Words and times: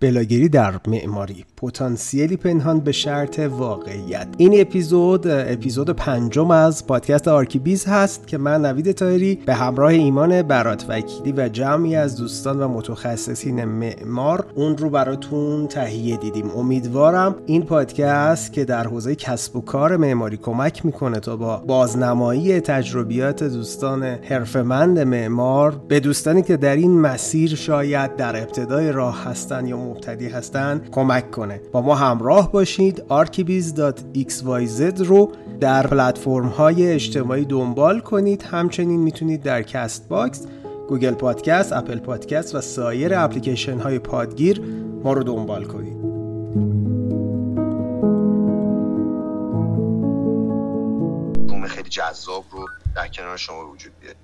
بلاگری 0.00 0.48
در 0.48 0.80
معماری. 0.86 1.44
پتانسیلی 1.56 2.36
پنهان 2.36 2.80
به 2.80 2.92
شرط 2.92 3.38
واقعیت. 3.38 4.26
این 4.36 4.60
اپیزود 4.60 5.26
اپیزود 5.26 5.90
پنجم 5.90 6.50
از 6.50 6.86
پادکست 6.86 7.28
Archibiz 7.28 7.86
هست 7.86 8.26
که 8.26 8.38
من 8.38 8.66
نوید 8.66 8.92
تایری 8.92 9.34
به 9.46 9.54
همراه 9.54 9.90
ایمان 9.90 10.42
برات 10.42 10.86
وکیلی 10.88 11.32
و 11.32 11.48
جمعی 11.48 11.96
از 11.96 12.16
دوستان 12.16 12.60
و 12.60 12.68
متخصصین 12.68 13.64
معمار 13.64 14.46
اون 14.54 14.76
رو 14.76 14.90
براتون 14.90 15.66
تهیه 15.66 16.16
دیدیم. 16.16 16.50
امیدوارم 16.50 17.34
این 17.46 17.62
پادکست 17.62 18.52
که 18.52 18.64
در 18.64 18.86
حوزه 18.86 19.14
کسب 19.14 19.56
و 19.56 19.60
کار 19.60 19.96
معماری 19.96 20.36
کمک 20.36 20.86
می‌کنه 20.86 21.20
تا 21.20 21.36
با 21.36 21.56
بازنمایی 21.56 22.60
تجربیات 22.60 23.44
دوستان 23.44 24.02
حرفه‌مند 24.04 24.98
معمار 24.98 25.80
به 25.88 26.00
دوستانی 26.00 26.42
که 26.42 26.56
در 26.56 26.76
این 26.76 27.00
مسیر 27.00 27.54
شاید 27.54 28.16
در 28.16 28.36
ابتدای 28.36 28.92
راه 28.92 29.24
هستن 29.24 29.66
یا 29.66 29.85
مبتدی 29.86 30.28
هستن 30.28 30.80
کمک 30.92 31.30
کنه. 31.30 31.60
با 31.72 31.82
ما 31.82 31.94
همراه 31.94 32.52
باشید. 32.52 33.02
archibiz.xyz 33.10 35.00
رو 35.00 35.32
در 35.60 35.86
پلتفرم 35.86 36.46
های 36.46 36.92
اجتماعی 36.92 37.44
دنبال 37.44 38.00
کنید. 38.00 38.42
همچنین 38.42 39.00
می‌تونید 39.00 39.42
در 39.42 39.62
Castbox 39.62 40.46
Google 40.88 41.14
Podcast، 41.14 41.72
Apple 41.72 41.98
Podcast 41.98 42.54
و 42.54 42.60
سایر 42.60 43.14
اپلیکیشن 43.14 43.78
های 43.78 43.98
پادگیر 43.98 44.62
ما 45.04 45.12
رو 45.12 45.22
دنبال 45.22 45.64
کنید. 45.64 45.96
خیلی 51.66 51.88
جذاب 51.88 52.44
رو 52.52 52.66
در 52.96 53.08
کنار 53.08 53.36
شما 53.36 53.70
وجود 53.72 53.92
بیاد 54.00 54.14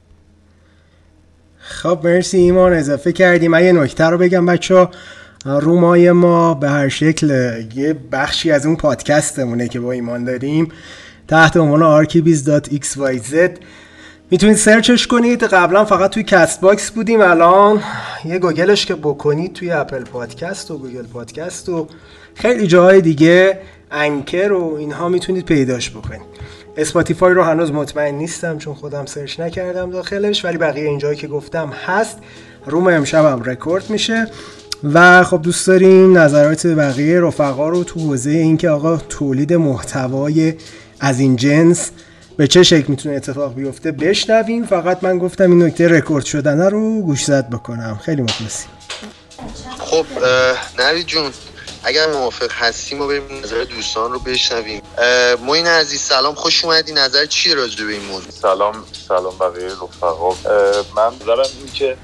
خب 1.58 1.98
مرسی 2.04 2.38
ایمان 2.38 2.72
اضافه 2.72 3.12
کردیم. 3.12 3.50
من 3.50 3.64
یه 3.64 3.72
نکته 3.72 4.04
رو 4.04 4.18
بگم 4.18 4.46
بچه 4.46 4.74
ها 4.74 4.90
room 5.44 5.90
های 5.90 6.12
ما 6.12 6.54
به 6.54 6.70
هر 6.70 6.88
شکل 6.88 7.30
یه 7.74 7.96
بخشی 8.12 8.50
از 8.50 8.66
اون 8.66 8.76
پادکستمونه 8.76 9.68
که 9.68 9.80
با 9.80 9.92
ایمان 9.92 10.24
داریم. 10.24 10.68
تحت 11.28 11.56
عنوان 11.56 12.04
archibiz.xyz 12.04 13.50
می‌تونید 14.30 14.56
search 14.56 14.94
ش 14.94 15.06
کنید. 15.06 15.44
قبلا 15.44 15.84
فقط 15.84 16.10
توی 16.10 16.22
Castbox 16.22 16.90
بودیم. 16.90 17.20
الان 17.20 17.82
یه 18.24 18.38
گوگلش 18.38 18.86
که 18.86 18.94
بکنید 18.94 19.52
توی 19.52 19.70
Apple 19.70 20.04
Podcast 20.04 20.70
و 20.70 20.78
Google 20.78 21.06
Podcast 21.06 21.68
و 21.68 21.88
خیلی 22.34 22.66
جاهای 22.66 23.00
دیگه 23.00 23.58
Anchor 23.90 24.52
و 24.52 24.74
اینها 24.74 25.08
می‌تونید 25.08 25.44
پیداش 25.44 25.90
بکنید. 25.90 26.22
Spotify 26.76 27.34
رو 27.34 27.42
هنوز 27.42 27.72
مطمئن 27.72 28.14
نیستم 28.14 28.58
چون 28.58 28.74
خودم 28.74 29.06
search 29.06 29.40
نکردم 29.40 29.90
داخلش 29.90 30.44
ولی 30.44 30.58
بقیه 30.58 30.88
اینجایی 30.88 31.16
که 31.16 31.28
گفتم 31.28 31.72
هست. 31.86 32.18
room 32.66 32.86
امشبم 32.86 33.42
رکورد 33.42 33.90
میشه. 33.90 34.26
و 34.84 35.24
خب 35.24 35.42
دوست 35.42 35.66
داریم 35.66 36.18
نظرات 36.18 36.66
بقیه 36.66 37.20
رفقا 37.20 37.68
رو 37.68 37.84
تو 37.84 38.00
حوزه 38.00 38.30
اینکه 38.30 38.70
آقا 38.70 38.96
تولید 38.96 39.52
محتوای 39.52 40.54
از 41.00 41.20
این 41.20 41.36
جنس 41.36 41.90
به 42.36 42.46
چه 42.46 42.62
شکل 42.62 42.84
می‌تونه 42.88 43.16
اتفاق 43.16 43.54
بیفته 43.54 43.92
بشنویم. 43.92 44.66
فقط 44.66 45.04
من 45.04 45.18
گفتم 45.18 45.50
این 45.50 45.62
نکته 45.62 45.88
رکورد 45.88 46.24
شدن 46.24 46.60
رو 46.60 47.02
گوش 47.02 47.24
زد 47.24 47.50
بکنم. 47.50 48.00
خیلی 48.04 48.22
مخلصیم. 48.22 48.70
خب 49.78 50.06
نوید 50.78 51.06
جون 51.06 51.30
اگر 51.84 52.12
موافق 52.12 52.52
هستیم 52.52 52.98
ما 52.98 53.06
بریم 53.06 53.22
نظر 53.44 53.64
دوستان 53.64 54.12
رو 54.12 54.18
بشنویم. 54.18 54.82
موین 55.46 55.66
عزیز 55.66 56.00
سلام 56.00 56.34
خوش 56.34 56.64
اومدی. 56.64 56.92
نظر 56.92 57.26
چیه 57.26 57.54
راجع 57.54 57.84
به 57.84 57.92
این 57.92 58.04
موضوع؟ 58.04 58.30
سلام 58.30 58.74
سلام 59.08 59.34
بقیه 59.40 59.66
رفقا. 59.66 60.28
من 60.96 61.14
نظرم 61.22 61.50
این 61.58 61.72
که 61.74 61.96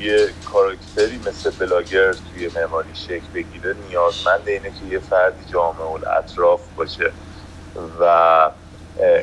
یه 0.00 0.28
کاراکتری 0.52 1.20
مثل 1.26 1.50
بلاگر 1.50 2.12
توی 2.12 2.50
معماری 2.56 2.94
شکل 2.94 3.26
بگیره 3.34 3.74
نیازمند 3.88 4.48
اینه 4.48 4.70
که 4.70 4.92
یه 4.92 4.98
فردی 4.98 5.52
جامعه 5.52 6.08
اطراف 6.18 6.60
باشه 6.76 7.12
و 8.00 8.50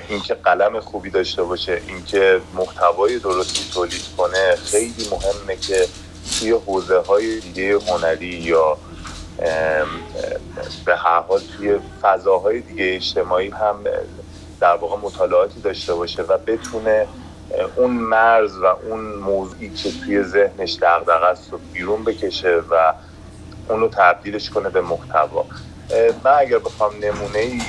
اینکه 0.10 0.34
قلم 0.34 0.80
خوبی 0.80 1.10
داشته 1.10 1.44
باشه 1.44 1.82
اینکه 1.88 2.42
محتوای 2.54 3.20
درستی 3.20 3.74
تولید 3.74 4.06
کنه. 4.18 4.56
خیلی 4.56 5.08
مهمه 5.12 5.56
که 5.56 5.88
توی 6.40 6.52
حوزه 6.52 6.98
های 6.98 7.40
دیگه 7.40 7.80
هنری 7.80 8.26
یا 8.26 8.78
به 10.86 10.96
هر 10.96 11.20
حال 11.20 11.42
توی 11.58 11.80
فضاهای 12.02 12.62
دیگه 12.62 12.96
اجتماعی 12.96 13.50
هم 13.50 13.84
در 14.60 14.76
واقع 14.76 14.98
مطالعاتی 14.98 15.62
داشته 15.62 15.94
باشه 15.94 16.24
و 16.24 16.38
بتونه 16.38 17.08
اون 17.76 17.92
مرز 17.92 18.58
و 18.58 18.66
اون 18.66 19.00
موضوعی 19.16 19.70
که 19.70 19.92
توی 19.92 20.24
ذهنش 20.24 20.78
دغدغه 20.82 21.26
است 21.26 21.52
رو 21.52 21.60
بیرون 21.74 22.04
بکشه 22.04 22.62
و 22.72 22.94
اونو 23.70 23.88
تبدیلش 23.88 24.50
کنه 24.50 24.70
به 24.70 24.82
محتوا. 24.82 25.46
من 26.24 26.32
اگر 26.40 26.60
بخوام 26.60 26.92
نمونه 27.02 27.40
ای 27.40 27.62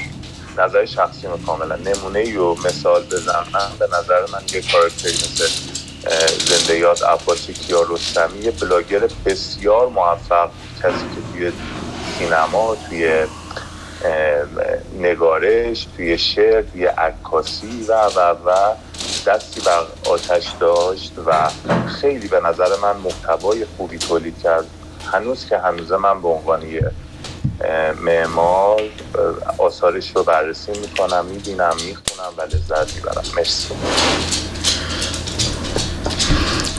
نظر 0.58 0.84
شخصی 0.84 1.26
رو 1.26 1.36
کاملا 1.46 1.76
نمونه 1.76 2.18
ای 2.18 2.32
رو 2.32 2.56
مثال 2.64 3.02
بزنم 3.02 3.44
به 3.78 3.86
نظر 3.86 4.20
من 4.32 4.42
یه 4.52 4.62
کارکتری 4.72 5.12
مثل 5.12 5.48
زنده 6.38 6.78
یاد 6.78 7.04
عباسی 7.04 7.52
کیارستمی 7.52 8.38
یه 8.38 8.50
بلاگر 8.50 9.08
بسیار 9.26 9.88
موفق 9.88 10.50
کسی 10.82 10.92
که 11.14 11.32
توی 11.32 11.52
سینما 12.18 12.76
توی 12.88 13.26
نگارش 14.98 15.86
توی 15.96 16.18
شعر 16.18 16.62
توی 16.62 16.86
عکاسی 16.86 17.84
و 17.88 17.92
و 17.92 18.20
و 18.20 18.74
دستی 19.28 19.60
بر 19.60 19.82
آتش 20.10 20.52
داشت 20.60 21.12
و 21.26 21.50
خیلی 21.86 22.28
به 22.28 22.40
نظر 22.40 22.76
من 22.82 22.96
محتوای 22.96 23.66
خوبی 23.76 23.98
تولید 23.98 24.42
کرد. 24.42 24.64
هنوز 25.12 25.46
که 25.46 25.58
هنوز 25.58 25.92
من 25.92 26.22
به 26.22 26.28
عنوان 26.28 26.62
معمار 28.00 28.82
آثارش 29.58 30.16
رو 30.16 30.22
بررسی 30.22 30.72
می‌کنم 30.72 31.24
می‌بینم 31.24 31.76
می‌خونم 31.86 32.32
و 32.36 32.42
لذت 32.42 32.94
می‌برم. 32.94 33.22
مرسی. 33.36 33.74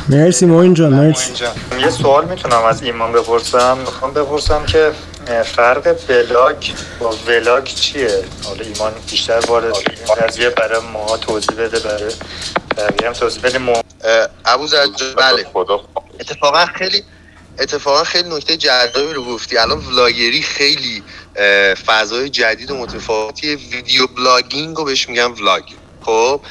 مرسی 0.09 0.45
موین 0.45 0.73
جان 0.73 0.93
مرسی. 0.93 1.33
یه 1.79 1.89
سوال 1.89 2.25
می‌تونم 2.25 2.63
از 2.63 2.83
ایمان 2.83 3.11
بپرسم. 3.11 3.77
می‌خوام 3.77 4.13
بپرسم 4.13 4.65
که 4.65 4.91
فرق 5.29 6.07
بلاگ 6.07 6.69
با 6.99 7.17
vlog 7.27 7.63
چیه؟ 7.63 8.23
حالا 8.43 8.63
ایمان 8.63 8.93
بیشتر 9.09 9.39
وارد 9.47 9.75
این 9.75 10.15
قضیه 10.15 10.49
برای 10.49 10.81
ما 10.81 11.17
توضیح 11.17 11.55
بده 11.57 11.79
برای 11.79 12.13
بقیه 12.77 13.07
هم 13.07 13.13
توضیح 13.13 13.43
بده. 13.43 13.57
مو... 13.57 13.81
ابو 14.45 14.67
بله. 15.17 15.45
اتفاقا 16.19 16.65
خیلی 16.65 17.03
اتفاقا 17.59 18.03
خیلی 18.03 18.29
نکته 18.29 18.57
جذابی 18.57 19.13
رو 19.13 19.25
گفتی. 19.25 19.57
الان 19.57 19.85
vlogger 19.85 20.34
ی 20.34 20.41
خیلی 20.41 21.03
فضای 21.85 22.29
جدید 22.29 22.71
و 22.71 22.77
متفاوتی 22.77 23.55
video 23.55 24.07
blogging 24.07 24.77
رو 24.77 24.83
بهش 24.83 25.09
میگن 25.09 25.25
vlog. 25.25 25.63
خب 26.05 26.41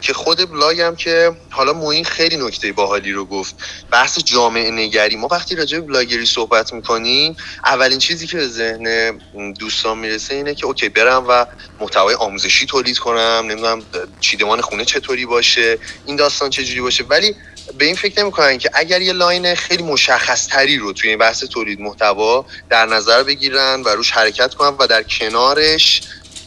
که 0.00 0.12
خود 0.12 0.50
بلاگ 0.50 0.80
هم 0.80 0.96
که 0.96 1.32
حالا 1.50 1.72
موین 1.72 2.04
خیلی 2.04 2.36
نکته 2.36 2.72
باحالی 2.72 3.12
رو 3.12 3.24
گفت. 3.24 3.54
بحث 3.90 4.18
جامعه 4.18 4.70
نگری. 4.70 5.16
ما 5.16 5.28
وقتی 5.30 5.54
راجع 5.54 5.78
به 5.80 5.86
بلاگری 5.86 6.26
صحبت 6.26 6.72
می‌کنیم 6.72 7.36
اولین 7.64 7.98
چیزی 7.98 8.26
که 8.26 8.36
به 8.36 8.48
ذهن 8.48 9.18
دوستان 9.58 9.98
می‌رسه 9.98 10.34
اینه 10.34 10.54
که 10.54 10.66
okay 10.66 10.88
برم 10.88 11.24
و 11.28 11.46
محتوای 11.80 12.14
آموزشی 12.14 12.66
تولید 12.66 12.98
کنم. 12.98 13.42
نمی‌دونم 13.44 13.82
چیدمان 14.20 14.60
خونه 14.60 14.84
چطوری 14.84 15.26
باشه 15.26 15.78
این 16.06 16.16
داستان 16.16 16.50
چجوری 16.50 16.80
باشه. 16.80 17.04
ولی 17.04 17.34
به 17.78 17.84
این 17.84 17.94
فکر 17.94 18.20
نمی‌کنن 18.20 18.58
که 18.58 18.70
اگر 18.74 19.02
یه 19.02 19.12
line 19.12 19.54
خیلی 19.54 19.82
مشخص 19.82 20.46
تری 20.46 20.76
رو 20.76 20.92
توی 20.92 21.10
این 21.10 21.18
بحث 21.18 21.44
تولید 21.44 21.80
محتوا 21.80 22.46
در 22.70 22.86
نظر 22.86 23.22
بگیرن 23.22 23.82
و 23.82 23.88
روش 23.88 24.10
حرکت 24.10 24.54
کنن 24.54 24.76
و 24.78 24.86
در 24.86 25.02
کنارش 25.02 26.02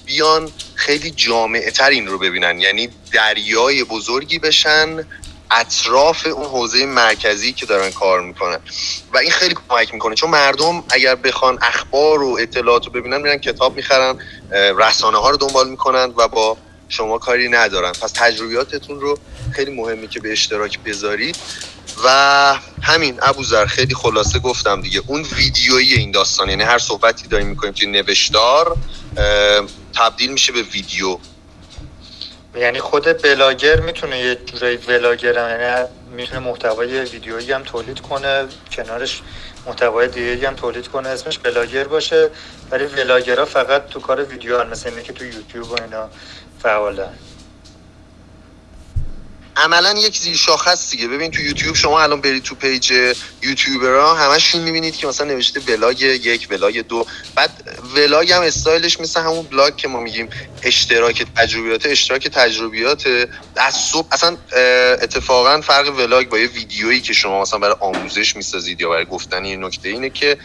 بیان 0.10 0.52
خیلی 0.76 1.12
جامعه 1.12 1.72
تر 1.72 1.90
این 1.90 2.08
رو 2.08 2.18
ببینن. 2.18 2.60
یعنی 2.60 2.90
دریای 3.12 3.84
بزرگی 3.84 4.40
بشن 4.40 5.06
اطراف 5.52 6.28
اون 6.28 6.46
حوزه 6.46 6.86
مرکزی 6.86 7.54
که 7.54 7.66
دارن 7.66 7.92
کار 7.92 8.22
می‌کنن. 8.22 8.60
و 9.14 9.18
این 9.18 9.32
خیلی 9.32 9.56
کمک 9.70 9.94
می‌کنه. 9.94 10.16
چون 10.16 10.30
مردم 10.30 10.84
اگر 10.90 11.16
بخوان 11.16 11.58
اخبار 11.62 12.24
و 12.24 12.38
اطلاعات 12.40 12.86
رو 12.86 12.92
ببینن 12.92 13.22
میرن 13.22 13.38
کتاب 13.38 13.76
می‌خرن 13.76 14.20
رسانه 14.80 15.18
ها 15.18 15.30
رو 15.30 15.38
دنبال 15.38 15.70
می‌کنن 15.70 16.14
و 16.18 16.28
با 16.28 16.58
شما 16.90 17.18
کاری 17.18 17.50
ندارن. 17.50 17.92
پس 17.92 18.12
تجربیاتتون 18.16 19.00
رو 19.00 19.20
خیلی 19.52 19.72
مهمه 19.72 20.08
که 20.08 20.20
به 20.20 20.32
اشتراک 20.32 20.80
بذارید. 20.80 21.38
و 22.04 22.10
همین 22.82 23.20
ابوذر 23.22 23.66
خیلی 23.66 23.96
خلاصه 23.96 24.40
گفتم 24.40 24.82
دیگه. 24.82 25.02
اون 25.08 25.22
ویدیویی 25.22 25.94
این 25.94 26.12
داستان 26.12 26.50
یعنی 26.50 26.64
هر 26.64 26.78
صحبتی 26.78 27.28
داریم 27.28 27.48
می‌کنیم 27.48 27.74
توی 27.74 27.88
نوشتار 27.88 28.78
تبدیل 29.96 30.32
میشه 30.32 30.52
به 30.52 30.62
ویدیو. 30.62 31.18
یعنی 32.56 32.80
خود 32.80 33.22
بلاگر 33.22 33.80
می‌تونه 33.80 34.20
یه 34.20 34.36
جورایی 34.36 34.78
بلاگر 34.78 35.34
یعنی 35.34 35.88
می‌تونه 36.12 36.40
محتوای 36.40 37.02
ویدیویی 37.02 37.52
هم 37.52 37.64
تولید 37.64 38.00
کنه 38.00 38.46
کنارش 38.72 39.22
محتوای 39.66 40.08
دیگه 40.08 40.48
هم 40.48 40.56
تولید 40.56 40.88
کنه 40.88 41.10
اسمش 41.10 41.38
بلاگر 41.38 41.84
باشه. 41.84 42.30
ولی 42.72 42.86
vlogger 42.86 43.38
ها 43.38 43.46
فقط 43.46 43.88
تو 43.88 44.00
کار 44.00 44.24
ویدیو 44.24 44.60
هن 44.60 44.70
مثل 44.70 44.90
اینه 44.90 45.04
که 45.04 45.14
تو 45.14 45.26
یوتیوب 45.26 45.72
و 45.72 45.82
اینا 45.82 46.10
فعالن 46.64 47.14
عملا 49.60 50.00
یک 50.00 50.18
زیر 50.18 50.40
است 50.68 50.92
دیگه. 50.92 51.08
ببین 51.08 51.32
تو 51.32 51.42
یوتیوب 51.42 51.76
شما 51.76 52.02
الان 52.02 52.22
برید 52.22 52.44
تو 52.44 52.56
پیج 52.56 53.16
یوتیوبرها 53.42 54.16
همشون 54.16 54.62
می‌بینید 54.62 54.96
که 54.96 55.08
مثلا 55.08 55.28
نوشته 55.28 55.60
vlog 55.60 56.02
یک 56.02 56.48
vlog 56.50 56.80
دو. 56.80 57.06
بعد 57.36 57.58
ولاگ 57.96 58.32
هم 58.32 58.42
استایلش 58.42 59.00
مثل 59.00 59.22
همون 59.22 59.48
بلاگ 59.48 59.76
که 59.76 59.88
ما 59.88 60.00
میگیم 60.00 60.30
اشتراک 60.64 61.24
تجربیات 61.36 61.86
اشتراک 61.86 62.28
تجربیات. 62.28 63.04
از 63.56 63.76
صبح 63.76 64.08
اصلا 64.12 64.38
اتفاقا 65.02 65.62
فرق 65.62 65.90
ولاگ 65.98 66.30
با 66.30 66.40
یه 66.40 66.48
ویدیویی 66.48 67.02
که 67.02 67.14
شما 67.14 67.42
مثلا 67.42 67.60
برای 67.60 67.76
آموزش 67.82 68.36
می‌سازید 68.36 68.82
یا 68.82 68.90
برای 68.90 69.06
گفتن 69.06 69.46
یه 69.46 69.58
نکته 69.58 69.90
اینه 69.90 70.10
که 70.10 70.38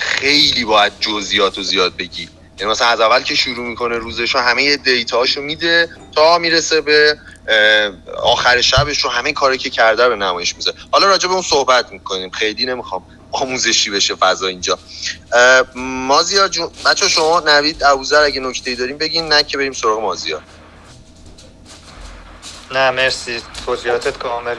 خیلی 0.00 0.64
باید 0.64 0.92
جزئیات 1.00 1.58
و 1.58 1.62
زیاد 1.62 1.96
بگی. 1.96 2.30
یعنی 2.60 2.72
مثلا 2.72 2.88
از 2.88 3.00
اول 3.00 3.22
که 3.22 3.34
شروع 3.34 3.66
می‌کنه 3.66 3.96
روزش 3.96 4.34
رو 4.34 4.40
همه 4.40 4.76
دیتاهاشو 4.76 5.40
میده 5.40 5.88
تا 6.12 6.38
می‌رسه 6.38 6.80
به 6.80 7.18
آخر 8.22 8.60
شبش 8.60 8.98
رو 8.98 9.10
همه 9.10 9.32
کاری 9.32 9.58
که 9.58 9.70
کرده 9.70 10.08
به 10.08 10.16
نمایش 10.16 10.56
میزه 10.56 10.72
حالا 10.90 11.06
راجع 11.06 11.28
به 11.28 11.34
اون 11.34 11.42
صحبت 11.42 11.92
می‌کنیم. 11.92 12.30
خیلی 12.30 12.66
نمی‌خوام 12.66 13.04
آموزشی 13.30 13.90
بشه 13.90 14.14
فضا 14.14 14.46
اینجا. 14.46 14.78
مازیار 15.74 16.48
جون 16.48 16.70
بچه 16.84 17.08
شما 17.08 17.40
نوید 17.40 17.84
ابوذر 17.84 18.22
اگه 18.22 18.40
نکته 18.40 18.74
داریم 18.74 18.98
بگین 18.98 19.28
نه 19.28 19.42
که 19.42 19.58
بریم 19.58 19.72
سراغ 19.72 20.00
مازیار. 20.00 20.42
نه 22.70 22.90
مرسی. 22.90 23.42
توضیحاتت 23.66 24.18
کامل. 24.18 24.56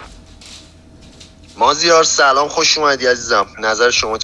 مازیار 1.57 2.03
سلام 2.03 2.47
خوش 2.47 2.77
اومدی 2.77 3.07
عزیزم. 3.07 3.47
نظر 3.59 3.91
شما 3.91 4.17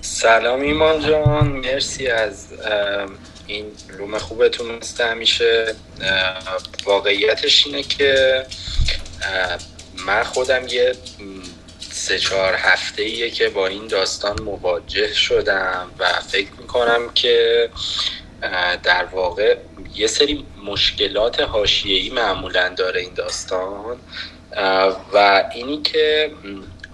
سلام 0.00 0.60
ایمان 0.60 1.00
جان 1.00 1.46
مرسی 1.46 2.08
از 2.08 2.46
این 3.46 3.72
روم 3.88 4.18
خوبتون 4.18 4.74
مثل 4.74 5.04
همیشه 5.04 5.74
واقعیتش 6.84 7.66
اینه 7.66 7.82
که 7.82 8.46
من 10.06 10.22
خودم 10.22 10.68
یه 10.68 10.94
سه 11.90 12.18
چهار 12.18 12.54
هفته 12.54 13.02
ایه 13.02 13.30
که 13.30 13.48
با 13.48 13.66
این 13.66 13.86
داستان 13.86 14.42
مواجه 14.42 15.12
شدم 15.12 15.90
و 15.98 16.12
فکر 16.12 16.50
می‌کنم 16.58 17.12
که 17.14 17.70
در 18.82 19.04
واقع 19.04 19.56
یه 19.94 20.06
سری 20.06 20.46
مشکلات 20.64 21.40
حاشیه‌ای 21.40 22.10
معمولا 22.10 22.68
داره 22.68 23.00
این 23.00 23.14
داستان. 23.14 23.98
و 25.12 25.44
اینی 25.54 25.82
که 25.82 26.32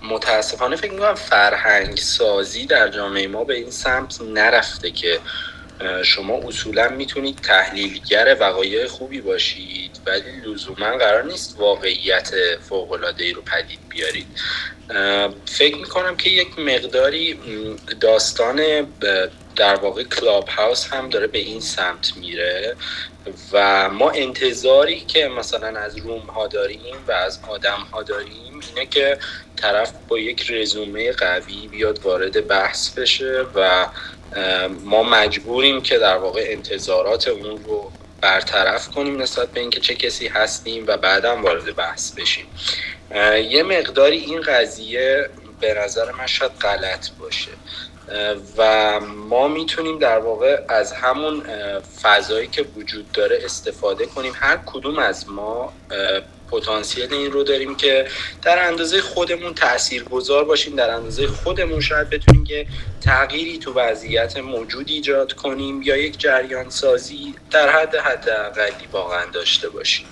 متاسفانه 0.02 0.76
فکر 0.76 0.92
می‌کنم 0.92 1.14
فرهنگ 1.14 1.96
سازی 1.96 2.66
در 2.66 2.88
جامعه 2.88 3.28
ما 3.28 3.44
به 3.44 3.54
این 3.54 3.70
سمت 3.70 4.20
نرفته 4.20 4.90
که 4.90 5.18
شما 6.04 6.34
اصولا 6.48 6.88
می‌تونید 6.88 7.40
تحلیلگر 7.42 8.36
وقایع 8.40 8.86
خوبی 8.86 9.20
باشید 9.20 10.00
ولی 10.06 10.40
لزوما 10.40 10.96
قرار 10.96 11.22
نیست 11.24 11.58
واقعیت 11.58 12.30
فوقالعاده 12.60 13.24
ای 13.24 13.32
رو 13.32 13.42
پدید 13.42 13.80
بیارید. 13.88 14.28
فکر 15.46 15.76
می‌کنم 15.76 16.16
که 16.16 16.30
یک 16.30 16.58
مقداری 16.58 17.40
داستان 18.00 18.86
در 19.56 19.74
واقع 19.74 20.04
کلاب 20.04 20.48
هاوس 20.48 20.86
هم 20.92 21.08
داره 21.08 21.26
به 21.26 21.38
این 21.38 21.60
سمت 21.60 22.16
میره 22.16 22.76
و 23.52 23.88
ما 23.90 24.10
انتظاری 24.10 25.00
که 25.00 25.28
مثلا 25.28 25.80
از 25.80 25.96
روم 25.96 26.20
ها 26.26 26.46
داریم 26.46 26.96
و 27.08 27.12
از 27.12 27.40
آدم 27.48 27.88
ها 27.92 28.02
داریم 28.02 28.60
اینه 28.68 28.86
که 28.86 29.18
طرف 29.56 29.92
با 30.08 30.18
یک 30.18 30.50
رزومه 30.50 31.12
قوی 31.12 31.68
بیاد 31.68 32.00
وارد 32.04 32.46
بحث 32.46 32.98
بشه 32.98 33.44
و 33.54 33.86
ما 34.84 35.02
مجبوریم 35.02 35.82
که 35.82 35.98
در 35.98 36.16
واقع 36.16 36.44
انتظارات 36.46 37.28
اون 37.28 37.64
رو 37.64 37.92
برطرف 38.20 38.88
کنیم 38.88 39.22
نسبت 39.22 39.48
به 39.48 39.60
اینکه 39.60 39.80
چه 39.80 39.94
کسی 39.94 40.28
هستیم 40.28 40.84
و 40.86 40.96
بعدا 40.96 41.36
وارد 41.36 41.76
بحث 41.76 42.10
بشیم. 42.12 42.46
یه 43.50 43.62
مقداری 43.62 44.16
این 44.16 44.40
قضیه 44.40 45.30
به 45.60 45.74
نظر 45.74 46.12
من 46.12 46.26
شاید 46.26 46.52
غلط 46.60 47.08
باشه. 47.18 47.50
و 48.56 49.00
ما 49.00 49.48
می‌تونیم 49.48 49.98
در 49.98 50.18
واقع 50.18 50.60
از 50.68 50.92
همون 50.92 51.42
فضایی 52.02 52.46
که 52.46 52.62
وجود 52.76 53.12
داره 53.12 53.40
استفاده 53.44 54.06
کنیم. 54.06 54.32
هر 54.36 54.58
کدوم 54.66 54.98
از 54.98 55.28
ما 55.28 55.72
پتانسیل 56.50 57.14
این 57.14 57.32
رو 57.32 57.42
داریم 57.42 57.74
که 57.74 58.06
در 58.42 58.66
اندازه 58.68 59.00
خودمون 59.00 59.54
تأثیر 59.54 60.04
گذار 60.04 60.44
باشیم 60.44 60.76
در 60.76 60.90
اندازه 60.90 61.26
خودمون 61.26 61.80
شاید 61.80 62.10
بتونیم 62.10 62.44
که 62.44 62.66
تغییری 63.00 63.58
تو 63.58 63.72
وضعیت 63.72 64.36
موجود 64.36 64.88
ایجاد 64.88 65.32
کنیم 65.32 65.82
یا 65.82 65.96
یک 65.96 66.18
جریان 66.18 66.70
سازی 66.70 67.34
در 67.50 67.68
حد 67.68 67.96
حداقلی 67.96 68.86
واقعا 68.92 69.24
داشته 69.32 69.68
باشیم. 69.68 70.06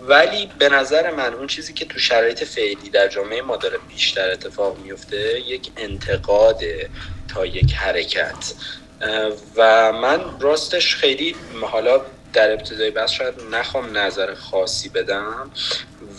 ولی 0.00 0.50
به 0.58 0.68
نظر 0.68 1.10
من 1.10 1.34
اون 1.34 1.46
چیزی 1.46 1.72
که 1.72 1.84
تو 1.84 1.98
شرایط 1.98 2.44
فعلی 2.44 2.90
در 2.92 3.08
جامعه 3.08 3.42
ما 3.42 3.56
داره 3.56 3.78
بیشتر 3.88 4.30
اتفاق 4.30 4.78
میفته 4.78 5.40
یک 5.40 5.70
انتقاد 5.76 6.60
تا 7.34 7.46
یک 7.46 7.72
حرکت. 7.72 8.54
و 9.56 9.92
من 9.92 10.20
راستش 10.40 10.96
خیلی 10.96 11.36
حالا 11.62 12.00
در 12.34 12.52
ابتدای 12.52 12.90
بس 12.90 13.10
شاید 13.10 13.34
نخوام 13.52 13.98
نظر 13.98 14.34
خاصی 14.34 14.88
بدم 14.88 15.50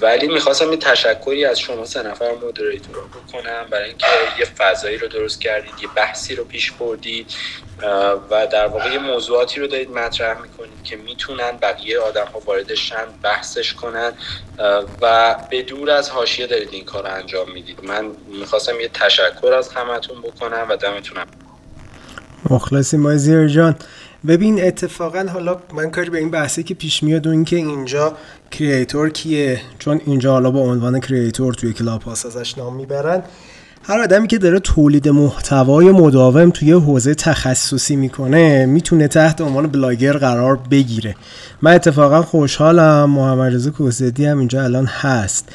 ولی 0.01 0.27
می‌خواستم 0.27 0.71
یه 0.71 0.77
تشکری 0.77 1.45
از 1.45 1.59
شما 1.59 1.85
سه 1.85 2.03
نفر 2.03 2.31
مدریتور 2.47 2.95
رو 2.95 3.01
بکنم 3.07 3.65
برای 3.69 3.89
اینکه 3.89 4.05
یه 4.39 4.45
فضایی 4.45 4.97
رو 4.97 5.07
درست 5.07 5.41
کردید 5.41 5.73
یه 5.81 5.87
بحثی 5.95 6.35
رو 6.35 6.43
پیش 6.43 6.71
بردید 6.71 7.33
و 8.29 8.47
در 8.47 8.67
واقع 8.67 8.93
یه 8.93 8.99
موضوعاتی 8.99 9.59
رو 9.61 9.67
دارید 9.67 9.89
مطرح 9.89 10.41
می‌کنید 10.41 10.83
که 10.83 10.95
می‌تونن 10.95 11.51
بقیه 11.61 11.99
آدم 11.99 12.25
ها 12.33 12.39
واردشن 12.39 13.05
بحثش 13.23 13.73
کنن 13.73 14.13
و 15.01 15.35
به 15.49 15.61
دور 15.61 15.91
از 15.91 16.09
حاشیه 16.09 16.47
دارید 16.47 16.69
این 16.71 16.85
کار 16.85 17.03
رو 17.03 17.13
انجام 17.13 17.51
می‌دید. 17.51 17.83
من 17.83 18.11
می‌خواستم 18.27 18.79
یه 18.79 18.87
تشکر 18.87 19.53
از 19.53 19.69
همتون 19.73 20.21
بکنم 20.21 20.65
و 20.69 20.75
دمتونم. 20.75 21.27
مخلصی 22.49 22.97
مازیر 22.97 23.47
جان 23.47 23.75
ببین 24.27 24.63
اتفاقا 24.63 25.25
حالا 25.33 25.57
من 25.73 25.91
کاری 25.91 26.09
به 26.09 26.17
این 26.17 26.31
بحثی 26.31 26.63
که 26.63 26.73
پیش 26.73 27.03
میاد 27.03 27.27
و 27.27 27.29
اینکه 27.29 27.55
اینجا 27.55 28.13
کریئتور 28.51 29.09
کیه؟ 29.09 29.61
چون 29.79 30.01
اینجا 30.05 30.31
حالا 30.31 30.51
با 30.51 30.59
عنوان 30.59 30.99
کریئتور 30.99 31.53
توی 31.53 31.73
کلاب 31.73 32.01
هاست 32.01 32.25
ازش 32.25 32.57
نام 32.57 32.75
می‌برن. 32.75 33.23
هر 33.83 33.99
آدمی 33.99 34.27
که 34.27 34.37
داره 34.37 34.59
تولید 34.59 35.09
محتوای 35.09 35.91
مداوم 35.91 36.49
توی 36.49 36.71
حوزه 36.71 37.15
تخصصی 37.15 37.95
می‌کنه 37.95 38.65
می‌تونه 38.65 39.07
تحت 39.07 39.41
عنوان 39.41 39.67
بلاگر 39.67 40.17
قرار 40.17 40.59
بگیره. 40.71 41.15
من 41.61 41.73
اتفاقا 41.73 42.21
خوشحالم. 42.21 43.09
محمد 43.09 43.53
رضا 43.53 43.71
کوزدی 43.71 44.25
هم 44.25 44.39
اینجا 44.39 44.63
الان 44.63 44.85
هست. 44.85 45.49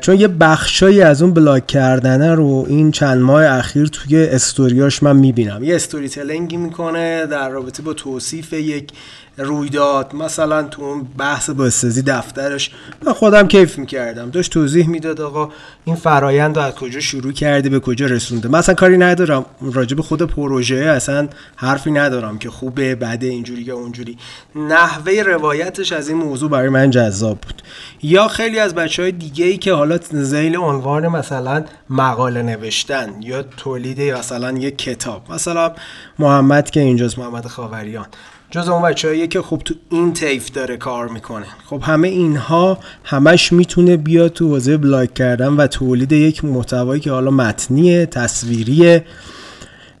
چون 0.00 0.20
یه 0.20 0.28
بخشایی 0.28 1.02
از 1.02 1.22
اون 1.22 1.34
بلاک 1.34 1.66
کردنه 1.66 2.34
رو 2.34 2.66
این 2.68 2.90
چند 2.90 3.20
ماه 3.20 3.44
اخیر 3.44 3.86
توی 3.86 4.24
استوریاش 4.26 5.02
من 5.02 5.16
می‌بینم. 5.16 5.64
یه 5.64 5.74
استوری 5.74 6.08
تلنگی 6.08 6.56
می‌کنه 6.56 7.26
در 7.26 7.48
رابطه 7.48 7.82
با 7.82 7.92
توصیف 7.92 8.52
یک 8.52 8.92
رویداد 9.36 10.14
مثلا 10.14 10.62
تو 10.62 10.82
اون 10.82 11.06
بحث 11.18 11.50
بازسازی 11.50 12.02
دفترش. 12.02 12.70
من 13.02 13.12
خودم 13.12 13.48
کیف 13.48 13.78
می‌کردم. 13.78 14.30
داشت 14.30 14.52
توضیح 14.52 14.88
می‌داد 14.88 15.20
آقا 15.20 15.48
این 15.84 15.96
فرایند 15.96 16.58
از 16.58 16.74
کجا 16.74 17.00
شروع 17.00 17.32
کرده 17.32 17.68
به 17.68 17.80
کجا 17.80 18.06
رسونده 18.06 18.48
مثلا 18.48 18.74
کاری 18.74 18.98
ندارم. 18.98 19.46
راجب 19.60 20.00
خود 20.00 20.22
پروژه 20.22 20.76
اصلا 20.76 21.28
حرفی 21.56 21.90
ندارم 21.90 22.38
که 22.38 22.50
خوبه 22.50 22.94
بده 22.94 23.26
اینجوری 23.26 23.62
یا 23.62 23.76
اونجوری. 23.76 24.18
نحوه 24.56 25.22
روایتش 25.22 25.92
از 25.92 26.08
این 26.08 26.18
موضوع 26.18 26.50
برای 26.50 26.68
من 26.68 26.90
جذاب 26.90 27.38
بود. 27.40 27.62
یا 28.02 28.28
خیلی 28.28 28.58
از 28.58 28.74
بچه 28.74 29.02
های 29.02 29.12
دیگه 29.12 29.44
ای 29.44 29.56
که 29.56 29.72
حالا 29.72 29.98
زیل 30.10 30.56
عنوان 30.56 31.08
مثلا 31.08 31.64
مقاله 31.90 32.42
نوشتن 32.42 33.22
یا 33.22 33.42
تولید 33.42 34.00
مثلا 34.00 34.52
یک 34.52 34.78
کتاب. 34.78 35.32
مثلا 35.32 35.72
محمد 36.18 36.70
که 36.70 36.80
اینجاست 36.80 37.18
محمد 37.18 37.46
خاوریان. 37.46 38.06
جز 38.52 38.68
اون 38.68 38.82
بچه 38.82 39.26
که 39.26 39.42
خب 39.42 39.62
تو 39.64 39.74
این 39.90 40.12
تیف 40.12 40.50
داره 40.50 40.76
کار 40.76 41.08
می‌کنه. 41.08 41.46
خب 41.66 41.82
همه 41.82 42.08
اینها 42.08 42.78
همش 43.04 43.52
می‌تونه 43.52 43.96
بیاد 43.96 44.32
تو 44.32 44.48
حوزه 44.48 44.76
بلاک 44.76 45.14
کردن 45.14 45.48
و 45.48 45.66
تولید 45.66 46.12
یک 46.12 46.44
محتوایی 46.44 47.00
که 47.00 47.10
حالا 47.10 47.30
متنیه 47.30 48.06
تصویریه. 48.06 49.04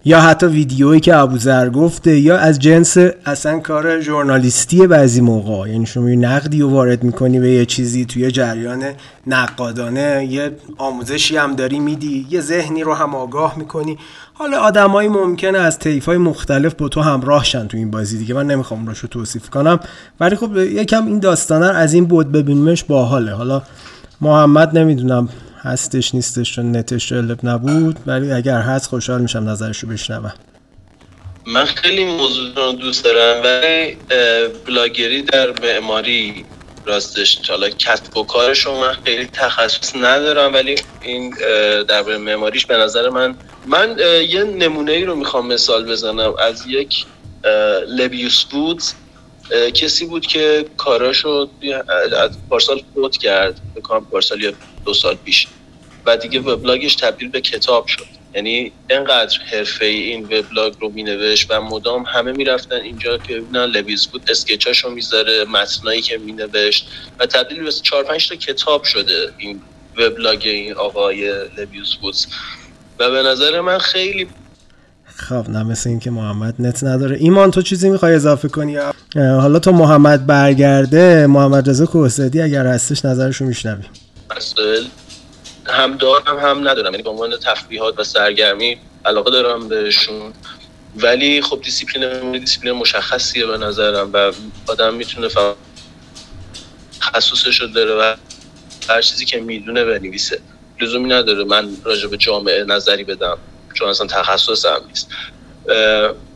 یا 0.04 0.20
حتی 0.20 0.46
ویدیویی 0.46 1.00
که 1.00 1.16
ابوذر 1.16 1.70
گفته 1.70 2.18
یا 2.18 2.38
از 2.38 2.58
جنس 2.58 2.96
اصلا 3.26 3.58
کار 3.58 4.00
ژورنالیستی 4.00 4.86
بعضی 4.86 5.20
موقع 5.20 5.68
یعنی 5.68 5.86
شما 5.86 6.10
یه 6.10 6.16
نقدی 6.16 6.60
رو 6.60 6.70
وارد 6.70 7.04
می‌کنی 7.04 7.40
به 7.40 7.50
یه 7.50 7.66
چیزی 7.66 8.04
توی 8.04 8.30
جریان 8.30 8.84
نقادانه 9.26 10.26
یه 10.30 10.50
آموزشی 10.78 11.36
هم 11.36 11.56
داری 11.56 11.78
میدی 11.78 12.26
یه 12.30 12.40
ذهنی 12.40 12.82
رو 12.82 12.94
هم 12.94 13.14
آگاه 13.14 13.58
می‌کنی. 13.58 13.98
حالا 14.34 14.58
آدمایی 14.58 15.08
ممکنه 15.08 15.58
از 15.58 15.78
های 16.06 16.16
مختلف 16.16 16.74
با 16.74 16.88
تو 16.88 17.00
همراهشن 17.00 17.66
تو 17.66 17.76
این 17.76 17.90
بازی 17.90 18.18
دیگه. 18.18 18.34
من 18.34 18.46
نمی‌خوام 18.46 18.86
رو 18.86 18.94
توصیف 18.94 19.50
کنم. 19.50 19.80
ولی 20.20 20.36
خب 20.36 20.56
یکم 20.56 21.06
این 21.06 21.18
داستانه 21.18 21.66
از 21.66 21.94
این 21.94 22.04
بود 22.04 22.32
ببینیمش 22.32 22.84
باحاله. 22.84 23.32
حالا 23.32 23.62
محمد 24.20 24.78
نمی‌دونم 24.78 25.28
هستش 25.62 26.14
نیستش 26.14 26.54
چون 26.54 26.76
نتش 26.76 27.08
جالب 27.08 27.38
نبود. 27.42 27.96
ولی 28.06 28.32
اگر 28.32 28.58
هست 28.58 28.86
خوشحال 28.86 29.22
میشم 29.22 29.48
نظرش 29.48 29.78
رو 29.78 29.88
بشنوم. 29.88 30.32
من 31.46 31.64
خیلی 31.64 32.04
موضوع 32.04 32.54
رو 32.54 32.72
دوست 32.72 33.04
دارم 33.04 33.44
ولی 33.44 33.96
بلاگری 34.66 35.22
در 35.22 35.60
معماری 35.62 36.44
راستش 36.86 37.50
حالا 37.50 37.68
کسب 37.68 38.16
و 38.16 38.22
کارشو 38.22 38.80
من 38.80 38.92
خیلی 39.04 39.26
تخصص 39.26 39.96
ندارم 39.96 40.54
ولی 40.54 40.74
این 41.02 41.34
در 41.88 42.02
معماریش 42.16 42.66
به 42.66 42.76
نظر 42.76 43.08
من 43.08 43.34
من 43.66 43.96
یه 44.28 44.44
نمونه 44.44 44.92
ای 44.92 45.04
رو 45.04 45.14
می‌خوام 45.14 45.46
مثال 45.46 45.84
بزنم. 45.84 46.34
از 46.38 46.66
یک 46.66 47.06
لبیوس 47.88 48.44
بود 48.44 48.82
کسی 49.74 50.06
بود 50.06 50.26
که 50.26 50.66
کاراشو 50.76 51.48
از 52.18 52.30
پارسال 52.50 52.82
فوت 52.94 53.16
کرد 53.16 53.60
بکنم 53.76 54.04
پارسال 54.04 54.42
یا 54.42 54.52
دو 54.84 54.94
سال 54.94 55.14
پیش. 55.24 55.46
و 56.06 56.16
دیگه 56.16 56.40
وبلاگش 56.40 56.94
تبدیل 56.94 57.28
به 57.28 57.40
کتاب 57.40 57.86
شد. 57.86 58.06
یعنی 58.34 58.72
انقدر 58.90 59.38
حرفه 59.52 59.84
ای 59.84 60.02
این 60.02 60.24
وبلاگ 60.24 60.74
رو 60.80 60.88
مینوشت 60.88 61.46
و 61.50 61.60
مدام 61.60 62.04
همه 62.06 62.32
می‌رفتن 62.32 62.76
اینجا 62.76 63.18
که 63.18 63.34
ببینن 63.34 63.64
Lebbeus 63.64 64.06
Woods 64.06 64.30
sketch 64.30 64.70
اشو 64.70 64.90
می‌ذاره 64.90 65.44
متنایی 65.44 66.00
که 66.00 66.18
مینوشت 66.18 66.88
و 67.18 67.26
تبدیل 67.26 67.62
به 67.62 67.72
4 67.72 68.04
5 68.04 68.28
تا 68.28 68.34
کتاب 68.34 68.84
شده 68.84 69.32
این 69.38 69.60
وبلاگ 69.98 70.42
این 70.44 70.74
آقای 70.74 71.32
Lebbeus 71.58 71.94
Woods. 72.00 72.14
و 72.98 73.10
به 73.10 73.22
نظر 73.22 73.60
من 73.60 73.78
خیلی 73.78 74.26
خب 75.04 75.50
نه 75.50 75.62
مثل 75.62 75.90
این 75.90 76.00
که 76.00 76.10
محمد 76.10 76.54
net 76.58 76.84
نداره. 76.84 77.16
ایمان 77.20 77.50
تو 77.50 77.62
چیزی 77.62 77.90
می‌خوای 77.90 78.14
اضافه 78.14 78.48
کنی؟ 78.48 78.76
حالا 79.16 79.58
تو 79.58 79.72
محمد 79.72 80.26
برگرده 80.26 81.26
محمد 81.26 81.70
رضا 81.70 81.86
کوسدی 81.86 82.42
اگر 82.42 82.66
هستش 82.66 83.04
نظرشو 83.04 83.44
میشنویم 83.44 83.86
هم 85.66 85.96
دارم 85.96 86.38
هم 86.38 86.68
ندارم. 86.68 86.90
یعنی 86.90 87.02
به 87.02 87.10
عنوان 87.10 87.36
تفریحات 87.36 87.98
و 87.98 88.04
سرگرمی 88.04 88.78
علاقه 89.04 89.30
دارم 89.30 89.68
بهشون. 89.68 90.32
ولی 90.96 91.42
خب 91.42 91.60
دیسیپلین 91.62 92.32
دیسیپلین 92.38 92.72
مشخصیه 92.72 93.46
به 93.46 93.58
نظرم 93.58 94.10
و 94.12 94.32
آدم 94.66 94.94
می‌تونه 94.94 95.28
فقط 95.28 95.56
تخصصش 97.00 97.60
رو 97.60 97.66
داره 97.66 97.94
و 97.94 98.14
هر 98.88 99.02
چیزی 99.02 99.24
که 99.24 99.40
می‌دونه 99.40 99.84
بنویسه. 99.84 100.40
لزومی 100.80 101.08
نداره 101.08 101.44
من 101.44 101.76
راجع 101.84 102.08
به 102.08 102.16
جامعه 102.16 102.64
نظری 102.64 103.04
بدم 103.04 103.38
چون 103.74 103.88
اصلا 103.88 104.06
تخصصم 104.06 104.80
نیست. 104.88 105.08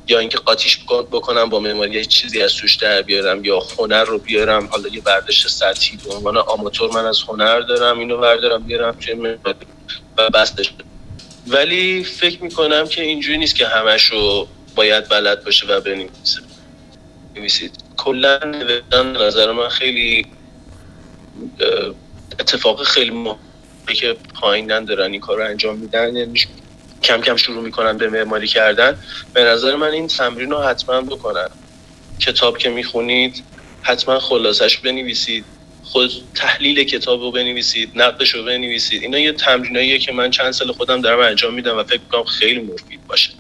یا 0.09 0.19
اینکه 0.19 0.39
قاطیش 0.39 0.79
بکنم 0.87 1.49
با 1.49 1.61
معماری 1.61 2.07
چیزی 2.07 2.43
از 2.43 2.55
توش 2.55 2.75
در 2.75 3.03
بیارم 3.03 3.45
یا 3.45 3.59
هنر 3.79 4.05
رو 4.05 4.19
بیارم. 4.19 4.67
حالا 4.67 4.89
یه 4.89 5.01
برداشت 5.01 5.49
سطحی 5.49 5.99
به 6.05 6.15
عنوان 6.15 6.37
آماتور 6.37 6.93
من 6.93 7.07
از 7.07 7.21
هنر 7.29 7.61
دارم 7.61 7.99
اینو 7.99 8.17
بردارم 8.17 8.63
بیارم 8.63 8.97
توی 9.01 9.15
معماری 9.15 9.67
و 10.19 10.31
بستش 10.31 10.73
ولی 11.47 12.05
فکر 12.05 12.43
می‌کنم 12.43 12.89
که 12.89 13.03
اینجوری 13.03 13.39
نیست 13.39 13.55
که 13.55 13.67
همشو 13.67 14.49
باید 14.75 15.09
بلد 15.09 15.45
باشه 15.45 15.67
و 15.67 15.81
بنویسه. 15.81 16.41
نویسید 17.37 17.75
کلا 17.97 18.39
نوشتن 18.39 19.17
نظر 19.17 19.53
من 19.53 19.69
خیلی 19.69 20.27
اتفاق 22.41 22.83
خیلی 22.83 23.11
مهمه 23.11 23.37
که 23.95 24.17
پایینن 24.41 24.85
دارن 24.85 25.13
این 25.13 25.21
کار 25.21 25.37
رو 25.37 25.45
انجام 25.45 25.77
میدن 25.77 26.17
یعنی 26.17 26.41
کم 27.03 27.21
کم 27.21 27.37
شروع 27.37 27.63
می‌کنن 27.63 27.97
به 27.97 28.09
معماری 28.09 28.47
کردن. 28.47 28.99
به 29.33 29.45
نظر 29.45 29.77
من 29.77 29.91
این 29.91 30.07
تمرین 30.07 30.51
رو 30.51 30.63
حتما 30.63 31.01
بکنن. 31.01 31.49
کتاب 32.21 32.59
که 32.59 32.69
می‌خونید 32.69 33.45
حتما 33.83 34.19
خلاصش 34.19 34.79
بنویسید. 34.79 35.45
خود 35.83 36.11
تحلیل 36.35 36.85
کتاب 36.85 37.21
رو 37.21 37.31
بنویسید 37.31 37.93
نقدش 37.95 38.31
رو 38.31 38.45
بنویسید. 38.45 39.03
اینا 39.03 39.19
یه 39.19 39.33
تمریناییه 39.33 39.99
که 39.99 40.13
من 40.13 40.31
چند 40.31 40.51
سال 40.51 40.73
خودم 40.73 41.01
دارم 41.01 41.21
انجام 41.21 41.55
میدم 41.55 41.79
و 41.79 41.85
فکر 41.85 42.01
کنم 42.13 42.25
خیلی 42.25 42.61
مفید 42.61 43.07
باشه. 43.07 43.31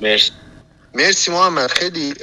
مرسی. 0.00 0.30
مرسی 0.96 1.30
محمد. 1.30 1.70
خیلی 1.70 2.14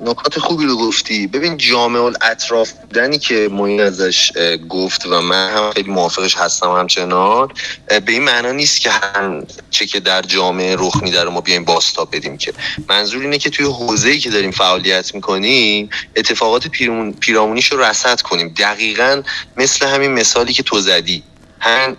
نکات 0.00 0.38
خوبی 0.38 0.64
رو 0.64 0.76
گفتی. 0.76 1.26
ببین 1.26 1.56
جامعه 1.56 2.02
الاطراف 2.02 2.72
بودنی 2.72 3.18
که 3.18 3.48
موین 3.52 3.80
ازش 3.80 4.32
گفت 4.68 5.06
و 5.06 5.20
من 5.20 5.50
هم 5.50 5.70
خیلی 5.70 5.90
موافقش 5.90 6.36
هستم 6.36 6.70
همچنان 6.70 7.48
به 7.88 8.12
این 8.12 8.22
معنا 8.22 8.52
نیست 8.52 8.80
که 8.80 8.90
هم 8.90 9.46
چه 9.70 9.86
که 9.86 10.00
در 10.00 10.22
جامعه 10.22 10.76
رخ 10.78 11.02
میده 11.02 11.24
رو 11.24 11.30
ما 11.30 11.40
بیایم 11.40 11.64
باستا 11.64 12.04
بدیم 12.04 12.36
که. 12.36 12.52
منظور 12.88 13.22
اینه 13.22 13.38
که 13.38 13.50
توی 13.50 13.66
حوزه‌ای 13.66 14.18
که 14.18 14.30
داریم 14.30 14.50
فعالیت 14.50 15.14
می‌کنیم 15.14 15.90
اتفاقات 16.16 16.68
پیرامونیش 17.20 17.72
رو 17.72 17.80
رصد 17.80 18.20
کنیم. 18.20 18.54
دقیقا 18.58 19.22
مثل 19.56 19.86
همین 19.86 20.12
مثالی 20.12 20.52
که 20.52 20.62
تو 20.62 20.80
زدی. 20.80 21.22
هم 21.60 21.96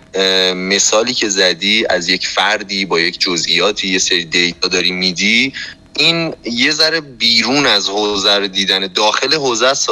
مثالی 0.54 1.14
که 1.14 1.28
زدی 1.28 1.86
از 1.90 2.08
یک 2.08 2.26
فردی 2.26 2.84
با 2.84 3.00
یک 3.00 3.20
جزئیاتی 3.20 3.88
یه 3.88 3.98
سری 3.98 4.24
دیتا 4.24 4.68
داری 4.68 4.90
میدی 4.92 5.52
این 5.96 6.34
یه 6.44 6.72
ذره 6.72 7.00
بیرون 7.00 7.66
از 7.66 7.88
حوزه 7.88 8.34
رو 8.34 8.46
دیدن 8.46 8.86
داخل 8.86 9.34
حوزه 9.34 9.66
است 9.66 9.88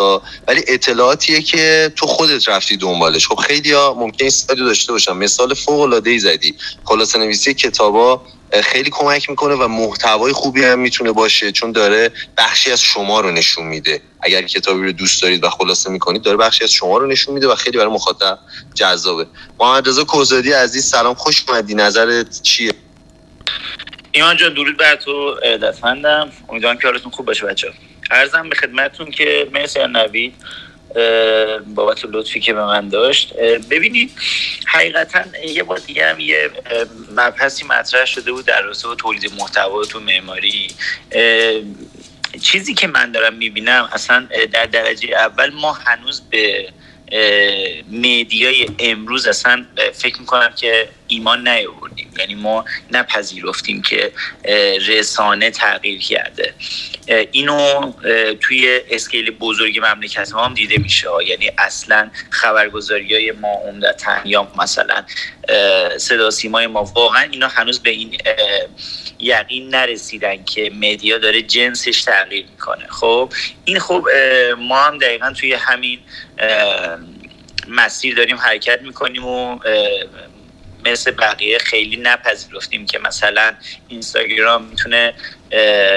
ولی 0.48 0.64
اطلاعاتیه 0.68 1.42
که 1.42 1.92
تو 1.96 2.06
خودت 2.06 2.48
رفتی 2.48 2.76
دنبالش. 2.76 3.28
خب 3.28 3.34
خیلی 3.34 3.72
ها 3.72 3.94
ممکن 3.98 4.26
است 4.26 4.48
داشته 4.48 4.92
باشم 4.92 5.16
مثال 5.16 5.54
فوق 5.54 5.80
العاده 5.80 6.10
ای 6.10 6.18
زدی. 6.18 6.54
خلاصه 6.84 7.18
نویسی 7.18 7.54
کتابا 7.54 8.22
خیلی 8.62 8.90
کمک 8.90 9.30
می‌کنه 9.30 9.54
و 9.54 9.68
محتوای 9.68 10.32
خوبی 10.32 10.64
هم 10.64 10.78
می‌تونه 10.78 11.12
باشه 11.12 11.52
چون 11.52 11.72
داره 11.72 12.12
بخشی 12.36 12.72
از 12.72 12.80
شما 12.80 13.20
رو 13.20 13.30
نشون 13.30 13.66
میده. 13.66 14.00
اگر 14.20 14.42
کتابی 14.42 14.82
رو 14.82 14.92
دوست 14.92 15.22
دارید 15.22 15.44
و 15.44 15.50
خلاصه 15.50 15.90
می‌کنید 15.90 16.22
داره 16.22 16.36
بخشی 16.36 16.64
از 16.64 16.70
شما 16.70 16.98
رو 16.98 17.06
نشون 17.06 17.34
میده 17.34 17.48
و 17.48 17.54
خیلی 17.54 17.78
برای 17.78 17.92
مخاطب 17.92 18.38
جذابه. 18.74 19.26
محمد 19.60 19.88
رضا 19.88 20.04
کوزادی 20.04 20.52
عزیز 20.52 20.84
سلام 20.84 21.14
خوش 21.14 21.44
اومدی. 21.48 21.74
نظرت 21.74 22.42
چیه؟ 22.42 22.72
ایمان 24.12 24.36
جان 24.36 24.54
درود 24.54 24.76
بر 24.76 24.96
تو 24.96 25.40
دستمندم. 25.40 26.32
امیدوارم 26.48 26.78
که 26.78 26.88
حالتون 26.88 27.12
خوب 27.12 27.26
باشه 27.26 27.46
بچه 27.46 27.72
ارزم 28.10 28.48
به 28.48 28.54
خدمتتون 28.54 29.10
که 29.10 29.48
مرسی 29.52 29.80
نوید 29.86 30.34
بابت 31.74 32.04
لطفی 32.04 32.40
که 32.40 32.52
به 32.52 32.64
من 32.64 32.88
داشت. 32.88 33.34
ببینید 33.70 34.10
حقیقتا 34.66 35.20
یه 35.46 35.62
بار 35.62 35.78
دیگه 35.78 36.10
هم 36.10 36.20
یه 36.20 36.50
مبحثی 37.16 37.64
مطرح 37.64 38.04
شده 38.04 38.32
بود 38.32 38.44
در 38.44 38.62
راسته 38.62 38.88
تولید 38.98 39.32
محتوا 39.38 39.84
تو 39.84 40.00
معماری. 40.00 40.68
چیزی 42.42 42.74
که 42.74 42.86
من 42.86 43.12
دارم 43.12 43.34
می‌بینم 43.34 43.88
اصلا 43.92 44.28
در 44.52 44.66
درجه 44.66 45.08
اول 45.08 45.50
ما 45.50 45.72
هنوز 45.72 46.20
به 46.30 46.68
میدیای 47.86 48.66
امروز 48.78 49.26
اصلا 49.26 49.66
فکر 49.92 50.20
می‌کنم 50.20 50.52
که 50.56 50.88
ایمان 51.08 51.48
نیاوردیم. 51.48 52.10
یعنی 52.18 52.34
ما 52.34 52.64
نپذیرفتیم 52.90 53.82
که 53.82 54.12
رسانه 54.88 55.50
تغییر 55.50 56.00
کرده. 56.00 56.54
اینو 57.32 57.92
توی 58.40 58.80
اسکیل 58.90 59.30
بزرگ 59.30 59.78
مملکت 59.78 60.32
ما 60.32 60.44
هم 60.44 60.54
دیده 60.54 60.78
میشه. 60.78 61.08
یعنی 61.26 61.50
اصلا 61.58 62.10
خبرگزاری 62.30 63.14
های 63.14 63.32
ما 63.32 63.52
عمدتا 63.68 64.20
یا 64.24 64.52
مثلا 64.58 65.04
صدا 65.96 66.30
سیمای 66.30 66.66
ما 66.66 66.82
واقعا 66.82 67.22
اینا 67.22 67.48
هنوز 67.48 67.82
به 67.82 67.90
این 67.90 68.18
یقین 69.18 69.68
نرسیدن 69.68 70.44
که 70.44 70.70
مدیا 70.70 71.18
داره 71.18 71.42
جنسش 71.42 72.02
تغییر 72.02 72.46
می‌کنه. 72.50 72.86
خب 72.88 73.32
این 73.64 73.78
خب 73.78 74.08
ما 74.58 74.78
هم 74.78 74.98
دقیقا 74.98 75.32
توی 75.32 75.52
همین 75.52 75.98
مسیر 77.68 78.14
داریم 78.16 78.36
حرکت 78.36 78.82
می‌کنیم 78.82 79.24
و 79.24 79.58
مثل 80.84 81.10
بقیه 81.10 81.58
خیلی 81.58 81.96
نپذیرفتیم 81.96 82.86
که 82.86 82.98
مثلا 82.98 83.54
اینستاگرام 83.88 84.64
می‌تونه 84.64 85.14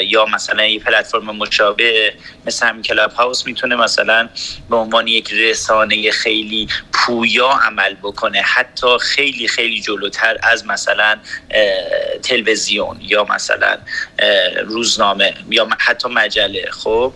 یا 0.04 0.26
مثلا 0.26 0.66
یه 0.66 0.80
پلتفرم 0.80 1.24
مشابه 1.26 2.14
مثل 2.46 2.68
همین 2.68 2.82
کلاب 2.82 3.12
هاوس 3.12 3.46
می‌تونه 3.46 3.76
مثلا 3.76 4.30
به 4.70 4.76
عنوان 4.76 5.08
یک 5.08 5.34
رسانه 5.34 6.12
خیلی 6.12 6.68
پویا 6.94 7.48
عمل 7.48 7.94
بکنه. 7.94 8.42
حتی 8.42 8.88
خیلی 9.02 9.48
خیلی 9.48 9.82
جلوتر 9.82 10.38
از 10.44 10.66
مثلا 10.66 11.20
تلویزیون 12.24 12.98
یا 13.02 13.24
مثلا 13.24 13.78
روزنامه 14.64 15.34
یا 15.50 15.70
حتی 15.80 16.10
مجله. 16.10 16.66
خب 16.72 17.14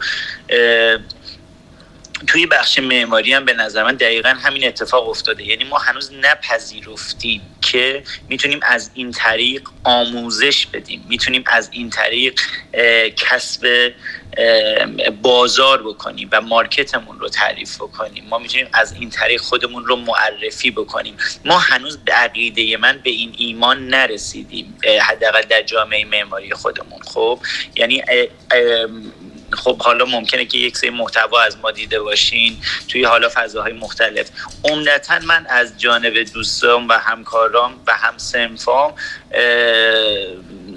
توی 2.28 2.46
بخش 2.46 2.80
معماری 2.80 3.34
هم 3.34 3.46
به 3.46 3.54
نظر 3.54 3.84
من 3.84 3.96
دقیقا 3.96 4.30
همین 4.30 4.68
اتفاق 4.68 5.10
افتاده. 5.10 5.44
یعنی 5.44 5.64
ما 5.64 5.78
هنوز 5.78 6.12
نپذیرفتیم 6.14 7.42
که 7.62 8.04
می‌تونیم 8.30 8.60
از 8.64 8.92
این 8.94 9.12
طریق 9.12 9.70
آموزش 9.84 10.66
بدیم. 10.66 11.06
می‌تونیم 11.10 11.44
از 11.48 11.70
این 11.72 11.90
طریق 11.90 12.40
کسب 13.16 13.92
بازار 15.22 15.84
بکنیم 15.84 16.30
و 16.32 16.42
مارکتمون 16.42 17.20
رو 17.20 17.30
تعریف 17.30 17.76
بکنیم. 17.76 18.26
ما 18.30 18.38
می‌تونیم 18.38 18.68
از 18.74 18.94
این 18.94 19.10
طریق 19.10 19.42
خودمون 19.42 19.86
رو 19.86 19.96
معرفی 19.96 20.72
بکنیم. 20.72 21.18
ما 21.46 21.60
هنوز 21.60 21.98
به 21.98 22.12
عقیده 22.12 22.78
من 22.78 23.00
به 23.04 23.10
این 23.10 23.36
ایمان 23.38 23.88
نرسیدیم 23.88 24.78
حداقل 25.02 25.42
در 25.42 25.62
جامعه 25.62 26.06
معماری 26.06 26.54
خودمون. 26.54 27.00
خب 27.02 27.40
یعنی 27.76 28.04
خب 29.56 29.82
حالا 29.82 30.06
ممکنه 30.06 30.46
که 30.46 30.58
یک 30.58 30.78
سری 30.78 30.90
محتوا 30.90 31.42
از 31.42 31.58
ما 31.58 31.72
دیده 31.72 32.00
باشین 32.00 32.58
توی 32.88 33.04
حالا 33.04 33.30
فضاهای 33.34 33.74
مختلف. 33.74 34.30
عمدتا 34.64 35.20
من 35.20 35.46
از 35.50 35.78
جانب 35.78 36.24
دوستان 36.34 36.88
و 36.88 36.94
همکارام 36.94 37.74
و 37.88 37.94
هم 37.94 38.18
سنفام 38.18 38.94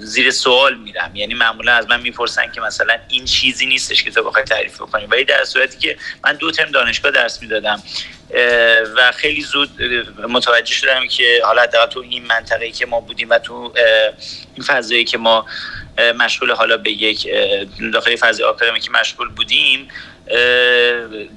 زیر 0.09 0.31
سوال 0.31 0.77
میرم. 0.77 1.15
یعنی 1.15 1.33
معمولا 1.33 1.73
از 1.73 1.89
من 1.89 2.01
می‌پرسن 2.01 2.51
که 2.51 2.61
مثلا 2.61 2.97
این 3.09 3.25
چیزی 3.25 3.65
نیستش 3.65 4.03
که 4.03 4.11
تو 4.11 4.23
بخوای 4.23 4.43
تعریف 4.43 4.75
بکنی. 4.75 5.05
ولی 5.05 5.23
در 5.23 5.43
صورتی 5.43 5.77
که 5.77 5.97
من 6.23 6.33
دو 6.33 6.51
ترم 6.51 6.71
دانشگاه 6.71 7.11
درس 7.11 7.41
می‌دادم 7.41 7.83
و 8.95 9.11
خیلی 9.11 9.41
زود 9.41 9.81
متوجه 10.29 10.73
شدم 10.73 11.07
که 11.07 11.41
حالا 11.45 11.65
تو 11.67 11.99
این 11.99 12.25
منطقه 12.25 12.71
که 12.71 12.85
ما 12.85 12.99
بودیم 12.99 13.29
و 13.29 13.39
تو 13.39 13.73
این 14.55 14.65
فضایی 14.65 15.03
که 15.03 15.17
ما 15.17 15.45
مشغول 16.15 16.51
حالا 16.51 16.77
به 16.77 16.91
یک 16.91 17.27
داخل 17.93 18.15
فضای 18.15 18.45
آکادمیکی 18.45 18.89
مشغول 18.89 19.29
بودیم 19.29 19.87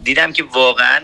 دیدم 0.02 0.32
که 0.32 0.42
واقعا 0.42 1.00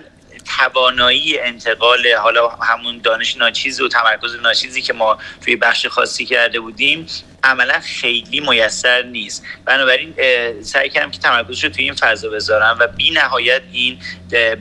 توانایی 0.58 1.38
انتقال 1.38 2.06
حالا 2.18 2.48
همون 2.48 2.98
دانش 2.98 3.36
ناچیز 3.36 3.80
و 3.80 3.88
تمرکز 3.88 4.34
ناچیزی 4.34 4.82
که 4.82 4.92
ما 4.92 5.18
توی 5.44 5.56
بخش 5.56 5.86
خاصی 5.86 6.26
کرده 6.26 6.60
بودیم 6.60 7.06
عملا 7.42 7.80
خیلی 7.80 8.40
میسر 8.40 9.02
نیست. 9.02 9.44
بنابراین 9.64 10.14
سعی 10.62 10.88
کردم 10.88 11.10
که 11.10 11.18
تمرکزش 11.18 11.64
رو 11.64 11.70
توی 11.70 11.84
این 11.84 11.94
فضا 11.94 12.28
بذارم 12.28 12.76
و 12.80 12.86
بی 12.86 13.10
نهایت 13.10 13.62
این 13.72 13.98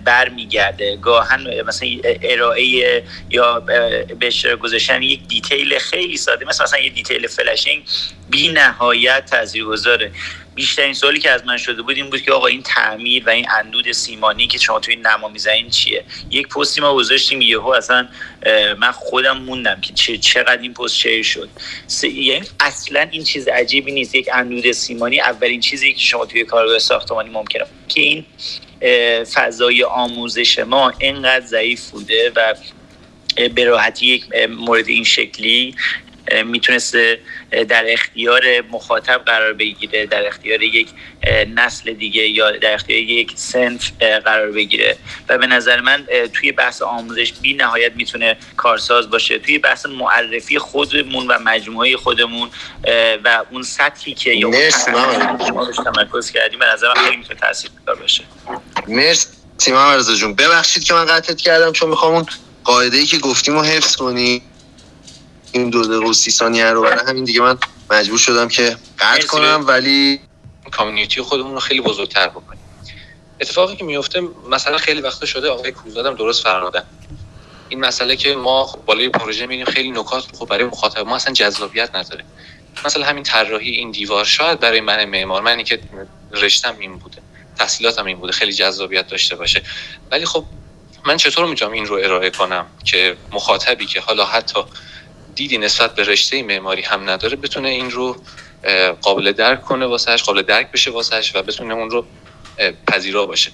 برمیگرده. 0.03 0.95
گاهن 0.95 1.61
مثلا 1.61 1.89
ارائه 2.03 3.03
یا 3.29 3.59
به 4.19 4.55
گذاشتن 4.61 5.03
یک 5.03 5.27
detail 5.27 5.79
خیلی 5.79 6.17
ساده 6.17 6.45
مثل 6.45 6.63
مثلا 6.63 6.79
یه 6.79 6.89
detail 6.89 7.27
flashing 7.27 7.83
بی 8.29 8.47
نهایت 8.47 9.25
تاثیرگذاره. 9.25 10.11
بیشترین 10.55 10.93
سوالی 10.93 11.19
که 11.19 11.31
از 11.31 11.45
من 11.45 11.57
شده 11.57 11.81
بود 11.81 11.95
این 11.95 12.09
بود 12.09 12.21
که 12.21 12.31
آقا 12.31 12.47
این 12.47 12.63
تعمیر 12.63 13.23
و 13.25 13.29
این 13.29 13.47
اندود 13.49 13.91
سیمانی 13.91 14.47
که 14.47 14.57
شما 14.57 14.79
توی 14.79 14.95
نما 14.95 15.27
می‌زنین 15.27 15.69
چیه؟ 15.69 16.03
یک 16.29 16.47
پستی 16.47 16.81
ما 16.81 16.93
گذاشتیم 16.93 17.41
یهو 17.41 17.67
اصلا 17.67 18.07
من 18.77 18.91
خودم 18.91 19.37
موندم 19.37 19.81
که 19.81 20.17
چقدر 20.17 20.61
این 20.61 20.73
پست 20.73 20.95
شیر 20.95 21.23
شد. 21.23 21.49
یعنی 22.03 22.45
اصلا 22.67 23.07
این 23.11 23.23
چیز 23.23 23.47
عجیبی 23.47 23.91
نیست. 23.91 24.15
یک 24.15 24.29
اندود 24.33 24.71
سیمانی 24.71 25.19
اولین 25.19 25.59
چیزی 25.59 25.93
که 25.93 25.99
شما 25.99 26.25
توی 26.25 26.43
کارگاه 26.43 26.79
ساختمانی 26.79 27.29
ممکنه. 27.29 27.65
که 27.87 28.01
این 28.01 28.25
فضای 29.23 29.83
آموزش 29.83 30.59
ما 30.59 30.93
اینقدر 30.99 31.45
ضعیف 31.45 31.89
بوده 31.89 32.31
و 32.35 32.55
به 33.55 33.65
راحتی 33.65 34.05
یک 34.05 34.25
مورد 34.49 34.87
این 34.87 35.03
شکلی 35.03 35.75
می‌تونسته 36.45 37.19
در 37.69 37.85
اختیار 37.87 38.43
مخاطب 38.71 39.21
قرار 39.25 39.53
بگیره 39.53 40.05
در 40.05 40.27
اختیار 40.27 40.63
یک 40.63 40.87
نسل 41.55 41.93
دیگه 41.93 42.27
یا 42.27 42.51
در 42.51 42.73
اختیار 42.73 42.99
یک 42.99 43.31
سنف 43.35 43.91
قرار 44.01 44.51
بگیره. 44.51 44.97
و 45.29 45.37
به 45.37 45.47
نظر 45.47 45.81
من 45.81 46.07
توی 46.33 46.51
بحث 46.51 46.81
آموزش 46.81 47.33
بی 47.33 47.53
نهایت 47.53 47.91
می‌تونه 47.95 48.37
کارساز 48.57 49.09
باشه. 49.09 49.39
توی 49.39 49.57
بحث 49.57 49.85
معرفی 49.85 50.59
خودمون 50.59 51.27
و 51.27 51.39
مجموعه 51.45 51.97
خودمون 51.97 52.49
و 53.23 53.43
اون 53.51 53.63
سطحی 53.63 54.13
که 54.13 54.31
یا 54.31 54.49
ما 54.91 55.65
تمرکز 55.83 56.31
کردیم 56.31 56.59
به 56.59 56.65
نظر 56.65 56.87
من 56.87 57.03
خیلی 57.03 57.17
می‌تونه 57.17 57.39
تاثیرگذار 57.39 57.95
باشه. 57.95 58.23
مرسی 58.87 59.27
محمد 59.71 60.13
جون. 60.13 60.35
ببخشید 60.35 60.83
که 60.83 60.93
من 60.93 61.05
قطعت 61.05 61.37
کردم 61.37 61.71
چون 61.71 61.89
می‌خوام 61.89 62.13
اون 62.13 62.25
قاعده 62.63 62.97
ای 62.97 63.05
که 63.05 63.17
گفتیم 63.17 63.53
رو 63.53 63.61
حفظ 63.61 63.95
کنی. 63.95 64.41
این 65.51 65.69
دو 65.69 65.83
دقیقه 65.83 66.05
و 66.05 66.13
سی 66.13 66.31
ثانیه 66.31 66.65
رو 66.65 66.81
برای 66.81 67.05
همین 67.07 67.23
دیگه 67.23 67.41
من 67.41 67.57
مجبور 67.91 68.17
شدم 68.17 68.47
که 68.47 68.77
قطع 68.99 69.27
کنم 69.27 69.63
ولی 69.67 70.19
کامیونیتی 70.71 71.21
خودمون 71.21 71.53
رو 71.53 71.59
خیلی 71.59 71.81
بزرگتر 71.81 72.29
بکنیم. 72.29 72.59
اتفاقی 73.41 73.75
که 73.75 73.83
میفته 73.83 74.21
مثلا 74.49 74.77
خیلی 74.77 75.01
وقتا 75.01 75.25
شده 75.25 75.49
آقای 75.49 75.71
کوزادم 75.71 76.15
درست 76.15 76.43
فرمودن. 76.43 76.83
این 77.69 77.79
مسئله 77.79 78.15
که 78.15 78.35
ما 78.35 78.65
خب 78.65 78.85
بالای 78.85 79.09
پروژه 79.09 79.45
میریم 79.45 79.65
خیلی 79.65 79.91
نکات 79.91 80.23
خب 80.39 80.45
برای 80.45 80.63
مخاطب 80.63 81.07
ما 81.07 81.15
اصلا 81.15 81.33
جذابیت 81.33 81.95
نداره. 81.95 82.25
مثلا 82.85 83.05
همین 83.05 83.23
طراحی 83.23 83.71
این 83.71 83.91
دیوار. 83.91 84.25
شاید 84.25 84.59
برای 84.59 84.81
من 84.81 85.05
معمار 85.05 85.41
منی 85.41 85.63
که 85.63 85.79
رشتم 86.31 86.75
این 86.79 86.97
بوده 86.97 87.17
تحصیلاتم 87.57 88.05
این 88.05 88.17
بوده 88.17 88.31
خیلی 88.31 88.53
جذابیت 88.53 89.07
داشته 89.07 89.35
باشه. 89.35 89.63
ولی 90.11 90.25
خب 90.25 90.45
من 91.05 91.17
چطور 91.17 91.45
می‌تونم 91.45 91.71
این 91.71 91.85
رو 91.85 91.95
ارائه 91.95 92.29
کنم 92.29 92.65
که 92.85 93.17
مخاطبی 93.31 93.85
که 93.85 94.01
حالا 94.01 94.25
حتی 94.25 94.59
دیدی 95.37 95.57
نسبت 95.57 95.95
به 95.95 96.03
رشته 96.03 96.43
معماری 96.43 96.81
هم 96.81 97.09
نداره 97.09 97.35
بتونه 97.35 97.69
این 97.69 97.91
رو 97.91 98.15
قابل 99.01 99.31
درک 99.31 99.61
کنه 99.61 99.85
واسهش 99.85 100.23
قابل 100.23 100.41
درک 100.41 100.71
بشه 100.71 100.91
واسهش 100.91 101.35
و 101.35 101.41
بتونه 101.41 101.73
اون 101.73 101.89
رو 101.89 102.05
پذیرا 102.87 103.25
باشه. 103.25 103.51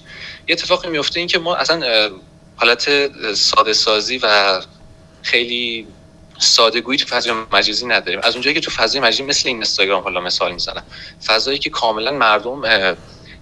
یه 0.48 0.54
اتفاقی 0.54 0.90
میفته 0.90 1.20
این 1.20 1.28
که 1.28 1.40
ما 1.40 1.56
اصلا 1.56 2.10
حالت 2.56 3.12
ساده 3.34 3.74
سازی 3.74 4.18
و 4.18 4.62
خیلی 5.22 5.88
سادگویی 6.40 6.98
تو 7.00 7.06
فضای 7.16 7.34
مجازی 7.54 7.86
نداریم. 7.86 8.20
از 8.24 8.34
اونجایی 8.34 8.54
که 8.54 8.62
تو 8.62 8.72
فضای 8.72 9.02
مجازی 9.02 9.24
مثل 9.24 9.48
این 9.48 9.58
اینستاگرام 9.58 10.04
حالا 10.04 10.22
مثال 10.22 10.52
می‌زنم. 10.52 10.84
فضایی 11.26 11.58
که 11.58 11.70
کاملا 11.70 12.12
مردم 12.12 12.62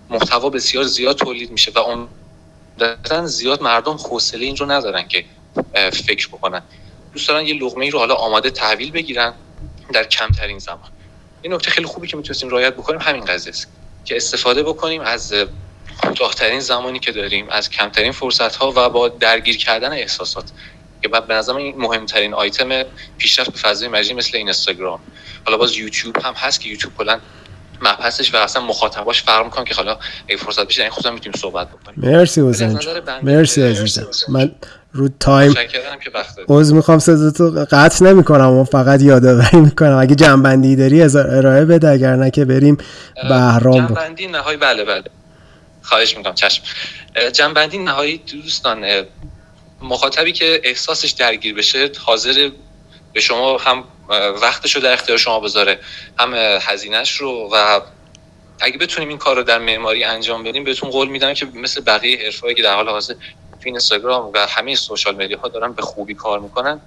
محتوا 0.10 0.50
بسیار 0.50 0.84
زیاد 0.84 1.18
تولید 1.18 1.52
میشه 1.52 1.72
و 1.76 1.80
اون 1.80 2.08
زیاد 3.26 3.62
مردم 3.62 3.94
حوصله 3.94 4.46
این 4.46 4.58
رو 4.58 4.72
ندارن 4.72 5.08
که 5.08 5.26
فکر 5.92 6.28
بکنن. 6.28 6.62
دوست 7.14 7.28
دارن 7.28 7.46
یه 7.46 7.54
لغمه 7.54 7.86
ای 7.86 7.92
رو 7.92 8.00
حالا 8.00 8.16
آماده 8.16 8.50
تحویل 8.50 8.92
بگیرن 8.92 9.34
در 9.94 10.04
کمترین 10.04 10.60
زمان. 10.60 10.90
این 11.42 11.54
نکته 11.54 11.72
خیلی 11.72 11.88
خوبی 11.88 12.08
که 12.08 12.18
می‌تونستیم 12.18 12.50
رعایت 12.50 12.74
بکنیم 12.74 13.00
همین 13.02 13.26
قضیه 13.26 13.50
است 13.50 13.68
که 14.06 14.16
استفاده 14.16 14.64
بکنیم 14.64 15.02
از 15.02 15.34
کوتاهترین 16.02 16.60
زمانی 16.60 17.00
که 17.00 17.12
داریم 17.12 17.50
از 17.50 17.70
کمترین 17.70 18.12
فرصت 18.12 18.56
ها 18.56 18.74
و 18.76 18.90
با 18.90 19.10
درگیر 19.10 19.58
کردن 19.58 19.94
احساسات. 19.94 20.52
که 21.02 21.08
بعد 21.08 21.28
به 21.28 21.34
نظرم 21.34 21.56
این 21.56 21.76
مهمترین 21.78 22.34
آیتم 22.34 22.84
پیشرفت 23.18 23.52
به 23.52 23.58
فضای 23.58 23.90
مجازی 23.90 24.14
مثل 24.14 24.38
اینستاگرام. 24.38 25.00
حالا 25.46 25.58
باز 25.58 25.78
یوتیوب 25.78 26.18
هم 26.26 26.34
هست 26.34 26.62
که 26.62 26.70
یوتیوب 26.70 26.98
کلا 26.98 27.20
مبحثش 27.82 28.34
و 28.34 28.38
اصلا 28.38 28.62
مخاطباش 28.62 29.24
فرق 29.24 29.46
می‌کنه 29.46 29.66
که 29.66 29.76
حالا 29.76 30.00
ای 30.28 30.38
فرصت 30.38 30.68
بشه 30.68 30.82
این 30.82 30.92
خودم 30.92 31.14
می‌تونیم 31.14 31.40
صحبت 31.40 31.68
بکنیم. 31.70 32.12
مرسی 32.12 32.42
حسین 32.50 32.80
مرسی 33.24 33.62
عزیزم. 33.64 34.08
من 34.30 34.56
رو 34.94 35.10
تایم. 35.20 35.54
عوض 36.50 36.74
می‌خوام 36.74 37.00
تو 37.38 37.66
قطع 37.72 38.06
نمی 38.06 38.24
کنم 38.24 38.52
و 38.52 38.64
فقط 38.64 39.02
یادآوری 39.02 39.58
می‌کنم. 39.58 39.98
اگه 39.98 40.16
جنبندی 40.16 40.76
داری 40.76 41.02
از 41.02 41.16
ارائه 41.16 41.66
بده. 41.66 41.90
اگر 41.90 42.16
نه 42.16 42.32
که 42.32 42.46
بریم 42.46 42.78
بهرام 43.30 43.88
جنبندی 43.88 44.28
نهایی 44.28 44.58
بله 44.58 44.86
بله. 44.86 45.04
خواهش 45.82 46.18
می‌کنم 46.18 46.34
چشم. 46.34 46.64
جنبندی 47.34 47.78
نهایی 47.78 48.18
دوستان 48.18 48.86
مخاطبی 49.82 50.32
که 50.32 50.62
احساسش 50.64 51.12
درگیر 51.12 51.56
بشه 51.56 51.92
حاضر 52.06 52.50
به 53.14 53.20
شما 53.20 53.58
هم 53.58 53.84
وقتش 54.42 54.76
رو 54.76 54.82
در 54.82 54.94
اختیار 54.94 55.18
شما 55.18 55.40
بذاره. 55.40 55.80
هم 56.20 56.34
هزینهش 56.62 57.12
رو 57.12 57.50
و 57.54 57.80
اگه 58.60 58.78
بتونیم 58.78 59.10
این 59.10 59.18
کار 59.18 59.36
رو 59.36 59.44
در 59.44 59.60
معماری 59.60 60.04
انجام 60.04 60.44
بدیم 60.44 60.64
بهتون 60.64 60.90
قول 60.90 61.08
میدم 61.08 61.34
که 61.34 61.46
مثل 61.46 61.82
بقیه 61.82 62.26
حرفه‌ای 62.26 62.56
که 62.56 62.64
در 62.64 62.76
حال 62.76 62.90
حاضر 62.90 63.14
تو 63.62 63.70
اینستاگرام 63.70 64.32
و 64.34 64.48
همه 64.50 64.76
سوشال 64.76 65.16
مدیا 65.16 65.40
ها 65.40 65.48
دارن 65.48 65.72
به 65.72 65.82
خوبی 65.82 66.14
کار 66.14 66.40
می‌کنن. 66.40 66.80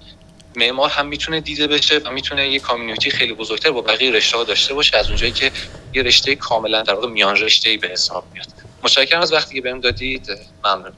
معمار 0.55 0.89
هم 0.89 1.07
می‌تونه 1.07 1.41
دیده 1.41 1.67
بشه 1.67 1.97
و 1.97 2.11
می‌تونه 2.11 2.49
یه 2.49 2.59
کامیونیتی 2.59 3.11
خیلی 3.11 3.33
بزرگتر 3.33 3.71
با 3.71 3.81
بقیه 3.81 4.11
رشته 4.11 4.37
ها 4.37 4.43
داشته 4.43 4.73
باشه 4.73 4.97
از 4.97 5.07
اونجایی 5.07 5.31
که 5.31 5.51
یه 5.93 6.03
رشته 6.03 6.35
کاملا 6.35 6.81
در 6.81 6.93
واقع 6.93 7.07
میان 7.07 7.35
رشته 7.35 7.77
به 7.77 7.87
حساب 7.87 8.25
میاد. 8.33 8.47
متشکرم 8.83 9.21
از 9.21 9.33
وقتی 9.33 9.55
که 9.55 9.61
بهم 9.61 9.79
دادید. 9.79 10.27
ممنون. 10.65 10.91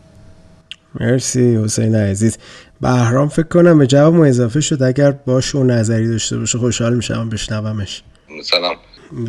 مرسی 0.99 1.57
حسین 1.63 1.95
عزیز. 1.95 2.37
بهرام 2.81 3.29
فکر 3.29 3.47
کنم 3.47 3.77
به 3.77 3.87
جواب 3.87 4.21
اضافه 4.21 4.61
شد. 4.61 4.83
اگر 4.83 5.11
باش 5.11 5.55
و 5.55 5.63
نظری 5.63 6.07
داشته 6.07 6.37
باشه 6.37 6.57
خوشحال 6.57 6.93
میشم 6.93 7.29
بشنومش. 7.29 8.03
سلام. 8.43 8.75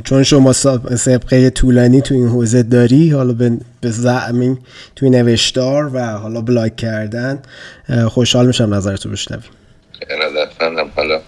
چون 0.05 0.23
شما 0.23 0.53
سابقه 0.53 1.51
طولانی 1.51 2.01
تو 2.01 2.14
این 2.14 2.29
حوزه 2.29 2.62
داری 2.62 3.11
حالا 3.11 3.59
به 3.81 3.91
زعمین 3.91 4.59
توی 4.97 5.11
نوشتار 5.11 5.91
و 5.95 6.01
حالا 6.01 6.41
بلاک 6.41 6.77
کردن 6.77 7.43
خوشحال 8.09 8.47
میشم 8.47 8.75
نظرتو 8.75 9.09
بشنویم. 9.09 9.51
ارادت 10.11 10.62
حالا 10.97 11.21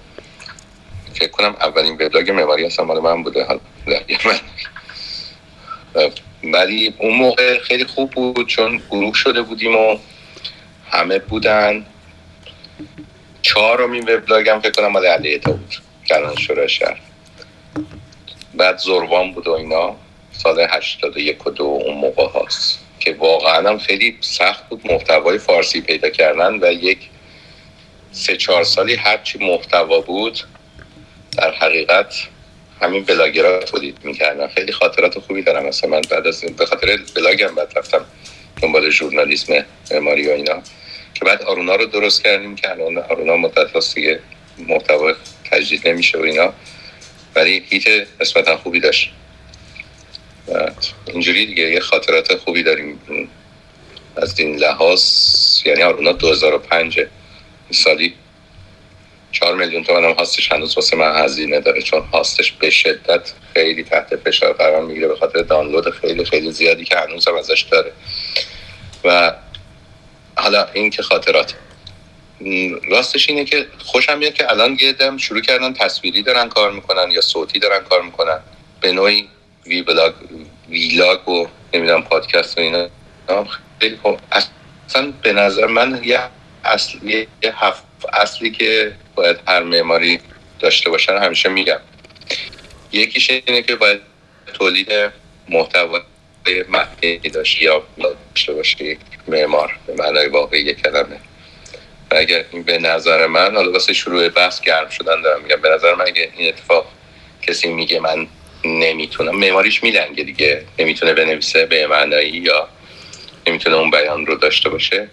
فکر 1.15 1.31
کنم 1.31 1.57
اولین 1.61 1.95
وبلاگ 1.95 2.31
معماری 2.31 2.67
هستم 2.67 2.83
مال 2.83 3.01
من 3.01 3.23
بوده 3.23 3.45
حالا 3.45 3.61
ولی 6.45 6.95
اون 6.99 7.15
موقع 7.15 7.59
خیلی 7.59 7.85
خوب 7.85 8.11
بود 8.11 8.47
چون 8.47 8.81
گروه 8.91 9.15
شده 9.15 9.43
بودیم 9.43 9.77
و 9.77 9.99
همه 10.91 11.19
بودن. 11.19 11.85
چهارمین 13.43 14.03
وبلاگم 14.03 14.61
فکر 14.61 14.71
کنم 14.71 14.87
مال 14.87 15.07
علیه 15.07 15.39
بود 15.39 15.75
کلان 16.07 16.37
شورای 16.37 16.69
شهر. 16.69 17.01
بعد 18.55 18.79
زروان 18.79 19.33
بود 19.33 19.47
و 19.47 19.53
اینا. 19.53 19.97
سال 20.33 20.67
81 20.71 21.47
و 21.47 21.51
دو 21.51 21.65
اون 21.65 21.97
موقع 21.97 22.29
هاست. 22.29 22.79
که 23.01 23.13
واقعا 23.19 23.69
هم 23.71 23.79
خیلی 23.79 24.19
سخت 24.21 24.69
بود. 24.69 24.93
محتوای 24.93 25.39
فارسی 25.39 25.81
پیدا 25.81 26.11
کردن 26.11 26.59
و 26.63 26.73
یک 26.73 26.99
سه 28.13 28.37
چهار 28.37 28.65
سالی 28.65 28.95
هرچی 28.95 29.39
محتوا 29.39 30.01
بود 30.01 30.41
در 31.37 31.55
حقیقت 31.55 32.15
همین 32.81 33.05
بلاگرا 33.05 33.59
تولید 33.59 33.99
می‌کردن. 34.05 34.49
خیلی 34.49 34.73
خاطرات 34.73 35.19
خوبی 35.19 35.43
دارم. 35.43 35.67
مثلا 35.67 35.91
من 35.91 36.01
بعد 36.11 36.27
از 36.27 36.45
به 36.45 36.67
خاطر 36.67 36.99
بلاگم 37.17 37.55
بعد 37.55 37.73
رفتم 37.77 38.05
دنبال 38.63 38.91
ژورنالیسم 38.91 39.65
معماری 39.91 40.29
و 40.29 40.31
اینا. 40.31 40.63
که 41.15 41.25
بعد 41.25 41.43
آرونا 41.43 41.75
رو 41.75 41.87
درست 41.87 42.25
کردیم 42.25 42.57
که 42.57 42.69
آرونا 43.11 43.37
مدت 43.37 43.95
دیگه 43.95 44.21
محتوا 44.59 45.13
تجدید 45.51 45.89
نمیشه 45.89 46.19
و 46.19 46.23
اینا. 46.23 46.53
ولی 47.35 47.63
هیت 47.69 48.07
نسبتا 48.21 48.57
خوبی 48.57 48.81
داشت. 48.81 49.13
و 50.49 50.71
اینجوری 51.07 51.47
دیگه 51.47 51.71
یه 51.71 51.81
خاطرات 51.81 52.37
خوبی 52.37 52.63
داریم. 52.63 53.01
از 54.17 54.41
این 54.41 54.57
لحاظ 54.57 55.03
یعنی 55.65 55.83
آرونا 55.83 56.13
2005 56.13 57.01
سالی 57.71 58.15
چهار 59.33 59.55
میلیون 59.57 59.85
تومن 59.85 60.05
هم 60.05 60.13
هاستش 60.13 60.53
هنوز 60.53 60.77
واسه 60.77 60.97
من 60.97 61.25
هزینه 61.25 61.61
داره 61.61 61.83
چون 61.83 62.01
هاستش 62.01 62.53
به 62.53 62.71
شدت 62.71 63.33
خیلی 63.55 63.85
تحت 63.85 64.17
فشار 64.17 64.53
قرار 64.53 64.83
می‌گیره 64.83 65.09
به 65.09 65.17
خاطر 65.17 65.43
دانلود 65.43 65.91
خیلی 65.91 66.25
خیلی 66.25 66.53
زیادی 66.53 66.85
که 66.85 66.97
هنوز 66.97 67.29
هم 67.29 67.35
ازش 67.35 67.67
داره. 67.71 67.93
و 69.05 69.35
حالا 70.37 70.67
این 70.73 70.91
که 70.91 71.03
خاطرات. 71.03 71.55
راستش 72.89 73.29
اینه 73.29 73.45
که 73.45 73.67
خوشم 73.79 74.19
میاد 74.19 74.35
که 74.35 74.51
الان 74.51 74.79
یه 74.81 74.93
دم 74.93 75.17
شروع 75.17 75.41
کردن 75.41 75.73
تصویری 75.73 76.23
دارن 76.23 76.49
کار 76.49 76.73
می‌کنن 76.73 77.11
یا 77.11 77.21
صوتی 77.21 77.59
دارن 77.59 77.85
کار 77.85 78.03
می‌کنن. 78.03 78.41
به 78.81 78.93
نوعی 78.93 79.29
وی 79.67 79.83
بلاگ 79.83 80.15
ویلاگ 80.69 81.29
و 81.29 81.47
نمی‌دونم 81.75 82.03
پادکست 82.03 82.59
و 82.59 82.61
اینا. 82.61 82.89
خیلی 83.81 83.99
اصلا 84.33 85.13
به 85.23 85.33
نظر 85.33 85.67
من 85.67 86.01
یه 86.05 86.21
اصلی 86.65 87.29
یه 87.43 87.65
هفت 87.65 87.83
اصلی 88.13 88.51
که 88.51 88.93
باید 89.15 89.37
هر 89.47 89.63
معماری 89.63 90.21
داشته 90.61 90.91
باشن 90.91 91.19
همیشه 91.19 91.49
میگم. 91.49 91.81
یکیش 92.93 93.31
اینه 93.31 93.63
که 93.63 93.77
باید 93.77 94.01
تولید 94.55 94.89
محتوا 95.49 96.01
متنی 96.69 97.19
داشته 97.19 97.63
یا 97.63 97.83
داشته 97.99 98.53
باشه 98.53 98.85
یک 98.85 98.99
معمار 99.29 99.79
به 99.87 99.95
معنای 99.95 100.29
واقعی 100.29 100.75
کلمه. 100.75 101.21
و 102.11 102.15
اگر 102.17 102.45
این 102.51 102.63
به 102.63 102.79
نظر 102.79 103.27
من 103.27 103.55
حالا 103.55 103.73
واسه 103.73 103.93
شروع 103.93 104.29
بحث 104.29 104.61
گرم 104.61 104.89
شدن 104.89 105.23
دارم 105.23 105.43
میگم 105.43 105.61
به 105.61 105.69
نظر 105.69 105.95
من 105.95 106.07
اگه 106.07 106.33
این 106.37 106.49
اتفاق 106.49 106.87
کسی 107.43 107.69
میگه 107.69 108.01
من 108.01 108.27
نمی‌تونم 108.65 109.37
معماریش 109.37 109.83
میلنگه 109.83 110.25
دیگه 110.25 110.65
نمی‌تونه 110.79 111.13
بنویسه 111.13 111.67
به 111.67 111.87
معنایی 111.87 112.31
یا 112.31 112.69
نمی‌تونه 113.47 113.77
اون 113.77 113.91
بیان 113.91 114.27
رو 114.27 114.37
داشته 114.37 114.69
باشه. 114.69 115.09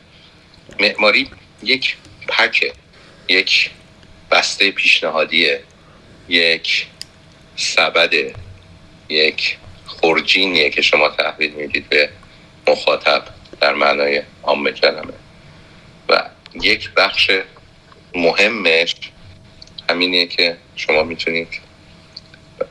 معماری 0.80 1.30
یک 1.64 1.98
پکه 2.28 2.74
یک 3.28 3.70
بسته 4.32 4.72
پیشنهادیه 4.72 5.64
یک 6.30 6.88
سبده 7.56 8.34
یک 9.10 9.58
خورجینیه 9.86 10.70
که 10.70 10.82
شما 10.82 11.10
تحویل 11.10 11.52
می‌دید 11.52 11.90
به 11.90 12.10
مخاطب 12.68 13.24
در 13.62 13.74
معنای 13.74 14.22
عام 14.44 14.72
کلمه. 14.72 15.14
یک 16.62 16.94
بخش 16.94 17.32
مهمش 18.16 18.96
همینه 19.90 20.28
که 20.28 20.58
شما 20.76 21.04
می‌تونید. 21.04 21.48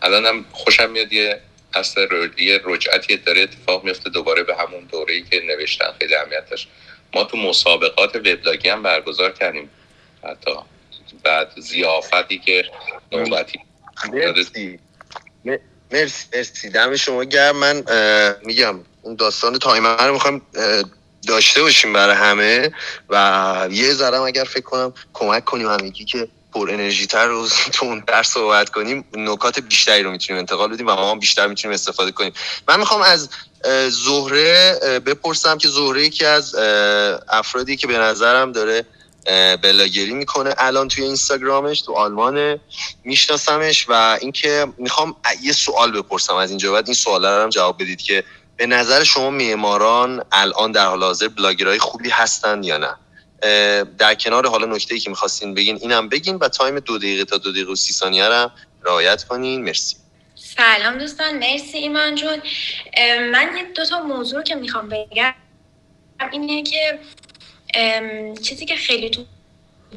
الانم 0.03 0.45
خوشم 0.53 0.91
میاد 0.91 1.13
یه 1.13 1.41
اصل 1.75 2.09
یه 2.39 2.61
رجعتی 2.65 3.17
داره 3.17 3.41
اتفاق 3.41 3.85
میفته 3.85 4.11
دوباره 4.11 4.43
به 4.43 4.57
همون 4.57 4.85
دوره 4.93 5.15
ای 5.15 5.23
که 5.23 5.41
نوشتن. 5.41 5.93
خیلی 5.99 6.15
اهمیت 6.15 6.45
ما 7.15 7.25
تو 7.25 7.37
مسابقات 7.37 8.17
وبلاگی 8.17 8.69
هم 8.69 8.83
برگزار 8.83 9.33
کردیم. 9.33 9.71
حتی 10.25 10.51
بعد 11.25 11.61
زیافتی 11.61 12.39
که 12.39 12.65
نوبتی. 13.13 13.59
مرسی. 14.13 14.79
مرسی 15.91 16.27
مرسی. 16.35 16.71
دم 16.71 16.97
شما 16.97 17.25
گرم. 17.25 17.57
من 17.57 17.85
میگم 18.45 18.81
اون 19.03 19.15
داستان 19.15 19.59
تایمر 19.59 20.07
رو 20.07 20.13
می‌خوام 20.13 20.43
داشته 21.27 21.63
باشیم 21.63 21.93
برای 21.93 22.17
همه 22.17 22.73
و 23.09 23.69
یه 23.71 23.95
ذرم 23.95 24.23
اگر 24.23 24.45
فکر 24.45 24.65
کنم 24.65 24.93
کمک 25.13 25.45
کنیم 25.45 25.69
همگی 25.69 26.05
که 26.05 26.29
پر 26.55 26.71
انرژی 26.71 27.07
تر 27.07 27.27
رو 27.27 27.49
تون 27.73 28.05
در 28.07 28.23
صحبت 28.23 28.69
کنیم 28.71 29.05
نکات 29.13 29.61
بیشتری 29.61 30.03
رو 30.03 30.11
می‌تونیم 30.11 30.41
انتقال 30.41 30.73
بدیم 30.73 30.87
و 30.87 30.95
ما 30.95 31.15
بیشتر 31.15 31.47
می‌تونیم 31.47 31.75
استفاده 31.75 32.13
کنیم. 32.13 32.33
من 32.69 32.79
می‌خوام 32.79 33.03
از 33.03 33.29
زهره 33.89 34.79
بپرسم 35.07 35.59
که 35.59 35.69
زهره 35.69 36.05
یکی 36.05 36.25
از 36.25 36.55
افرادی 37.29 37.77
که 37.77 37.87
به 37.87 37.99
نظرم 37.99 38.53
داره 38.53 38.85
بلاگری 39.63 40.15
می‌کنه 40.15 40.55
الان 40.59 40.89
توی 40.89 41.05
اینستاگرامش 41.05 41.81
تو 41.81 41.93
آلمان 41.93 42.61
میشناسمش 43.05 43.87
و 43.89 44.19
اینکه 44.21 44.67
می‌خوام 44.79 45.17
یه 45.43 45.53
سوال 45.53 46.03
بپرسم 46.03 46.35
از 46.35 46.51
اینجا. 46.51 46.73
بعد 46.73 46.87
این 46.87 46.95
سوال 46.95 47.27
رو 47.27 47.43
هم 47.43 47.49
جواب 47.49 47.83
بدید 47.83 48.03
که 48.03 48.25
به 48.57 48.67
نظر 48.67 49.05
شما 49.05 49.31
معماران 49.31 50.25
الان 50.33 50.73
در 50.73 50.87
حال 50.87 51.03
حاضر 51.03 51.29
بلاگرهای 51.29 51.79
خوبی 51.79 52.11
هستن 52.11 52.63
یا 52.63 52.79
نه؟ 52.79 52.97
در 53.99 54.15
کنار 54.15 54.49
حالا 54.49 54.67
نکته 54.67 54.95
ای 54.95 55.01
که 55.01 55.11
می‌خواستین 55.11 55.55
بگین 55.55 55.77
اینم 55.77 56.09
بگین 56.09 56.37
و 56.37 56.49
تایم 56.49 56.81
دو 56.81 56.99
دقیقه 56.99 57.25
تا 57.25 57.37
دو 57.39 57.53
دقیقه 57.53 57.73
و 57.73 57.75
سی 57.75 57.93
ثانیه 57.93 58.29
رو 58.29 58.51
رعایت 58.85 59.25
کنین. 59.25 59.65
مرسی. 59.65 59.97
سلام 60.35 60.99
دوستان 60.99 61.39
مرسی 61.39 61.79
ایمان 61.79 62.15
جون. 62.15 62.43
من 63.33 63.57
یه 63.57 63.73
دو 63.77 63.85
تا 63.85 64.03
موضوع 64.03 64.43
که 64.43 64.55
می‌خوام 64.55 64.89
بگم. 64.89 65.35
اینه 66.33 66.63
که 66.63 66.99
چیزی 68.43 68.67
که 68.67 68.77
خیلی 68.77 69.11
تو 69.11 69.25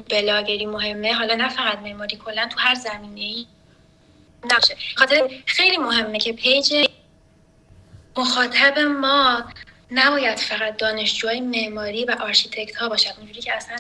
بلاگری 0.10 0.66
مهمه 0.66 1.14
حالا 1.14 1.36
نه 1.36 1.50
فقط 1.50 1.80
معماری 1.80 2.18
کلا 2.26 2.50
تو 2.52 2.60
هر 2.60 2.76
زمینه 2.76 3.22
ای 3.22 3.48
نباشه. 4.46 4.78
خاطر 4.96 5.30
خیلی 5.46 5.78
مهمه 5.78 6.20
که 6.20 6.34
page 6.34 6.86
مخاطب 8.18 8.80
ما 8.80 9.44
نباید 9.92 10.38
فقط 10.38 10.78
دانشجوهای 10.78 11.42
معماری 11.42 12.06
و 12.06 12.16
آرشیتکت 12.22 12.76
ها 12.76 12.90
باشد. 12.90 13.14
اونجوری 13.18 13.42
که 13.42 13.54
اصلا 13.54 13.78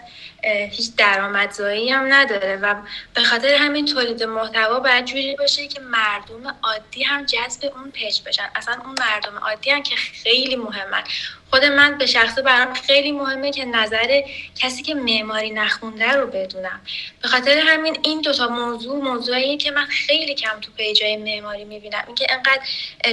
هیچ 0.71 0.95
درآمدزایی 0.97 1.89
هم 1.89 2.13
نداره 2.13 2.56
و 2.56 2.75
به 3.13 3.23
خاطر 3.23 3.54
همین 3.54 3.86
تولید 3.86 4.23
محتوا 4.23 4.80
باید 4.80 5.06
جوری 5.06 5.36
باشه 5.36 5.67
که 5.67 5.80
مردم 5.80 6.56
عادی 6.63 7.04
هم 7.04 7.25
جذب 7.25 7.71
اون 7.75 7.91
page 7.91 8.21
بشن. 8.25 8.49
اصلا 8.56 8.73
اون 8.86 8.95
مردم 8.99 9.38
عادی 9.38 9.71
هم 9.71 9.84
که 9.84 9.95
خیلی 9.95 10.56
مهمن. 10.56 11.04
خود 11.49 11.65
من 11.65 11.97
به 11.97 12.06
شخصه 12.06 12.41
برام 12.41 12.73
خیلی 12.73 13.12
مهمه 13.12 13.52
که 13.52 13.65
نظر 13.65 14.21
کسی 14.56 14.84
که 14.84 14.95
معماری 14.95 15.49
نخونده 15.49 16.12
رو 16.12 16.28
بدونم. 16.28 16.82
به 17.21 17.28
خاطر 17.28 17.58
همین 17.58 17.97
این 18.04 18.21
دوتا 18.21 18.47
موضوع 18.47 19.04
موضوعی 19.04 19.58
که 19.58 19.71
من 19.71 19.86
خیلی 19.86 20.36
کم 20.36 20.60
تو 20.62 20.71
page 20.71 21.08
ای 21.08 21.17
معماری 21.17 21.65
می‌بینم. 21.65 22.04
اینکه 22.08 22.28
انقدر 22.30 22.62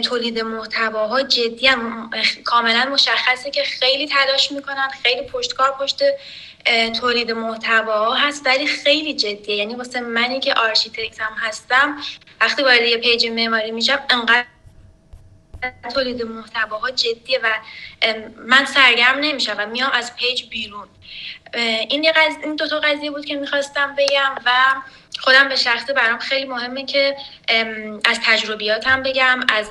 تولید 0.01 0.41
محتواها 0.41 1.23
جدی 1.23 1.67
هم 1.67 2.11
کاملا 2.45 2.85
مشخصه 2.85 3.51
که 3.51 3.65
خیلی 3.65 4.09
تلاش 4.09 4.53
می‌کنن 4.53 4.89
خیلی 5.03 5.23
پشتکار 5.23 5.77
پشت 5.81 6.03
تولید 7.01 7.31
محتوا 7.33 8.15
هست 8.15 8.47
ولی 8.47 8.67
خیلی 8.67 9.15
جدیه. 9.15 9.57
یعنی 9.57 9.75
واسه 9.75 10.01
منی 10.01 10.41
که 10.41 10.55
آرشیتکت 10.55 11.21
هم 11.21 11.33
هستم 11.37 11.97
وقتی 12.41 12.63
وارد 12.63 12.83
یه 12.83 12.97
page 12.97 13.27
معماری 13.27 13.71
میشم 13.71 13.99
انقدر 14.11 14.45
تولید 15.95 16.23
محتواها 16.23 16.91
جدیه 16.91 17.41
و 17.43 17.49
من 18.47 18.65
سرگرم 18.65 19.19
نمیشم 19.19 19.55
و 19.59 19.67
میام 19.67 19.91
از 19.91 20.17
پیج 20.17 20.49
بیرون. 20.49 20.89
این 21.89 22.13
این 22.45 22.57
دو 22.57 22.69
تا 22.69 22.79
قضیه 22.79 23.11
بود 23.11 23.25
که 23.25 23.37
می‌خواستم 23.37 23.95
بگم 23.99 24.35
و 24.47 24.51
خودم 25.19 25.49
به 25.49 25.57
شخصه 25.57 25.93
برام 25.93 26.19
خیلی 26.19 26.45
مهمه 26.45 26.85
که 26.85 27.17
از 28.05 28.21
تجربیاتم 28.25 29.03
بگم 29.03 29.41
از 29.49 29.71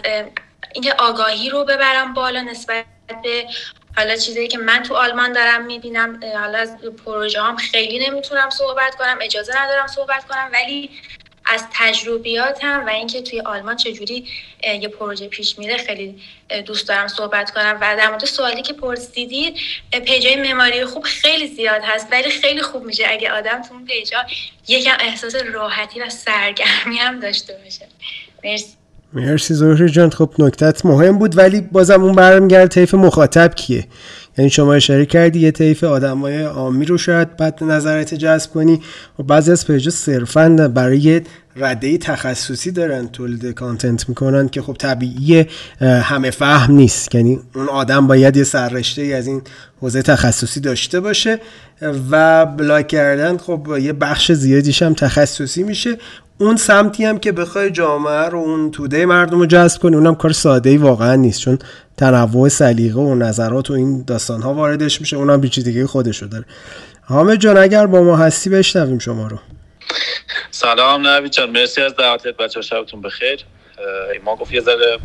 اینکه 0.74 0.94
آگاهی 0.94 1.50
رو 1.50 1.64
ببرم 1.64 2.14
بالا 2.14 2.42
نسبت 2.42 2.86
به 3.24 3.48
حالا 3.98 4.16
چیزی 4.16 4.48
که 4.48 4.58
من 4.58 4.84
تو 4.84 4.96
آلمان 4.96 5.34
دارم 5.34 5.66
می‌بینم 5.66 6.20
حالا 6.40 6.58
از 6.58 6.78
پروژه 7.06 7.42
هم 7.42 7.56
خیلی 7.56 8.10
نمی‌تونم 8.10 8.50
صحبت 8.50 8.96
کنم 8.96 9.18
اجازه 9.22 9.62
ندارم 9.62 9.88
صحبت 9.88 10.26
کنم 10.26 10.50
ولی 10.54 10.90
از 11.46 11.66
تجربیاتم 11.74 12.86
و 12.86 12.90
اینکه 12.90 13.22
توی 13.22 13.42
آلمان 13.42 13.76
چجوری 13.76 14.28
یه 14.64 14.88
پروژه 14.88 15.28
پیش 15.28 15.60
میره 15.60 15.78
خیلی 15.78 16.22
دوست 16.66 16.88
دارم 16.88 17.08
صحبت 17.08 17.52
کنم. 17.52 17.78
و 17.82 17.96
در 17.98 18.10
مورد 18.10 18.26
سوالی 18.26 18.62
که 18.62 18.74
پرسیدید 18.74 19.58
پیجای 20.06 20.36
معماری 20.36 20.86
خوب 20.86 21.04
خیلی 21.04 21.48
زیاد 21.48 21.82
هست 21.84 22.08
ولی 22.12 22.30
خیلی 22.30 22.62
خوب 22.62 22.84
میشه 22.84 23.04
اگه 23.10 23.32
آدم 23.32 23.62
تو 23.62 23.74
اون 23.74 23.86
پیجا 23.86 24.26
یکم 24.68 24.98
احساس 25.00 25.36
راحتی 25.36 26.00
و 26.02 26.10
سرگرمی 26.10 26.98
هم 26.98 27.20
داشته 27.20 27.54
باشه. 27.64 27.88
مرسی. 28.44 28.85
مرسی 29.16 29.54
زهری 29.54 29.90
جان. 29.90 30.10
خب 30.10 30.30
نکتت 30.40 30.86
مهم 30.86 31.18
بود 31.18 31.38
ولی 31.38 31.62
بازم 31.62 32.04
اون 32.04 32.16
برمیگرد 32.16 32.68
طیف 32.68 32.94
مخاطب 32.94 33.56
کیه؟ 33.56 33.88
یعنی 34.38 34.50
شما 34.50 34.74
اشاره 34.74 35.06
کردی 35.06 35.40
یه 35.40 35.52
طیف 35.52 35.84
آدمای 35.84 36.44
عامی 36.44 36.86
رو 36.86 36.98
شاید 36.98 37.38
بعد 37.38 37.64
نظرت 37.64 38.14
جذب 38.14 38.52
کنی. 38.52 38.82
و 39.20 39.24
بعضی 39.24 39.52
از 39.52 39.68
پیجا 39.68 39.92
صرفا 39.92 40.70
برای 40.74 41.22
رده 41.56 41.98
تخصصی 41.98 42.72
دارن 42.72 43.08
تولید 43.08 43.52
کانتنت 43.52 44.10
می‌کنن 44.10 44.50
که 44.50 44.62
خب 44.62 44.74
طبیعی 44.74 45.46
همه 45.82 46.32
فهم 46.32 46.74
نیست. 46.74 47.16
یعنی 47.16 47.40
اون 47.56 47.70
آدم 47.70 48.08
باید 48.08 48.38
یه 48.38 48.44
سررشته 48.44 49.02
ای 49.02 49.14
از 49.14 49.28
این 49.28 49.42
حوزه 49.82 50.02
تخصصی 50.02 50.60
داشته 50.60 51.00
باشه 51.00 51.40
و 52.12 52.46
بلاک 52.46 52.88
کردن 52.88 53.38
خب 53.38 53.68
یه 53.82 53.94
بخش 53.94 54.32
زیادیش 54.32 54.84
هم 54.84 54.94
تخصصی 54.94 55.64
میشه. 55.64 55.98
اون 56.38 56.56
سمتی 56.56 57.06
هم 57.06 57.20
که 57.20 57.32
بخوای 57.32 57.72
جامعه 57.72 58.30
رو 58.30 58.38
اون 58.38 58.72
توده 58.72 59.06
مردم 59.06 59.40
رو 59.40 59.46
جذب 59.46 59.82
کنی 59.82 59.96
اونم 59.96 60.16
کار 60.16 60.32
ساده 60.32 60.70
ای 60.70 60.78
واقعا 60.78 61.16
نیست 61.16 61.42
چون 61.42 61.60
تنوع 61.98 62.50
سلیقه 62.50 63.00
و 63.00 63.16
نظرات 63.16 63.70
و 63.70 63.74
این 63.74 64.04
داستان 64.08 64.42
ها 64.42 64.54
واردش 64.54 65.02
میشه 65.02 65.18
اونم 65.18 65.42
دیگه 65.42 65.88
خودش 65.88 66.22
رو 66.22 66.28
داره. 66.28 66.46
حامد 67.02 67.36
جان 67.36 67.58
اگر 67.58 67.88
با 67.88 68.04
ما 68.04 68.18
هستی 68.18 68.50
بشنویم 68.50 69.00
شما 69.00 69.28
رو. 69.28 69.40
سلام 70.52 71.08
نوید 71.08 71.32
جان 71.32 71.50
مرسی 71.50 71.82
از 71.82 71.96
دعوتت 71.96 72.38
بچه 72.38 72.62
شبتون 72.62 73.02
بخیر. 73.02 73.40
ما 74.26 74.36
گفت 74.36 74.54
یه 74.54 74.62
ذره 74.62 75.00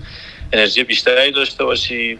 انرژی 0.52 0.84
بیشتری 0.84 1.32
داشته 1.32 1.64
باشی 1.64 2.18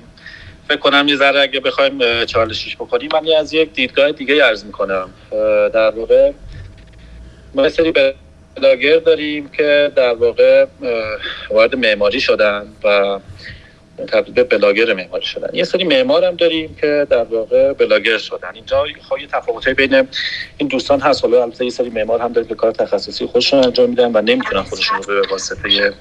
فکر 0.68 0.79
کنم 0.79 1.09
یه 1.09 1.16
ذره 1.16 1.40
اگه 1.40 1.61
بخوایم 1.61 2.25
چالشیش 2.25 2.77
بکنیم 2.77 3.09
من 3.12 3.20
از 3.38 3.53
یک 3.53 3.73
دیدگاه 3.73 4.12
دیگه 4.12 4.44
عرض 4.44 4.64
می‌کنم. 4.64 5.09
در 5.75 5.90
واقع 5.90 6.33
ما 7.55 7.68
سری 7.68 7.92
بلاگر 8.57 8.97
داریم 8.97 9.49
که 9.49 9.93
در 9.97 10.15
واقع 10.15 10.67
وارد 11.51 11.77
معماری 11.77 12.21
شدن 12.21 12.67
و 12.85 13.19
تبدیل 14.09 14.35
به 14.35 14.45
بلاگر 14.45 14.93
معماری 14.93 15.27
شدن. 15.27 15.49
یه 15.53 15.65
سری 15.65 15.85
معمار 15.85 16.25
هم 16.25 16.37
داریم 16.37 16.77
که 16.81 17.07
در 17.11 17.25
واقع 17.25 17.73
بلاگر 17.73 18.19
شدن. 18.19 18.51
اینجا 18.55 18.85
خواهی 19.09 19.27
تفاوت 19.27 19.69
بین 19.69 20.09
این 20.59 20.69
دوستان 20.69 21.01
هست. 21.01 21.25
حالا 21.25 21.43
البته 21.43 21.65
یه 21.65 21.71
سری 21.71 21.91
معمار 21.91 22.21
هم 22.21 22.33
داریم 22.33 22.49
که 22.49 22.55
کار 22.55 22.73
تخصصی 22.73 23.27
خودشون 23.27 23.65
انجام 23.65 23.91
میدن 23.91 24.11
و 24.15 24.21
نمی‌تونن 24.21 24.63
خودشون 24.63 25.03
رو 25.03 25.21
به 25.21 25.29
واسطه 25.31 25.95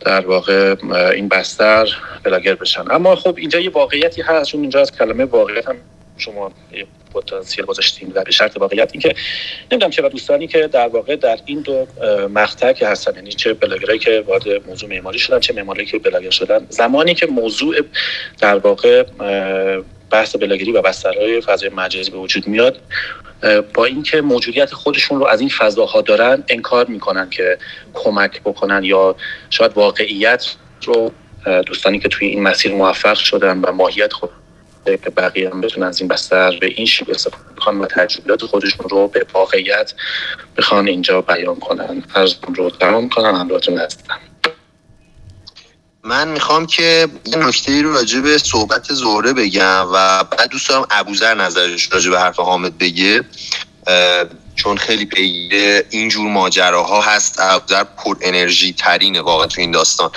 در 0.00 0.26
واقع 0.26 0.74
این 1.14 1.28
بستر 1.28 1.88
بلاگر 2.22 2.54
بشن. 2.54 2.90
اما 2.90 3.16
خب 3.16 3.34
اینجا 3.38 3.60
یه 3.60 3.70
واقعیتی 3.70 4.22
هست. 4.22 4.50
چون 4.50 4.60
اینجا 4.60 4.80
از 4.80 4.92
کلمه 4.92 5.24
واقعیت 5.24 5.68
هم 5.68 5.76
شما 6.16 6.52
پتانسیل 7.14 7.64
گذاشتیم 7.64 8.08
در 8.08 8.30
شرط 8.30 8.56
واقعیت. 8.56 8.90
این 8.92 9.00
که 9.00 9.14
نمی‌دونم 9.72 9.90
چرا 9.90 10.08
دوستانی 10.08 10.46
که 10.46 10.66
در 10.66 10.88
واقع 10.88 11.16
در 11.16 11.38
این 11.44 11.60
دو 11.60 11.86
مقطع 12.34 12.72
که 12.72 12.88
هستن 12.88 13.14
یعنی 13.14 13.32
چه 13.32 13.54
بلاگرایی 13.54 13.98
که 13.98 14.24
وارد 14.26 14.66
موضوع 14.66 14.88
معماری 14.88 15.18
شدن 15.18 15.40
چه 15.40 15.54
معماری 15.54 15.86
که 15.86 15.98
بلاگر 15.98 16.30
شدن 16.30 16.66
زمانی 16.68 17.14
که 17.14 17.26
موضوع 17.26 17.76
در 18.40 18.58
واقع 18.58 19.04
بحث 20.10 20.36
بلاگری 20.36 20.72
و 20.72 20.82
بسترهای 20.82 21.40
فضای 21.40 21.68
مجازی 21.68 22.10
به 22.10 22.18
وجود 22.18 22.48
میاد 22.48 22.80
با 23.74 23.84
اینکه 23.84 24.20
موجودیت 24.20 24.74
خودشون 24.74 25.20
رو 25.20 25.26
از 25.26 25.40
این 25.40 25.48
فضاها 25.48 26.00
دارن 26.00 26.44
انکار 26.48 26.86
می‌کنن 26.86 27.30
که 27.30 27.58
کمک 27.94 28.40
بکنن 28.40 28.84
یا 28.84 29.16
شاید 29.50 29.72
واقعیت 29.74 30.54
رو 30.84 31.12
دوستانی 31.66 31.98
که 31.98 32.08
توی 32.08 32.28
این 32.28 32.42
مسیر 32.42 32.72
موفق 32.72 33.14
شدن 33.14 33.58
و 33.58 33.72
ماهیت 33.72 34.12
خود 34.12 34.30
که 34.84 35.10
بقیه 35.10 35.50
هم 35.50 35.60
بتونن 35.60 35.86
از 35.86 36.00
این 36.00 36.08
بستر 36.08 36.58
به 36.60 36.66
این 36.66 36.86
شیب 36.86 37.10
استفاده 37.10 37.44
کنن 37.60 37.78
و 37.78 37.86
تجربیات 37.86 38.44
خودشون 38.44 38.88
رو 38.88 39.08
به 39.08 39.26
واقعیت 39.34 39.92
بخوان 40.56 40.88
اینجا 40.88 41.20
بیان 41.20 41.56
کنن. 41.56 42.02
از 42.14 42.36
رو 42.56 42.70
تمام 42.70 43.08
کنن 43.08 43.34
همراهتون 43.34 43.78
هستم. 43.78 44.18
من 46.04 46.28
می‌خوام 46.28 46.66
که 46.66 47.08
یه 47.24 47.36
نکته 47.36 47.82
رو 47.82 47.94
راجع 47.94 48.20
به 48.20 48.38
صحبت 48.38 48.92
زهره 48.92 49.32
بگم 49.32 49.86
و 49.92 50.24
بعد 50.24 50.50
دوست 50.50 50.68
دارم 50.68 50.86
ابوذر 50.90 51.34
نظرش 51.34 51.88
راجع 51.92 52.10
به 52.10 52.20
حرف 52.20 52.40
حامد 52.40 52.78
بگه. 52.78 53.24
چون 54.54 54.76
خیلی 54.76 55.04
پیگیر 55.04 55.84
اینجور 55.90 56.28
ماجراها 56.28 57.00
هست 57.00 57.40
ابوذر 57.40 57.84
پر 57.84 58.16
انرژی 58.20 58.72
ترینه 58.72 59.20
واقعا 59.20 59.46
تو 59.46 59.60
این 59.60 59.70
داستان. 59.70 60.10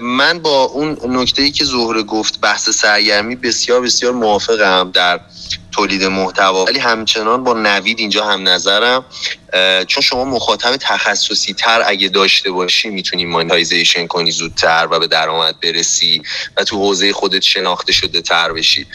من 0.00 0.38
با 0.38 0.62
اون 0.62 0.98
نکته 1.04 1.42
ای 1.42 1.50
که 1.50 1.64
زهره 1.64 2.02
گفت 2.02 2.40
بحث 2.40 2.70
سرگرمی 2.70 3.36
بسیار 3.36 3.80
بسیار 3.80 4.12
موافقم 4.12 4.90
در 4.90 5.20
تولید 5.74 6.04
محتوا. 6.04 6.64
ولی 6.64 6.78
همچنان 6.78 7.44
با 7.44 7.52
نوید 7.52 7.98
اینجا 7.98 8.24
هم 8.24 8.48
نظرم 8.48 9.04
چون 9.86 10.02
شما 10.02 10.24
مخاطب 10.24 10.76
تخصصی 10.76 11.54
تر 11.54 11.82
اگه 11.86 12.08
داشته 12.08 12.50
باشی 12.50 12.90
می‌تونی 12.90 13.24
مانتایزیشن 13.24 14.06
کنی 14.06 14.30
زودتر 14.30 14.88
و 14.90 14.98
به 14.98 15.06
درآمد 15.06 15.60
برسی 15.60 16.22
و 16.56 16.64
تو 16.64 16.76
حوزه 16.76 17.12
خودت 17.12 17.42
شناخته 17.42 17.92
شده 17.92 18.20
تر 18.20 18.52
بشی. 18.52 18.86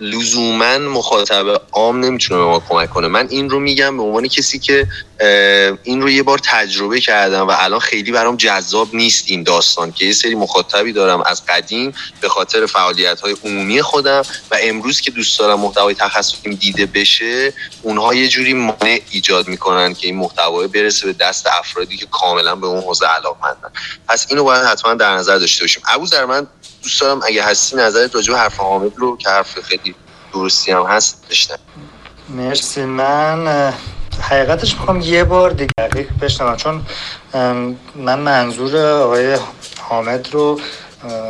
لزوما 0.00 0.78
مخاطب 0.78 1.62
عام 1.72 2.04
نمی‌تونه 2.04 2.40
به 2.40 2.46
ما 2.46 2.62
کمک 2.68 2.90
کنه. 2.90 3.08
من 3.08 3.26
این 3.30 3.50
رو 3.50 3.60
میگم 3.60 3.96
به 3.96 4.02
عنوان 4.02 4.28
کسی 4.28 4.58
که 4.58 4.86
این 5.82 6.02
رو 6.02 6.10
یه 6.10 6.22
بار 6.22 6.38
تجربه 6.38 7.00
کردم 7.00 7.48
و 7.48 7.52
الان 7.58 7.80
خیلی 7.80 8.12
برام 8.12 8.36
جذاب 8.36 8.94
نیست 8.94 9.24
این 9.26 9.42
داستان 9.42 9.92
که 9.92 10.04
یه 10.04 10.12
سری 10.12 10.34
مخاطبی 10.34 10.92
دارم 10.92 11.22
از 11.22 11.46
قدیم 11.46 11.94
به 12.20 12.28
خاطر 12.28 12.66
فعالیت 12.66 13.20
های 13.20 13.36
عمومی 13.44 13.82
خودم 13.82 14.22
و 14.50 14.58
امروز 14.62 15.00
که 15.00 15.10
دوست 15.10 15.38
دارم 15.38 15.60
محتوای 15.60 15.94
تخصصیم 16.00 16.54
دیده 16.54 16.86
بشه 16.86 17.52
اونها 17.82 18.14
یه 18.14 18.28
جوری 18.28 18.52
مانع 18.52 19.00
ایجاد 19.10 19.48
می‌کنن 19.48 19.94
که 19.94 20.06
این 20.06 20.16
محتوای 20.16 20.68
برسه 20.68 21.06
به 21.06 21.12
دست 21.12 21.46
افرادی 21.46 21.96
که 21.96 22.06
کاملا 22.06 22.54
به 22.54 22.66
اون 22.66 22.82
حوزه 22.82 23.06
علاقمندن. 23.06 23.70
پس 24.08 24.26
اینو 24.30 24.44
باید 24.44 24.64
حتما 24.64 24.94
در 24.94 25.14
نظر 25.14 25.38
داشته 25.38 25.64
باشیم. 25.64 25.82
ابو 25.88 26.06
من 26.28 26.46
دوست 26.82 27.00
دارم 27.00 27.20
اگه 27.26 27.44
هستی 27.44 27.76
نظرت 27.76 28.14
راجع 28.14 28.32
به 28.32 28.38
حرف 28.38 28.56
حامد 28.56 28.92
رو 28.96 29.16
که 29.16 29.28
حرف 29.30 29.60
خیلی 29.60 29.94
درستی 30.32 30.72
هم 30.72 30.82
هست 30.82 31.24
بشنم 31.30 31.58
مرسی. 32.28 32.84
من 32.84 33.72
حقیقتش 34.22 34.74
می‌خوام 34.74 35.00
یه 35.00 35.24
بار 35.24 35.50
دیگه 35.50 36.08
بشنوم 36.22 36.56
چون 36.56 36.86
من 37.96 38.18
منظور 38.18 38.76
آقای 38.76 39.38
حامد 39.80 40.28
رو 40.32 40.60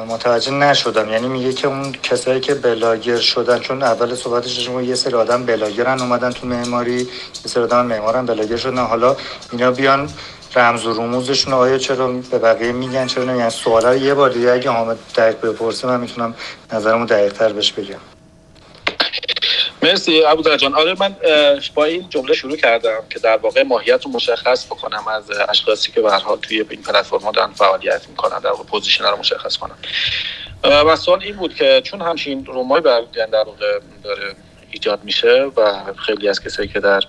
متوجه 0.08 0.52
نشدم. 0.52 1.08
یعنی 1.08 1.28
میگه 1.28 1.52
که 1.52 1.68
اون 1.68 1.92
کسایی 1.92 2.40
که 2.40 2.54
بلاگر 2.54 3.16
شدن 3.16 3.58
چون 3.58 3.82
اول 3.82 4.14
صحبتش 4.14 4.60
شما 4.66 4.82
یه 4.82 4.94
سری 4.94 5.14
آدم 5.14 5.46
بلاگرن 5.46 6.00
اومدن 6.00 6.30
تو 6.30 6.46
معماری 6.46 6.96
یه 7.00 7.06
سری 7.44 7.62
آدم 7.62 7.86
معمارن 7.86 8.26
بلاگر 8.26 8.56
شدن. 8.56 8.78
حالا 8.78 9.16
اینا 9.52 9.70
بیان 9.70 10.10
رمز 10.56 10.86
و 10.86 10.92
رموزشون 10.92 11.54
آیا 11.54 11.78
چرا 11.78 12.08
به 12.08 12.38
بقیه 12.38 12.72
میگن 12.72 13.06
چرا 13.06 13.24
نمیگن؟ 13.24 13.48
سوالا 13.48 13.96
یه 13.96 14.14
بار 14.14 14.30
دیگه 14.30 14.50
اگه 14.52 14.70
حامد 14.70 14.98
دقیق 15.16 15.40
بپرسه 15.40 15.88
من 15.88 16.00
می‌تونم 16.00 16.34
نظرمو 16.72 17.06
دقیق 17.06 17.32
تر 17.32 17.52
بهش 17.52 17.72
بگم. 17.72 18.09
مرسی 19.82 20.24
ابو 20.24 20.56
جان. 20.56 20.74
آره 20.74 20.94
من 21.00 21.16
با 21.74 21.84
این 21.84 22.08
جمله 22.08 22.34
شروع 22.34 22.56
کردم 22.56 23.02
که 23.10 23.18
در 23.18 23.36
واقع 23.36 23.62
ماهیت 23.62 24.04
رو 24.04 24.10
مشخص 24.10 24.66
بکنم 24.66 25.08
از 25.08 25.30
اشخاصی 25.48 25.92
که 25.92 26.00
به 26.00 26.10
حال 26.10 26.38
توی 26.38 26.64
این 26.70 26.82
پلتفرم 26.82 27.30
دارن 27.30 27.52
فعالیت 27.52 28.08
می‌کنن 28.08 28.38
در 28.38 28.50
واقع 28.50 28.64
position 28.64 29.04
رو 29.04 29.16
مشخص 29.16 29.56
کنم 29.56 29.76
و 30.64 30.96
سوال 30.96 31.22
این 31.22 31.36
بود 31.36 31.54
که 31.54 31.80
چون 31.84 32.00
همچین 32.00 32.46
room 32.46 32.69
های 32.69 32.80
در 32.80 33.44
واقع 33.46 33.80
داره 34.04 34.34
ایجاد 34.70 35.04
میشه 35.04 35.50
و 35.56 35.72
خیلی 35.96 36.28
از 36.28 36.40
کسایی 36.40 36.68
که 36.68 36.80
در 36.80 37.00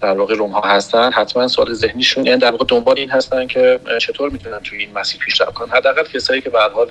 در 0.00 0.18
واقع 0.18 0.34
روم 0.34 0.50
ها 0.50 0.60
هستن 0.60 1.12
حتما 1.12 1.48
سوال 1.48 1.72
ذهنیشون 1.72 2.26
یعنی 2.26 2.40
در 2.40 2.50
واقع 2.50 2.64
دنبال 2.68 2.98
این 2.98 3.10
هستن 3.10 3.46
که 3.46 3.80
چطور 4.00 4.30
می‌تونن 4.30 4.58
توی 4.58 4.78
این 4.78 4.92
مسیر 4.98 5.20
پیشرفت 5.20 5.54
کنن؟ 5.54 5.70
حداقل 5.70 6.02
کسایی 6.02 6.40
که 6.40 6.50
به 6.50 6.60
حال 6.60 6.90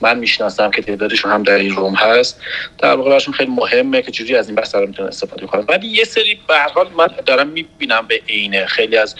من 0.00 0.18
می‌شناسم 0.18 0.70
که 0.70 0.82
تعدادشون 0.82 1.32
هم 1.32 1.42
در 1.42 1.54
این 1.54 1.74
روم 1.74 1.94
هست. 1.94 2.40
در 2.78 2.94
واقع 2.94 3.10
براشون 3.10 3.34
خیلی 3.34 3.50
مهمه 3.50 4.02
که 4.02 4.10
چجوری 4.10 4.36
از 4.36 4.48
این 4.48 4.56
بستر 4.56 4.86
می‌تونن 4.86 5.08
استفاده 5.08 5.46
کنن. 5.46 5.64
ولی 5.68 5.86
یه 5.86 6.04
سری 6.04 6.40
به 6.48 6.54
هر 6.54 6.68
حال 6.68 6.88
من 6.96 7.08
دارم 7.26 7.48
می‌بینم 7.48 8.06
به 8.06 8.20
عینه. 8.28 8.66
خیلی 8.66 8.96
از 8.96 9.16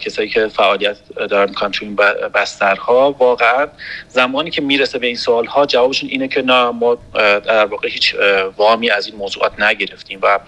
کسایی 0.00 0.28
که 0.28 0.48
فعالیت 0.48 0.96
دارن 1.30 1.48
می‌کنن 1.48 1.70
تو 1.70 1.84
این 1.84 1.96
بسترها 2.34 3.16
واقعا 3.18 3.66
زمانی 4.08 4.50
که 4.50 4.62
می‌رسه 4.62 4.98
به 4.98 5.06
این 5.06 5.16
سوال 5.16 5.46
ها 5.46 5.66
جوابشون 5.66 6.08
اینه 6.10 6.28
که 6.28 6.42
نه 6.42 6.70
ما 6.70 6.98
در 7.12 7.66
واقع 7.66 7.88
هیچ 7.88 8.14
وامی 8.56 8.90
از 8.90 9.06
این 9.06 9.16
موضوعات 9.16 9.60
نگرفتیم 9.60 10.18
و 10.22 10.38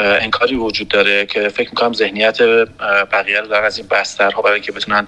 انکاری 0.00 0.54
وجود 0.54 0.88
داره 0.88 1.26
که 1.26 1.48
فکر 1.48 1.70
می‌کنم 1.70 1.92
ذهنیت 1.92 2.42
بقیه 3.12 3.40
رو 3.40 3.46
دارن 3.46 3.64
از 3.64 3.78
این 3.78 3.86
بسترها 3.88 4.42
برای 4.42 4.54
اینکه 4.54 4.72
بتونن 4.72 5.06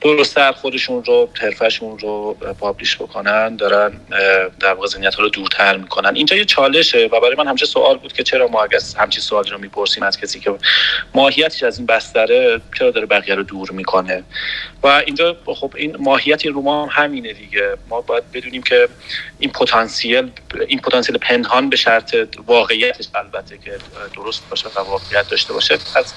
درستتر 0.00 0.52
خودشون 0.52 1.04
رو 1.04 1.28
حرفشون 1.40 1.98
رو 1.98 2.36
پابلیش 2.60 2.96
بکنن 2.96 3.56
دارن 3.56 3.92
در 4.60 4.74
واقع 4.74 4.86
ذهنیت 4.86 5.14
رو 5.14 5.28
دورتر 5.28 5.76
می‌کنن. 5.76 6.16
اینجا 6.16 6.36
یه 6.36 6.44
چالشه 6.44 7.08
و 7.12 7.20
برای 7.20 7.34
من 7.38 7.48
همیشه 7.48 7.66
سوال 7.66 7.98
بود 7.98 8.12
که 8.12 8.22
چرا 8.22 8.48
ما 8.48 8.62
اگر 8.62 8.78
همچین 8.98 9.22
سوالی 9.22 9.50
رو 9.50 9.58
می‌پرسیم 9.58 10.02
از 10.02 10.20
کسی 10.20 10.40
که 10.40 10.54
ماهیتش 11.14 11.62
از 11.62 11.78
این 11.78 11.86
بستره 11.86 12.60
چرا 12.78 12.90
داره 12.90 13.06
بقیه 13.06 13.34
رو 13.34 13.42
دور 13.42 13.70
می‌کنه؟ 13.70 14.24
و 14.82 14.86
اینجا 14.86 15.36
خب 15.46 15.72
این 15.76 15.96
ماهیت 15.98 16.46
هم 16.46 16.88
همینه 16.90 17.32
دیگه. 17.32 17.76
ما 17.88 18.00
باید 18.00 18.32
بدونیم 18.32 18.62
که 18.62 18.88
این 19.38 19.50
پتانسیل 19.50 20.30
این 20.68 20.78
پتانسیل 20.78 21.18
پنهان 21.18 21.70
به 21.70 21.76
شرط 21.76 22.16
واقعیتش 22.46 23.08
البته 23.14 23.58
که 23.58 23.78
درست 24.16 24.42
باشه 24.50 24.68
و 24.68 24.80
واقعیت 24.80 25.28
داشته 25.28 25.52
باشه. 25.52 25.78
از 25.96 26.14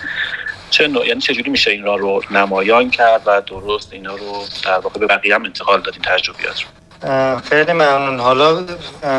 چه 0.70 0.88
نوع 0.88 1.08
یعنی 1.08 1.22
چجوری 1.22 1.52
میشه 1.52 1.72
این 1.72 1.84
را 1.84 1.96
رو 1.96 2.22
نمایان 2.32 2.90
کرد 2.90 3.22
و 3.26 3.42
درست 3.42 3.94
اینا 3.94 4.16
رو 4.16 4.46
در 4.64 4.80
واقع 4.80 5.00
به 5.00 5.08
بقیه 5.08 5.36
هم 5.36 5.44
انتقال 5.44 5.82
دادیم 5.82 6.02
تجربیات 6.02 6.62
رو؟ 6.62 7.40
خیلی 7.40 7.74
ممنون. 7.74 8.20
حالا 8.20 8.66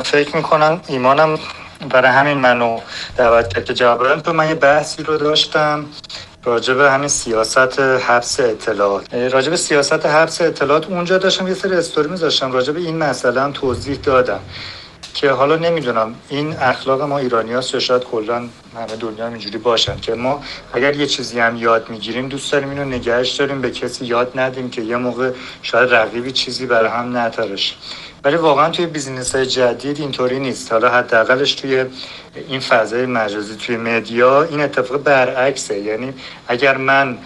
فکر 0.05 0.37
می‌کنم 0.37 0.81
ایمانم 0.89 1.39
برای 1.91 2.11
همین 2.11 2.39
منو 2.39 2.81
دعوت 3.17 3.55
کرد 3.55 3.65
که 3.65 3.75
جواب 3.75 4.21
تو 4.21 4.33
من 4.33 4.49
یه 4.49 4.55
بحثی 4.55 5.03
رو 5.03 5.19
داشتم. 5.19 5.87
راجب 6.45 6.81
همین 6.81 7.09
سیاست 7.09 7.81
حبس 7.81 8.41
اطلاعات. 8.41 9.15
راجب 9.15 9.55
سیاست 9.55 10.07
حبس 10.07 10.41
اطلاعات 10.41 10.87
اونجا 10.87 11.19
داشتم 11.19 11.49
یه 11.49 11.55
سری 11.55 11.75
استوری 11.75 12.09
میذاشتم. 12.09 12.53
راجب 12.53 12.77
این 12.77 12.99
مسئله 12.99 13.41
هم 13.41 13.53
توضیح 13.53 13.97
دادم. 14.03 14.41
که 15.15 15.31
حالا 15.31 15.57
نمی‌دونم 15.57 16.15
این 16.29 16.57
اخلاق 16.57 17.03
ما 17.03 17.19
ایرانی 17.19 17.53
ها 17.53 17.61
شاید 17.61 18.05
کلا 18.05 18.35
همه 18.35 18.97
دنیا 19.01 19.29
اینجوری 19.29 19.59
باشن 19.59 20.01
که 20.01 20.15
ما 20.15 20.43
اگر 20.73 20.97
یه 20.97 21.07
چیزی 21.07 21.41
هم 21.41 21.57
یاد 21.57 21.91
می‌گیریم 21.91 22.29
دوست 22.29 22.53
داریم 22.53 22.71
اینو 22.71 22.85
نگهش 22.85 23.31
داریم 23.31 23.61
به 23.61 23.71
کسی 23.71 24.07
یاد 24.07 24.39
ندیم 24.39 24.71
که 24.71 24.83
یه 24.83 24.97
موقع 24.97 25.31
شاید 25.63 25.95
رقیبی 25.95 26.33
چیزی 26.33 26.67
برای 26.67 26.91
هم 26.91 27.17
نترش 27.17 27.77
ولی 28.25 28.37
واقعا 28.37 28.71
توی 28.71 28.87
business 28.87 29.35
های 29.35 29.47
جدید 29.47 30.01
اینطوری 30.01 30.39
نیست. 30.39 30.73
حالا 30.73 30.91
حداقلش 30.91 31.55
توی 31.55 31.85
این 32.49 32.61
فضای 32.61 33.07
مجازی 33.07 33.57
توی 33.57 33.77
media 33.77 34.43
این 34.43 34.61
اتفاق 34.61 35.03
برعکسه. 35.03 35.79
یعنی 35.79 36.15
اگر 36.49 36.77
من 36.77 37.19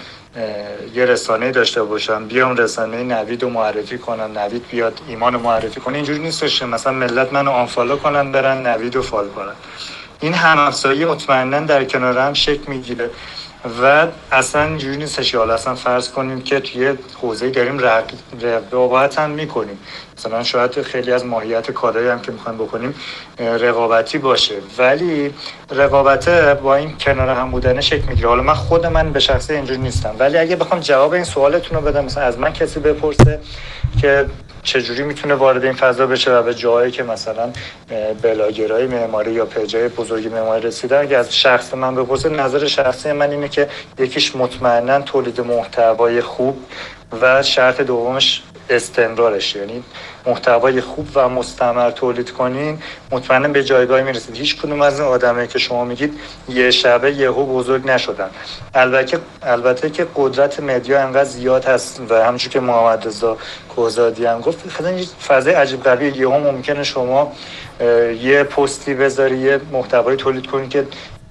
یه 0.95 1.05
رسانه 1.05 1.51
داشته 1.51 1.83
باشم 1.83 2.27
بیام 2.27 2.57
رسانه 2.57 3.03
نوید 3.03 3.43
رو 3.43 3.49
معرفی 3.51 3.99
کنم 3.99 4.39
نوید 4.39 4.69
بیاد 4.71 5.01
ایمان 5.09 5.33
رو 5.33 5.41
معرفی 5.41 5.81
کنه 5.81 5.95
اینجوری 5.95 6.19
نیستش 6.19 6.63
مثلا 6.63 6.93
ملت 6.93 7.33
منو 7.33 7.51
unfollow 7.51 7.97
کنن 7.97 8.33
برن 8.33 8.67
نوید 8.67 8.95
رو 8.95 9.03
follow 9.03 9.29
کنن. 9.29 9.53
این 10.21 10.35
همافزایی 10.35 11.05
مطمئنا 11.05 11.61
در 11.61 11.85
کنار 11.85 12.19
هم 12.19 12.33
شکل 12.33 12.63
می‌گیره. 12.67 13.11
و 13.83 14.07
اصلا 14.33 14.63
اینجوری 14.63 14.97
نیستش 14.97 15.35
حالا 15.35 15.55
اصلا 15.55 15.75
فرض 15.75 16.09
کنیم 16.11 16.41
که 16.41 16.61
توی 16.61 16.95
حوزه 17.23 17.51
داریم 17.51 17.79
رقابت 18.43 19.19
هم 19.19 19.31
می‌کنیم. 19.31 19.79
مثلا 20.19 20.43
شاید 20.43 20.83
خیلی 20.83 21.13
از 21.13 21.27
ماهیت 21.27 21.71
کارهایی 21.71 22.09
هم 22.09 22.21
که 22.21 22.33
می‌خوایم 22.33 22.59
بکنیم 22.59 22.95
رقابتی 23.39 24.19
باشه. 24.19 24.55
ولی 24.79 25.35
رقابت 25.71 26.29
با 26.61 26.75
این 26.75 26.99
کنار 27.01 27.29
هم 27.29 27.51
بودن 27.51 27.81
شکل 27.81 28.03
می‌گیره. 28.09 28.29
حالا 28.29 28.43
من 28.43 28.55
خود 28.55 28.87
من 28.87 29.13
به 29.13 29.21
شخصه 29.21 29.55
اینجوری 29.55 29.81
نیستم. 29.81 30.15
ولی 30.19 30.39
اگه 30.39 30.57
بخوام 30.57 30.81
جواب 30.81 31.13
این 31.13 31.25
سوالتون 31.25 31.79
رو 31.79 31.85
بدم 31.85 32.05
مثلا 32.05 32.25
از 32.25 32.39
من 32.39 32.53
کسی 32.53 32.81
بپرسه 32.81 33.41
که 34.01 34.27
چجوری 34.69 35.03
می‌تونه 35.03 35.35
وارد 35.35 35.65
این 35.65 35.73
فضا 35.73 36.07
بشه 36.07 36.31
و 36.39 36.43
به 36.43 36.55
جایی 36.55 36.93
که 36.93 37.03
مثلا 37.03 37.53
بلاگرای 38.23 38.87
معماری 38.87 39.33
یا 39.33 39.45
پیجای 39.45 39.89
بزرگی 39.89 40.29
معماری 40.29 40.67
رسیدن 40.67 41.01
اگه 41.01 41.17
از 41.17 41.37
شخص 41.37 41.75
من 41.75 41.95
بپرسه 41.95 42.29
نظر 42.29 42.67
شخصی 42.67 43.13
من 43.13 43.31
اینه 43.31 43.49
که 43.49 43.69
یکیش 43.99 44.37
مطمئنا 44.37 45.01
تولید 45.01 45.41
محتوای 45.41 46.21
خوب 46.21 46.57
و 47.23 47.43
شرط 47.43 47.81
دومش 47.81 48.43
استمرارش. 48.71 49.57
یعنی 49.57 49.83
محتوای 50.27 50.81
خوب 50.81 51.09
و 51.15 51.29
مستمر 51.29 51.91
تولید 51.91 52.31
کنین 52.31 52.79
مطمئنا 53.11 53.49
به 53.49 53.65
جایگاهی 53.65 54.03
می‌رسید. 54.03 54.37
هیچ 54.37 54.57
کدوم 54.57 54.83
از 54.83 55.01
این 55.01 55.09
آدمایی 55.09 55.49
که 55.49 55.59
شما 55.59 55.85
میگید 55.85 56.21
یه 56.49 56.71
شبه 56.71 57.13
یهو 57.13 57.47
بزرگ 57.47 57.87
نشدن. 57.87 58.31
البته 58.75 59.19
البته 59.43 59.91
که 59.91 60.07
قدرت 60.17 60.61
مدیا 60.61 61.03
انقدر 61.03 61.25
زیاد 61.25 61.65
هست 61.65 62.01
و 62.09 62.15
همونجور 62.25 62.53
که 62.53 62.61
محمد 62.61 63.07
رضا 63.07 63.37
کوزادی 63.77 64.27
هم 64.27 64.41
گفت 64.41 64.69
خیلی 64.69 65.09
فضای 65.29 65.55
عجیب 65.55 65.83
غریبی 65.83 66.19
یهو 66.19 66.39
ممکنه 66.39 66.85
شما 66.85 67.33
یه 68.21 68.43
پستی 68.43 68.95
بذاری 68.95 69.39
یه 69.39 69.61
محتوایی 69.73 70.17
تولید 70.17 70.47
کنید 70.47 70.71
که 70.71 70.87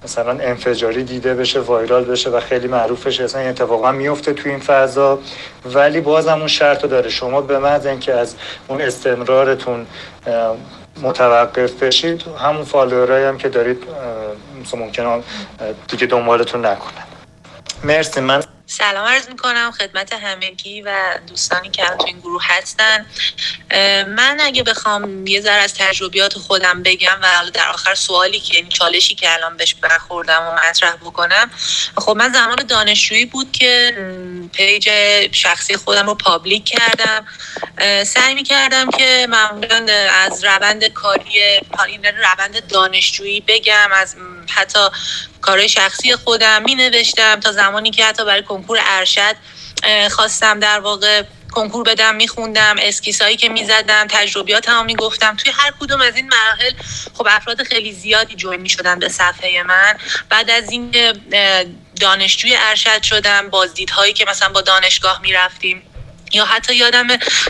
مثلا 0.08 0.32
انفجاری 0.32 1.04
دیده 1.04 1.34
بشه 1.34 1.60
وایرال 1.60 2.04
بشه 2.04 2.30
و 2.30 2.40
خیلی 2.40 2.68
معروف 2.68 3.08
بشه. 3.08 3.24
اصلا 3.24 3.42
اتفاقا 3.42 3.92
میفته 3.92 4.34
تو 4.34 4.50
این 4.50 4.60
فضا. 4.60 5.20
ولی 5.66 6.02
باز 6.02 6.28
هم 6.28 6.38
اون 6.38 6.48
شرط 6.48 6.84
رو 6.84 6.90
داره. 6.90 7.10
شما 7.10 7.42
به 7.42 7.60
محض 7.60 7.86
اینکه 7.86 8.14
از 8.14 8.36
اون 8.68 8.82
استمرارتون 8.82 9.86
متوقف 11.02 11.84
بشید 11.84 12.24
همون 12.40 12.64
فالوورایی 12.64 13.26
هم 13.26 13.38
که 13.38 13.50
دارید 13.50 13.84
ممکنه 14.74 15.24
دیگه 15.88 16.08
دنبالتون 16.08 16.66
نکنن 16.66 17.04
مرسی. 17.84 18.20
من 18.20 18.44
سلام 18.70 19.08
عرض 19.08 19.30
می‌کنم 19.30 19.72
خدمت 19.72 20.14
همگی 20.14 20.82
و 20.82 21.20
دوستانی 21.28 21.70
که 21.70 21.84
تو 21.84 22.06
این 22.06 22.20
گروه 22.20 22.42
هستن. 22.44 23.06
من 24.08 24.38
اگه 24.42 24.64
بخوام 24.64 25.28
یه 25.28 25.42
ذره 25.42 25.62
از 25.62 25.74
تجربیات 25.74 26.38
خودم 26.38 26.84
بگم 26.84 27.20
و 27.22 27.50
در 27.54 27.68
آخر 27.70 27.96
سوالی 27.96 28.40
که 28.40 28.56
این 28.56 28.64
یعنی 28.64 28.70
چالشی 28.70 29.16
که 29.16 29.34
الان 29.34 29.58
بهش 29.58 29.74
برخوردم 29.74 30.48
و 30.48 30.70
مطرح 30.70 30.96
بکنم. 30.96 31.52
خب 31.98 32.12
من 32.18 32.34
زمان 32.34 32.56
دانشجویی 32.56 33.26
بود 33.26 33.52
که 33.52 33.98
page 34.54 34.90
شخصی 35.32 35.78
خودم 35.78 36.08
رو 36.08 36.16
public 36.16 36.66
کردم. 36.66 37.26
سعی 38.04 38.34
می‌کردم 38.34 38.90
که 38.90 39.28
معمولا 39.30 39.86
از 40.14 40.44
روند 40.44 40.86
کاری 40.86 41.60
این 41.88 42.06
روند 42.06 42.68
دانشجویی 42.68 43.42
بگم 43.48 43.90
از 43.94 44.16
حتی 44.52 44.80
کارهای 45.42 45.70
شخصی 45.70 46.16
خودم 46.16 46.64
می 46.64 46.76
نوشتم 46.76 47.40
تا 47.40 47.52
زمانی 47.52 47.92
که 47.92 48.06
حتی 48.06 48.26
برای 48.26 48.44
کنکور 48.44 48.80
ارشد 48.82 49.36
خواستم 50.12 50.60
در 50.60 50.80
واقع 50.80 51.24
کنکور 51.52 51.84
بدم 51.84 52.16
میخوندم 52.16 52.76
اسکیس 52.80 53.22
هایی 53.22 53.38
که 53.38 53.50
می‌زدم 53.50 54.08
تجربیات 54.10 54.70
هم 54.70 54.86
می‌گفتم. 54.86 55.36
توی 55.36 55.52
هر 55.52 55.74
کدوم 55.80 56.02
از 56.02 56.16
این 56.16 56.30
مراحل 56.30 56.72
خب 57.18 57.28
افراد 57.30 57.64
خیلی 57.64 57.94
زیادی 57.94 58.36
join 58.36 58.62
می‌شدن 58.62 59.00
به 59.00 59.10
صفحه 59.10 59.64
من. 59.64 59.98
بعد 60.30 60.50
از 60.50 60.72
این 60.72 60.92
دانشجوی 62.02 62.56
ارشد 62.60 63.04
شدم 63.04 63.50
بازدیدهایی 63.50 64.14
که 64.14 64.26
مثلا 64.30 64.50
با 64.50 64.62
دانشگاه 64.62 65.22
می‌رفتیم. 65.22 65.84
یا 66.34 66.46
حتی 66.46 66.76
یادم 66.76 67.08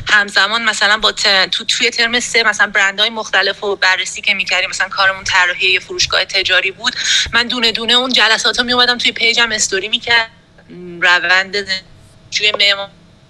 همزمان 0.10 0.64
مثلا 0.64 0.98
با 0.98 1.12
تو 1.12 1.66
توی 1.68 1.90
ترم 1.90 2.20
سه 2.20 2.44
مثلا 2.44 2.68
برندهای 2.68 3.10
مختلف 3.10 3.64
و 3.64 3.76
بررسی 3.76 4.22
که 4.22 4.34
می‌کردیم 4.34 4.70
مثلا 4.70 4.90
کارمون 4.90 5.24
طراحی 5.24 5.72
یه 5.72 5.80
فروشگاه 5.80 6.26
تجاری 6.26 6.72
بود 6.72 6.96
من 7.34 7.48
دونه 7.48 7.72
دونه 7.72 7.94
اون 7.94 8.14
جلسات 8.14 8.60
رو 8.60 8.66
میومدم 8.66 8.98
توی 8.98 9.12
page 9.12 9.44
م 9.44 9.52
story 9.52 9.88
می‌کرد 9.88 10.32
روند 11.02 11.68
توی 12.32 12.52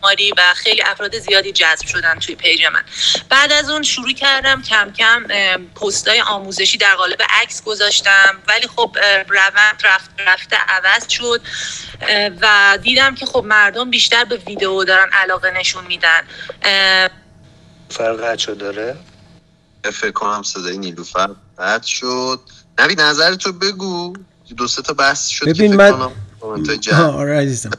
معماری 0.04 0.32
و 0.38 0.54
خیلی 0.56 0.82
افراد 0.82 1.20
زیادی 1.20 1.52
جذب 1.52 1.86
شدن 1.88 2.20
توی 2.20 2.36
page 2.36 2.64
من. 2.74 2.84
بعد 3.30 3.52
از 3.52 3.70
اون 3.70 3.84
شروع 3.84 4.14
کردم 4.14 4.62
کم 4.62 4.92
کم 4.92 5.28
پستای 5.76 6.22
آموزشی 6.22 6.78
در 6.78 6.96
قالب 6.96 7.22
عکس 7.30 7.64
گذاشتم. 7.64 8.36
ولی 8.48 8.68
خب 8.68 8.98
روند 9.30 9.82
رفت 9.84 10.10
رفته 10.28 10.56
عوض 10.56 11.10
شد. 11.10 11.42
و 12.42 12.78
دیدم 12.82 13.16
که 13.16 13.26
خب 13.26 13.44
مردم 13.48 13.90
بیشتر 13.90 14.26
به 14.26 14.38
ویدیو 14.38 14.84
دارن 14.84 15.10
علاقه 15.14 15.52
نشون 15.52 15.86
میدن. 15.86 16.22
فرق 17.90 18.38
شد 18.38 18.58
داره؟ 18.58 18.98
فکر 19.94 20.12
کنم 20.12 20.44
صدای 20.44 20.78
نیلوفر 20.78 21.30
قطع 21.60 21.88
شد. 21.88 22.40
نوید 22.80 23.02
نظرتو 23.02 23.52
بگو. 23.54 24.14
دو 24.58 24.68
سه 24.68 24.82
تا 24.82 24.94
بحث 24.94 25.28
شد 25.28 25.46
ببین 25.46 25.76
من 25.76 26.12
آره 26.94 27.42
عزیزم. 27.42 27.72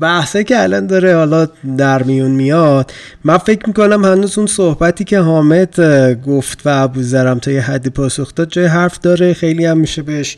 بحثه 0.00 0.44
که 0.44 0.62
الان 0.62 0.86
داره 0.86 1.16
حالا 1.16 1.48
در 1.78 2.02
میون 2.02 2.30
میاد. 2.30 2.92
من 3.24 3.38
فکر 3.38 3.66
می‌کنم 3.66 4.04
هنوز 4.04 4.38
اون 4.38 4.46
صحبتی 4.46 5.04
که 5.04 5.18
حامد 5.18 5.80
گفت 6.26 6.66
و 6.66 6.84
ابوذرم 6.84 7.38
تا 7.38 7.50
یه 7.50 7.60
حدی 7.60 7.90
پاسخ 7.90 8.34
داد 8.34 8.48
جای 8.50 8.66
حرف 8.66 8.98
داره. 8.98 9.34
خیلی 9.34 9.64
هم 9.64 9.78
میشه 9.78 10.02
بهش 10.02 10.36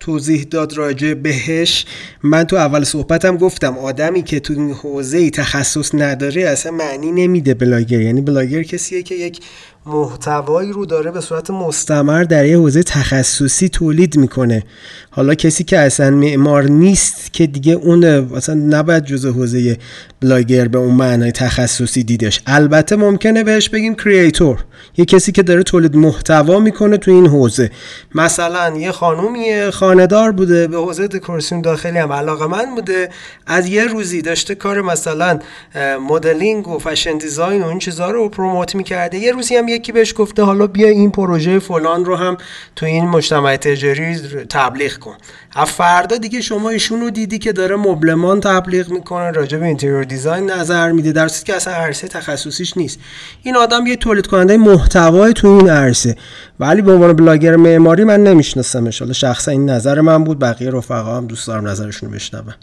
توضیح 0.00 0.46
داد 0.50 0.76
راجع 0.76 1.14
بهش. 1.14 1.86
من 2.22 2.44
تو 2.44 2.56
اول 2.56 2.84
صحبتم 2.84 3.36
گفتم 3.36 3.78
آدمی 3.78 4.22
که 4.22 4.40
تو 4.40 4.52
این 4.52 4.72
حوزه 4.72 5.30
تخصص 5.30 5.94
نداره 5.94 6.42
اصلا 6.42 6.72
معنی 6.72 7.12
نمیده 7.12 7.54
بلاگر. 7.54 8.00
یعنی 8.00 8.20
بلاگر 8.20 8.62
کسیه 8.62 9.02
که 9.02 9.14
یک 9.14 9.40
محتوایی 9.86 10.72
رو 10.72 10.86
داره 10.86 11.10
به 11.10 11.20
صورت 11.20 11.50
مستمر 11.50 12.24
در 12.24 12.46
یه 12.46 12.58
حوزه 12.58 12.82
تخصصی 12.82 13.68
تولید 13.68 14.16
می‌کنه. 14.16 14.62
حالا 15.10 15.34
کسی 15.34 15.64
که 15.64 15.78
اصلا 15.78 16.10
معمار 16.10 16.62
نیست 16.64 17.32
که 17.32 17.46
دیگه 17.46 17.72
اون 17.72 18.04
اصلا 18.04 18.54
نباید 18.54 19.04
جز 19.04 19.26
حوزه 19.26 19.76
بلاگر 20.20 20.68
به 20.68 20.78
اون 20.78 20.94
معنای 20.94 21.32
تخصصی 21.32 22.04
دیدش 22.04 22.42
البته 22.46 22.96
ممکنه 22.96 23.44
بهش 23.44 23.68
بگیم 23.68 23.94
کریئتور 23.94 24.64
یه 24.96 25.04
کسی 25.04 25.32
که 25.32 25.42
داره 25.42 25.62
تولید 25.62 25.96
محتوا 25.96 26.58
می‌کنه 26.58 26.96
تو 26.96 27.10
این 27.10 27.26
حوزه. 27.26 27.70
مثلا 28.14 28.76
یه 28.76 28.92
خانومی 28.92 29.70
خاندار 29.70 30.32
بوده 30.32 30.66
به 30.66 30.76
حوزه 30.76 31.08
دکوراسیون 31.08 31.60
داخلی 31.60 31.98
هم 31.98 32.12
علاقه 32.12 32.46
من 32.46 32.74
بوده. 32.74 33.08
از 33.46 33.68
یه 33.68 33.84
روزی 33.84 34.22
داشته 34.22 34.54
کار 34.54 34.82
مثلا 34.82 35.38
مدلینگ 36.08 36.68
و 36.68 36.78
fashion 36.78 37.18
design 37.18 37.62
و 37.62 37.66
این 37.66 37.78
چیزا 37.78 38.10
رو 38.10 38.28
promote 38.28 38.74
می‌کرده. 38.74 39.18
یه 39.18 39.32
روزی 39.32 39.56
هم 39.56 39.67
یکی 39.68 39.92
بهش 39.92 40.14
گفته 40.16 40.42
حالا 40.42 40.66
بیا 40.66 40.88
این 40.88 41.10
پروژه 41.10 41.58
فلان 41.58 42.04
رو 42.04 42.16
هم 42.16 42.36
تو 42.76 42.86
این 42.86 43.08
مجتمع 43.08 43.56
تجاری 43.56 44.16
تبلیغ 44.48 44.98
کن. 44.98 45.16
فردا 45.66 46.16
دیگه 46.16 46.40
شما 46.40 46.70
ایشون 46.70 47.00
رو 47.00 47.10
دیدی 47.10 47.38
که 47.38 47.52
داره 47.52 47.76
مبلمان 47.76 48.40
تبلیغ 48.40 48.90
می‌کنه 48.90 49.30
راجع 49.30 49.58
به 49.58 49.66
interior 49.66 50.04
design 50.04 50.50
نظر 50.50 50.92
میده 50.92 51.12
در 51.12 51.28
که 51.28 51.54
اصلا 51.54 51.74
عرصه 51.74 52.08
تخصصیش 52.08 52.76
نیست. 52.76 52.98
این 53.42 53.56
آدم 53.56 53.86
یه 53.86 53.96
تولید 53.96 54.26
کننده 54.26 54.56
محتوای 54.56 55.32
تو 55.32 55.48
این 55.48 55.70
عرصه. 55.70 56.16
ولی 56.60 56.82
به 56.82 56.92
عنوان 56.92 57.12
بلاگر 57.12 57.56
معماری 57.56 58.04
من 58.04 58.22
نمیشناسمش. 58.22 58.98
حالا 58.98 59.12
شخصا 59.12 59.50
این 59.50 59.70
نظر 59.70 60.00
من 60.00 60.24
بود 60.24 60.38
بقیه 60.38 60.70
رفقا 60.70 61.16
هم 61.16 61.26
دوست 61.26 61.46
دارم 61.46 61.68
نظرشون 61.68 62.08
رو 62.08 62.14
بشنوم 62.14 62.54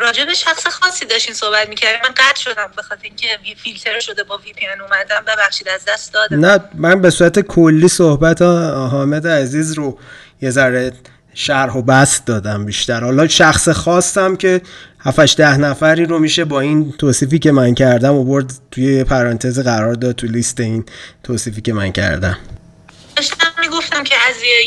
راجع 0.00 0.24
به 0.24 0.34
شخص 0.34 0.66
خاصی 0.66 1.04
داشتین 1.04 1.34
صحبت 1.34 1.68
می‌کردیم 1.68 2.00
من 2.04 2.14
قطع 2.16 2.40
شدم 2.40 2.70
به 2.76 2.82
خاطر 2.82 3.02
اینکه 3.02 3.26
فیلتر 3.62 4.00
شده 4.00 4.24
با 4.24 4.38
وی 4.38 4.52
پی 4.52 4.66
اومدم 4.66 5.24
ببخشید 5.26 5.68
از 5.68 5.84
دست 5.88 6.12
دادم. 6.12 6.46
نه 6.46 6.60
من 6.74 7.00
به 7.00 7.10
صورت 7.10 7.40
کلی 7.40 7.88
صحبت 7.88 8.42
حامد 8.42 9.26
عزیز 9.26 9.72
رو 9.72 9.98
یه 10.40 10.50
ذره 10.50 10.92
شرح 11.34 11.72
و 11.72 11.82
بست 11.82 12.26
دادم 12.26 12.64
بیشتر. 12.64 13.00
حالا 13.00 13.28
شخص 13.28 13.68
خواستم 13.68 14.36
که 14.36 14.62
7 15.00 15.36
ده 15.36 15.56
نفری 15.56 16.04
رو 16.04 16.18
میشه 16.18 16.44
با 16.44 16.60
این 16.60 16.92
توصیفی 16.92 17.38
که 17.38 17.52
من 17.52 17.74
کردم 17.74 18.14
و 18.14 18.24
برد 18.24 18.52
توی 18.70 19.04
پرانتز 19.04 19.60
قرار 19.60 19.94
داد 19.94 20.14
تو 20.14 20.26
لیست 20.26 20.60
این 20.60 20.84
توصیفی 21.24 21.60
که 21.60 21.72
من 21.72 21.92
کردم. 21.92 22.38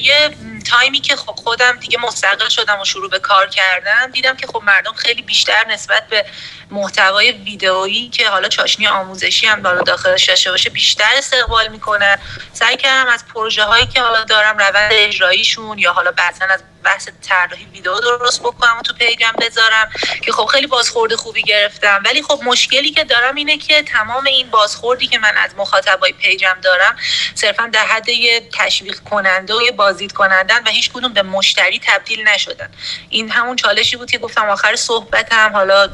یه 0.03 0.29
تایمی 0.59 0.99
که 0.99 1.15
خب 1.15 1.35
خودم 1.35 1.77
دیگه 1.77 1.97
مستقل 1.99 2.49
شدم 2.49 2.79
و 2.79 2.85
شروع 2.85 3.09
به 3.09 3.19
کار 3.19 3.47
کردم 3.47 4.11
دیدم 4.11 4.35
که 4.35 4.47
خب 4.47 4.61
مردم 4.63 4.93
خیلی 4.93 5.21
بیشتر 5.21 5.67
نسبت 5.67 6.07
به 6.07 6.25
محتوای 6.71 7.31
ویدئویی 7.31 8.09
که 8.09 8.29
حالا 8.29 8.47
چاشنی 8.47 8.87
آموزشی 8.87 9.47
هم 9.47 9.61
بالا 9.61 9.81
داخلش 9.81 10.29
داشته 10.29 10.51
باشه 10.51 10.69
بیشتر 10.69 11.09
استقبال 11.17 11.67
می‌کنن 11.67 12.17
سعی 12.53 12.77
کردم 12.77 13.11
از 13.11 13.25
پروژه 13.27 13.63
هایی 13.63 13.85
که 13.87 14.01
حالا 14.01 14.23
دارم 14.23 14.57
روند 14.57 14.91
اجراییشون 14.93 15.79
یا 15.79 15.93
حالا 15.93 16.11
بعضا 16.11 16.45
از 16.45 16.63
بحث 16.83 17.09
طراحی 17.21 17.65
ویدیو 17.65 17.99
درست 17.99 18.39
بکنم 18.39 18.77
و 18.79 18.81
تو 18.81 18.93
پیجم 18.93 19.33
بذارم 19.41 19.89
که 20.21 20.31
خب 20.31 20.45
خیلی 20.45 20.67
بازخورد 20.67 21.15
خوبی 21.15 21.43
گرفتم. 21.43 22.01
ولی 22.05 22.23
خب 22.23 22.39
مشکلی 22.43 22.91
که 22.91 23.03
دارم 23.03 23.35
اینه 23.35 23.57
که 23.57 23.83
تمام 23.83 24.25
این 24.25 24.49
بازخوردی 24.49 25.07
که 25.07 25.19
من 25.19 25.37
از 25.37 25.51
مخاطبای 25.57 26.11
پیجم 26.11 26.57
دارم 26.61 26.95
صرفا 27.35 27.69
در 27.73 27.85
حد 27.85 28.05
تشویق 28.53 28.99
کننده 28.99 29.55
و 29.55 29.61
یه 29.61 29.71
بازدید 29.71 30.11
کنندن 30.49 30.67
و 30.67 30.69
هیچ 30.69 30.91
کدوم 30.91 31.13
به 31.13 31.23
مشتری 31.23 31.81
تبدیل 31.83 32.27
نشدن. 32.27 32.69
این 33.09 33.29
همون 33.29 33.55
چالشی 33.55 33.97
بود 33.97 34.11
که 34.11 34.17
گفتم 34.17 34.49
آخر 34.49 34.75
صحبتم. 34.75 35.51
حالا 35.53 35.89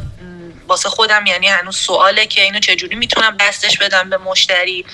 واسه 0.68 0.89
خودم 0.89 1.26
یعنی 1.26 1.47
هنوز 1.47 1.76
سواله 1.76 2.26
که 2.26 2.41
اینو 2.41 2.60
چجوری 2.60 2.95
می‌تونم 2.95 3.38
بستش 3.39 3.78
بدم 3.78 4.10
به 4.10 4.18
مشتری. 4.18 4.86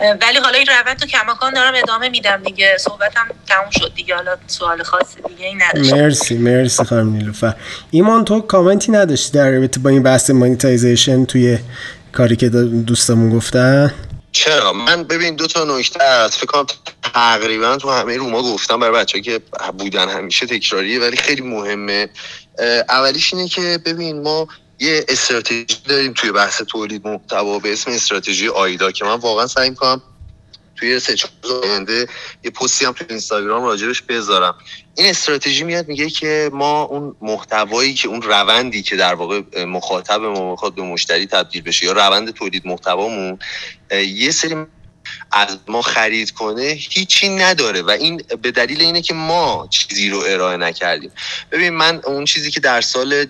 ولی 0.00 0.38
حالا 0.38 0.58
این 0.58 0.66
روند 0.66 0.98
تو 0.98 1.06
کماکان 1.06 1.54
دارم 1.54 1.74
ادامه 1.74 2.08
میدم 2.08 2.42
دیگه. 2.42 2.76
صحبتم 2.78 3.26
تموم 3.48 3.70
شد 3.70 3.94
دیگه. 3.94 4.14
حالا 4.14 4.36
سوال 4.46 4.82
خاصی 4.82 5.16
دیگه 5.28 5.46
این 5.46 5.62
نداشتم. 5.62 5.96
مرسی 5.96 6.34
مرسی 6.38 6.84
خانم 6.84 7.12
نیلوفر. 7.12 7.54
ایمان 7.90 8.24
تو 8.24 8.40
کامنتی 8.40 8.92
نداشتی 8.92 9.32
در 9.32 9.50
رابطه 9.50 9.80
با 9.80 9.90
این 9.90 10.02
بحث 10.02 10.30
مانیتایزیشن 10.30 11.24
توی 11.24 11.58
کاری 12.12 12.36
که 12.36 12.48
دوستمون 12.48 13.30
گفتن؟ 13.30 13.94
چرا؟ 14.36 14.72
من 14.72 15.04
ببین 15.04 15.36
دو 15.36 15.46
تا 15.46 15.64
نکته 15.64 16.04
هست 16.04 16.38
فکر 16.38 16.46
کنم 16.46 16.66
تقریبا 17.02 17.76
تو 17.76 17.90
همه 17.90 18.16
روما 18.16 18.42
گفتم 18.42 18.80
برای 18.80 19.00
بچه 19.00 19.20
که 19.20 19.40
بودن 19.78 20.08
همیشه 20.08 20.46
تکراریه 20.46 21.00
ولی 21.00 21.16
خیلی 21.16 21.42
مهمه. 21.42 22.08
اولیش 22.88 23.34
اینه 23.34 23.48
که 23.48 23.80
ببین 23.84 24.22
ما 24.22 24.48
یه 24.78 25.04
استراتژی 25.08 25.66
داریم 25.88 26.12
توی 26.12 26.32
بحث 26.32 26.62
تولید 26.62 27.06
محتوا 27.06 27.58
به 27.58 27.72
اسم 27.72 27.90
استراتژی 27.90 28.48
آیدا 28.48 28.90
که 28.90 29.04
من 29.04 29.14
واقعا 29.14 29.46
سعی 29.46 29.70
می‌کنم 29.70 30.02
توی 30.76 31.00
سه 31.00 31.14
آینده 31.62 32.06
یه 32.44 32.50
پستی 32.50 32.84
هم 32.84 32.92
توی 32.92 33.06
اینستاگرام 33.10 33.64
راجبش 33.64 34.02
بذارم. 34.02 34.54
این 34.94 35.10
استراتژی 35.10 35.64
میاد 35.64 35.88
میگه 35.88 36.10
که 36.10 36.50
ما 36.52 36.82
اون 36.82 37.16
محتوایی 37.20 37.94
که 37.94 38.08
اون 38.08 38.22
روندی 38.22 38.82
که 38.82 38.96
در 38.96 39.14
واقع 39.14 39.64
مخاطب 39.64 40.20
ما 40.20 40.50
می‌خواد 40.50 40.74
به 40.74 40.82
مشتری 40.82 41.26
تبدیل 41.26 41.62
بشه 41.62 41.86
یا 41.86 41.92
روند 41.92 42.30
تولید 42.30 42.66
محتوامون 42.66 43.38
یه 43.90 44.30
سری 44.30 44.56
از 45.32 45.58
ما 45.68 45.82
خرید 45.82 46.30
کنه 46.30 46.62
هیچی 46.62 47.28
نداره 47.28 47.82
و 47.82 47.90
این 47.90 48.22
به 48.42 48.50
دلیل 48.50 48.80
اینه 48.80 49.02
که 49.02 49.14
ما 49.14 49.68
چیزی 49.70 50.10
رو 50.10 50.18
ارائه 50.26 50.56
نکردیم. 50.56 51.10
ببین 51.52 51.72
من 51.72 52.00
اون 52.04 52.24
چیزی 52.24 52.50
که 52.50 52.60
در 52.60 52.80
سال 52.80 53.26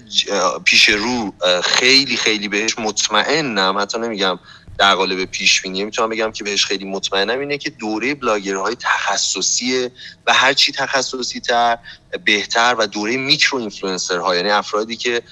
پیش 0.64 0.88
رو 0.88 1.34
خیلی 1.62 2.16
خیلی 2.16 2.48
بهش 2.48 2.78
مطمئنم 2.78 3.78
حتی 3.78 3.98
نمیگم 3.98 4.38
در 4.78 4.94
قالب 4.94 5.24
پیش 5.24 5.62
بینی 5.62 5.84
می‌تونم 5.84 6.08
بگم 6.08 6.32
که 6.32 6.44
بهش 6.44 6.66
خیلی 6.66 6.84
مطمئنم 6.84 7.40
اینه 7.40 7.58
که 7.58 7.70
دوره 7.70 8.14
بلاگرهای 8.14 8.76
تخصصی 8.80 9.90
و 10.26 10.34
هر 10.34 10.52
چی 10.52 10.72
تخصصی 10.72 11.40
تر 11.40 11.78
بهتر 12.24 12.74
و 12.78 12.86
دوره 12.86 13.16
micro 13.16 13.58
influencer 13.58 14.18
ها 14.18 14.36
یعنی 14.36 14.50
افرادی 14.50 14.96
که 14.96 15.22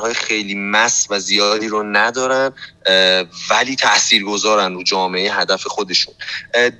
های 0.00 0.14
خیلی 0.14 0.54
mass 0.54 1.06
و 1.10 1.18
زیادی 1.18 1.68
رو 1.68 1.82
ندارن 1.82 2.52
ولی 3.50 3.76
تاثیرگذارن 3.76 4.74
رو 4.74 4.82
جامعه 4.82 5.32
هدف 5.32 5.66
خودشون. 5.66 6.14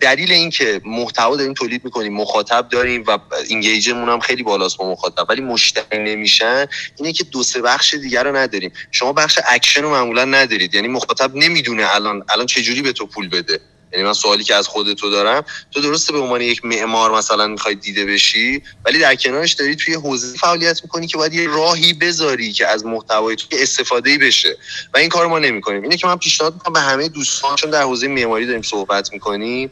دلیل 0.01 0.33
اینکه 0.33 0.81
محتوا 0.85 1.37
داریم 1.37 1.55
تولید 1.55 1.85
می‌کنیم 1.85 2.15
مخاطب 2.15 2.69
داریم 2.69 3.05
و 3.07 3.19
engage 3.49 3.89
مون 3.89 4.09
هم 4.09 4.21
خیلی 4.21 4.43
بالاست 4.43 4.77
با 4.77 4.93
مخاطب 4.93 5.27
ولی 5.29 5.41
مشتری 5.41 5.99
نمیشن 5.99 6.67
اینه 6.97 7.13
که 7.13 7.25
دو 7.25 7.43
سه 7.43 7.63
بخش 7.63 7.95
دیگر 7.95 8.25
رو 8.25 8.37
نداریم. 8.37 8.73
شما 8.91 9.13
بخش 9.13 9.39
اکشن 9.49 9.83
رو 9.83 9.91
معمولا 9.91 10.25
ندارید 10.25 10.75
یعنی 10.75 10.89
مخاطب 10.89 11.35
نمی‌دونه 11.35 11.95
الان 11.95 12.25
الان 12.29 12.47
چه 12.47 12.63
جوری 12.63 12.83
به 12.83 12.93
تو 12.93 13.07
پول 13.07 13.29
بده. 13.29 13.61
یعنی 13.95 14.07
من 14.07 14.13
سوالی 14.13 14.45
که 14.45 14.55
از 14.55 14.69
خود 14.69 14.95
تو 14.95 15.11
دارم 15.11 15.45
تو 15.71 15.81
درسته 15.81 16.13
به 16.13 16.19
عنوان 16.19 16.41
یک 16.41 16.65
معمار 16.65 17.13
مثلا 17.13 17.47
می‌خوای 17.47 17.75
دیده 17.75 18.05
بشی 18.05 18.63
ولی 18.85 18.99
در 18.99 19.15
کنارش 19.15 19.53
داری 19.53 19.77
توی 19.77 19.95
حوزه 19.95 20.39
فعالیت 20.39 20.81
می‌کنی 20.83 21.07
که 21.07 21.17
باید 21.17 21.35
یه 21.35 21.49
راهی 21.49 21.93
بذاری 21.93 22.53
که 22.53 22.67
از 22.67 22.87
محتوای 22.87 23.37
تو 23.37 23.47
استفاده 23.53 24.11
ای 24.11 24.19
بشه. 24.19 24.57
و 24.95 24.99
این 24.99 25.09
کار 25.09 25.27
ما 25.27 25.39
نمی‌کنیم. 25.39 25.83
اینه 25.83 25.97
که 25.97 26.07
من 26.07 26.17
پیشنهاد 26.17 26.55
می‌کنم 26.55 26.73
به 26.73 26.81
همه 26.81 27.09
دوستان 27.09 27.57
چون 27.57 27.71
در 27.71 27.83
حوزه 27.83 28.09
معماری 28.09 28.47
داریم 28.47 28.63
صحبت 28.63 29.13
می‌کنیم 29.13 29.71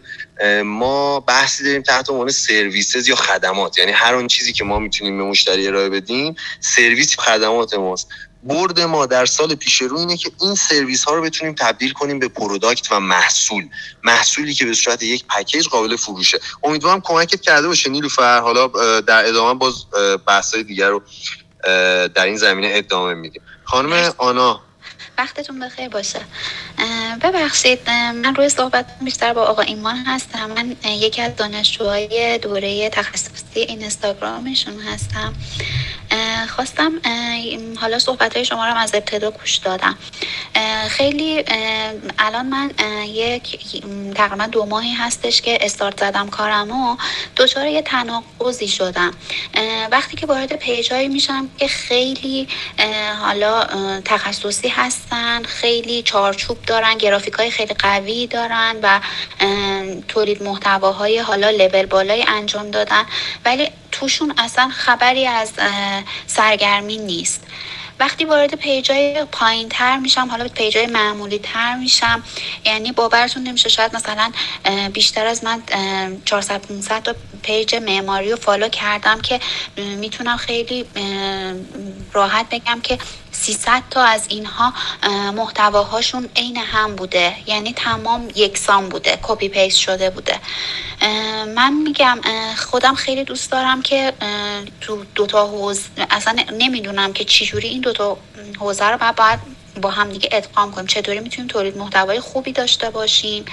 ما 0.65 1.21
بحثی 1.21 1.65
داریم 1.65 1.83
تحت 1.83 2.11
عنوان 2.11 2.31
services 2.31 3.09
یا 3.09 3.17
خدمات. 3.17 3.79
یعنی 3.79 3.93
هر 3.93 4.15
اون 4.15 4.27
چیزی 4.27 4.53
که 4.53 4.65
ما 4.65 4.79
می‌تونیم 4.79 5.19
به 5.19 5.25
مشتری 5.25 5.67
ارائه 5.67 5.89
بدیم 5.89 6.35
سرویس 6.61 7.17
خدمات 7.19 7.75
ماست. 7.75 8.09
برد 8.43 8.81
ما 8.81 9.07
در 9.07 9.27
سال 9.27 9.55
پیش 9.55 9.83
رو 9.83 9.99
اینه 9.99 10.17
که 10.17 10.31
این 10.41 10.55
سرویس 10.55 11.05
ها 11.05 11.15
رو 11.15 11.23
بتونیم 11.23 11.55
تبدیل 11.55 11.93
کنیم 11.93 12.19
به 12.19 12.29
product 12.29 12.93
و 12.93 13.01
محصول. 13.01 13.69
محصولی 14.05 14.55
که 14.55 14.65
به 14.65 14.75
صورت 14.75 15.03
یک 15.03 15.25
پکیج 15.27 15.69
قابل 15.69 15.97
فروشه. 15.97 16.41
امیدوارم 16.63 17.01
کمکت 17.01 17.41
کرده 17.41 17.69
باشه 17.69 17.91
نیلوفر 17.91 18.41
حالا 18.41 18.67
در 19.01 19.29
ادامه 19.29 19.59
باز 19.59 19.75
بحث 20.27 20.55
دیگر 20.55 20.89
رو 20.89 21.03
در 22.15 22.25
این 22.25 22.37
زمینه 22.37 22.71
ادامه 22.73 23.15
میدیم. 23.15 23.43
خانم 23.65 24.13
آنا 24.19 24.61
وقتتون 25.19 25.59
بخیر 25.59 25.89
باشه. 25.89 26.21
ببخشید 27.23 27.91
من 27.91 28.35
روی 28.35 28.49
صحبت 28.49 28.87
بیشتر 29.01 29.33
با 29.33 29.43
آقا 29.43 29.63
ایمان 29.63 29.97
هستم. 29.97 30.51
من 30.51 30.77
یکی 30.85 31.23
از 31.23 31.37
دانشجوهای 31.37 32.39
دوره 32.39 32.89
تخصصی 32.89 33.61
اینستاگرامشون 33.61 34.81
هستم. 34.81 35.35
خواستم 36.49 36.93
حالا 37.81 37.99
صحبت 37.99 38.37
های 38.37 38.45
شما 38.45 38.67
رو 38.67 38.77
از 38.77 38.95
ابتدا 38.95 39.31
گوش 39.31 39.57
دادم. 39.57 39.99
خیلی 40.89 41.45
الان 42.19 42.47
من 42.47 42.71
یک 43.07 43.83
تقریبا 44.15 44.47
دو 44.47 44.67
ماهی 44.67 44.93
هستش 44.93 45.43
که 45.43 45.59
استارت 45.61 46.01
زدم 46.01 46.29
کارم 46.31 46.71
و 46.71 46.97
دچار 47.37 47.67
یه 47.67 47.83
تناقضی 47.83 48.69
شدم. 48.69 49.15
وقتی 49.93 50.17
که 50.17 50.27
وارد 50.27 50.57
پیج 50.57 50.93
هایی 50.93 51.09
میشم 51.09 51.49
که 51.59 51.69
خیلی 51.69 52.49
حالا 53.21 53.67
تخصصی 54.05 54.69
هستن 55.13 55.43
خیلی 55.43 56.03
چارچوب 56.03 56.59
دارن 56.67 56.99
گرافیک 56.99 57.35
های 57.35 57.51
خیلی 57.51 57.75
قوی 57.75 58.27
دارن 58.27 58.77
و 58.83 59.01
تولید 60.09 60.43
محتواهای 60.43 61.19
حالا 61.19 61.51
لول 61.51 61.87
بالای 61.87 62.25
انجام 62.29 62.71
دادن. 62.71 63.05
ولی 63.45 63.69
توشون 63.93 64.35
اصلا 64.39 64.69
خبری 64.69 65.27
از 65.27 65.53
سرگرمی 66.27 66.97
نیست. 66.97 67.45
وقتی 68.01 68.25
وارد 68.25 68.55
پیجای 68.55 69.25
پایین 69.33 69.69
تر 69.69 69.99
میشم 69.99 70.29
حالا 70.31 70.49
پیجای 70.49 70.87
معمولی 70.87 71.39
تر 71.39 71.75
میشم 71.75 72.23
یعنی 72.65 72.93
باورتون 72.93 73.43
نمیشه 73.43 73.69
شاید 73.69 73.97
مثلا 73.97 74.33
بیشتر 74.93 75.27
از 75.27 75.45
من 75.45 75.63
400 76.25 76.61
500 76.61 77.03
تا 77.03 77.15
پیج 77.43 77.75
معماری 77.75 78.31
رو 78.31 78.37
follow 78.37 78.69
کردم 78.69 79.21
که 79.21 79.41
می‌تونم 79.77 80.37
خیلی 80.37 80.85
راحت 82.13 82.47
بگم 82.51 82.81
که 82.81 82.99
300 83.33 83.83
تا 83.91 84.03
از 84.03 84.27
اینها 84.29 84.75
محتواهاشون 85.35 86.29
عین 86.37 86.57
هم 86.57 86.97
بوده. 86.97 87.37
یعنی 87.47 87.73
تمام 87.73 88.29
یکسان 88.35 88.89
بوده 88.89 89.19
copy 89.23 89.49
paste 89.49 89.79
شده 89.79 90.11
بوده. 90.11 90.41
من 91.55 91.73
میگم 91.73 92.21
خودم 92.57 92.95
خیلی 92.95 93.25
دوست 93.25 93.51
دارم 93.53 93.83
که 93.83 94.13
تو 94.81 95.05
دوتا 95.15 95.47
حوزه 95.47 95.81
اصلا 96.11 96.37
نمی‌دونم 96.59 97.13
که 97.13 97.25
چجوری 97.25 97.69
این 97.69 97.81
دوتا 97.81 98.17
حوزه 98.59 98.85
رو 98.85 98.99
باید 99.17 99.62
با 99.83 99.91
هم 99.91 100.09
دیگه 100.09 100.29
ادغام 100.33 100.73
کنیم. 100.73 100.87
چطوری 100.87 101.21
می‌تونیم 101.21 101.49
تولید 101.49 101.77
محتوای 101.77 102.21
خوبی 102.21 102.53
داشته 102.53 102.91
باشیم؟ 102.91 103.45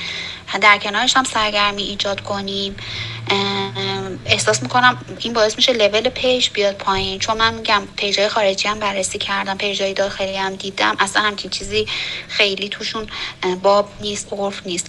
در 0.61 0.77
کنارش 0.77 1.17
هم 1.17 1.23
سرگرمی 1.23 1.83
ایجاد 1.83 2.21
کنیم. 2.21 2.75
احساس 4.25 4.63
می‌کنم 4.63 4.97
این 5.19 5.33
باعث 5.33 5.55
میشه 5.55 5.73
لول 5.73 6.09
پیج 6.09 6.49
بیاد 6.49 6.75
پایین. 6.75 7.19
چون 7.19 7.37
من 7.37 7.53
میگم 7.53 7.87
پیجای 7.95 8.27
خارجی 8.29 8.67
هم 8.67 8.79
بررسی 8.79 9.17
کردم 9.17 9.57
پیجای 9.57 9.93
داخلی 9.93 10.35
هم 10.35 10.55
دیدم. 10.55 10.95
اصلا 10.99 11.21
همچین 11.21 11.51
چیزی 11.51 11.87
خیلی 12.27 12.69
توشون 12.69 13.07
باب 13.61 13.89
نیست 14.01 14.33
عرف 14.33 14.61
نیست. 14.65 14.87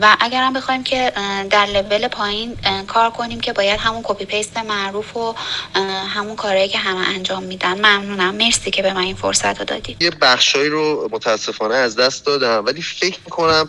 و 0.00 0.16
اگر 0.20 0.42
هم 0.42 0.52
بخوایم 0.52 0.84
که 0.84 1.12
در 1.50 1.66
لول 1.66 2.08
پایین 2.08 2.56
کار 2.86 3.10
کنیم 3.10 3.40
که 3.40 3.52
باید 3.52 3.80
همون 3.80 4.00
copy 4.04 4.24
paste 4.24 4.56
معروف 4.56 5.16
و 5.16 5.34
همون 6.14 6.36
کارهایی 6.36 6.68
که 6.68 6.78
همه 6.78 7.08
انجام 7.08 7.42
میدن. 7.42 7.74
ممنونم. 7.74 8.34
مرسی 8.34 8.70
که 8.70 8.82
به 8.82 8.92
من 8.92 9.02
این 9.02 9.16
فرصت 9.16 9.58
رو 9.58 9.64
دادید. 9.64 10.02
یه 10.02 10.10
بخشایی 10.60 10.70
رو 10.70 11.08
متاسفانه 11.12 11.74
از 11.74 11.96
دست 11.96 12.26
دادم. 12.26 12.64
ولی 12.66 12.82
فکر 12.82 13.18
می‌کنم 13.24 13.68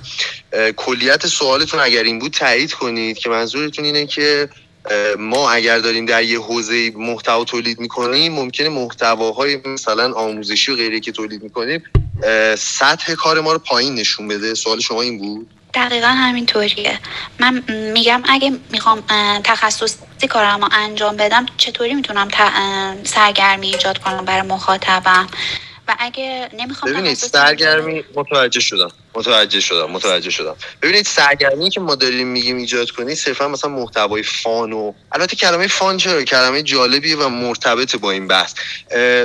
کلیت 0.76 1.28
سوالتون 1.28 1.80
اگر 1.80 2.04
این 2.04 2.20
بود 2.20 2.32
تایید 2.32 2.74
کنید 2.74 3.18
که 3.18 3.30
منظورتون 3.30 3.86
اینه 3.86 4.06
که 4.06 4.50
ما 5.20 5.52
اگر 5.52 5.80
داریم 5.80 6.06
در 6.06 6.24
یه 6.24 6.40
حوزه 6.40 6.92
محتوا 6.96 7.44
تولید 7.44 7.80
می‌کنیم 7.80 8.34
ممکنه 8.34 8.70
محتواهای 8.70 9.60
مثلا 9.66 10.14
آموزشی 10.14 10.72
و 10.72 10.76
غیره 10.76 11.00
که 11.00 11.12
تولید 11.12 11.44
می‌کنیم 11.44 11.84
سطح 12.58 13.14
کار 13.14 13.42
ما 13.42 13.54
رو 13.54 13.60
پایین 13.60 13.96
نشون 13.96 14.28
بده. 14.28 14.54
سوال 14.54 14.80
شما 14.80 15.02
این 15.02 15.18
بود؟ 15.18 15.48
دقیقا 15.74 16.08
همینطوریه. 16.08 17.00
من 17.40 17.64
میگم 17.94 18.24
اگه 18.26 18.52
می‌خوام 18.72 19.04
تخصصی 19.44 20.28
کارم 20.30 20.62
رو 20.62 20.70
انجام 20.72 21.18
بدم 21.18 21.46
چطوری 21.58 21.94
می‌تونم 21.94 22.28
سرگرمی 23.04 23.68
ایجاد 23.68 23.98
کنم 23.98 24.26
برای 24.26 24.42
مخاطبم؟ 24.42 25.28
و 25.92 25.96
اگه 26.00 26.50
نمی‌خوام 26.54 26.94
ببینید 26.94 27.14
سرگرمی 27.14 28.04
متوجه 28.16 28.60
شدم. 28.60 28.92
متوجه 29.16 29.60
شدم 29.60 29.92
متوجه 29.92 30.30
شدم. 30.30 30.56
ببینید 30.82 31.06
سرگرمی 31.06 31.70
که 31.70 31.80
ما 31.80 31.96
داریم 31.96 32.28
میگیم 32.28 32.58
ایجاد 32.58 32.92
کنید 32.92 33.18
صرفا 33.18 33.48
مثلا 33.48 33.70
محتوای 33.70 34.24
فان 34.24 34.74
و 34.74 34.94
البته 35.12 35.36
کلمه 35.36 35.68
فان 35.68 35.98
چرا؟ 35.98 36.24
کلمه 36.24 36.64
جالبیه 36.64 37.16
و 37.16 37.30
مرتبط 37.30 37.96
با 37.96 38.12
این 38.12 38.28
بحث. 38.28 38.54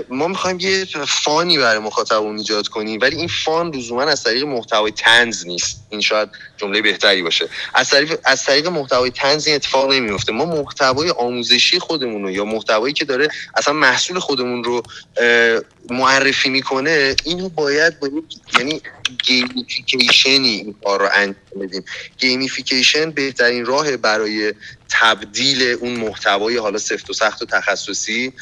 ما 0.08 0.28
می‌خوایم 0.28 0.60
یه 0.60 0.84
فانی 1.08 1.58
برای 1.58 1.78
مخاطبمون 1.78 2.38
ایجاد 2.38 2.68
کنیم 2.68 2.98
ولی 3.02 3.16
این 3.16 3.28
فان 3.28 3.74
لزوما 3.74 4.02
از 4.02 4.22
طریق 4.22 4.44
محتوای 4.44 4.92
تنز 4.92 5.46
نیست. 5.46 5.86
این 5.90 6.00
شاید 6.00 6.28
جمله 6.56 6.82
بهتری 6.82 7.22
باشه. 7.22 7.48
از 7.74 7.90
طریق 7.90 8.18
از 8.24 8.44
طریق 8.44 8.66
محتوای 8.66 9.10
طنز 9.10 9.46
این 9.46 9.56
اتفاق 9.56 9.92
نمیفته 9.92 10.32
ما 10.32 10.44
محتوای 10.44 11.10
آموزشی 11.10 11.78
خودمون 11.78 12.22
رو 12.22 12.30
یا 12.30 12.44
محتوایی 12.44 12.94
که 12.94 13.04
داره 13.04 13.28
اصلا 13.54 13.74
محصول 13.74 14.18
خودمون 14.18 14.64
رو 14.64 14.82
معرفی 15.90 16.48
می‌کنه 16.48 17.16
اینو 17.24 17.48
باید 17.48 18.00
با 18.00 18.08
یعنی 18.58 18.82
gamification 19.26 20.39
ی 20.39 20.48
این 20.48 20.76
کار 20.84 21.00
رو 21.00 21.08
انجام 21.14 21.36
بدیم. 21.62 21.84
gamification 22.18 23.10
بهترین 23.12 23.66
راه 23.66 23.96
برای 23.96 24.54
تبدیل 24.88 25.62
اون 25.80 25.92
محتوای 25.92 26.56
حالا 26.56 26.78
سفت 26.78 27.10
و 27.10 27.12
سخت 27.12 27.42
و 27.42 27.46
تخصصی 27.46 28.32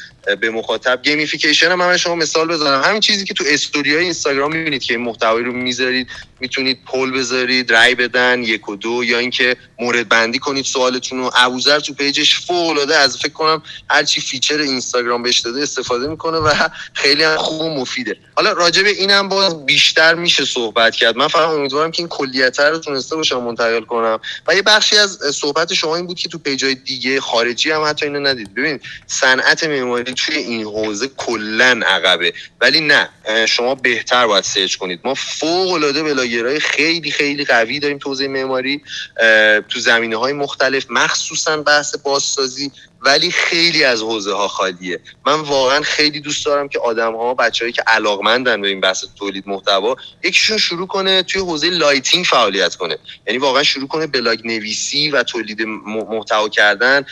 به 0.41 0.49
مخاطب. 0.49 1.01
gamification 1.03 1.71
هم 1.71 1.79
من 1.79 1.97
شما 1.97 2.15
مثال 2.15 2.47
بزنم. 2.47 2.81
همین 2.81 2.99
چیزی 2.99 3.25
که 3.25 3.33
تو 3.33 3.43
استوری 3.47 3.95
های 3.95 4.03
اینستاگرام 4.03 4.55
می‌بینید 4.55 4.83
که 4.83 4.93
این 4.93 5.03
محتوایی 5.03 5.45
رو 5.45 5.51
می‌ذارید 5.51 6.07
می‌تونید 6.39 6.79
poll 6.85 7.11
بذارید 7.11 7.71
رای 7.71 7.95
بدن 7.95 8.43
یک 8.43 8.69
و 8.69 8.75
دو 8.75 9.03
یا 9.03 9.19
اینکه 9.19 9.57
مورد 9.79 10.09
بندی 10.09 10.39
کنید 10.39 10.65
سوالتون 10.65 11.19
رو. 11.19 11.31
ابوذر 11.35 11.79
تو 11.79 11.93
پیجش 11.93 12.49
العاده 12.49 12.95
از 12.95 13.17
فکر 13.17 13.33
کنم 13.33 13.63
هر 13.89 14.03
چی 14.03 14.21
feature 14.21 14.59
اینستاگرام 14.59 15.23
بهش 15.23 15.39
داده 15.39 15.61
استفاده 15.61 16.07
می‌کنه 16.07 16.37
و 16.37 16.53
خیلی 16.93 17.23
هم 17.23 17.37
خوب 17.37 17.61
و 17.61 17.69
مفیده. 17.69 18.17
حالا 18.35 18.51
راجع 18.51 18.83
به 18.83 18.89
اینم 18.89 19.29
باز 19.29 19.65
بیشتر 19.65 20.15
میشه 20.15 20.45
صحبت 20.45 20.95
کرد. 20.95 21.17
من 21.17 21.27
فقط 21.27 21.49
امیدوارم 21.49 21.91
که 21.91 21.99
این 21.99 22.07
کلیت 22.07 22.59
رو 22.59 22.77
تونسته 22.77 23.15
باشم 23.15 23.43
منتقل 23.43 23.81
کنم. 23.81 24.19
و 24.47 24.55
یه 24.55 24.61
بخشی 24.61 24.97
از 24.97 25.19
صحبت 25.33 25.73
شما 25.73 25.95
این 25.95 26.07
بود 26.07 26.19
که 26.19 26.29
تو 26.35 26.41
پیجای 26.41 26.75
دیگه 26.75 27.21
خارجی 27.21 27.71
هم 27.71 27.83
حتی 27.83 28.05
اینو 28.05 28.19
ندید. 28.19 28.53
ببین 28.53 28.79
صنعت 29.07 29.63
معماری 29.63 30.13
توی 30.13 30.35
این 30.35 30.63
حوزه 30.63 31.07
کلا 31.07 31.81
عقبه. 31.85 32.33
ولی 32.61 32.81
نه 32.81 33.09
شما 33.47 33.75
بهتر 33.75 34.27
باید 34.27 34.43
search 34.43 34.75
کنید. 34.75 34.99
ما 35.03 35.13
فوق 35.13 35.71
العاده 35.71 36.03
بلاگرای 36.03 36.59
خیلی 36.59 37.11
خیلی 37.11 37.45
قوی 37.45 37.79
داریم 37.79 37.97
تو 37.97 38.09
حوزه 38.09 38.27
معماری 38.27 38.81
تو 39.69 39.79
زمینه 39.79 40.17
های 40.17 40.33
مختلف 40.33 40.85
مخصوصا 40.89 41.57
بحث 41.57 41.95
بازسازی 41.97 42.71
ولی 43.05 43.31
خیلی 43.31 43.83
از 43.83 44.01
حوزه 44.01 44.33
ها 44.33 44.47
خالیه. 44.47 44.99
من 45.25 45.39
واقعا 45.39 45.81
خیلی 45.81 46.19
دوست 46.19 46.45
دارم 46.45 46.67
که 46.67 46.79
آدم 46.79 47.15
ها 47.15 47.33
بچههایی 47.33 47.73
که 47.73 47.83
علاقمندن 47.87 48.61
به 48.61 48.67
این 48.67 48.81
بحث 48.81 49.05
تولید 49.15 49.43
محتوا 49.47 49.95
یکیشون 50.23 50.57
شروع 50.57 50.87
کنه 50.87 51.23
توی 51.23 51.41
حوزه 51.41 51.69
lighting 51.69 52.25
فعالیت 52.25 52.75
کنه. 52.75 52.97
یعنی 53.27 53.39
واقعا 53.39 53.63
شروع 53.63 53.87
کنه 53.87 54.07
بلاگ 54.07 54.39
نویسی 54.45 55.09
و 55.09 55.23
تولید 55.23 55.61
محتوا 55.85 56.49
کردن 56.49 57.05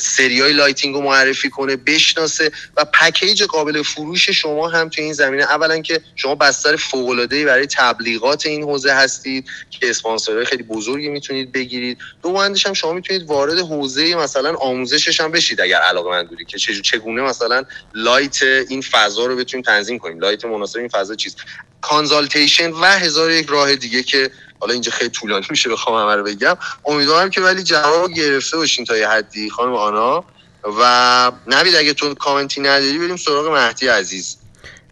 سریای 0.00 0.52
lighting 0.52 0.94
رو 0.94 1.00
معرفی 1.00 1.50
کنه 1.50 1.76
بشناسه 1.76 2.50
و 2.76 2.84
پکیج 2.84 3.42
قابل 3.42 3.82
فروش 3.82 4.30
شما 4.30 4.68
هم 4.68 4.88
توی 4.88 5.04
این 5.04 5.12
زمینه. 5.12 5.42
اولا 5.42 5.80
که 5.80 6.00
شما 6.16 6.34
بستر 6.34 6.76
فوق 6.76 7.08
العاده 7.08 7.44
برای 7.44 7.66
تبلیغات 7.66 8.46
این 8.46 8.62
حوزه 8.62 8.92
هستید 8.92 9.46
که 9.70 9.90
اسپانسرهای 9.90 10.44
خیلی 10.44 10.62
بزرگی 10.62 11.08
می‌تونید 11.08 11.52
بگیرید. 11.52 11.98
دوم 12.22 12.36
هم 12.66 12.74
شما 12.74 12.92
می‌تونید 12.92 13.26
وارد 13.26 13.58
حوزه 13.58 14.14
مثلا 14.14 14.54
آموزشش 14.54 15.20
بشید 15.32 15.60
اگر 15.60 15.80
علاقه‌مند 15.80 16.22
بودید 16.22 16.48
که 16.48 16.58
چگونه 16.58 17.22
مثلا 17.22 17.64
light 17.94 18.42
این 18.42 18.82
فضا 18.82 19.26
رو 19.26 19.36
بتونیم 19.36 19.64
تنظیم 19.64 19.98
کنیم. 19.98 20.20
light 20.20 20.44
مناسب 20.44 20.78
این 20.78 20.88
فضا 20.88 21.14
چیز 21.14 21.36
consultation 21.80 22.72
و 22.72 22.84
هزار 22.86 23.30
یک 23.30 23.46
راه 23.48 23.76
دیگه 23.76 24.02
که 24.02 24.30
حالا 24.60 24.72
اینجا 24.72 24.92
خیلی 24.92 25.10
طولانی 25.10 25.46
میشه 25.50 25.70
بخوام 25.70 26.02
همه 26.02 26.16
رو 26.16 26.24
بگم. 26.24 26.56
امیدوارم 26.86 27.30
که 27.30 27.40
ولی 27.40 27.62
جواب 27.62 28.12
گرفته 28.12 28.56
باشین 28.56 28.84
تا 28.84 28.96
یه 28.96 29.08
حدی 29.08 29.50
خانم 29.50 29.74
آنا. 29.74 30.24
و 30.64 31.32
نبید 31.46 31.76
اگه 31.76 31.94
تو 31.94 32.14
کامنتی 32.14 32.60
نداری 32.60 32.98
بریم 32.98 33.16
سراغ 33.16 33.48
مهدی 33.48 33.88
عزیز. 33.88 34.37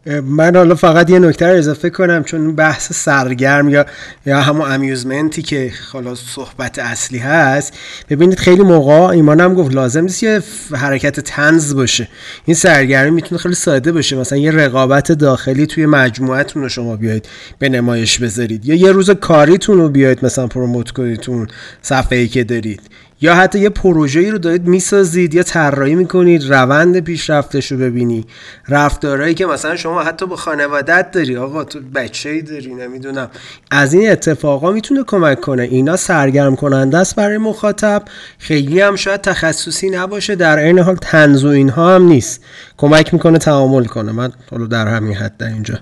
من 0.06 0.56
حالا 0.56 0.74
فقط 0.74 1.10
یه 1.10 1.18
نکته 1.18 1.46
رو 1.46 1.58
اضافه 1.58 1.90
کنم 1.90 2.24
چون 2.24 2.54
بحث 2.54 2.92
سرگرم 2.92 3.68
یا 3.68 3.86
یا 4.26 4.40
همون 4.40 4.72
امیوزمنتی 4.72 5.42
که 5.42 5.72
حالا 5.92 6.14
صحبت 6.14 6.78
اصلی 6.78 7.18
هست. 7.18 7.72
ببینید 8.10 8.38
خیلی 8.38 8.62
موقع 8.62 8.92
ایمانم 8.92 9.54
گفت 9.54 9.74
لازم 9.74 10.00
نیست 10.00 10.22
یه 10.22 10.42
حرکت 10.72 11.20
تنز 11.20 11.74
باشه. 11.74 12.08
این 12.44 12.54
سرگرمی 12.54 13.10
می‌تونه 13.10 13.38
خیلی 13.38 13.54
ساده 13.54 13.92
باشه. 13.92 14.16
مثلا 14.16 14.38
یه 14.38 14.50
رقابت 14.50 15.12
داخلی 15.12 15.66
توی 15.66 15.86
مجموعتون 15.86 16.62
رو 16.62 16.68
شما 16.68 16.96
بیاید 16.96 17.28
به 17.58 17.68
نمایش 17.68 18.18
بذارید. 18.18 18.66
یا 18.66 18.74
یه 18.74 18.92
روز 18.92 19.10
کاریتون 19.10 19.78
رو 19.78 19.88
بیاید 19.88 20.24
مثلا 20.24 20.46
پروموت 20.46 20.90
کنیدتون 20.90 21.48
صفحه 21.82 22.18
ای 22.18 22.28
که 22.28 22.44
دارید. 22.44 22.80
یا 23.20 23.34
حتی 23.34 23.58
یه 23.58 23.68
پروژه‌ای 23.68 24.30
رو 24.30 24.38
دارید 24.38 24.66
می‌سازید 24.66 25.34
یا 25.34 25.42
طراحی 25.42 25.94
می‌کنید 25.94 26.52
روند 26.52 27.00
پیشرفتش 27.00 27.72
رو 27.72 27.78
ببینی. 27.78 28.26
رفتارهایی 28.68 29.34
که 29.34 29.46
مثلا 29.46 29.76
شما 29.76 30.02
حتی 30.02 30.26
با 30.26 30.36
خانوادت 30.36 31.10
داری. 31.10 31.36
آقا 31.36 31.64
تو 31.64 31.80
بچه‌ای 31.94 32.42
داری 32.42 32.74
نمی‌دونم. 32.74 33.30
از 33.70 33.94
این 33.94 34.10
اتفاقا 34.10 34.72
می‌تونه 34.72 35.04
کمک 35.06 35.40
کنه. 35.40 35.62
اینا 35.62 35.96
سرگرم 35.96 36.56
کننده 36.56 36.98
است 36.98 37.16
برای 37.16 37.38
مخاطب. 37.38 38.02
خیلی 38.38 38.80
هم 38.80 38.96
شاید 38.96 39.20
تخصصی 39.20 39.90
نباشه. 39.90 40.34
در 40.34 40.58
عین 40.58 40.78
حال 40.78 40.96
تنز 40.96 41.44
و 41.44 41.48
اینها 41.48 41.94
هم 41.94 42.02
نیست. 42.02 42.44
کمک 42.76 43.14
می‌کنه 43.14 43.38
تعامل 43.38 43.84
کنه. 43.84 44.12
من 44.12 44.32
حالا 44.50 44.66
در 44.66 44.88
همین 44.88 45.14
حد 45.14 45.36
در 45.36 45.46
اینجا. 45.46 45.78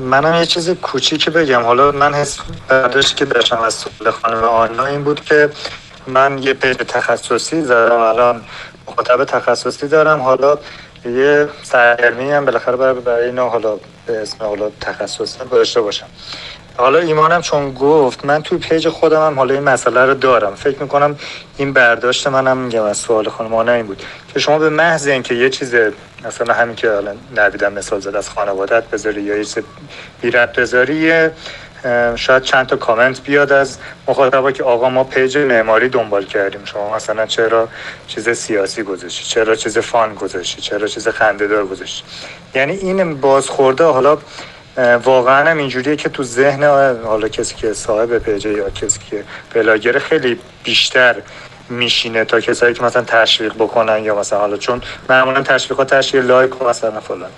منم 0.00 0.34
یه 0.34 0.46
چیز 0.46 0.70
کوچیکی 0.70 1.30
بگم. 1.30 1.62
حالا 1.62 1.92
من 1.92 2.14
حس 2.14 2.38
برداشت 2.68 3.16
که 3.16 3.24
داشتم 3.24 3.58
از 3.58 3.74
سوال 3.74 4.10
خانم 4.10 4.44
آنا 4.44 4.86
این 4.86 5.04
بود 5.04 5.20
که 5.20 5.50
من 6.06 6.38
یه 6.38 6.54
پیج 6.54 6.76
تخصصی 6.76 7.62
زدم 7.62 8.00
الان 8.00 8.42
مخاطب 8.88 9.24
تخصصی 9.24 9.88
دارم. 9.88 10.20
حالا 10.20 10.58
یه 11.04 11.48
سرگرمی 11.62 12.32
هم 12.32 12.44
بالاخره 12.44 12.76
برای, 12.76 12.94
برای 12.94 13.26
اینا 13.26 13.48
حالا 13.48 13.76
به 14.06 14.22
اسم 14.22 14.44
حالا 14.44 14.70
تخصصی 14.80 15.38
داشته 15.50 15.80
باشم. 15.80 16.06
حالا 16.76 16.98
ایمانم 16.98 17.40
چون 17.40 17.74
گفت 17.74 18.24
من 18.24 18.42
توی 18.42 18.58
پیج 18.58 18.88
خودم 18.88 19.26
هم 19.26 19.38
حالا 19.38 19.54
این 19.54 19.62
مسئله 19.62 20.04
رو 20.04 20.14
دارم. 20.14 20.54
فکر 20.54 20.78
می‌کنم 20.82 21.16
این 21.56 21.72
برداشت 21.72 22.26
منم 22.26 22.56
میگم 22.56 22.82
از 22.82 22.96
سوال 22.96 23.28
خانمانه 23.28 23.72
این 23.72 23.86
بود. 23.86 24.02
که 24.34 24.40
شما 24.40 24.58
به 24.58 24.70
محض 24.70 25.06
اینکه 25.06 25.34
یه 25.34 25.50
چیز 25.50 25.74
مثلا 26.24 26.54
همین 26.54 26.76
که 26.76 26.90
الان 26.90 27.16
نویدم 27.36 27.72
مثال 27.72 28.00
زد 28.00 28.16
از 28.16 28.28
خانوادت 28.28 28.84
بذاری 28.84 29.22
یا 29.22 29.36
یه 29.36 29.44
چیز 29.44 29.64
بیرد 30.20 30.52
بذاری 30.52 31.28
شاید 32.16 32.42
چند 32.42 32.66
تا 32.66 32.76
کامنت 32.76 33.20
بیاد 33.20 33.52
از 33.52 33.78
مخاطبا 34.08 34.52
که 34.52 34.64
آقا 34.64 34.88
ما 34.88 35.04
پیج 35.04 35.38
معماری 35.38 35.88
دنبال 35.88 36.24
کردیم. 36.24 36.64
شما 36.64 36.96
مثلا 36.96 37.26
چرا 37.26 37.68
چیز 38.06 38.28
سیاسی 38.28 38.82
گذاشتی؟ 38.82 39.24
چرا 39.24 39.54
چیز 39.54 39.78
فان 39.78 40.14
گذاشتی؟ 40.14 40.62
چرا 40.62 40.86
چیز 40.86 41.08
خندهدار 41.08 41.66
گذاشتی؟ 41.66 42.04
یعنی 42.54 42.72
این 42.72 43.20
بازخورده 43.20 43.84
حالا 43.84 44.18
واقعا 45.04 45.50
هم 45.50 45.58
اینجوریه 45.58 45.96
که 45.96 46.08
تو 46.08 46.22
ذهن 46.22 46.64
حالا 47.04 47.28
کسی 47.28 47.54
که 47.54 47.72
صاحب 47.72 48.18
پیجه 48.18 48.52
یا 48.52 48.70
کسی 48.70 48.98
که 49.10 49.24
بلاگر 49.54 49.98
خیلی 49.98 50.38
بیشتر 50.64 51.16
میشینه 51.68 52.24
تا 52.24 52.40
کسایی 52.40 52.74
که 52.74 52.82
مثلا 52.82 53.02
تشویق 53.02 53.54
بکنن 53.54 54.04
یا 54.04 54.18
مثلا 54.18 54.38
حالا 54.38 54.56
چون 54.56 54.82
معمولا 55.08 55.42
تشویقات 55.42 55.94
تشویق 55.94 56.24
لایک 56.24 56.62
و 56.62 56.68
مثلا 56.68 57.00
فلان. 57.00 57.30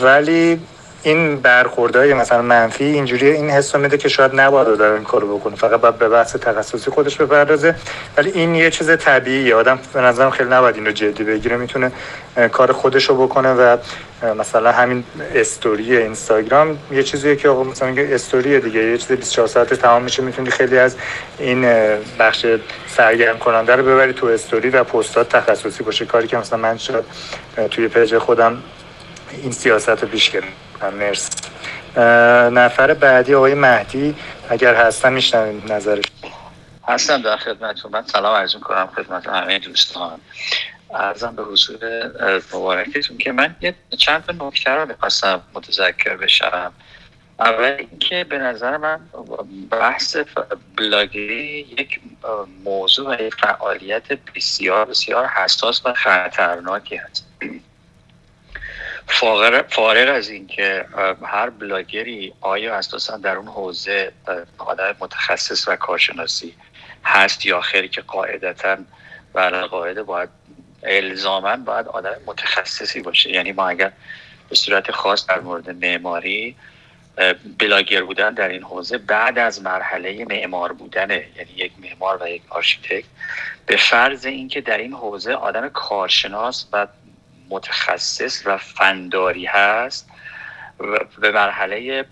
ولی 0.00 0.60
این 1.02 1.40
برخوردهای 1.40 2.14
مثلا 2.14 2.42
منفی 2.42 2.84
اینجوری 2.84 3.30
این 3.30 3.50
حس 3.50 3.74
میده 3.74 3.98
که 3.98 4.08
شاید 4.08 4.40
نباید 4.40 4.78
داره 4.78 4.94
این 4.94 5.04
کارو 5.04 5.38
بکنه. 5.38 5.56
فقط 5.56 5.80
باید 5.80 5.98
به 5.98 6.08
بحث 6.08 6.36
تخصصی 6.36 6.90
خودش 6.90 7.16
بپردازه. 7.16 7.74
ولی 8.16 8.30
این 8.30 8.54
یه 8.54 8.70
چیز 8.70 8.96
طبیعیه. 8.96 9.54
آدم 9.54 9.78
به 9.92 10.00
نظرم 10.00 10.30
خیلی 10.30 10.50
نباید 10.50 10.74
این 10.74 10.86
رو 10.86 10.92
جدی 10.92 11.24
بگیره. 11.24 11.56
می‌تونه 11.56 11.92
کار 12.52 12.72
خودش 12.72 13.04
رو 13.04 13.26
بکنه 13.26 13.52
و 13.52 13.76
مثلا 14.38 14.72
همین 14.72 15.04
استوری 15.34 15.96
اینستاگرام 15.96 16.78
یه 16.90 17.02
چیزیه 17.02 17.36
که 17.36 17.48
آقا 17.48 17.64
مثلا 17.64 17.94
استوری 17.98 18.60
دیگه. 18.60 18.80
یه 18.80 18.98
چیز 18.98 19.08
24 19.08 19.48
ساعته 19.48 19.76
تمام 19.76 20.02
میشه. 20.02 20.22
می‌تونی 20.22 20.50
خیلی 20.50 20.78
از 20.78 20.96
این 21.38 21.66
بخش 22.18 22.46
سرگرم 22.86 23.38
کننده 23.38 23.76
رو 23.76 23.82
ببری 23.82 24.12
تو 24.12 24.26
استوری 24.26 24.70
و 24.70 24.84
پستات 24.84 25.28
تخصصی 25.28 25.82
باشه. 25.82 26.04
کاری 26.04 26.26
که 26.26 26.36
مثلا 26.36 26.58
من 26.58 26.78
شاید 26.78 27.04
توی 27.70 27.88
پیج 27.88 28.18
خودم 28.18 28.62
این 29.42 29.52
سیاست 29.52 29.88
رو 29.88 30.08
پیش 30.08 30.30
مرسی. 30.82 31.30
نفر 32.52 32.94
بعدی 32.94 33.34
آقای 33.34 33.54
مهدی 33.54 34.14
اگر 34.50 34.74
هستن 34.74 35.12
می‌شنویم 35.12 35.72
نظرش. 35.72 36.04
هستم 36.88 37.22
در 37.22 37.36
خدمتتون. 37.36 37.92
من 37.92 38.04
سلام 38.06 38.34
عرض 38.34 38.56
کنم 38.56 38.88
خدمت 38.96 39.26
همه 39.26 39.58
دوستان. 39.58 40.20
ارزم 40.94 41.36
به 41.36 41.42
حضور 41.42 41.78
مبارکتون 42.54 43.18
که 43.18 43.32
من 43.32 43.56
یه 43.60 43.74
چند 43.98 44.24
تا 44.24 44.46
نکته 44.46 44.70
رو 44.70 44.88
می‌خواستم 44.88 45.40
متذکر 45.54 46.16
بشم. 46.16 46.72
اول 47.40 47.76
اینکه 47.78 48.24
به 48.24 48.38
نظر 48.38 48.76
من 48.76 49.00
بحث 49.70 50.16
بلاگری 50.76 51.66
یک 51.78 52.00
موضوع 52.64 53.16
و 53.16 53.22
یک 53.22 53.34
فعالیت 53.34 54.12
بسیار 54.12 54.84
بسیار 54.84 55.26
حساس 55.26 55.86
و 55.86 55.94
خطرناکی 55.94 56.96
هست. 56.96 57.26
فارغ 59.08 60.14
از 60.14 60.28
اینکه 60.28 60.86
هر 61.22 61.50
بلاگری 61.50 62.32
آیا 62.40 62.74
اساسا 62.74 63.16
در 63.16 63.36
اون 63.36 63.48
حوزه 63.48 64.12
آدم 64.58 64.96
متخصص 65.00 65.68
و 65.68 65.76
کارشناسی 65.76 66.54
هست 67.04 67.46
یا 67.46 67.60
خیلی 67.60 67.88
که 67.88 68.00
قاعدتا 68.00 68.76
و 69.34 69.40
قاعده 69.70 70.02
باید 70.02 70.28
الزاما 70.82 71.56
باید 71.56 71.88
آدم 71.88 72.14
متخصصی 72.26 73.00
باشه؟ 73.00 73.30
یعنی 73.30 73.52
ما 73.52 73.68
اگر 73.68 73.92
به 74.48 74.54
صورت 74.56 74.90
خاص 74.90 75.26
در 75.26 75.40
مورد 75.40 75.70
معماری 75.70 76.56
بلاگر 77.58 78.02
بودن 78.02 78.34
در 78.34 78.48
این 78.48 78.62
حوزه 78.62 78.98
بعد 78.98 79.38
از 79.38 79.62
مرحله 79.62 80.24
معمار 80.24 80.72
بودنه 80.72 81.26
یعنی 81.36 81.50
یک 81.56 81.72
معمار 81.78 82.22
و 82.22 82.28
یک 82.28 82.42
architect 82.48 83.08
به 83.66 83.76
فرض 83.76 84.26
اینکه 84.26 84.60
در 84.60 84.78
این 84.78 84.92
حوزه 84.92 85.32
آدم 85.32 85.68
کارشناس 85.68 86.66
و 86.72 86.86
متخصص 87.50 88.42
و 88.46 88.58
فنداری 88.58 89.46
هست 89.46 90.08
و 90.80 90.98
به 91.20 91.32
مرحله 91.32 92.04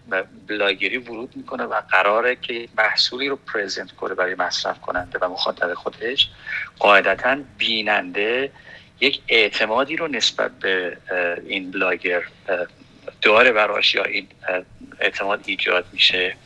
بلاگری 0.48 0.98
ورود 0.98 1.36
می‌کنه 1.36 1.64
و 1.64 1.80
قراره 1.80 2.36
که 2.36 2.68
محصولی 2.78 3.28
رو 3.28 3.36
پرزنت 3.36 3.92
کنه 3.92 4.14
برای 4.14 4.34
مصرف 4.34 4.80
کننده 4.80 5.18
و 5.18 5.28
مخاطب 5.28 5.74
خودش. 5.74 6.28
قاعدتا 6.78 7.36
بیننده 7.58 8.50
یک 9.00 9.20
اعتمادی 9.28 9.96
رو 9.96 10.08
نسبت 10.08 10.50
به 10.50 10.96
این 11.46 11.70
بلاگر 11.70 12.22
داره 13.22 13.52
براش 13.52 13.94
یا 13.94 14.04
این 14.04 14.28
اعتماد 15.00 15.40
ایجاد 15.46 15.86
میشه 15.92 16.36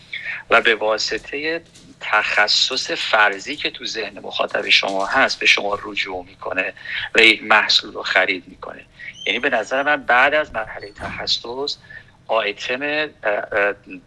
و 0.50 0.60
به 0.60 0.74
واسطه 0.74 1.62
تخصص 2.00 2.90
فرضی 2.90 3.56
که 3.56 3.70
تو 3.70 3.84
ذهن 3.86 4.18
مخاطب 4.18 4.68
شما 4.68 5.06
هست 5.06 5.40
به 5.40 5.46
شما 5.46 5.78
رجوع 5.82 6.24
می‌کنه 6.24 6.72
و 7.14 7.20
یک 7.20 7.42
محصول 7.42 7.92
رو 7.92 8.02
خرید 8.02 8.44
می‌کنه. 8.46 8.84
یعنی 9.26 9.38
به 9.38 9.50
نظر 9.50 9.82
من 9.82 9.96
بعد 9.96 10.34
از 10.34 10.54
مرحله 10.54 10.92
تخصص 10.92 11.76
آیتم 12.26 13.08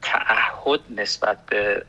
تعهد 0.01 0.79
نسبت 0.89 1.37
به 1.45 1.85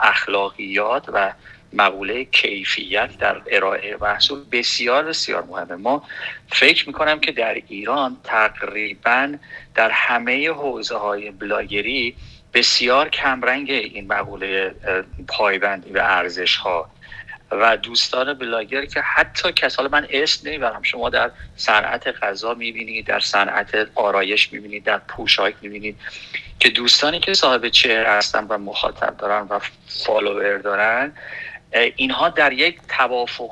اخلاقیات 0.00 1.04
و 1.12 1.32
مقوله 1.72 2.24
کیفیت 2.24 3.18
در 3.18 3.42
ارائه 3.46 3.96
محصول 4.00 4.44
بسیار 4.52 5.04
بسیار 5.04 5.44
مهمه. 5.44 5.74
ما 5.74 6.04
فکر 6.52 6.86
می‌کنم 6.86 7.20
که 7.20 7.32
در 7.32 7.54
ایران 7.54 8.16
تقریبا 8.24 9.34
در 9.74 9.90
همه 9.90 10.50
حوزه 10.50 10.96
های 10.96 11.30
بلاگری 11.30 12.16
بسیار 12.54 13.08
کمرنگ 13.08 13.70
این 13.70 14.06
مقوله 14.06 14.74
پایبندی 15.28 15.92
و 15.92 15.98
ارزش 15.98 16.56
ها 16.56 16.90
و 17.50 17.76
دوستان 17.76 18.34
بلاگر 18.34 18.84
که 18.84 19.00
حتی 19.00 19.52
کس 19.52 19.76
حالا 19.76 19.88
من 19.88 20.06
اسم 20.10 20.48
نمی‌برم 20.48 20.82
شما 20.82 21.08
در 21.10 21.30
صنعت 21.56 22.08
غذا 22.08 22.54
می‌بینید 22.54 23.06
در 23.06 23.20
صنعت 23.20 23.88
آرایش 23.94 24.52
می‌بینید 24.52 24.84
در 24.84 24.98
پوشاک 24.98 25.54
می‌بینید 25.60 25.98
که 26.58 26.70
دوستانی 26.70 27.20
که 27.20 27.34
صاحب 27.34 27.68
چهره 27.68 28.08
هستن 28.08 28.46
و 28.48 28.58
مخاطب 28.58 29.16
دارن 29.16 29.46
و 29.50 29.60
فالوور 29.86 30.58
دارن 30.58 31.12
اینها 31.96 32.28
در 32.28 32.52
یک 32.52 32.78
توافق 32.88 33.50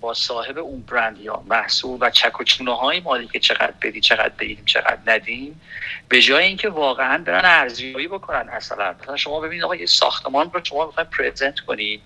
با 0.00 0.14
صاحب 0.14 0.58
اون 0.58 0.80
برند 0.80 1.20
یا 1.20 1.42
محصول 1.46 1.98
و 2.00 2.10
چک 2.10 2.40
و 2.40 2.44
چونه 2.44 2.76
های 2.76 3.00
مالی 3.00 3.28
که 3.28 3.38
چقدر 3.40 3.74
بدی 3.82 4.00
چقدر 4.00 4.28
بدیم 4.28 4.62
چقدر 4.66 4.98
ندیم 5.06 5.60
به 6.08 6.22
جای 6.22 6.44
اینکه 6.44 6.68
واقعا 6.68 7.18
برن 7.18 7.44
ارزیابی 7.44 8.08
بکنن 8.08 8.48
اصلا. 8.48 8.94
مثلا 9.02 9.16
شما 9.16 9.40
ببینید 9.40 9.64
آقا 9.64 9.76
یه 9.76 9.86
ساختمان 9.86 10.50
رو 10.52 10.60
شما 10.64 10.86
می‌خواین 10.86 11.10
پرزنت 11.10 11.60
کنید. 11.60 12.00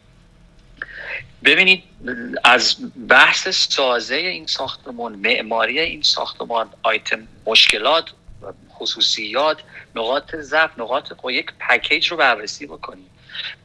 ببینید 1.45 1.83
از 2.45 2.77
بحث 3.09 3.49
سازه 3.49 4.15
این 4.15 4.47
ساختمان 4.47 5.15
معماری 5.15 5.81
این 5.81 6.03
ساختمان 6.03 6.71
آیتم 6.83 7.29
مشکلات 7.47 8.11
خصوصیات 8.71 9.63
نقاط 9.95 10.37
ضعف 10.37 10.79
نقاط 10.79 11.13
یک 11.31 11.53
پکیج 11.61 12.09
رو 12.09 12.17
بررسی 12.17 12.67
بکنید. 12.67 13.14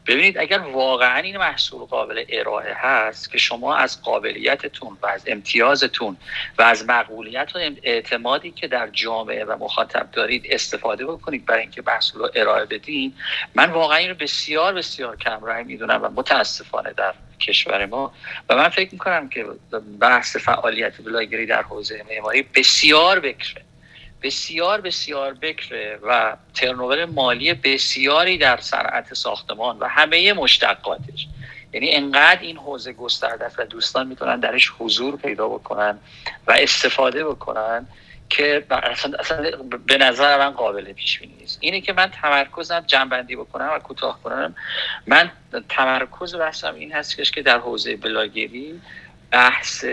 ببینید 0.07 0.38
اگر 0.38 0.59
واقعا 0.59 1.17
این 1.17 1.38
محصول 1.38 1.86
قابل 1.86 2.24
ارائه 2.30 2.74
هست 2.78 3.32
که 3.32 3.38
شما 3.38 3.76
از 3.76 4.01
قابلیتتون 4.01 4.97
و 5.01 5.07
از 5.07 5.24
امتیازتون 5.28 6.17
و 6.57 6.61
از 6.61 6.86
مقبولیت 6.86 7.55
و 7.55 7.59
اعتمادی 7.84 8.51
که 8.51 8.67
در 8.67 8.88
جامعه 8.88 9.45
و 9.45 9.63
مخاطب 9.63 10.09
دارید 10.11 10.45
استفاده 10.49 11.05
بکنید 11.05 11.45
برای 11.45 11.61
اینکه 11.61 11.84
محصول 11.88 12.22
رو 12.22 12.30
ارائه 12.36 12.65
بدین 12.65 13.13
من 13.55 13.72
واقعا 13.72 13.97
این 13.97 14.09
رو 14.09 14.15
بسیار 14.15 14.74
بسیار 14.74 15.17
کم 15.17 15.45
رای 15.45 15.63
می‌دونم 15.63 16.03
و 16.03 16.09
متاسفانه 16.09 16.93
در 16.93 17.13
کشور 17.39 17.86
ما. 17.86 18.13
و 18.49 18.55
من 18.55 18.70
فکر 18.70 18.89
می‌کنم 18.91 19.30
که 19.30 19.45
بحث 19.99 20.38
فعالیت 20.38 21.01
بلاگری 21.01 21.45
در 21.45 21.61
حوزه 21.61 22.05
معماری 22.09 22.41
بسیار 22.41 23.20
بکره. 23.20 23.68
بسیار 24.22 24.82
بسیار 24.82 25.34
بکره 25.34 25.99
و 26.03 26.36
ترنوور 26.53 27.05
مالی 27.05 27.53
بسیاری 27.53 28.38
در 28.38 28.57
صنعت 28.57 29.13
ساختمان 29.13 29.80
و 29.80 29.88
همه 29.88 30.34
مشتقاتش. 30.34 31.28
یعنی 31.74 31.91
انقدر 31.91 32.41
این 32.41 32.57
حوزه 32.57 32.93
گسترده 32.93 33.45
است 33.45 33.59
و 33.59 33.63
دوستان 33.63 34.07
می‌تونن 34.07 34.39
درش 34.39 34.74
حضور 34.80 35.17
پیدا 35.17 35.47
بکنن 35.47 35.99
و 36.47 36.51
استفاده 36.51 37.26
بکنن 37.26 37.88
که 38.30 38.65
اصلا, 38.70 39.17
اصلا 39.20 39.51
به 39.86 39.97
نظر 39.97 40.38
من 40.38 40.49
قابل 40.49 40.93
پیش 40.93 41.20
بینی 41.20 41.34
نیست. 41.39 41.57
اینه 41.61 41.82
که 41.82 41.93
من 41.93 42.11
تمرکزم 42.22 42.80
جنبندی 42.88 43.36
بکنم 43.36 43.70
و 43.76 43.80
کوتاه 43.80 44.24
کنم. 44.24 44.55
من 45.07 45.32
تمرکز 45.70 46.36
بحثم 46.36 46.76
این 46.76 46.93
هست 46.93 47.34
که 47.34 47.41
در 47.41 47.57
حوزه 47.57 47.95
بلاگری 47.95 48.82
بحث 49.32 49.86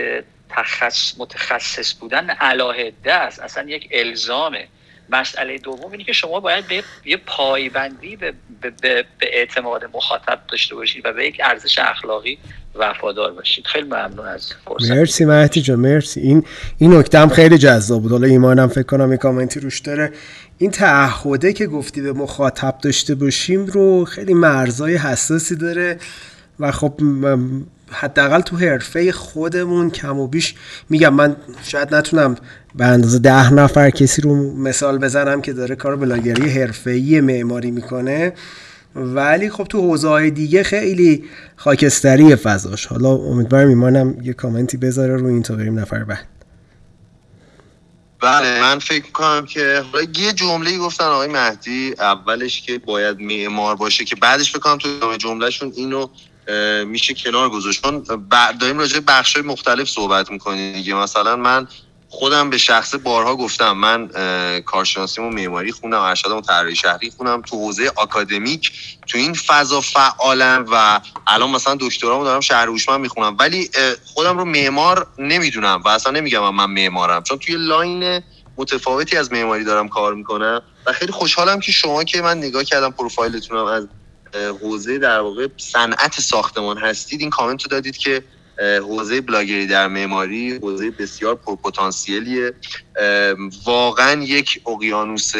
تخص 0.57 1.13
متخصص 1.17 1.93
بودن 1.93 2.29
علاهده 2.29 3.13
است 3.13 3.39
اصلا 3.39 3.69
یک 3.69 3.89
الزامه. 3.91 4.67
مسئله 5.09 5.57
دوم 5.57 5.91
اینه 5.91 6.03
که 6.03 6.13
شما 6.13 6.39
باید 6.39 6.67
به 6.67 6.83
یه 7.05 7.17
پایبندی 7.17 8.15
به, 8.15 8.33
به, 8.61 8.71
به, 8.81 9.05
اعتماد 9.21 9.85
مخاطب 9.93 10.39
داشته 10.47 10.75
باشید 10.75 11.05
و 11.05 11.13
به 11.13 11.27
یک 11.27 11.41
ارزش 11.43 11.77
اخلاقی 11.77 12.37
وفادار 12.75 13.31
باشید. 13.31 13.65
خیلی 13.65 13.85
ممنون 13.85 14.27
از 14.27 14.53
فرصت. 14.65 14.91
مرسی 14.91 15.25
مهدی 15.25 15.61
جان 15.61 15.79
مرسی. 15.79 16.19
این 16.19 16.43
این 16.77 16.93
نکته 16.93 17.27
خیلی 17.27 17.57
جذاب 17.57 18.01
بود. 18.01 18.11
حالا 18.11 18.27
ایمانم 18.27 18.67
فکر 18.67 18.83
کنم 18.83 19.11
یه 19.11 19.17
کامنتی 19.17 19.59
روش 19.59 19.79
داره. 19.79 20.11
این 20.57 20.71
تعهده 20.71 21.53
که 21.53 21.67
گفتی 21.67 22.01
به 22.01 22.13
مخاطب 22.13 22.77
داشته 22.81 23.15
باشیم 23.15 23.65
رو 23.65 24.05
خیلی 24.05 24.33
مرزای 24.33 24.95
حساسی 24.95 25.55
داره 25.55 25.99
و 26.59 26.71
خب 26.71 26.93
حداقل 27.91 28.41
تو 28.41 28.57
حرفه 28.57 29.11
خودمون 29.11 29.89
کم 29.89 30.19
و 30.19 30.27
بیش 30.27 30.55
میگم 30.89 31.13
من 31.13 31.35
شاید 31.63 31.95
نتونم 31.95 32.35
به 32.75 32.85
اندازه 32.85 33.19
ده 33.19 33.53
نفر 33.53 33.89
کسی 33.89 34.21
رو 34.21 34.53
مثال 34.57 34.97
بزنم 34.97 35.41
که 35.41 35.53
داره 35.53 35.75
کار 35.75 35.95
بلاگری 35.95 36.49
حرفه‌ای 36.49 37.21
معماری 37.21 37.71
می‌کنه. 37.71 38.33
ولی 38.95 39.49
خب 39.49 39.63
تو 39.63 39.81
حوزه 39.81 40.07
های 40.07 40.31
دیگه 40.31 40.63
خیلی 40.63 41.23
خاکستری 41.55 42.35
فضاش. 42.35 42.85
حالا 42.85 43.09
امیدوارم 43.09 43.67
ایمانم 43.67 44.17
یه 44.21 44.33
کامنتی 44.33 44.77
بذاره 44.77 45.17
رو 45.17 45.25
این 45.25 45.43
تا 45.43 45.55
بریم 45.55 45.79
نفر 45.79 46.03
بعد. 46.03 46.27
بله 48.21 48.61
من 48.61 48.79
فکر 48.79 49.11
کنم 49.11 49.45
که 49.45 49.83
یه 50.19 50.33
جمله 50.33 50.77
گفتن 50.77 51.03
آقای 51.03 51.27
مهدی 51.27 51.93
اولش 51.99 52.61
که 52.61 52.77
باید 52.77 53.19
معمار 53.19 53.75
باشه 53.75 54.05
که 54.05 54.15
بعدش 54.15 54.51
فکر 54.51 54.59
کنم 54.59 54.77
تو 54.77 55.17
جملهشون 55.17 55.73
اینو 55.75 56.07
میشه 56.85 57.13
کنار 57.13 57.49
گذاشت. 57.49 57.81
چون 57.81 58.03
داریم 58.59 58.79
راجع 58.79 58.99
بخش 58.99 59.35
های 59.35 59.45
مختلف 59.45 59.89
صحبت 59.89 60.31
می‌کنیم 60.31 60.73
دیگه. 60.73 60.93
مثلا 60.95 61.35
من 61.35 61.67
خودم 62.09 62.49
به 62.49 62.57
شخص 62.57 62.95
بارها 62.95 63.35
گفتم 63.35 63.71
من 63.71 64.09
کارشناسی 64.65 65.21
و 65.21 65.29
معماری 65.29 65.71
خونم 65.71 66.01
ارشدم 66.01 66.37
و 66.37 66.41
طراحی 66.41 66.75
شهری 66.75 67.09
خونم. 67.17 67.41
تو 67.41 67.57
حوزه 67.57 67.91
آکادمیک 67.95 68.71
تو 69.07 69.17
این 69.17 69.33
فضا 69.33 69.81
فعالم 69.81 70.65
و 70.71 71.01
الان 71.27 71.49
مثلا 71.49 71.77
دکترامو 71.79 72.23
دارم 72.23 72.39
شهر 72.39 72.67
هوشمند 72.67 72.99
می‌خونم. 72.99 73.37
ولی 73.39 73.69
خودم 74.05 74.37
رو 74.37 74.45
معمار 74.45 75.07
نمی‌دونم 75.19 75.81
و 75.85 75.87
اصلا 75.87 76.11
نمیگم 76.11 76.55
من 76.55 76.65
معمارم. 76.65 77.23
چون 77.23 77.37
توی 77.37 77.55
line 77.57 78.21
متفاوتی 78.57 79.17
از 79.17 79.31
معماری 79.31 79.63
دارم 79.63 79.89
کار 79.89 80.13
می‌کنم 80.13 80.61
و 80.85 80.93
خیلی 80.93 81.11
خوشحالم 81.11 81.59
که 81.59 81.71
شما 81.71 82.03
که 82.03 82.21
من 82.21 82.37
نگاه 82.37 82.63
کردم 82.63 82.91
پروفایلتونم 82.91 83.65
از 83.65 83.87
حوزه 84.61 84.97
در 84.97 85.19
واقع 85.19 85.47
صنعت 85.57 86.19
ساختمان 86.19 86.77
هستید 86.77 87.21
این 87.21 87.29
کامنت 87.29 87.63
رو 87.63 87.69
دادید 87.69 87.97
که 87.97 88.23
حوزه 88.59 89.21
بلاگری 89.21 89.67
در 89.67 89.87
معماری 89.87 90.57
حوزه 90.57 90.91
بسیار 90.91 91.35
پرپتانسیلیه. 91.35 92.53
واقعا 93.65 94.23
یک 94.23 94.61
اقیانوس 94.67 95.33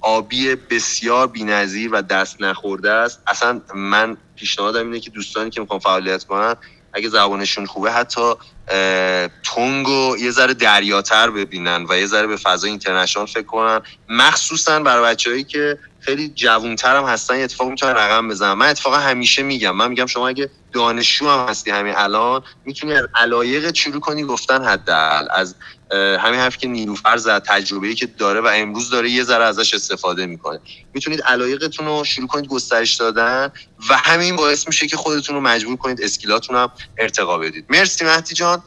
آبی 0.00 0.54
بسیار 0.54 1.26
بی‌نظیر 1.26 1.90
و 1.92 2.02
دست 2.02 2.42
نخورده 2.42 2.90
است. 2.90 3.20
اصلا 3.26 3.60
من 3.74 4.16
پیشنهادم 4.36 4.86
اینه 4.86 5.00
که 5.00 5.10
دوستانی 5.10 5.50
که 5.50 5.60
می‌خوان 5.60 5.80
فعالیت 5.80 6.24
کنن 6.24 6.54
اگه 6.92 7.08
زبانشون 7.08 7.66
خوبه 7.66 7.92
حتی 7.92 8.34
تونگ 9.42 9.88
و 9.88 10.16
یه 10.20 10.30
ذره 10.30 10.54
دریاتر 10.54 11.30
ببینن 11.30 11.86
و 11.88 11.98
یه 11.98 12.06
ذره 12.06 12.26
به 12.26 12.36
فضای 12.36 12.70
اینترنشنال 12.70 13.26
فکر 13.26 13.46
کنن. 13.46 13.80
مخصوصا 14.08 14.80
برای 14.80 15.04
بچههایی 15.04 15.44
که 15.44 15.78
خیلی 15.98 16.28
جوونتر 16.28 16.96
هم 16.96 17.04
هستن 17.04 17.42
اتفاق 17.42 17.68
می‌تونن 17.68 17.92
رقم 17.92 18.28
بزنن. 18.28 18.52
من 18.52 18.68
اتفاقا 18.68 18.96
همیشه 18.96 19.42
میگم 19.42 19.76
من 19.76 19.88
میگم 19.88 20.06
شما 20.06 20.28
اگه 20.28 20.50
دانشجو 20.72 21.28
هم 21.28 21.46
هستی 21.48 21.70
همین 21.70 21.94
الان 21.96 22.42
می‌تونی 22.64 22.92
از 22.92 23.06
علایق 23.14 23.74
شروع 23.74 24.00
کنی 24.00 24.24
گفتن 24.24 24.64
حداقل. 24.64 25.26
از 25.34 25.56
همین 25.94 26.40
حرف 26.40 26.56
که 26.56 26.68
نیلوفر 26.68 27.16
زد 27.16 27.42
تجربه‌ای 27.46 27.94
که 27.94 28.06
داره 28.06 28.40
و 28.40 28.50
امروز 28.54 28.90
داره 28.90 29.10
یه 29.10 29.24
ذره 29.24 29.44
ازش 29.44 29.74
استفاده 29.74 30.26
می‌کنه. 30.26 30.60
می‌تونید 30.94 31.22
علایقتون 31.22 31.86
رو 31.86 32.04
شروع 32.04 32.28
کنید 32.28 32.46
گسترش 32.46 32.94
دادن 32.94 33.52
و 33.90 33.96
همین 33.96 34.36
باعث 34.36 34.66
میشه 34.66 34.86
که 34.86 34.96
خودتون 34.96 35.34
رو 35.34 35.40
مجبور 35.40 35.76
کنید 35.76 36.02
skillاتون 36.02 36.56
هم 36.56 36.70
ارتقا 36.98 37.38
بدید. 37.38 37.64
مرسی 37.68 38.04
مهدی 38.04 38.34
جان. 38.34 38.62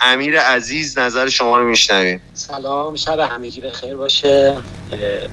امیر 0.00 0.40
عزیز 0.40 0.98
نظر 0.98 1.28
شما 1.28 1.58
رو 1.58 1.64
میشنویم. 1.64 2.20
سلام 2.34 2.96
شب 2.96 3.18
همگی 3.18 3.60
بخیر 3.60 3.96
باشه. 3.96 4.56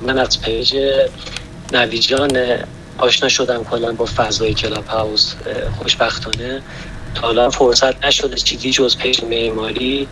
من 0.02 0.20
از 0.20 0.42
پیج 0.42 0.76
نوی 1.72 2.00
جان 2.00 2.58
آشنا 2.98 3.30
شدم 3.30 3.64
کلا 3.64 3.92
با 3.94 4.06
فضای 4.06 4.54
کلاب 4.54 4.86
هاوس 4.86 5.34
خوشبختانه. 5.78 6.64
تا 7.16 7.28
حالا 7.28 7.50
فرصت 7.50 8.06
نشده 8.06 8.36
چیزی 8.36 8.72
جز 8.72 8.98
پیج 8.98 9.24
معماری. 9.24 10.08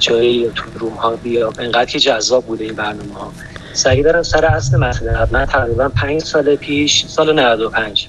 جایی 0.00 0.50
تو 0.54 0.64
room 0.78 0.92
ها 0.92 1.16
بیام. 1.16 1.52
انقدر 1.58 1.84
که 1.84 1.98
جذاب 1.98 2.44
بوده 2.44 2.64
این 2.64 2.74
برنامه 2.74 3.14
ها. 3.14 3.32
سریع 3.72 4.02
برم 4.02 4.22
سر 4.22 4.44
اصل 4.44 4.78
مسئله 4.78 5.28
من 5.32 5.46
تقریبا 5.46 5.88
پنج 5.88 6.22
سال 6.22 6.56
پیش 6.56 7.06
سال 7.06 7.40
95 7.40 8.08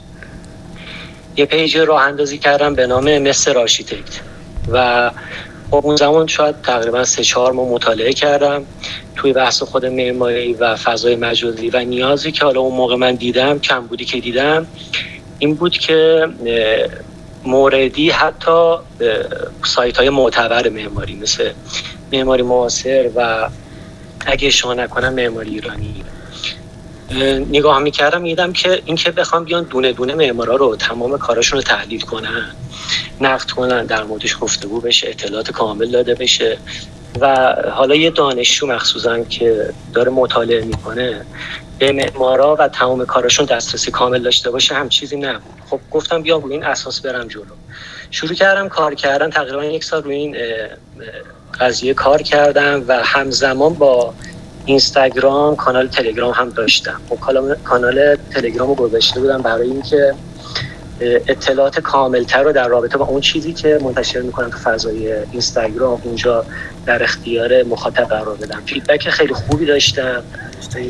یه 1.38 1.46
پیج 1.46 1.78
راه 1.78 2.02
اندازی 2.02 2.38
کردم 2.38 2.76
به 2.76 2.88
نام 2.88 3.18
مستر 3.18 3.58
آرشیتکت. 3.58 4.22
و 4.72 5.12
خب 5.72 5.86
اون 5.86 5.96
زمان 5.96 6.28
شاید 6.28 6.62
تقریبا 6.62 7.04
سه 7.04 7.24
چهار 7.24 7.52
ماه 7.52 7.68
مطالعه 7.68 8.14
کردم 8.14 8.66
توی 9.16 9.34
بحث 9.34 9.64
خود 9.64 9.86
معماری 9.86 10.54
و 10.54 10.76
فضای 10.76 11.16
مجازی. 11.16 11.70
و 11.70 11.80
نیازی 11.80 12.32
که 12.32 12.46
حالا 12.46 12.62
اون 12.62 12.76
موقع 12.76 12.96
من 12.96 13.16
دیدم 13.16 13.60
کمبودی 13.60 14.06
که 14.06 14.20
دیدم 14.20 14.68
این 15.40 15.56
بود 15.56 15.78
که 15.78 16.28
موردی 17.46 18.10
حتی 18.10 18.76
سایت 19.66 19.98
های 19.98 20.10
معتبر 20.10 20.70
معماری 20.70 21.16
مثل 21.16 21.52
معماری 22.14 22.44
معاصر 22.44 23.10
و 23.16 23.50
اگه 24.26 24.48
اشتباه 24.48 24.76
نکنم 24.76 25.14
معماری 25.14 25.50
ایرانی. 25.50 26.04
نگاه 27.50 27.80
می‌کردم 27.80 28.22
میدم 28.22 28.54
که 28.54 28.82
اینکه 28.86 29.12
بخوام 29.12 29.44
بیان 29.44 29.64
دونه 29.64 29.94
دونه 29.94 30.16
معمارا 30.16 30.56
رو 30.56 30.76
تمام 30.76 31.18
کاراشون 31.18 31.58
رو 31.58 31.64
تحلیل 31.64 32.02
کنن 32.02 32.56
نقد 33.22 33.52
کنن 33.52 33.86
در 33.86 34.04
موردش 34.04 34.38
گفتگو 34.42 34.82
بشه 34.82 35.10
اطلاعات 35.10 35.52
کامل 35.52 35.92
داده 35.92 36.16
بشه. 36.16 36.58
و 37.20 37.56
حالا 37.72 37.96
یه 37.96 38.10
دانشجو 38.10 38.68
مخصوصا 38.68 39.20
که 39.20 39.74
داره 39.94 40.12
مطالعه 40.12 40.66
می‌کنه 40.66 41.26
به 41.80 41.92
معمارا 41.92 42.56
و 42.60 42.68
تمام 42.68 43.06
کاراشون 43.06 43.46
دسترسی 43.46 43.92
کامل 43.92 44.24
داشته 44.24 44.52
باشه 44.52 44.76
هم 44.76 44.90
چیزی 44.90 45.18
نبود. 45.18 45.62
خب 45.70 45.80
گفتم 45.92 46.22
بیا 46.22 46.38
روی 46.38 46.54
این 46.54 46.64
اساس 46.64 47.02
برم 47.02 47.28
جلو. 47.28 47.44
شروع 48.12 48.34
کردم 48.34 48.70
کار 48.70 48.96
کردن 48.96 49.30
تقریبا 49.30 49.66
یک 49.66 49.84
سال 49.84 50.04
روی 50.04 50.16
این 50.16 50.38
قضیه 51.60 51.94
کار 51.94 52.22
کردم 52.22 52.84
و 52.88 53.04
همزمان 53.04 53.74
با 53.74 54.14
اینستاگرام 54.66 55.56
کانال 55.56 55.88
تلگرام 55.88 56.32
هم 56.32 56.50
داشتم. 56.50 57.02
خب 57.10 57.18
کانال 57.64 58.18
تلگرام 58.34 58.70
رو 58.70 58.76
گذاشته 58.76 59.20
بودم 59.20 59.42
برای 59.42 59.68
اینکه 59.68 60.14
اطلاعات 61.02 61.80
کاملتر 61.80 62.44
رو 62.44 62.52
در 62.52 62.68
رابطه 62.68 62.98
با 62.98 63.06
اون 63.06 63.22
چیزی 63.22 63.54
که 63.54 63.80
منتشر 63.82 64.22
می‌کنم 64.22 64.50
تو 64.50 64.58
فضای 64.58 65.14
اینستاگرام 65.32 66.02
اونجا 66.04 66.46
در 66.86 67.04
اختیار 67.04 67.64
مخاطب 67.64 68.04
قرار 68.04 68.36
بدم. 68.36 68.62
فیدبک 68.66 69.10
خیلی 69.10 69.34
خوبی 69.34 69.66
داشتم. 69.66 70.24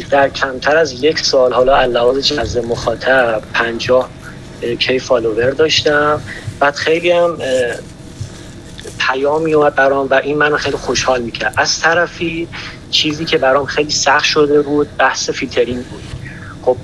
در 0.09 0.29
کمتر 0.29 0.77
از 0.77 1.03
یک 1.03 1.19
سال 1.19 1.53
حالا 1.53 1.77
علاوه 1.77 2.21
جذب 2.21 2.65
مخاطب 2.65 3.41
پنجاه 3.53 4.09
K 4.79 4.99
follower 4.99 5.51
داشتم. 5.51 6.21
بعد 6.59 6.75
خیلی 6.75 7.11
هم 7.11 7.37
پیام 8.99 9.41
میومد 9.41 9.75
برام 9.75 10.07
و 10.11 10.13
این 10.13 10.37
منو 10.37 10.57
خیلی 10.57 10.77
خوشحال 10.77 11.21
می‌کرد. 11.21 11.53
از 11.57 11.79
طرفی 11.79 12.47
چیزی 12.91 13.25
که 13.25 13.37
برام 13.37 13.65
خیلی 13.65 13.91
سخت 13.91 14.25
شده 14.25 14.61
بود 14.61 14.87
بحث 14.97 15.29
فیلترینگ 15.29 15.83
بود. 15.85 16.03
خب 16.61 16.77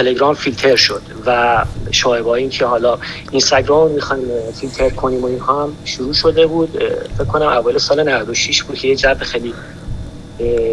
تلگرام 0.00 0.34
فیلتر 0.34 0.76
شد 0.76 1.02
و 1.26 1.64
شائبه 1.90 2.28
این 2.28 2.50
که 2.50 2.66
حالا 2.66 2.98
اینستاگرام 3.30 3.90
می‌خوایم 3.90 4.22
فیلتر 4.60 4.90
کنیم 4.90 5.22
و 5.22 5.26
اینها 5.26 5.62
هم 5.62 5.76
شروع 5.84 6.12
شده 6.12 6.46
بود 6.46 6.82
فکر 7.18 7.24
کنم 7.24 7.46
اول 7.46 7.78
سال 7.78 8.08
96 8.08 8.62
بود 8.62 8.76
که 8.76 8.88
یه 8.88 8.96
جو 8.96 9.18
خیلی 9.20 9.54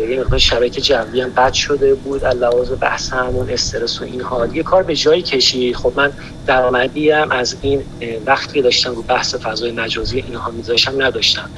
یه 0.09 0.19
مقدار 0.19 0.39
شبکه 0.39 0.81
جوی 0.81 1.21
هم 1.21 1.29
بد 1.29 1.53
شده 1.53 1.95
بود 1.95 2.25
لحاظ 2.25 2.71
بحث 2.81 3.13
همون 3.13 3.49
استرس 3.49 4.01
و 4.01 4.05
اینها. 4.05 4.47
یه 4.47 4.63
کار 4.63 4.83
به 4.83 4.95
جایی 4.95 5.21
کشید. 5.21 5.75
خب 5.75 5.93
من 5.95 6.11
درآمدی 6.45 7.11
هم 7.11 7.31
از 7.31 7.55
این 7.61 7.83
وقتی 8.25 8.61
داشتم 8.61 8.95
رو 8.95 9.01
بحث 9.01 9.35
فضای 9.35 9.71
مجازی 9.71 10.17
اینها 10.27 10.51
میذاشم 10.51 11.01
نداشتم. 11.01 11.49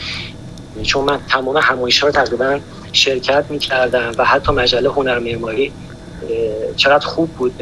چون 0.84 1.03
من 1.05 1.20
تمام 1.30 1.57
همایش 1.57 2.03
رو 2.03 2.11
تقریبا 2.11 2.59
شرکت 2.91 3.45
می‌کردم 3.49 4.11
و 4.17 4.26
حتی 4.26 4.51
مجله 4.51 4.89
هنر 4.89 5.20
معماری 5.20 5.72
چقدر 6.76 7.05
خوب 7.05 7.34
بود 7.36 7.57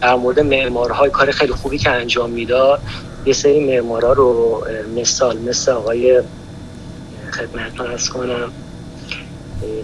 در 0.00 0.14
مورد 0.14 0.40
معمارهای 0.40 1.10
کار 1.10 1.30
خیلی 1.30 1.52
خوبی 1.52 1.78
که 1.78 1.90
انجام 1.90 2.30
می‌داد. 2.30 2.82
یه 3.24 3.32
سری 3.32 3.60
معمارا 3.66 4.12
رو 4.12 4.66
مثال 4.94 5.38
مثل 5.38 5.72
آقای 5.72 6.22
خدمتتون 7.32 7.86
ارز 7.86 8.08
کنم 8.08 8.52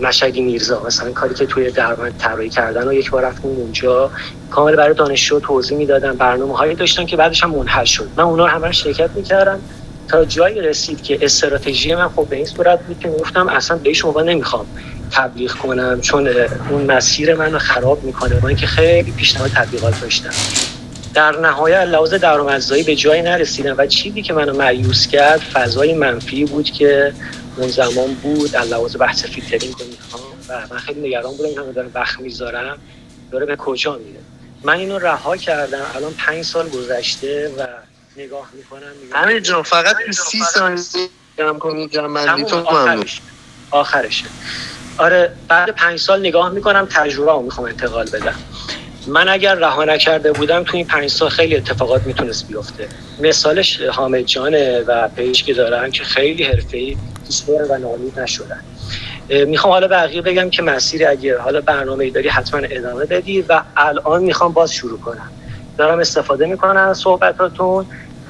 مشهدی 0.00 0.40
میرزا 0.40 0.82
مثلا 0.86 1.12
کاری 1.12 1.34
که 1.34 1.46
توی 1.46 1.70
درمان 1.70 2.12
طراحی 2.18 2.50
کردن 2.50 2.88
و 2.88 2.92
یک 2.92 3.10
بار 3.10 3.22
رفتم 3.22 3.48
اونجا. 3.48 4.12
کامل 4.50 4.76
برای 4.76 4.94
دانشجو 4.94 5.40
توضیح 5.40 5.78
می‌دادن 5.78 6.16
برنامه 6.16 6.56
هایی 6.56 6.74
داشتن 6.74 7.06
که 7.06 7.16
بعدش 7.16 7.44
هم 7.44 7.50
منحل 7.50 7.84
شد. 7.84 8.10
من 8.16 8.24
اونا 8.24 8.44
رو 8.46 8.50
همه 8.50 8.72
شرکت 8.72 9.10
می‌کردم. 9.14 9.62
تا 10.08 10.24
جایی 10.24 10.60
رسید 10.60 11.02
که 11.02 11.18
استراتژی 11.22 11.94
من 11.94 12.08
خب 12.08 12.26
به 12.30 12.36
این 12.36 12.46
صورت 12.46 12.80
بود 12.82 13.00
که 13.00 13.08
گفتم 13.08 13.48
اصلا 13.48 13.76
به 13.76 13.92
شما 13.92 14.22
نمی‌خوام 14.22 14.66
تبلیغ 15.10 15.52
کنم 15.52 16.00
چون 16.00 16.28
اون 16.70 16.82
مسیر 16.82 17.34
منو 17.34 17.58
خراب 17.58 18.04
می‌کنه 18.04 18.40
با 18.40 18.48
اینکه 18.48 18.66
خیلی 18.66 19.12
پیشنهاد 19.12 19.50
تبلیغات 19.50 20.00
داشتم. 20.00 20.30
در 21.14 21.40
نهایت 21.40 21.82
لحاظ 21.82 22.14
درآمدزایی 22.14 22.82
به 22.82 22.94
جایی 22.94 23.22
نرسیدم 23.22 23.74
و 23.78 23.86
چیزی 23.86 24.22
که 24.22 24.32
منو 24.32 24.56
مایوس 24.56 25.06
کرد 25.06 25.40
فضای 25.40 25.94
منفی 25.94 26.44
بود 26.44 26.70
که 26.70 27.12
اون 27.56 27.68
زمان 27.68 28.14
بود. 28.22 28.52
در 28.52 28.62
لحاظ 28.62 28.96
بحث 28.96 29.24
فیلترینگ 29.24 29.74
و 30.48 30.52
من 30.70 30.78
خیلی 30.78 31.08
نگران 31.08 31.36
بودم 31.36 31.62
همه 31.62 31.72
دارم 31.72 31.90
بخ 31.94 32.20
می‌ذارم 32.20 32.78
داره 33.30 33.46
به 33.46 33.56
کجا 33.56 33.96
میره؟ 33.96 34.20
من 34.64 34.78
اینو 34.78 34.98
رها 34.98 35.36
کردم. 35.36 35.82
الان 35.94 36.12
پنج 36.18 36.44
سال 36.44 36.68
گذشته 36.68 37.50
و 37.58 37.66
نگاه 38.18 38.50
می‌کنم 38.52 38.92
همین 39.12 39.42
جان 39.42 39.62
فقط 39.62 39.96
تو 40.06 40.12
سی 40.12 40.42
ثانیه 40.54 40.82
جمع 41.38 41.58
کنید 41.58 41.90
جمع 41.90 42.20
آخرش. 42.64 43.20
آخرشه. 43.70 44.24
آره 44.98 45.32
بعد 45.48 45.70
پنج 45.70 45.98
سال 45.98 46.20
نگاه 46.20 46.50
می‌کنم 46.50 46.88
تجربه 46.90 47.32
رو 47.32 47.42
می‌خوام 47.42 47.66
انتقال 47.66 48.10
بدم. 48.10 48.34
من 49.06 49.28
اگر 49.28 49.54
رها 49.54 49.84
نکرده 49.84 50.32
بودم 50.32 50.64
تو 50.64 50.76
این 50.76 50.86
پنج 50.86 51.10
سال 51.10 51.28
خیلی 51.28 51.56
اتفاقات 51.56 52.06
می‌تونست 52.06 52.46
بیفته. 52.46 52.88
مثالش 53.18 53.80
حامد 53.80 54.22
جانه 54.22 54.80
و 54.80 55.08
پیش 55.08 55.44
که 55.44 55.54
دارن 55.54 55.90
که 55.90 56.04
خیلی 56.04 56.44
حرفه‌ای 56.44 56.96
ایستادن 57.26 57.74
و 57.74 57.78
ناامید 57.78 58.20
نشدن. 58.20 58.60
می‌خوام 59.28 59.72
حالا 59.72 59.88
بقیه 59.88 60.22
بگم 60.22 60.50
که 60.50 60.62
مسیر 60.62 61.08
اگه 61.08 61.38
حالا 61.38 61.60
برنامه 61.60 62.04
ای 62.04 62.10
داری 62.10 62.28
حتما 62.28 62.60
ادامه 62.70 63.04
بدی 63.04 63.42
و 63.42 63.62
الان 63.76 64.22
می‌خوام 64.22 64.52
باز 64.52 64.72
شروع 64.72 65.00
کنم. 65.00 65.32
دارم 65.78 65.98
استفاده 65.98 66.46
می‌کنم 66.46 66.88
از 66.88 66.98
صحبتاتون. 66.98 67.86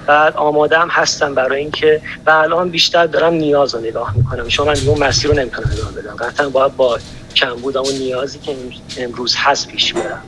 بعد 0.06 0.36
آماده 0.36 0.78
هم 0.78 0.88
هستم 0.88 1.34
برای 1.34 1.60
اینکه 1.60 2.00
و 2.26 2.30
الان 2.30 2.68
بیشتر 2.68 3.06
دارم 3.06 3.32
نیاز 3.32 3.74
رو 3.74 3.80
نگاه 3.80 4.16
می‌کنم. 4.16 4.48
چون 4.48 4.66
من 4.66 4.76
اون 4.86 5.04
مسیر 5.04 5.30
رو 5.30 5.36
نمی‌تونم 5.36 5.70
ادامه 5.72 6.02
بدم. 6.02 6.16
قطعا 6.16 6.48
باید 6.48 6.76
با 6.76 6.98
کمبود 7.36 7.76
اون 7.76 7.94
نیازی 7.94 8.38
که 8.38 8.56
امروز 8.98 9.34
هست 9.36 9.68
پیش 9.68 9.92
برم. 9.92 10.22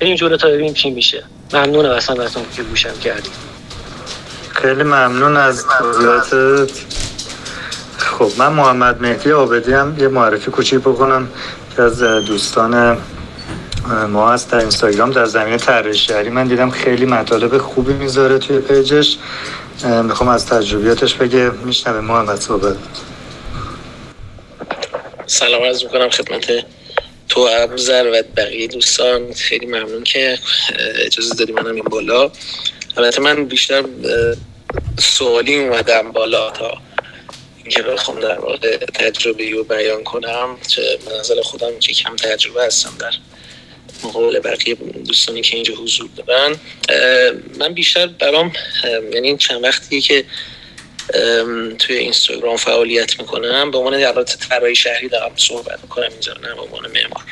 بریم 0.00 0.16
جلو 0.16 0.36
تا 0.36 0.48
ببینیم 0.48 0.74
چی 0.74 0.90
میشه. 0.90 1.24
ممنونم 1.52 1.90
اصلا 1.90 2.22
ازتون 2.22 2.42
که 2.56 2.62
گوشم 2.62 2.98
کردیم 2.98 3.32
خیلی 4.50 4.82
ممنون 4.82 5.36
از 5.36 5.64
توضیحاتت 5.78 6.70
خب 7.98 8.30
من 8.38 8.52
محمد 8.52 9.02
مهدی 9.02 9.32
آبدی 9.32 9.72
هم 9.72 9.96
یه 9.98 10.08
معرفی 10.08 10.50
کوچیک 10.50 10.80
بکنم 10.80 11.28
که 11.76 11.82
از 11.82 12.02
دوستان 12.02 12.98
ما 14.08 14.32
هست 14.32 14.50
در 14.50 14.58
اینستاگرام 14.58 15.10
در 15.10 15.24
زمینه 15.24 15.56
طراحی 15.56 15.94
شهری 15.94 16.28
من 16.28 16.48
دیدم 16.48 16.70
خیلی 16.70 17.06
مطالب 17.06 17.58
خوبی 17.58 17.92
می‌ذاره 17.92 18.38
توی 18.38 18.58
پیجش. 18.58 19.16
می‌خوام 20.02 20.28
از 20.28 20.46
تجربیاتش 20.46 21.14
بگه 21.14 21.50
میشنوه. 21.50 22.00
محمد 22.00 22.40
صحبت 22.40 22.76
سلام 25.26 25.62
عرض 25.62 25.82
می‌کنم 25.84 26.10
خدمت 26.10 26.64
تو 27.28 27.40
ابزر 27.40 28.10
و 28.12 28.22
بقیه 28.36 28.66
دوستان. 28.66 29.32
خیلی 29.32 29.66
ممنون 29.66 30.04
که 30.04 30.38
اجازه 31.06 31.34
دادی 31.34 31.52
منم 31.52 31.74
این 31.74 31.84
بالا. 31.84 32.30
البته 32.96 33.20
من 33.20 33.44
بیشتر 33.44 33.84
سوالی 34.98 35.56
اومدم 35.56 36.12
بالا 36.12 36.50
تا 36.50 36.72
اینکه 37.56 37.82
بخوام 37.82 38.20
در 38.20 38.38
واقع 38.38 38.76
تجربه 38.76 39.50
رو 39.50 39.64
بیان 39.64 40.04
کنم. 40.04 40.56
چه 40.66 40.98
نظر 41.20 41.34
خودم 41.42 41.78
که 41.80 41.92
کم 41.92 42.16
تجربه 42.16 42.66
هستم 42.66 42.90
در 42.98 43.12
مقابل 44.04 44.38
بقیه 44.38 44.74
دوستانی 45.06 45.40
که 45.40 45.54
اینجا 45.56 45.74
حضور 45.74 46.08
دارن. 46.16 46.56
من 47.58 47.74
بیشتر 47.74 48.06
برام 48.06 48.52
یعنی 49.12 49.36
چند 49.36 49.64
وقتی 49.64 50.00
که 50.00 50.24
توی 51.78 51.96
اینستاگرام 51.96 52.56
فعالیت 52.56 53.18
می‌کنم 53.20 53.70
به 53.70 53.78
عنوان 53.78 54.00
در 54.00 54.22
طراحی 54.22 54.74
شهری 54.74 55.08
دارم 55.08 55.32
صحبت 55.36 55.78
می‌کنم 55.82 56.08
اینجا 56.10 56.32
نه 56.32 56.54
به 56.54 56.60
عنوان 56.60 56.90
معمار. 56.90 57.24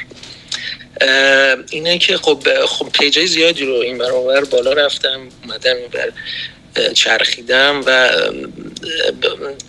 اینه 1.70 1.98
که 1.98 2.16
خب 2.16 2.64
خب 2.66 2.88
پیجای 2.92 3.26
زیادی 3.26 3.64
رو 3.64 3.74
این 3.74 3.98
برابر 3.98 4.44
بالا 4.44 4.72
رفتم 4.72 5.28
اومدم 5.42 5.74
بر 5.92 6.12
چرخیدم 6.92 7.82
و 7.86 8.10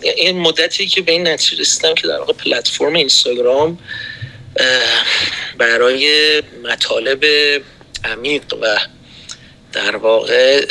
این 0.01 0.39
مدتی 0.39 0.87
که 0.87 1.01
به 1.01 1.11
این 1.11 1.27
نتیجه 1.27 1.61
رسیدم 1.61 1.95
که 1.95 2.07
در 2.07 2.17
واقع 2.17 2.33
پلتفرم 2.33 2.93
اینستاگرام 2.93 3.79
برای 5.57 6.41
مطالب 6.63 7.25
عمیق 8.03 8.53
و 8.61 8.77
در 9.73 9.95
واقع 9.95 10.65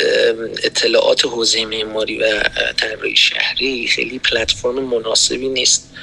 اطلاعات 0.63 1.25
حوزه 1.25 1.65
معماری 1.65 2.17
و 2.17 2.43
طراحی 2.77 3.15
شهری 3.15 3.87
خیلی 3.87 4.19
پلتفرم 4.19 4.79
مناسبی 4.79 5.49
نیست. 5.49 5.93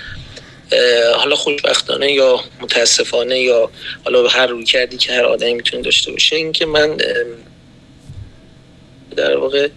حالا 1.17 1.37
خوشبختانه 1.37 2.13
یا 2.13 2.45
متاسفانه 2.61 3.41
یا 3.41 3.71
حالا 4.05 4.23
به 4.23 4.31
هر 4.31 4.47
روی 4.47 4.65
کردی 4.65 4.97
که 4.97 5.13
هر 5.13 5.25
آدمی 5.25 5.55
می‌تونه 5.55 5.83
داشته 5.83 6.13
باشه 6.13 6.37
اینکه 6.37 6.67
من 6.67 6.97
در 9.17 9.37
واقع 9.37 9.69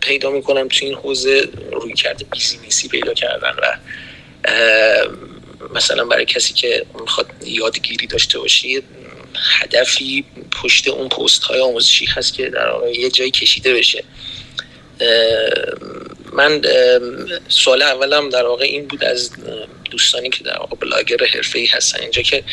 پیدا 0.00 0.30
می‌کنم 0.30 0.68
تو 0.68 0.86
این 0.86 0.94
حوزه 0.94 1.48
روی 1.72 1.94
کرده 1.94 2.24
بیزینسی 2.24 2.88
پیدا 2.88 3.14
کردن 3.14 3.54
و 3.62 3.76
مثلا 5.74 6.04
برای 6.04 6.24
کسی 6.24 6.54
که 6.54 6.86
می‌خواد 7.00 7.26
یادگیری 7.44 8.06
داشته 8.06 8.38
باشه 8.38 8.82
هدفی 9.60 10.24
پشت 10.62 10.88
اون 10.88 11.08
پست 11.08 11.42
های 11.42 11.60
آموزشی 11.60 12.06
هست 12.06 12.34
که 12.34 12.50
در 12.50 12.70
واقع 12.70 12.92
یه 12.92 13.10
جایی 13.10 13.30
کشیده 13.30 13.74
بشه. 13.74 14.04
من 16.32 16.62
سوال 17.48 17.82
اولم 17.82 18.28
در 18.28 18.44
واقع 18.46 18.64
این 18.64 18.86
بود 18.88 19.04
از 19.04 19.30
دوستانی 19.90 20.30
که 20.30 20.44
در 20.44 20.58
واقع 20.58 20.76
بلاگر 20.76 21.16
حرفه 21.34 21.58
ای 21.58 21.66
هستن. 21.66 22.00
اینجا 22.00 22.22
که 22.22 22.44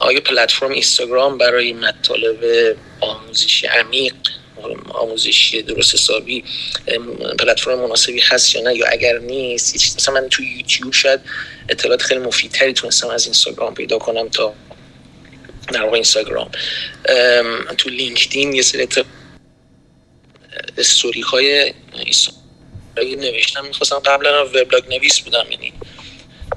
آیا 0.00 0.20
پلتفرم 0.20 0.70
اینستاگرام 0.70 1.38
برای 1.38 1.72
مطالب 1.72 2.76
آموزشی 3.00 3.66
عمیق 3.66 4.14
آموزشی 4.88 5.62
درست 5.62 5.94
حسابی 5.94 6.44
پلتفرم 7.38 7.78
مناسبی 7.78 8.20
هست 8.20 8.54
یا 8.54 8.60
نه 8.62 8.76
یا 8.76 8.86
اگر 8.86 9.18
نیست 9.18 9.96
مثلا 9.96 10.14
من 10.14 10.28
تو 10.28 10.42
یوتیوب 10.42 10.92
شاید 10.92 11.20
اطلاعات 11.68 12.02
خیلی 12.02 12.20
مفیدتری 12.20 12.72
تونستم 12.72 13.08
از 13.08 13.24
اینستاگرام 13.24 13.74
پیدا 13.74 13.98
کنم 13.98 14.28
تا 14.28 14.54
در 15.72 15.82
واقع 15.82 15.94
اینستاگرام. 15.94 16.50
تو 17.78 17.90
لینکدین 17.90 18.52
یه 18.52 18.62
سری 18.62 18.88
استوری 20.78 21.20
های 21.20 21.74
نوشتم. 22.98 23.66
می‌خواستم 23.66 23.98
قبلا 23.98 24.46
وبلاگ 24.46 24.88
نویس 24.90 25.20
بودم 25.20 25.46
یعنی 25.50 25.72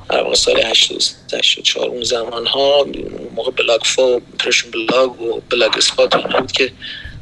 در 0.09 0.23
واقع 0.23 0.35
سال 0.35 0.59
84 0.59 1.87
اون 1.87 2.03
زمان 2.03 2.47
ها 2.47 2.87
موقع 3.35 3.51
بلاگفا 3.51 3.81
و 3.81 4.19
پرشین 4.39 4.71
بلاگ 4.71 5.21
و 5.21 5.41
بلاگ 5.49 5.77
اسپات 5.77 6.15
بود 6.15 6.51
که 6.51 6.71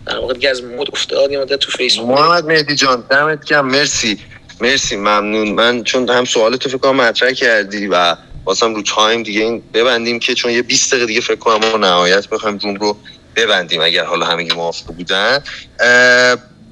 در 0.08 0.20
واقع 0.20 0.34
دیگه 0.34 0.49
از 0.49 0.64
مد 0.63 0.89
افتاد 0.93 1.32
یه 1.32 1.45
تو 1.45 1.72
فیسبوک. 1.72 2.08
محمد 2.08 2.45
مهدی 2.45 2.76
جان 2.76 3.03
دمت 3.10 3.45
گرم. 3.45 3.68
مرسی. 3.68 4.20
مرسی 4.62 4.95
ممنون. 4.95 5.51
منوچهر 5.51 6.26
سوالتو 6.26 6.70
فکر 6.70 6.78
کنم 6.78 6.95
مطرح 6.95 7.32
کردی 7.32 7.88
و 7.88 8.16
واسم 8.45 8.76
رو 8.76 8.82
تایم 8.82 9.24
دیگه 9.24 9.41
این 9.41 9.64
ببندیم 9.74 10.20
که 10.20 10.34
چون 10.34 10.51
یه 10.51 10.62
20 10.62 10.91
دقیقه 10.91 11.05
دیگه 11.05 11.22
فکر 11.22 11.36
کنم 11.36 11.70
ما 11.70 11.78
نهایت 11.78 12.28
بخوایم 12.28 12.58
روم 12.58 12.76
رو 12.76 12.97
ببندیم 13.36 13.82
اگر 13.82 14.03
حالا 14.03 14.26
همگی 14.26 14.55
موافق 14.55 14.86
بودن. 14.86 15.43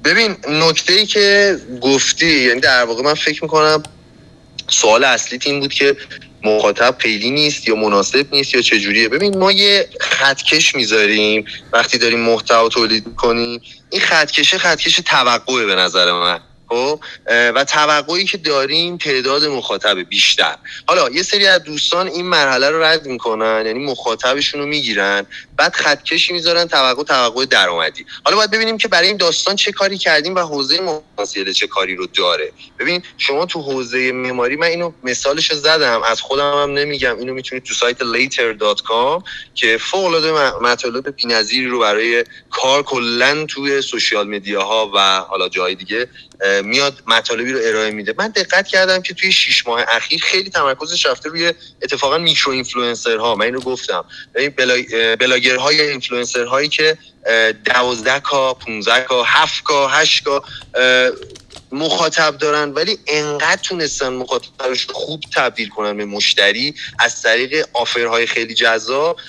ببین 0.04 0.36
نکته 0.48 0.92
ای 0.92 1.06
که 1.06 1.56
گفتی 1.80 2.48
یعنی 2.48 2.60
در 2.60 2.84
واقع 2.84 3.02
من 3.02 3.14
فکر 3.14 3.44
می‌کنم 3.44 3.82
سوال 4.68 5.04
اصلی 5.04 5.38
این 5.44 5.60
بود 5.60 5.72
که 5.72 5.96
مخاطب 6.48 6.96
خیلی 6.98 7.30
نیست 7.30 7.68
یا 7.68 7.74
مناسب 7.74 8.26
نیست 8.34 8.54
یا 8.54 8.62
چجوریه 8.62 9.08
ببین 9.08 9.38
ما 9.38 9.52
یه 9.52 9.88
خطکش 10.00 10.74
می‌ذاریم. 10.74 11.44
وقتی 11.72 11.98
داریم 11.98 12.20
محتوا 12.20 12.68
تولید 12.68 13.04
کنیم 13.16 13.60
این 13.90 14.00
خطکش 14.00 14.54
خطکش 14.54 14.96
توقعه 14.96 15.66
به 15.66 15.74
نظر 15.74 16.12
من. 16.12 16.40
خب 16.68 17.00
و 17.26 17.64
توقعی 17.64 18.24
که 18.24 18.38
داریم 18.38 18.96
تعداد 18.96 19.44
مخاطب 19.44 19.98
بیشتر. 19.98 20.56
حالا 20.86 21.10
یه 21.10 21.22
سری 21.22 21.46
از 21.46 21.64
دوستان 21.64 22.06
این 22.06 22.26
مرحله 22.26 22.70
رو 22.70 22.82
رد 22.82 23.06
می‌کنن 23.06 23.62
یعنی 23.66 23.78
مخاطبشون 23.78 24.60
رو 24.60 24.66
می‌گیرن 24.66 25.26
بعد 25.56 25.74
خطکشی 25.74 26.32
می‌ذارن 26.32 26.64
توقع 26.64 27.02
توقع 27.02 27.46
درآمدی. 27.46 28.06
حالا 28.24 28.36
باید 28.36 28.50
ببینیم 28.50 28.78
که 28.78 28.88
برای 28.88 29.08
این 29.08 29.16
داستان 29.16 29.56
چه 29.56 29.72
کاری 29.72 29.98
کردیم 29.98 30.34
و 30.34 30.40
حوزه 30.40 30.80
محاسبه 30.80 31.52
چه 31.52 31.66
کاری 31.66 31.96
رو 31.96 32.06
داره. 32.06 32.52
ببین 32.78 33.02
شما 33.18 33.46
تو 33.46 33.62
حوزه 33.62 34.12
معماری 34.12 34.56
من 34.56 34.66
اینو 34.66 34.92
مثالش 35.02 35.52
زدم 35.52 36.02
از 36.02 36.20
خودم 36.20 36.62
هم 36.62 36.70
نمیگم 36.70 37.18
اینو 37.18 37.34
می‌تونید 37.34 37.64
تو 37.64 37.74
سایت 37.74 37.98
later.com 37.98 39.22
که 39.54 39.78
فوق 39.78 40.04
العاده 40.04 40.32
مطالب 40.58 41.16
بی‌نظیری 41.16 41.66
رو 41.66 41.80
برای 41.80 42.24
کار 42.50 42.82
کلا 42.82 43.44
توی 43.44 43.82
سوشیال 43.82 44.28
مدیاها 44.28 44.90
و 44.94 45.20
حالا 45.20 45.48
جای 45.48 45.74
دیگه 45.74 46.08
میاد 46.64 47.02
مطالبی 47.06 47.52
رو 47.52 47.58
ارائه 47.62 47.90
میده. 47.90 48.14
من 48.18 48.28
دقت 48.28 48.68
کردم 48.68 49.02
که 49.02 49.14
توی 49.14 49.32
6 49.32 49.66
ماه 49.66 49.84
اخیر 49.88 50.20
خیلی 50.22 50.50
تمرکزش 50.50 51.06
رفته 51.06 51.28
روی 51.28 51.52
اتفاقا 51.82 52.18
micro 52.18 52.52
influencer 52.52 53.16
ها 53.16 53.34
من 53.34 53.44
اینو 53.44 53.60
گفتم. 53.60 54.04
ببین 54.34 54.50
بلاگر 55.16 55.56
های 55.56 55.80
اینفلوئنسر 55.80 56.44
هایی 56.44 56.68
که 56.68 56.98
12 57.64 58.20
K 58.20 58.54
15 58.54 59.00
K 59.00 59.22
7 59.22 59.64
K 59.64 59.88
8 59.88 60.24
K 60.24 60.42
مخاطب 61.72 62.38
دارن 62.38 62.72
ولی 62.72 62.98
انقدر 63.06 63.60
تونستن 63.62 64.08
مخاطبش 64.08 64.86
خوب 64.86 65.20
تبدیل 65.34 65.68
کنن 65.68 65.96
به 65.96 66.04
مشتری 66.04 66.74
از 66.98 67.22
طریق 67.22 67.66
offer 67.72 68.11
های 68.11 68.26
خیلی 68.26 68.54
جذاب 68.54 69.20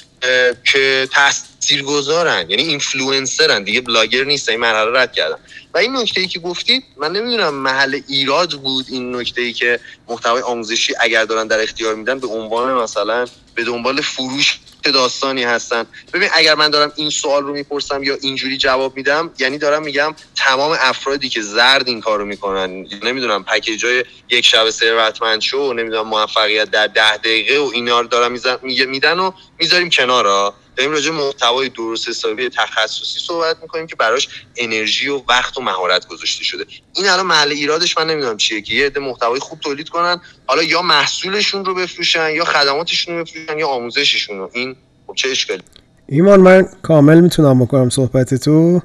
که 0.63 1.07
تاثیر 1.11 1.83
گذارن 1.83 2.49
یعنی 2.49 2.63
اینفلوئنسرن. 2.63 3.63
دیگه 3.63 3.81
بلاگر 3.81 4.23
نیست 4.23 4.49
این 4.49 4.59
مرحله 4.59 4.99
رد 4.99 5.13
کردن. 5.13 5.37
این 5.77 5.97
نکته 5.97 6.21
ای 6.21 6.27
که 6.27 6.39
گفتید 6.39 6.83
من 6.97 7.11
نمی‌دونم 7.11 7.53
محل 7.53 8.01
ایراد 8.07 8.53
بود 8.53 8.85
این 8.89 9.15
نکته 9.15 9.41
ای 9.41 9.53
که 9.53 9.79
محتوای 10.07 10.41
آموزشی 10.41 10.93
اگر 10.99 11.25
دارن 11.25 11.47
در 11.47 11.61
اختیار 11.61 11.95
میدن 11.95 12.19
به 12.19 12.27
عنوان 12.27 12.73
مثلا 12.73 13.25
به 13.55 13.63
دنبال 13.63 14.01
فروش 14.01 14.59
داستانی 14.83 15.43
هستن. 15.43 15.85
ببین 16.13 16.29
اگر 16.33 16.55
من 16.55 16.69
دارم 16.69 16.91
این 16.95 17.09
سوال 17.09 17.43
رو 17.43 17.53
می‌پرسم 17.53 18.03
یا 18.03 18.17
اینجوری 18.21 18.57
جواب 18.57 18.97
میدم 18.97 19.31
یعنی 19.39 19.57
دارم 19.57 19.83
میگم 19.83 20.15
تمام 20.35 20.77
افرادی 20.79 21.29
که 21.29 21.41
زرد 21.41 21.87
این 21.87 22.01
کارو 22.01 22.25
می‌کنن 22.25 22.85
نمی‌دونم 23.03 23.43
پکیج 23.43 23.85
های 23.85 24.05
یک 24.29 24.45
شب 24.45 24.69
ثروتمند 24.69 25.41
شو 25.41 25.73
نمی‌دونم 25.73 26.07
موفقیت 26.07 26.71
در 26.71 26.87
ده 26.87 27.17
دقیقه 27.17 27.59
و 27.59 27.69
اینا 27.73 28.01
رو 28.01 28.07
دارم 28.07 28.31
میدن 28.63 29.19
و 29.19 29.31
می‌ذاریم 29.59 29.89
کنار 29.89 30.53
داریم 30.77 30.91
راجع 30.91 31.11
محتوای 31.11 31.69
درست 31.69 32.09
حسابی 32.09 32.49
تخصصی 32.49 33.19
صحبت 33.19 33.57
می‌کنیم 33.61 33.87
که 33.87 33.95
براش 33.95 34.27
انرژی 34.55 35.07
و 35.07 35.21
وقت 35.29 35.57
و 35.57 35.61
مهارت 35.61 36.07
گذاشته 36.07 36.43
شده. 36.43 36.65
این 36.95 37.09
الان 37.09 37.25
محل 37.25 37.51
ایرادش 37.51 37.97
من 37.97 38.07
نمی‌دونم 38.07 38.37
چیه 38.37 38.61
که 38.61 38.73
یه 38.73 38.85
عده 38.85 38.99
محتوای 38.99 39.39
خوب 39.39 39.59
تولید 39.59 39.89
کنن 39.89 40.21
حالا 40.47 40.63
یا 40.63 40.81
محصولشون 40.81 41.65
رو 41.65 41.75
بفروشن 41.75 42.29
یا 42.35 42.45
خدماتشون 42.45 43.17
رو 43.17 43.23
بفروشن 43.23 43.59
یا 43.59 43.67
آموزششون 43.67 44.37
رو. 44.37 44.49
این 44.53 44.75
خب 45.07 45.13
چه 45.15 45.29
اشکالی؟ 45.29 45.63
ایمان 46.07 46.39
من 46.39 46.69
کامل 46.81 47.19
می‌تونم 47.19 47.65
بکنم 47.65 47.89
صحبت 47.89 48.33
تو. 48.33 48.81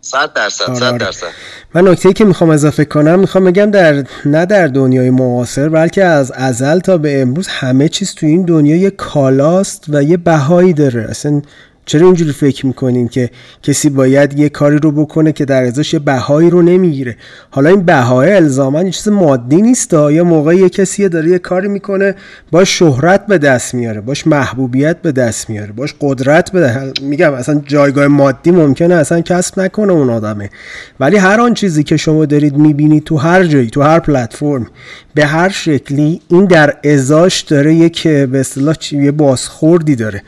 صد 0.00 0.32
درصد 0.32 0.74
صد 0.74 0.82
آره. 0.82 0.98
درصد 0.98 1.26
من 1.74 1.88
نکته 1.88 2.12
که 2.12 2.24
می‌خوام 2.24 2.50
اضافه 2.50 2.84
کنم 2.84 3.18
می‌خوام 3.18 3.44
بگم 3.44 3.70
در 3.70 4.04
نه 4.24 4.46
در 4.46 4.66
دنیای 4.66 5.10
معاصر 5.10 5.68
بلکه 5.68 6.04
از 6.04 6.32
ازل 6.32 6.78
تا 6.78 6.98
به 6.98 7.22
امروز 7.22 7.48
همه 7.48 7.88
چیز 7.88 8.14
تو 8.14 8.26
این 8.26 8.42
دنیا 8.42 8.76
یه 8.76 8.90
کالاست 8.90 9.84
و 9.88 10.02
یه 10.02 10.16
بهایی 10.16 10.72
داره 10.72 11.06
اصلا 11.10 11.42
چرا 11.88 12.06
اینجوری 12.06 12.32
فکر 12.32 12.66
می‌کنین 12.66 13.08
که 13.08 13.30
کسی 13.62 13.90
باید 13.90 14.38
یه 14.38 14.48
کاری 14.48 14.78
رو 14.78 14.92
بکنه 14.92 15.32
که 15.32 15.44
در 15.44 15.64
ازاش 15.64 15.94
یه 15.94 16.00
بهایی 16.00 16.50
رو 16.50 16.62
نمی‌گیره؟ 16.62 17.16
حالا 17.50 17.70
این 17.70 17.82
بهای 17.82 18.32
الزاما 18.32 18.82
یه 18.82 18.90
چیز 18.90 19.08
مادی 19.08 19.62
نیست 19.62 19.92
یا 19.92 20.24
موقع 20.24 20.56
یه 20.56 20.68
کسی 20.68 21.08
داره 21.08 21.30
یه 21.30 21.38
کاری 21.38 21.68
می‌کنه 21.68 22.14
باش 22.50 22.78
شهرت 22.78 23.26
به 23.26 23.38
دست 23.38 23.74
میاره 23.74 24.00
باش 24.00 24.26
محبوبیت 24.26 25.02
به 25.02 25.12
دست 25.12 25.50
میاره 25.50 25.72
باش 25.72 25.94
قدرت 26.00 26.52
به 26.52 26.92
میگم 27.02 27.34
اصلا 27.34 27.62
جایگاه 27.66 28.06
مادی 28.06 28.50
ممکنه 28.50 28.94
اصلا 28.94 29.20
کسب 29.20 29.60
نکنه 29.60 29.92
اون 29.92 30.10
آدمه. 30.10 30.50
ولی 31.00 31.16
هر 31.16 31.40
آن 31.40 31.54
چیزی 31.54 31.82
که 31.82 31.96
شما 31.96 32.24
دارید 32.26 32.56
می‌بینید 32.56 33.04
تو 33.04 33.16
هر 33.16 33.44
جایی 33.44 33.70
تو 33.70 33.82
هر 33.82 33.98
پلتفرم 33.98 34.66
به 35.14 35.26
هر 35.26 35.48
شکلی 35.48 36.20
این 36.28 36.44
در 36.44 36.74
ازاش 36.84 37.40
داره 37.40 37.74
یک 37.74 38.08
به 38.08 38.40
اصطلاح 38.40 38.74
یه 38.92 39.12
بازخوردی 39.12 39.96
داره. 39.96 40.22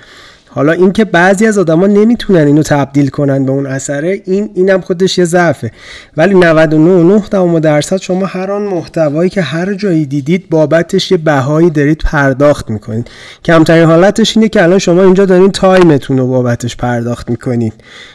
حالا 0.53 0.73
اینکه 0.73 1.05
بعضی 1.05 1.47
از 1.47 1.59
آدما 1.59 1.87
نمی‌تونن 1.87 2.47
اینو 2.47 2.63
تبدیل 2.63 3.09
کنن 3.09 3.45
به 3.45 3.53
اون 3.53 3.67
اثره 3.67 4.23
این 4.27 4.51
اینم 4.55 4.81
خودش 4.81 5.19
یه 5.19 5.25
ضعفه. 5.25 5.71
ولی 6.17 6.35
99 6.35 7.61
درصد 7.61 7.97
شما 7.97 8.27
هر 8.27 8.51
آن 8.51 8.63
محتوایی 8.63 9.31
که 9.31 9.43
هر 9.43 9.75
جایی 9.75 10.07
دیدید 10.07 10.51
بابتش 10.51 11.11
یه 11.11 11.17
بهایی 11.17 11.71
دارید 11.71 11.99
پرداخت 11.99 12.71
می‌کنید. 12.71 13.09
کمترین 13.45 13.85
حالتش 13.85 14.37
اینه 14.37 14.49
که 14.49 14.63
الان 14.63 14.79
شما 14.79 15.03
اینجا 15.03 15.25
دارین 15.25 15.51
time 15.51 15.90
تون 15.90 16.19
رو 16.19 16.27
بابتش 16.27 16.77
پرداخت 16.77 17.31
می‌کنید. 17.31 17.73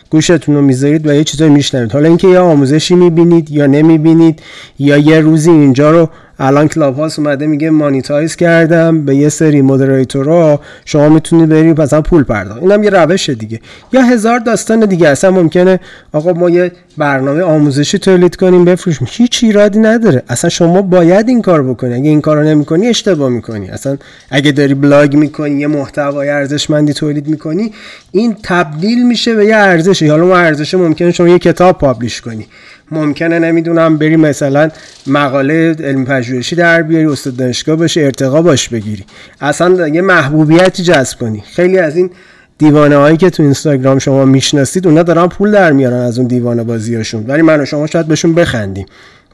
گوشتون 0.10 0.56
رو 0.56 0.62
می‌ذارید 0.62 1.08
و 1.08 1.14
یه 1.14 1.24
چیزایی 1.24 1.52
میشنوید. 1.52 1.92
حالا 1.92 2.08
اینکه 2.08 2.28
یا 2.28 2.44
آموزشی 2.44 2.96
می‌بینید 2.96 3.52
یا 3.52 3.66
نمی‌بینید 3.66 4.42
یا 4.80 4.98
یه 4.98 5.20
روزی 5.20 5.52
اینجا 5.52 5.92
رو 5.92 6.10
الان 6.40 6.68
کلاب 6.68 6.96
هاوس 6.96 7.20
اومده 7.20 7.48
میگه 7.48 7.70
monetize 7.70 8.36
کردم 8.36 9.06
به 9.06 9.16
یه 9.16 9.30
سری 9.30 9.62
moderator 9.62 10.52
ا 10.52 10.62
شما 10.86 11.10
می‌تونید 11.10 11.50
برید 11.50 11.82
مثلا 11.82 12.02
پول 12.02 12.24
پرداخت 12.24 12.62
اینم 12.62 12.84
یه 12.84 12.90
روش 12.90 13.30
دیگه. 13.30 13.60
یا 13.94 14.02
هزار 14.02 14.40
داستان 14.40 14.80
دیگه 14.80 15.08
اصلا 15.08 15.32
ممکنه 15.32 15.80
آقا 16.12 16.34
ما 16.34 16.50
یه 16.50 16.72
برنامه 16.98 17.42
آموزشی 17.42 17.98
تولید 17.98 18.36
کنیم 18.36 18.66
بفروشیم. 18.66 19.08
هیچ 19.12 19.44
ایرادی 19.44 19.80
نداره. 19.80 20.24
اصلا 20.30 20.50
شما 20.50 20.82
باید 20.82 21.30
این 21.30 21.42
کار 21.42 21.64
بکنی. 21.64 21.94
اگه 21.94 22.10
این 22.10 22.22
کارو 22.22 22.44
نمی‌کنی 22.44 22.88
اشتباه 22.88 23.30
می‌کنی. 23.30 23.70
اصلا 23.70 23.98
اگه 24.30 24.52
داری 24.52 24.74
بلاگ 24.74 25.16
می‌کنی 25.16 25.60
یه 25.60 25.68
محتوای 25.68 26.30
ارزشمندی 26.30 26.94
تولید 26.94 27.28
می‌کنی 27.28 27.72
این 28.12 28.36
تبدیل 28.44 29.08
میشه 29.08 29.36
به 29.36 29.46
یه 29.46 29.56
ارزشی. 29.56 30.08
حالا 30.08 30.26
ما 30.26 30.38
ارزش 30.38 30.74
ممکنه 30.74 31.12
شما 31.12 31.28
یه 31.28 31.40
کتاب 31.40 31.78
پابلش 31.78 32.22
کنی. 32.22 32.48
ممکنه 32.92 33.40
نمی‌دونم 33.40 33.98
بری 33.98 34.16
مثلا 34.16 34.70
مقاله 35.08 35.76
علم 35.84 36.06
پژوهشی 36.06 36.56
در 36.56 36.82
بیاری 36.82 37.06
استاد 37.06 37.36
دانشگاه 37.36 37.76
باشه 37.76 38.02
ارتقا 38.02 38.42
باش 38.42 38.70
بگیری. 38.70 39.06
اصلا 39.42 39.88
یه 39.88 40.02
محبوبیتی 40.02 40.84
جذب 40.84 41.20
کنی. 41.20 41.44
خیلی 41.56 41.80
از 41.80 41.96
این 41.96 42.10
دیوانه 42.58 42.96
هایی 42.96 43.18
که 43.18 43.30
تو 43.30 43.44
اینستاگرام 43.44 44.00
شما 44.00 44.26
می‌شناسید 44.26 44.88
اونا 44.88 45.04
دارن 45.04 45.28
پول 45.28 45.52
در 45.52 45.72
میارن 45.72 46.00
از 46.00 46.20
اون 46.20 46.28
دیوانه 46.28 46.64
بازیاشون. 46.64 47.26
ولی 47.28 47.42
من 47.42 47.62
و 47.62 47.66
شما 47.66 47.88
شاید 47.88 48.08
بهشون 48.08 48.34
بخندیم. 48.34 48.86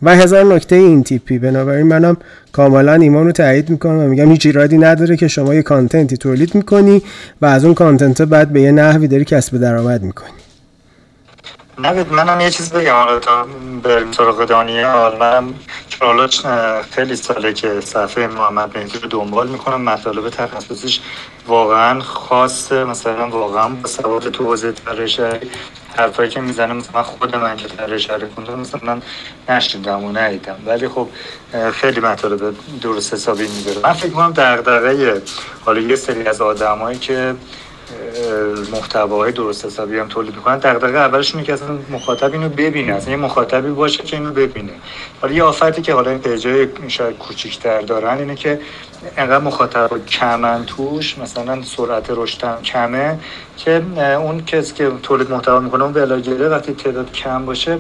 و 0.04 0.16
هزار 0.16 0.56
نکته 0.56 0.76
این 0.76 1.04
تیپی. 1.04 1.40
بنابراین 1.40 1.88
منم 1.88 2.18
کاملا 2.52 2.94
ایمان 2.94 3.26
رو 3.26 3.32
تایید 3.32 3.70
می‌کنم 3.70 4.00
و 4.00 4.08
میگم 4.08 4.32
هیچ 4.32 4.46
ایرادی 4.46 4.78
نداره 4.78 5.18
که 5.18 5.28
شما 5.28 5.56
یه 5.56 5.62
کانتنتی 5.62 6.18
تولید 6.18 6.56
می‌کنی 6.56 7.02
و 7.42 7.46
از 7.46 7.66
اون 7.66 7.74
کانتنت 7.74 8.22
بعد 8.22 8.50
به 8.50 8.62
یه 8.62 8.72
نحوی 8.72 9.08
داری 9.08 9.26
کسب 9.26 9.58
درآمد 9.58 10.04
می‌کنی. 10.04 10.30
نوید 11.82 12.14
منم 12.14 12.42
یه 12.42 12.50
چیز 12.50 12.74
بگم 12.74 12.94
حالا 12.94 13.20
تا 13.20 13.46
بریم 13.84 14.12
سراغ 14.12 14.46
دانیال. 14.46 15.18
منم 15.18 15.54
حالا 16.02 16.28
خیلی 16.92 17.16
ساله 17.16 17.54
که 17.54 17.82
صفحه 17.82 18.28
محمد 18.28 18.78
مهدی 18.78 19.00
رو 19.00 19.08
دنبال 19.08 19.48
می‌کنم. 19.48 19.82
مطالب 19.82 20.30
تخصصیش 20.30 21.02
واقعا 21.48 22.00
خاصه. 22.00 22.84
مثلا 22.84 23.28
واقعا 23.30 23.70
با 23.70 23.88
سواد 23.88 24.30
تو 24.30 24.44
حوزه 24.44 24.72
طراحی 24.72 25.40
حرفایی 25.98 26.30
که 26.30 26.42
می‌زنه 26.42 26.74
مثلا 26.74 27.04
خود 27.04 27.36
من 27.36 27.58
که 27.58 27.68
طراحی 27.68 28.28
کنم 28.36 28.60
مثلا 28.60 28.80
من 28.84 29.02
نشنیدم 29.50 30.04
و 30.04 30.12
ندیدم. 30.12 30.56
ولی 30.66 30.88
خب 30.88 31.08
خیلی 31.74 32.00
مطالب 32.00 32.56
درست 32.82 33.14
حسابی 33.14 33.48
میداره 33.48 33.80
من 33.84 33.94
فکر 33.94 34.12
کنم 34.12 34.32
دغدغه 34.32 35.22
حالا 35.66 35.80
یه 35.80 35.96
سری 35.96 36.28
از 36.28 36.42
آدمایی 36.42 37.00
که 37.00 37.36
محتواهای 38.72 39.32
درست 39.32 39.66
حسابی 39.66 39.98
هم 39.98 40.08
تولید 40.08 40.36
می‌کنن. 40.36 40.58
دغدغه 40.58 40.98
اولش 40.98 41.34
اینه 41.34 41.46
که 41.46 41.54
اصلا 41.54 41.68
مخاطب 41.90 42.34
اینو 42.34 42.50
ببینه. 42.50 42.94
اصلا 42.94 43.12
یه 43.12 43.18
مخاطبی 43.18 43.70
باشه 43.70 44.04
که 44.04 44.18
اینو 44.18 44.32
ببینه. 44.32 44.72
حالا 45.22 45.34
یه 45.34 45.44
آفتی 45.44 45.82
که 45.82 45.94
حالا 45.94 46.10
این 46.12 46.20
پیجای 46.20 46.68
شاید 46.88 47.18
کوچیک‌تر 47.18 47.82
دارن 47.82 48.18
اینه 48.18 48.36
که 48.36 48.60
انقدر 49.18 49.44
مخاطب 49.44 50.06
کمن 50.06 50.66
توش 50.66 51.18
مثلا 51.18 51.62
سرعت 51.62 52.06
رشد 52.10 52.62
کمه 52.64 53.20
که 53.58 53.84
اون 54.18 54.46
کسی 54.46 54.74
که 54.74 54.92
تولید 55.04 55.32
محتوا 55.32 55.60
می‌کنه 55.60 55.84
اون 55.84 55.94
بلاگره 55.94 56.50
وقتی 56.50 56.74
تعداد 56.74 57.12
کم 57.12 57.46
باشه 57.46 57.78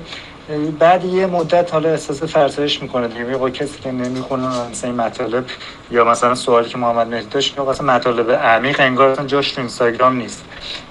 بعد 0.79 1.05
یه 1.05 1.25
مدت 1.25 1.73
حالا 1.73 1.89
احساس 1.89 2.23
فرسایش 2.23 2.81
می‌کنه 2.81 3.07
دیگه. 3.07 3.23
میگه 3.23 3.51
کسی 3.51 3.79
که 3.79 3.91
نمی‌خونه 3.91 4.47
مثلا 4.71 4.89
این 4.89 5.01
مطالب 5.01 5.45
یا 5.91 6.03
مثلا 6.03 6.35
سوالی 6.35 6.69
که 6.69 6.77
محمد 6.77 7.07
مهدی 7.07 7.27
داشت 7.27 7.55
که 7.55 7.61
مثلا 7.61 7.87
مطالب 7.87 8.31
عمیق 8.31 8.79
انگار 8.79 9.09
اصلا 9.09 9.25
جاش 9.25 9.51
تو 9.51 9.61
اینستاگرام 9.61 10.15
نیست. 10.15 10.43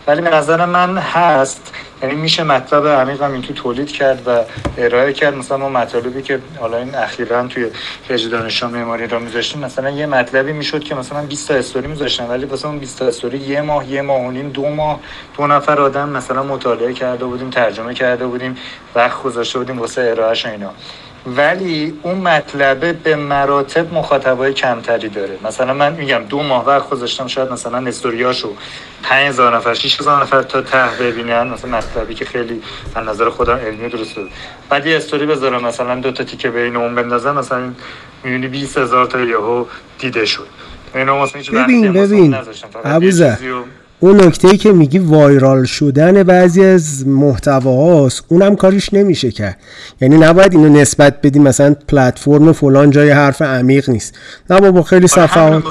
ولی 0.07 0.21
به 0.21 0.31
نظر 0.31 0.67
من 0.67 0.99
هست. 0.99 1.75
یعنی 2.03 2.15
میشه 2.15 2.43
مطلب 2.43 2.87
عمیق 2.87 3.23
هم 3.23 3.33
اینتو 3.33 3.53
تولید 3.53 3.93
کرد 3.93 4.29
و 4.29 4.45
ارائه 4.79 5.13
کرد. 5.13 5.35
مثلا 5.35 5.57
ما 5.57 5.69
مطالبی 5.69 6.23
که 6.23 6.41
حالا 6.61 6.77
این 6.77 6.95
اخیرا 6.95 7.47
توی 7.47 7.67
page 8.09 8.29
دانش 8.29 8.63
معماری 8.63 9.07
را 9.07 9.19
میذاشتیم 9.19 9.61
مثلا 9.61 9.91
یه 9.91 10.07
مطلبی 10.07 10.53
می‌شد 10.53 10.85
که 10.85 10.95
مثلا 10.95 11.23
20 11.23 11.49
تا 11.49 11.55
استوری 11.55 11.87
میذاشتن 11.87 12.27
ولی 12.27 12.47
اون 12.65 12.79
20 12.79 12.99
تا 12.99 13.07
استوری 13.07 13.39
یه 13.39 13.61
ماه 13.61 13.91
یه 13.91 14.03
ماه 14.03 14.21
و 14.21 14.31
نیم 14.31 14.49
دو 14.51 14.69
ماه 14.69 15.01
دو 15.39 15.47
نفر 15.47 15.81
آدم 15.81 16.09
مثلا 16.09 16.43
مطالعه 16.43 16.93
کرده 16.93 17.25
بودیم 17.25 17.51
ترجمه 17.51 17.95
کرده 17.95 18.27
بودیم 18.27 18.57
وقت 18.95 19.23
گذاشته 19.23 19.59
بودیم 19.59 19.79
واسه 19.79 20.03
ارائهش 20.03 20.47
اینا. 20.47 20.71
ولی 21.27 21.95
اون 22.03 22.19
مطلبه 22.19 22.93
به 22.93 23.17
مراتب 23.17 23.95
مخاطبای 23.95 24.53
کمتری 24.53 25.09
داره. 25.09 25.39
مثلا 25.45 25.75
من 25.75 25.93
میگم 25.93 26.23
دو 26.29 26.43
ماه 26.43 26.67
وقت 26.67 26.91
گذاشتم 26.91 27.27
شاید 27.27 27.53
مثلا 27.53 27.89
استوریاشو 27.89 28.53
5000 29.03 29.57
نفر 29.57 29.75
6000 29.75 30.23
نفر 30.23 30.43
تا 30.43 30.63
ته 30.63 30.87
ببینن 31.01 31.43
مثلا 31.43 31.71
مطلبی 31.71 32.15
که 32.15 32.25
خیلی 32.25 32.63
از 32.95 33.07
نظر 33.07 33.31
خودم 33.31 33.57
علمی 33.57 33.89
درسته. 33.89 34.21
بعد 34.69 34.87
یه 34.87 34.97
استوری 34.97 35.27
بذارم 35.27 35.65
مثلا 35.65 35.95
دو 36.01 36.13
تا 36.13 36.25
تیکه 36.25 36.51
بین 36.51 36.77
اون 36.77 36.95
بندازم 36.95 37.35
مثلا 37.35 37.73
میونی 38.25 38.49
20000 38.49 39.07
تا 39.07 39.21
یهو 39.21 39.65
دیده 39.99 40.25
شد. 40.25 40.47
ببین 40.95 41.93
ببین. 41.93 42.37
ابوذر. 42.85 43.37
اون 44.03 44.25
نکته 44.25 44.49
ای 44.49 44.57
که 44.57 44.73
میگی 44.73 44.99
وایرال 44.99 45.65
شدن 45.65 46.23
بعضی 46.23 46.65
از 46.65 47.07
محتواهاست 47.07 48.25
اونم 48.29 48.57
کاریش 48.57 48.95
نمیشه 48.95 49.31
کرد. 49.31 49.57
یعنی 50.01 50.17
نباید 50.17 50.55
اینو 50.55 50.69
نسبت 50.69 51.21
بدیم 51.23 51.43
مثلا 51.43 51.75
پلتفرم 51.89 52.53
فلان 52.53 52.91
جای 52.91 53.11
حرف 53.11 53.43
عمیق 53.43 53.91
نیست. 53.91 54.19
نه 54.51 54.61
بابا 54.61 54.83
خیلی 54.83 55.07
آره، 55.17 55.27
صفحات 55.27 55.63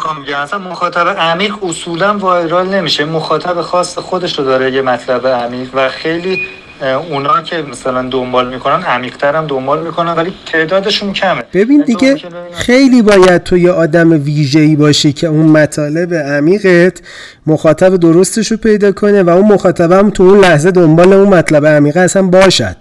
اصلا 0.44 0.60
مخاطب 0.60 1.08
عمیق 1.08 1.64
اصولا 1.64 2.18
وایرال 2.18 2.70
نمیشه. 2.70 3.06
مخاطب 3.06 3.62
خاص 3.62 3.98
خودش 3.98 4.40
رو 4.40 4.46
داره 4.46 4.72
یه 4.72 4.82
مطلب 4.82 5.28
عمیق 5.28 5.70
و 5.74 5.90
خیلی 5.90 6.40
اونا 6.82 7.42
که 7.42 7.62
مثلا 7.72 8.10
دنبال 8.10 8.54
می‌کنن 8.54 8.84
عمیقتر 8.84 9.36
هم 9.36 9.48
دنبال 9.48 9.84
می‌کنن 9.84 10.12
ولی 10.12 10.34
تعدادشون 10.46 11.14
کمه. 11.14 11.44
ببین 11.54 11.72
یعنی 11.72 11.84
دیگه 11.84 12.18
خیلی 12.54 13.02
باید 13.02 13.44
تو 13.44 13.58
یه 13.58 13.72
آدم 13.72 14.12
ویژه‌ای 14.24 14.76
باشی 14.76 15.14
که 15.14 15.28
اون 15.28 15.46
مطالب 15.46 16.14
عمیقت 16.14 17.02
مخاطب 17.48 17.96
درستش 17.96 18.52
رو 18.52 18.58
پیدا 18.58 18.92
کنه 18.92 19.24
و 19.24 19.30
اون 19.30 19.46
مخاطب 19.46 19.92
هم 19.92 20.10
تو 20.10 20.24
اون 20.24 20.40
لحظه 20.40 20.72
دنبال 20.72 21.14
اون 21.14 21.30
مطلب 21.30 21.66
عمیقه 21.66 22.00
اصلا 22.00 22.22
باشد. 22.22 22.76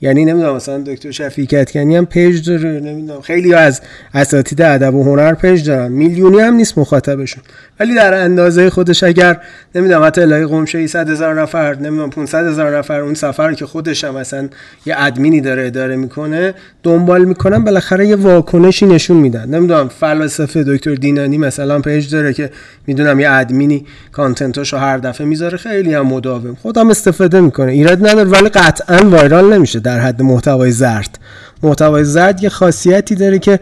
یعنی 0.00 0.24
نمی‌دونم 0.24 0.56
مثلا 0.56 0.78
دکتر 0.78 1.10
شفیع 1.10 1.46
کتکنی 1.46 1.96
هم 1.96 2.06
پیج 2.06 2.48
داره 2.48 2.80
نمی‌دونم 2.80 3.20
خیلی 3.20 3.54
از 3.54 3.80
اساتید 4.14 4.62
ادب 4.62 4.94
و 4.94 5.04
هنر 5.04 5.34
page 5.34 5.66
دارن. 5.66 5.92
میلیونی 5.92 6.40
هم 6.40 6.54
نیست 6.54 6.78
مخاطبشون. 6.78 7.42
ولی 7.80 7.94
در 7.94 8.14
اندازه 8.14 8.70
خودش 8.70 9.02
اگر 9.02 9.40
نمی‌دونم 9.74 10.04
حتی 10.04 10.20
الهی 10.20 10.46
قمشه 10.46 10.86
100 10.86 11.10
هزار 11.10 11.42
نفر 11.42 11.74
نمی‌دونم 11.74 12.10
500 12.10 12.46
هزار 12.46 12.78
نفر 12.78 13.00
اون 13.00 13.14
سفر 13.14 13.54
که 13.54 13.66
خودش 13.66 14.04
هم 14.04 14.14
مثلا 14.14 14.48
یه 14.86 14.94
ادمینی 14.98 15.40
داره 15.40 15.66
اداره 15.66 15.96
می‌کنه 15.96 16.54
دنبال 16.82 17.24
می‌کنن 17.24 17.64
بالاخره 17.64 18.06
یه 18.06 18.16
واکنشی 18.16 18.86
نشون 18.86 19.16
میدن. 19.16 19.48
نمی‌دونم 19.48 19.88
فلسفه 19.88 20.64
دکتر 20.64 20.94
دینانی 20.94 21.38
مثلا 21.38 21.80
page 21.80 22.10
داره 22.10 22.32
که 22.32 22.50
می‌دونم 22.86 23.20
یه 23.20 23.30
admin 23.30 23.86
ی 24.12 24.18
content 24.18 24.59
اشو 24.59 24.76
هر 24.76 24.98
دفعه 24.98 25.26
می‌ذاره 25.26 25.58
خیلی 25.58 25.94
هم 25.94 26.06
مداوم. 26.06 26.54
خودم 26.54 26.90
استفاده 26.90 27.40
می‌کنه. 27.40 27.72
ایراد 27.72 28.08
نداره 28.08 28.30
ولی 28.30 28.48
قطعا 28.48 28.98
viral 29.10 29.54
نمیشه 29.54 29.80
در 29.80 30.00
حد 30.00 30.22
محتوای 30.22 30.70
زرد. 30.70 31.18
محتوای 31.62 32.04
زرد 32.04 32.42
یه 32.42 32.48
خاصیتی 32.48 33.14
داره 33.14 33.38
که 33.38 33.60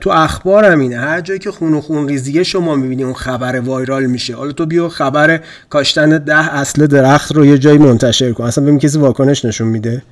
تو 0.00 0.10
اخبار 0.10 0.64
همینه 0.64 1.00
هر 1.00 1.20
جایی 1.20 1.40
که 1.40 1.50
خون 1.50 1.74
و 1.74 1.80
خون 1.80 2.08
ریزیه 2.08 2.42
شما 2.42 2.74
می‌بینی 2.74 3.04
اون 3.04 3.14
خبر 3.14 3.60
وایرال 3.60 4.06
میشه. 4.06 4.36
حالا 4.36 4.52
تو 4.52 4.66
بیا 4.66 4.88
خبر 4.88 5.40
کاشتن 5.70 6.18
ده 6.18 6.54
اصل 6.54 6.86
درخت 6.86 7.32
رو 7.32 7.46
یه 7.46 7.58
جایی 7.58 7.78
منتشر 7.78 8.32
کن. 8.32 8.44
اصلا 8.44 8.64
ببین 8.64 8.78
کسی 8.78 8.98
واکنش 8.98 9.44
نشون 9.44 9.68
میده. 9.68 10.02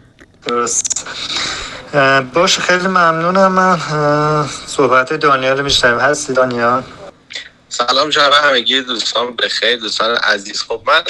درست. 0.47 1.07
باشه 2.35 2.61
خیلی 2.61 2.87
ممنونم 2.87 3.53
من. 3.53 3.79
صحبت 4.66 5.12
دانیال 5.12 5.62
میشنم 5.62 5.99
هستی 5.99 6.33
دانیال؟ 6.33 6.83
سلام 7.68 8.11
جناب 8.11 8.33
همگی 8.45 8.83
دوستان 8.83 9.37
بخیر 9.37 9.77
دوستان 9.77 10.16
عزیز. 10.16 10.62
خب 10.62 10.83
من 10.87 11.03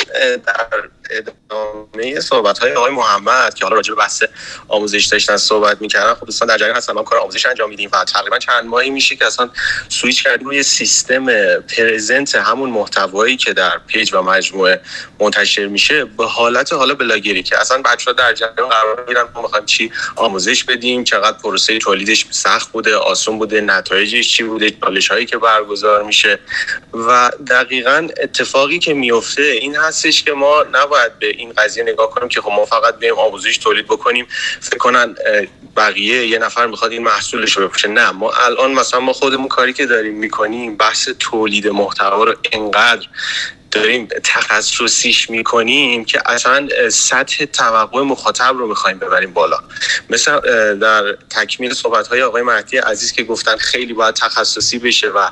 در 0.46 0.66
ادامه 1.14 2.20
صحبت 2.20 2.58
های 2.58 2.72
آقای 2.72 2.92
محمد 2.92 3.54
که 3.54 3.64
حالا 3.64 3.76
راجع 3.76 3.94
به 3.94 4.00
بحث 4.00 4.22
آموزش 4.68 5.04
داشتن 5.04 5.36
صحبت 5.36 5.80
می‌کردن. 5.80 6.14
خب 6.14 6.26
دوستان 6.26 6.48
در 6.48 6.58
جریان 6.58 6.76
هستن 6.76 6.92
ما 6.92 7.02
کار 7.02 7.18
آموزش 7.18 7.46
انجام 7.46 7.70
میدیم 7.70 7.90
و 7.92 8.04
تقریبا 8.04 8.38
چند 8.38 8.64
ماهی 8.64 8.90
میشه 8.90 9.16
که 9.16 9.26
اصلا 9.26 9.50
سویچ 9.88 10.24
کردیم 10.24 10.46
روی 10.46 10.62
سیستم 10.62 11.26
present 11.60 12.34
همون 12.34 12.70
محتوایی 12.70 13.36
که 13.36 13.52
در 13.52 13.78
page 13.86 14.14
و 14.14 14.22
مجموعه 14.22 14.80
منتشر 15.20 15.66
میشه 15.66 16.04
به 16.04 16.26
حالت 16.26 16.72
حالا 16.72 16.94
بلاگری 16.94 17.42
که 17.42 17.60
اصلا 17.60 17.82
بچه‌ها 17.82 18.12
در 18.12 18.32
جریان 18.32 18.68
قرار 18.68 19.00
می‌گیرن 19.00 19.24
ما 19.34 19.42
می‌خوایم 19.42 19.66
چی؟ 19.66 19.92
آموزش 20.16 20.64
بدیم 20.64 21.04
چقدر 21.04 21.38
پروسه 21.38 21.78
تولیدش 21.78 22.26
سخت 22.30 22.72
بوده 22.72 22.96
آسون 22.96 23.38
بوده 23.38 23.60
نتایجش 23.60 24.36
چی 24.36 24.42
بوده 24.42 24.70
چالش 24.70 25.08
هایی 25.08 25.26
که 25.26 25.38
برگزار 25.38 26.02
میشه. 26.02 26.38
و 26.92 27.30
دقیقا 27.50 28.08
اتفاقی 28.22 28.78
که 28.78 28.94
میفته 28.94 29.42
این 29.42 29.76
هستش 29.76 30.22
که 30.22 30.32
ما 30.32 30.64
نباید 30.72 31.03
به 31.18 31.26
این 31.26 31.52
قضیه 31.52 31.82
نگاه 31.82 32.10
کنیم 32.10 32.28
که 32.28 32.40
خب 32.40 32.50
ما 32.50 32.64
فقط 32.64 32.94
بریم 32.94 33.14
آموزش 33.14 33.58
تولید 33.58 33.86
بکنیم. 33.86 34.26
فکر 34.60 34.78
کنن 34.78 35.14
بقیه 35.76 36.26
یه 36.26 36.38
نفر 36.38 36.66
می‌خواد 36.66 36.92
این 36.92 37.02
محصولش 37.02 37.56
رو 37.56 37.68
بپوشه. 37.68 37.88
نه 37.88 38.10
ما 38.10 38.32
الان 38.32 38.72
مثلا 38.72 39.00
ما 39.00 39.12
خودمون 39.12 39.48
کاری 39.48 39.72
که 39.72 39.86
داریم 39.86 40.14
می‌کنیم 40.14 40.76
بحث 40.76 41.08
تولید 41.18 41.68
محتوا 41.68 42.24
رو 42.24 42.34
انقدر 42.52 43.06
داریم 43.74 44.08
تخصصیش 44.24 45.30
می‌کنیم 45.30 46.04
که 46.04 46.22
اصلا 46.26 46.68
سطح 46.90 47.44
توقع 47.44 48.02
مخاطب 48.02 48.54
رو 48.58 48.68
می‌خوایم 48.68 48.98
ببریم 48.98 49.32
بالا. 49.32 49.58
مثل 50.10 50.40
در 50.78 51.16
تکمیل 51.30 51.74
صحبت 51.74 52.06
های 52.06 52.22
آقای 52.22 52.42
مهدی 52.42 52.78
عزیز 52.78 53.12
که 53.12 53.24
گفتن 53.24 53.56
خیلی 53.56 53.92
باید 53.92 54.14
تخصصی 54.14 54.78
بشه 54.78 55.08
و 55.08 55.28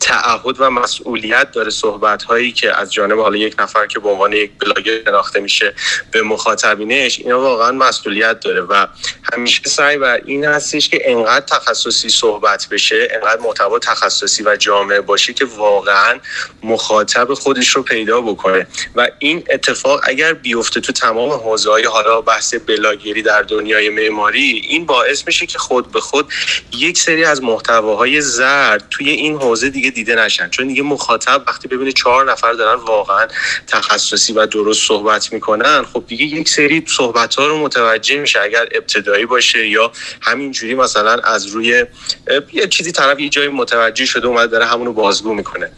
تعهد 0.00 0.60
و 0.60 0.70
مسئولیت 0.70 1.50
داره 1.50 1.70
صحبت 1.70 2.22
هایی 2.22 2.52
که 2.52 2.80
از 2.80 2.92
جانب 2.92 3.20
حالا 3.20 3.36
یک 3.36 3.54
نفر 3.58 3.86
که 3.86 3.98
به 3.98 4.08
عنوان 4.08 4.32
یک 4.32 4.50
بلاگر 4.58 5.04
شناخته 5.04 5.40
میشه 5.40 5.74
به 6.10 6.22
مخاطبینش 6.22 7.18
اینا 7.18 7.40
واقعا 7.40 7.72
مسئولیت 7.72 8.40
داره 8.40 8.60
و 8.60 8.86
همیشه 9.32 9.62
سعی 9.66 9.98
بر 9.98 10.20
این 10.24 10.44
هستش 10.44 10.88
که 10.88 11.10
انقدر 11.10 11.46
تخصصی 11.46 12.08
صحبت 12.08 12.66
بشه 12.70 13.08
انقدر 13.10 13.40
محتوا 13.40 13.78
تخصصی 13.78 14.42
و 14.42 14.56
جامعه 14.56 15.00
باشه 15.00 15.32
که 15.32 15.44
واقعا 15.44 16.18
مخاطب 16.62 17.34
خودش 17.34 17.68
رو 17.68 17.82
پیدا 17.88 18.20
بکنه. 18.20 18.66
و 18.94 19.08
این 19.18 19.44
اتفاق 19.50 20.00
اگر 20.04 20.32
بیفته 20.32 20.80
تو 20.80 20.92
تمام 20.92 21.30
حوزه 21.30 21.70
های 21.70 21.84
حالا 21.84 22.20
بحث 22.20 22.54
بلاگری 22.54 23.22
در 23.22 23.42
دنیای 23.42 23.90
معماری 23.90 24.62
این 24.68 24.86
باعث 24.86 25.26
میشه 25.26 25.46
که 25.46 25.58
خود 25.58 25.92
به 25.92 26.00
خود 26.00 26.32
یک 26.72 26.98
سری 26.98 27.24
از 27.24 27.42
محتواهای 27.42 28.20
زرد 28.20 28.84
توی 28.90 29.10
این 29.10 29.36
حوزه 29.36 29.70
دیگه 29.70 29.90
دیده 29.90 30.14
نشن. 30.14 30.48
چون 30.48 30.66
دیگه 30.66 30.82
مخاطب 30.82 31.42
وقتی 31.46 31.68
ببینه 31.68 31.92
چهار 31.92 32.32
نفر 32.32 32.52
دارن 32.52 32.80
واقعا 32.80 33.26
تخصصی 33.66 34.32
و 34.32 34.46
درست 34.46 34.88
صحبت 34.88 35.32
می‌کنن 35.32 35.82
خب 35.92 36.04
دیگه 36.06 36.24
یک 36.24 36.48
سری 36.48 36.84
صحبت 36.86 37.34
ها 37.34 37.46
رو 37.46 37.58
متوجه 37.58 38.18
میشه 38.18 38.40
اگر 38.40 38.68
ابتدایی 38.72 39.26
باشه 39.26 39.68
یا 39.68 39.92
همینجوری 40.20 40.74
مثلا 40.74 41.12
از 41.12 41.46
روی 41.46 41.84
یه 42.52 42.66
چیزی 42.68 42.92
طرف 42.92 43.20
یه 43.20 43.28
جایی 43.28 43.48
متوجه 43.48 44.06
شده 44.06 44.26
اومده 44.26 44.46
داره 44.46 44.66
همونو 44.66 44.92
بازگو 44.92 45.34
می‌کنه. 45.34 45.70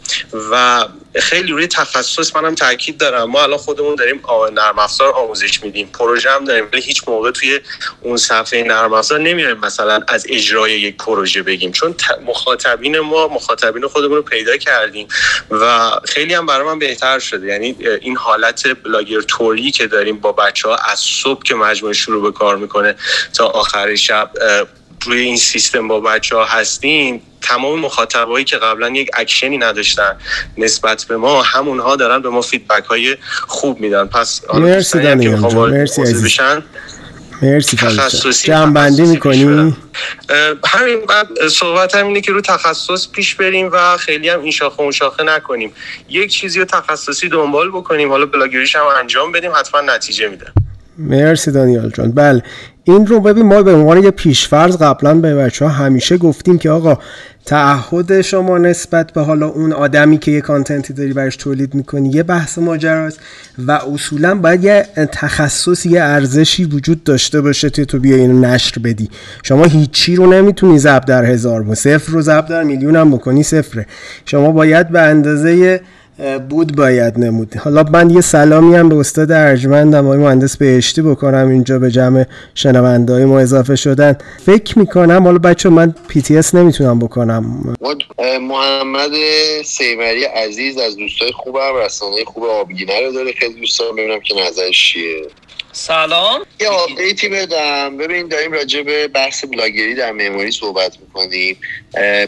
و 0.51 0.85
خیلی 1.15 1.51
روی 1.51 1.67
تخصص 1.67 1.98
منم 2.35 2.55
تاکید 2.55 2.97
دارم. 2.97 3.29
ما 3.29 3.43
الان 3.43 3.57
خودمون 3.57 3.95
داریم 3.95 4.21
نرم 4.53 4.79
افزار 4.79 5.13
آموزش 5.13 5.63
میدیم. 5.63 5.87
پروژه 5.87 6.31
هم 6.31 6.45
داریم 6.45 6.67
ولی 6.73 6.81
هیچ 6.81 7.01
موقع 7.07 7.31
توی 7.31 7.59
اون 8.01 8.17
صفحه 8.17 8.63
نرم 8.63 8.93
افزار 8.93 9.19
نمیایم 9.19 9.57
مثلا 9.57 10.01
از 10.07 10.25
اجرای 10.29 10.79
یک 10.79 10.97
پروژه 10.97 11.43
بگیم. 11.43 11.71
چون 11.71 11.95
مخاطبین 12.25 12.99
ما 12.99 13.27
مخاطبین 13.27 13.87
خودمون 13.87 14.15
رو 14.15 14.21
پیدا 14.21 14.57
کردیم 14.57 15.07
و 15.51 15.91
خیلی 16.05 16.33
هم 16.33 16.45
برای 16.45 16.67
من 16.67 16.79
بهتر 16.79 17.19
شده. 17.19 17.47
یعنی 17.47 17.75
این 18.01 18.17
حالت 18.17 18.67
بلاگر 18.83 19.21
توری 19.21 19.71
که 19.71 19.87
داریم 19.87 20.19
با 20.19 20.31
بچه 20.31 20.69
ها 20.69 20.75
از 20.75 20.99
صبح 20.99 21.43
که 21.43 21.55
مجموعه 21.55 21.93
شروع 21.93 22.23
به 22.23 22.31
کار 22.31 22.57
می‌کنه 22.57 22.95
تا 23.33 23.47
آخر 23.47 23.95
شب 23.95 24.31
روی 25.05 25.19
این 25.19 25.37
سیستم 25.37 25.87
با 25.87 25.99
بچه 25.99 26.35
ها 26.35 26.45
هستیم 26.45 27.21
تمام 27.41 27.79
مخاطبایی 27.79 28.45
که 28.45 28.57
قبلا 28.57 28.89
یک 28.89 29.09
اکشنی 29.13 29.57
نداشتن 29.57 30.17
نسبت 30.57 31.05
به 31.09 31.17
ما 31.17 31.41
همونها 31.41 31.95
دارن 31.95 32.21
به 32.21 32.29
ما 32.29 32.41
feedback 32.41 32.85
های 32.85 33.17
خوب 33.47 33.79
میدن. 33.79 34.05
پس 34.05 34.41
مرسی 34.53 34.99
دانیال 34.99 35.69
مرسی 35.69 36.01
عزیز. 36.01 36.39
مرسی 37.41 37.77
تخصصی 37.77 38.51
بندی 38.51 39.01
می‌کنی؟ 39.01 39.75
همین 40.65 41.05
بعد 41.09 41.47
صحبت 41.47 41.95
هم 41.95 42.07
اینه 42.07 42.21
که 42.21 42.31
رو 42.31 42.41
تخصص 42.41 43.11
پیش 43.11 43.35
بریم 43.35 43.69
و 43.73 43.97
خیلی 43.97 44.29
هم 44.29 44.41
این 44.41 44.51
شاخه 44.51 44.81
اون 44.81 44.91
شاخه 44.91 45.23
نکنیم. 45.23 45.71
یک 46.09 46.31
چیزی 46.31 46.59
رو 46.59 46.65
تخصصی 46.65 47.29
دنبال 47.29 47.69
بکنیم 47.69 48.09
حالا 48.09 48.25
بلاگریش 48.25 48.75
هم 48.75 48.85
انجام 48.99 49.31
بدیم 49.31 49.51
حتما 49.55 49.81
نتیجه 49.81 50.27
میده. 50.27 50.45
مرسی 50.97 51.51
دانیال 51.51 51.89
جان. 51.89 52.11
بله. 52.11 52.43
این 52.89 53.07
رو 53.07 53.19
ببین 53.19 53.45
ما 53.45 53.63
به 53.63 53.73
عنوان 53.73 54.03
یه 54.03 54.11
پیشفرض 54.11 54.77
قبلا 54.77 55.13
به 55.15 55.35
بچه 55.35 55.65
ها 55.65 55.71
همیشه 55.71 56.17
گفتیم 56.17 56.57
که 56.57 56.69
آقا 56.69 56.97
تعهد 57.45 58.21
شما 58.21 58.57
نسبت 58.57 59.13
به 59.13 59.21
حالا 59.21 59.47
اون 59.47 59.73
آدمی 59.73 60.17
که 60.17 60.31
یه 60.31 60.41
کانتنتی 60.41 60.93
داری 60.93 61.13
برش 61.13 61.35
تولید 61.35 61.75
می‌کنی 61.75 62.09
یه 62.09 62.23
بحث 62.23 62.57
ماجراست 62.57 63.19
و 63.67 63.71
اصولا 63.71 64.35
باید 64.35 64.63
یه 64.63 64.87
تخصص 65.11 65.85
یه 65.85 66.03
ارزشی 66.03 66.65
وجود 66.65 67.03
داشته 67.03 67.41
باشه 67.41 67.69
که 67.69 67.85
تو 67.85 67.99
بیا 67.99 68.15
اینو 68.15 68.39
نشر 68.39 68.79
بدی. 68.79 69.09
شما 69.43 69.63
هیچی 69.63 70.15
رو 70.15 70.33
نمی‌تونی 70.33 70.79
ضرب 70.79 71.05
در 71.05 71.25
هزار 71.25 71.63
با 71.63 71.75
صفر 71.75 72.11
رو 72.11 72.21
ضرب 72.21 72.47
در 72.47 72.63
میلیون 72.63 72.95
هم 72.95 73.11
بکنی 73.11 73.43
صفره. 73.43 73.85
شما 74.25 74.51
باید 74.51 74.89
به 74.89 75.01
اندازه 75.01 75.81
بود 76.49 76.75
باید 76.75 77.19
نمود. 77.19 77.55
حالا 77.57 77.83
من 77.83 78.09
یه 78.09 78.21
سلامی 78.21 78.75
هم 78.75 78.89
به 78.89 78.95
استاد 78.95 79.31
ارجمندم 79.31 80.05
آقای 80.05 80.17
مهندس 80.17 80.57
بهشتی 80.57 81.01
بکنم 81.01 81.49
اینجا 81.49 81.79
به 81.79 81.91
جمع 81.91 82.25
شنونده 82.55 83.13
های 83.13 83.25
ما 83.25 83.39
اضافه 83.39 83.75
شدن. 83.75 84.17
فکر 84.45 84.79
می‌کنم 84.79 85.23
حالا 85.23 85.37
بچه 85.37 85.69
من 85.69 85.95
پی 86.07 86.21
تی 86.21 86.37
اس 86.37 86.55
نمی‌تونم 86.55 86.99
بکنم. 86.99 87.75
محمد 88.41 89.11
سیمری 89.65 90.23
عزیز 90.23 90.77
از 90.77 90.97
دوستای 90.97 91.31
خوبم 91.31 91.75
رسانه 91.85 92.23
خوب 92.25 92.43
آبگینه 92.43 93.05
رو 93.05 93.11
داره. 93.13 93.31
خیلی 93.31 93.59
دوستان 93.59 93.87
ببینم 93.97 94.19
که 94.19 94.35
نظرش 94.47 94.93
چیه. 94.93 95.21
سلام. 95.71 96.45
یه 96.59 96.67
update 96.67 97.20
ی 97.20 97.29
بدم. 97.29 97.97
ببین 97.97 98.27
داریم 98.27 98.51
راجع 98.51 98.81
به 98.81 99.07
بحث 99.07 99.45
بلاگری 99.45 99.95
در 99.95 100.11
معماری 100.11 100.51
صحبت 100.51 100.97
می‌کنیم. 100.99 101.57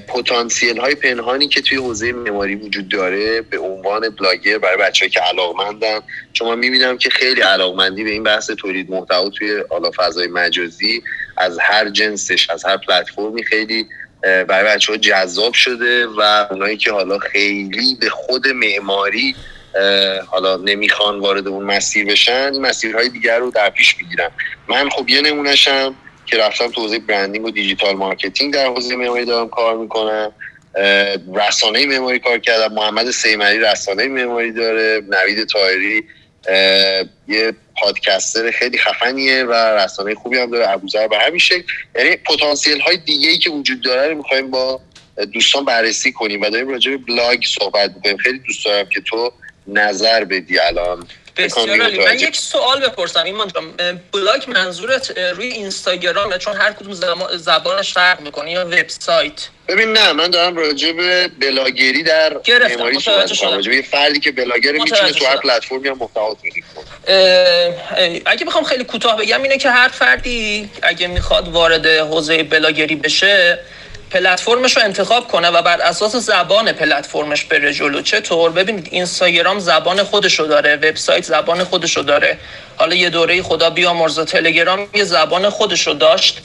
پتانسیل 0.07 0.77
های 0.77 0.95
پنهانی 0.95 1.47
که 1.47 1.61
توی 1.61 1.77
حوزه 1.77 2.11
معماری 2.11 2.55
وجود 2.55 2.89
داره 2.89 3.41
به 3.41 3.59
عنوان 3.59 4.09
بلاگر 4.09 4.57
برای 4.57 4.77
بچه‌ای 4.77 5.11
که 5.11 5.19
علاقمندن. 5.19 5.99
چون 6.33 6.47
من 6.47 6.59
می‌بینم 6.59 6.97
که 6.97 7.09
خیلی 7.09 7.41
علاقمندی 7.41 8.03
به 8.03 8.09
این 8.09 8.23
بحث 8.23 8.51
تولید 8.51 8.91
محتوا 8.91 9.29
توی 9.29 9.63
حالا 9.69 9.91
فضای 9.97 10.27
مجازی. 10.27 11.03
از 11.37 11.59
هر 11.61 11.89
جنسش 11.89 12.49
از 12.49 12.65
هر 12.65 12.77
پلتفرمی 12.77 13.43
خیلی 13.43 13.85
برای 14.21 14.75
بچه 14.75 14.91
ها 14.91 14.97
جذاب 14.97 15.53
شده 15.53 16.07
و 16.07 16.47
اونایی 16.51 16.77
که 16.77 16.91
حالا 16.91 17.17
خیلی 17.17 17.97
به 18.01 18.09
خود 18.09 18.47
معماری 18.47 19.35
حالا 20.27 20.57
نمی‌خوان 20.57 21.19
وارد 21.19 21.47
اون 21.47 21.65
مسیر 21.65 22.05
بشن 22.05 22.59
مسیرهای 22.59 23.09
دیگر 23.09 23.39
رو 23.39 23.51
در 23.51 23.69
پیش 23.69 23.95
می‌گیرن. 23.97 24.29
من 24.67 24.89
خب 24.89 25.09
یه 25.09 25.21
نمونشم 25.21 25.95
که 26.25 26.37
رفتم 26.37 26.71
تو 26.71 26.81
حوزه 26.81 26.99
branding 26.99 27.45
و 27.45 27.51
digital 27.51 27.95
marketing 27.95 28.53
در 28.53 28.65
حوزه 28.65 28.95
معماری 28.95 29.25
دارم 29.25 29.49
کار 29.49 29.77
می‌کنم. 29.77 30.31
رسانه 31.35 31.85
معماری 31.85 32.19
کار 32.19 32.39
کردم. 32.39 32.73
محمد 32.73 33.11
سیمری 33.11 33.59
رسانه 33.59 34.07
معماری 34.07 34.51
داره 34.51 35.03
نوید 35.09 35.47
تایری 35.47 36.03
یه 37.27 37.53
پادکستر 37.77 38.51
خیلی 38.51 38.77
خفنیه 38.77 39.43
و 39.43 39.53
رسانه 39.53 40.15
خوبی 40.15 40.37
هم 40.37 40.51
داره 40.51 40.69
ابوذر 40.69 41.07
به 41.07 41.17
همین 41.19 41.39
شکل. 41.39 41.63
یعنی 41.95 42.15
پتانسیل 42.15 42.79
های 42.79 42.97
دیگه 42.97 43.29
ای 43.29 43.37
که 43.37 43.49
وجود 43.49 43.81
داره 43.81 44.07
رو 44.07 44.17
می‌خوایم 44.17 44.51
با 44.51 44.81
دوستان 45.33 45.65
بررسی 45.65 46.11
کنیم 46.11 46.41
و 46.41 46.49
داریم 46.49 46.69
راجع 46.69 46.91
به 46.91 46.97
بلاگ 46.97 47.43
صحبت 47.45 47.91
می‌کنیم. 47.95 48.17
خیلی 48.17 48.39
دوست 48.39 48.65
دارم 48.65 48.89
که 48.89 49.01
تو 49.01 49.33
نظر 49.67 50.23
بدی 50.23 50.59
الان؟ 50.59 51.07
بسیار 51.37 51.81
عالی. 51.81 51.99
من 51.99 52.19
یک 52.19 52.35
سوال 52.35 52.79
بپرسم. 52.79 53.23
ایمان 53.23 53.51
جان 53.55 53.63
بلاگ 54.13 54.43
منظورت 54.47 55.17
روی 55.17 55.47
اینستاگرامه 55.47 56.37
چون 56.37 56.55
هر 56.55 56.71
کدوم 56.71 56.93
زبانش 57.37 57.93
فرق 57.93 58.21
می‌کنه 58.21 58.51
یا 58.51 58.65
وبسایت؟ 58.65 59.47
ببین 59.67 59.93
نه 59.93 60.13
من 60.13 60.27
دارم 60.27 60.57
راجع 60.57 60.91
به 60.91 61.27
بلاگری 61.27 62.03
در 62.03 62.37
معماری 62.69 62.99
صحبت 62.99 63.31
می‌کنم. 63.31 63.53
راجع 63.53 63.71
به 63.71 63.81
فردی 63.81 64.19
که 64.19 64.31
بلاگر 64.31 64.71
می‌تونه 64.71 65.11
تو 65.11 65.25
هر 65.25 65.37
پلتفرمی 65.37 65.87
هم 65.87 65.97
محتوا 65.97 66.37
تولید 66.41 66.63
کنه. 66.75 68.21
اگه 68.25 68.45
بخوام 68.45 68.63
خیلی 68.63 68.83
کوتاه 68.83 69.17
بگم 69.17 69.43
اینه 69.43 69.57
که 69.57 69.69
هر 69.69 69.87
فردی 69.87 70.69
اگه 70.81 71.07
می‌خواد 71.07 71.47
وارد 71.47 71.87
حوزه 71.87 72.43
بلاگری 72.43 72.95
بشه 72.95 73.59
پلتفرمش 74.11 74.77
رو 74.77 74.83
انتخاب 74.83 75.27
کنه 75.27 75.49
و 75.49 75.61
بر 75.61 75.81
اساس 75.81 76.15
زبان 76.15 76.71
پلتفرمش 76.71 77.45
بره 77.45 77.73
جلو. 77.73 78.01
چطور 78.01 78.51
ببینید 78.51 78.87
اینستاگرام 78.91 79.59
زبان 79.59 80.03
خودشو 80.03 80.43
داره 80.43 80.75
وبسایت 80.75 81.23
زبان 81.23 81.63
خودشو 81.63 82.01
داره. 82.01 82.37
حالا 82.77 82.95
یه 82.95 83.09
دوره 83.09 83.41
خدا 83.41 83.69
بیامرز 83.69 84.19
تلگرام 84.19 84.87
یه 84.93 85.03
زبان 85.03 85.49
خودشو 85.49 85.93
داشت. 85.93 86.41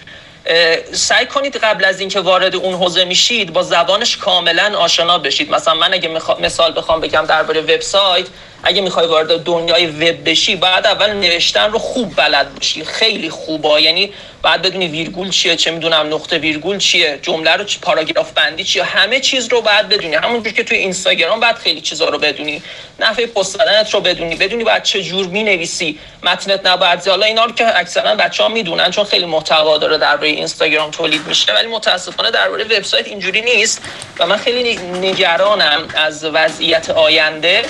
سعی 0.93 1.27
کنید 1.27 1.57
قبل 1.57 1.85
از 1.85 2.01
اینکه 2.01 2.21
وارد 2.21 2.57
اون 2.57 2.75
حوزه 2.75 3.05
میشید 3.05 3.53
با 3.53 3.63
زبانش 3.63 4.17
کاملا 4.17 4.79
آشنا 4.79 5.19
بشید. 5.19 5.51
مثلا 5.51 5.75
من 5.75 5.95
اگه 5.95 6.09
مثال 6.41 6.73
بخوام 6.77 7.01
بگم 7.01 7.25
درباره 7.29 7.61
وبسایت 7.61 8.27
اگه 8.69 8.81
می‌خوای 8.81 9.07
وارد 9.07 9.43
دنیای 9.43 9.87
وب 9.87 10.31
بشی 10.31 10.57
بعد 10.57 10.87
اول 10.87 11.13
نوشتن 11.13 11.71
رو 11.71 11.79
خوب 11.79 12.17
بلد 12.17 12.55
باشی. 12.55 12.85
خیلی 12.85 13.31
خوبا 13.31 13.81
یعنی 13.81 14.13
بعد 14.43 14.63
بدونی 14.63 14.89
ویرگول 14.89 15.31
چیه 15.31 15.57
چه 15.57 15.71
می‌دونم 15.71 16.15
نقطه 16.15 16.39
ویرگول 16.39 16.79
چیه 16.79 17.19
جمله 17.23 17.51
رو 17.51 17.65
پاراگراف 17.83 18.33
بندی 18.33 18.65
چیه 18.65 18.85
همه 18.85 19.21
چیز 19.21 19.49
رو 19.49 19.61
بعد 19.61 19.89
بدونی. 19.89 20.15
همونجور 20.15 20.53
که 20.53 20.65
توی 20.65 20.77
اینستاگرام 20.79 21.41
بعد 21.41 21.57
خیلی 21.57 21.81
چیزا 21.81 22.09
رو 22.09 22.19
بدونی. 22.19 22.63
نحوه 23.01 23.27
پست 23.27 23.59
دادنت 23.59 23.95
رو 23.95 24.01
بدونی. 24.01 24.37
بدونی 24.37 24.65
بعد 24.65 24.83
چه 24.83 25.03
جور 25.03 25.27
می‌نویسی. 25.27 25.99
متنت 26.23 26.67
نباید 26.67 27.09
حالا 27.09 27.27
اینا 27.27 27.45
رو 27.45 27.53
که 27.53 27.79
اکثرا 27.79 28.15
بچه‌ها 28.15 28.49
می‌دونن 28.49 28.91
چون 28.91 29.05
خیلی 29.05 29.27
محتوا 29.27 29.79
داره 29.79 29.99
درباره 29.99 30.29
اینستاگرام 30.29 30.91
تولید 30.91 31.27
میشه. 31.27 31.53
ولی 31.53 31.67
متاسفانه 31.67 32.31
درباره 32.31 32.65
وبسایت 32.65 33.07
اینجوری 33.07 33.41
نیست. 33.41 33.83
و 34.19 34.27
من 34.27 34.37
خیلی 34.37 34.77
نگرانم 34.77 35.89
از 35.95 36.25
وضعیت 36.25 36.91
آینده. 36.91 37.63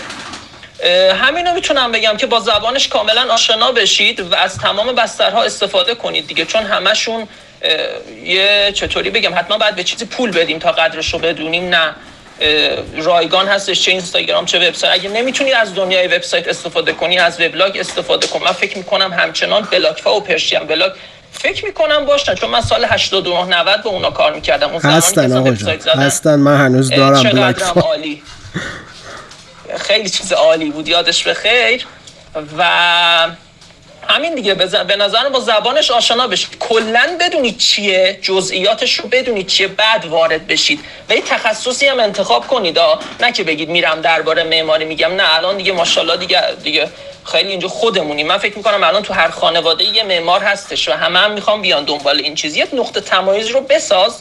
همینو 1.20 1.54
می‌تونم 1.54 1.92
بگم 1.92 2.16
که 2.16 2.26
با 2.26 2.40
زبانش 2.40 2.88
کاملا 2.88 3.34
آشنا 3.34 3.72
بشید 3.72 4.20
و 4.20 4.34
از 4.34 4.58
تمام 4.58 4.94
بسترها 4.94 5.42
استفاده 5.42 5.94
کنید 5.94 6.26
دیگه 6.26 6.44
چون 6.44 6.62
همشون 6.62 7.28
یه 8.24 8.72
چطوری 8.74 9.10
بگم 9.10 9.34
حتما 9.34 9.58
باید 9.58 9.74
به 9.76 9.84
چیزی 9.84 10.04
پول 10.04 10.30
بدیم 10.30 10.58
تا 10.58 10.72
قدرش 10.72 11.12
رو 11.12 11.18
بدونیم 11.18 11.74
نه 11.74 11.94
رایگان 12.96 13.48
هستش 13.48 13.82
چه 13.82 13.90
اینستاگرام 13.90 14.46
چه 14.46 14.68
وبسایت. 14.68 14.92
اگه 14.92 15.08
نمی‌تونی 15.08 15.52
از 15.52 15.74
دنیای 15.74 16.06
وبسایت 16.06 16.48
استفاده 16.48 16.92
کنی 16.92 17.18
از 17.18 17.40
وبلاگ 17.40 17.78
استفاده 17.78 18.26
کن. 18.26 18.42
من 18.44 18.52
فکر 18.52 18.78
می‌کنم 18.78 19.12
همچنان 19.12 19.68
بلاکفا 19.70 20.16
و 20.16 20.20
پرشیم 20.20 20.64
بلاگ 20.64 20.92
فکر 21.32 21.64
می‌کنم 21.64 22.04
باشن 22.04 22.34
چون 22.34 22.50
من 22.50 22.60
سال 22.60 22.84
89 22.84 23.44
90 23.44 23.82
با 23.82 23.90
اونا 23.90 24.10
کار 24.10 24.34
می‌کردم. 24.34 24.70
اون 24.70 24.80
هستن 24.82 25.32
آقا 25.32 25.50
جان. 25.50 25.78
هستن. 25.98 26.34
من 26.34 26.56
هنوز 26.56 26.90
دارم 26.90 27.22
بلاکفا 27.22 27.80
عالی. 27.80 28.22
خیلی 29.78 30.10
چیز 30.10 30.32
عالی 30.32 30.70
بود 30.70 30.88
یادش 30.88 31.22
به 31.22 31.34
خیر. 31.34 31.86
و 32.59 32.64
همین 34.09 34.34
دیگه 34.34 34.55
به 34.55 34.97
نظر 34.97 35.28
با 35.28 35.40
زبانش 35.40 35.90
آشنا 35.90 36.26
بشید. 36.26 36.59
کلا 36.59 37.16
بدونید 37.20 37.59
چیه 37.59 38.18
جزئیاتش 38.22 38.94
رو 38.94 39.09
بدونید 39.09 39.47
چیه 39.47 39.68
بعد 39.68 40.05
وارد 40.05 40.47
بشید. 40.47 40.80
و 41.09 41.14
یه 41.14 41.22
تخصصی 41.22 41.86
هم 41.86 42.01
انتخاب 42.01 42.47
کنید. 42.47 42.78
نه 43.20 43.32
که 43.32 43.44
بگید 43.44 43.68
میرم 43.68 44.01
درباره 44.01 44.44
معماری 44.44 44.84
میگم 44.84 45.14
نه 45.14 45.34
الان 45.34 45.56
دیگه 45.56 45.72
ماشاءالله 45.72 46.16
دیگه 46.16 46.43
دیگه 46.62 46.90
خیلی 47.24 47.51
اینجا 47.51 47.68
خودمونی. 47.68 48.24
من 48.24 48.38
فکر 48.38 48.56
می‌کنم 48.56 48.84
الان 48.84 49.02
تو 49.02 49.14
هر 49.14 49.28
خانواده 49.28 49.84
یه 49.84 50.02
معمار 50.02 50.40
هستش 50.40 50.88
و 50.88 50.93
همه 50.93 51.18
هم 51.18 51.32
می‌خوام 51.32 51.62
بیان 51.62 51.84
دنبال 51.84 52.18
این 52.18 52.34
چیز. 52.34 52.56
یه 52.56 52.68
نقطه 52.72 53.01
تمایز 53.01 53.47
رو 53.47 53.60
بساز 53.60 54.20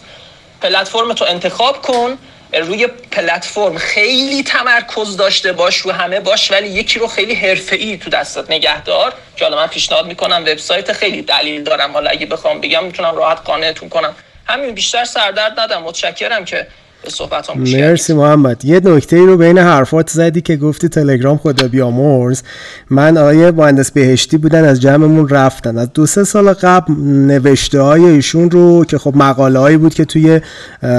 پلتفرم 0.61 1.13
تو 1.13 1.25
انتخاب 1.25 1.81
کن. 1.81 2.17
روی 2.53 2.87
پلتفرم 2.87 3.77
خیلی 3.77 4.43
تمرکز 4.43 5.17
داشته 5.17 5.53
باش 5.53 5.77
رو 5.77 5.91
همه 5.91 6.19
باش 6.19 6.51
ولی 6.51 6.67
یکی 6.67 6.99
رو 6.99 7.07
خیلی 7.07 7.35
حرفه‌ای 7.35 7.97
تو 7.97 8.09
دستت 8.09 8.51
نگهدار. 8.51 9.13
که 9.35 9.45
حالا 9.45 9.57
من 9.57 9.67
پیشنهاد 9.67 10.05
می‌کنم 10.05 10.43
وبسایت 10.47 10.93
خیلی 10.93 11.21
دلیل 11.21 11.63
دارم. 11.63 11.91
حالا 11.91 12.09
اگه 12.09 12.25
بخوام 12.25 12.61
بگم 12.61 12.85
می‌تونم 12.85 13.15
راحت 13.15 13.39
قانعتون 13.45 13.89
کنم. 13.89 14.15
همین 14.47 14.75
بیشتر 14.75 15.05
سردرد 15.05 15.59
ندم 15.59 15.81
متشکرم 15.81 16.45
که 16.45 16.67
صحبت 17.09 17.57
مرسی 17.57 18.13
محمد. 18.13 18.65
یه 18.65 18.81
نکته 18.83 19.15
ای 19.15 19.25
رو 19.25 19.37
بین 19.37 19.57
حرفات 19.57 20.09
زدی 20.09 20.41
که 20.41 20.57
گفتی 20.57 20.87
تلگرام 20.87 21.37
خدا 21.37 21.67
بیامرز. 21.67 22.41
من 22.89 23.17
آیه 23.17 23.51
مهندس 23.51 23.91
بهشتی 23.91 24.37
بودن 24.37 24.65
از 24.65 24.81
جمعمون 24.81 25.29
رفتن. 25.29 25.77
از 25.77 25.93
دو 25.93 26.05
سه 26.05 26.23
سال 26.23 26.53
قبل 26.53 26.93
نوشته 27.03 27.81
های 27.81 28.05
ایشون 28.05 28.51
رو 28.51 28.85
که 28.85 28.97
خب 28.97 29.15
مقاله 29.15 29.59
هایی 29.59 29.77
بود 29.77 29.93
که 29.93 30.05
توی 30.05 30.41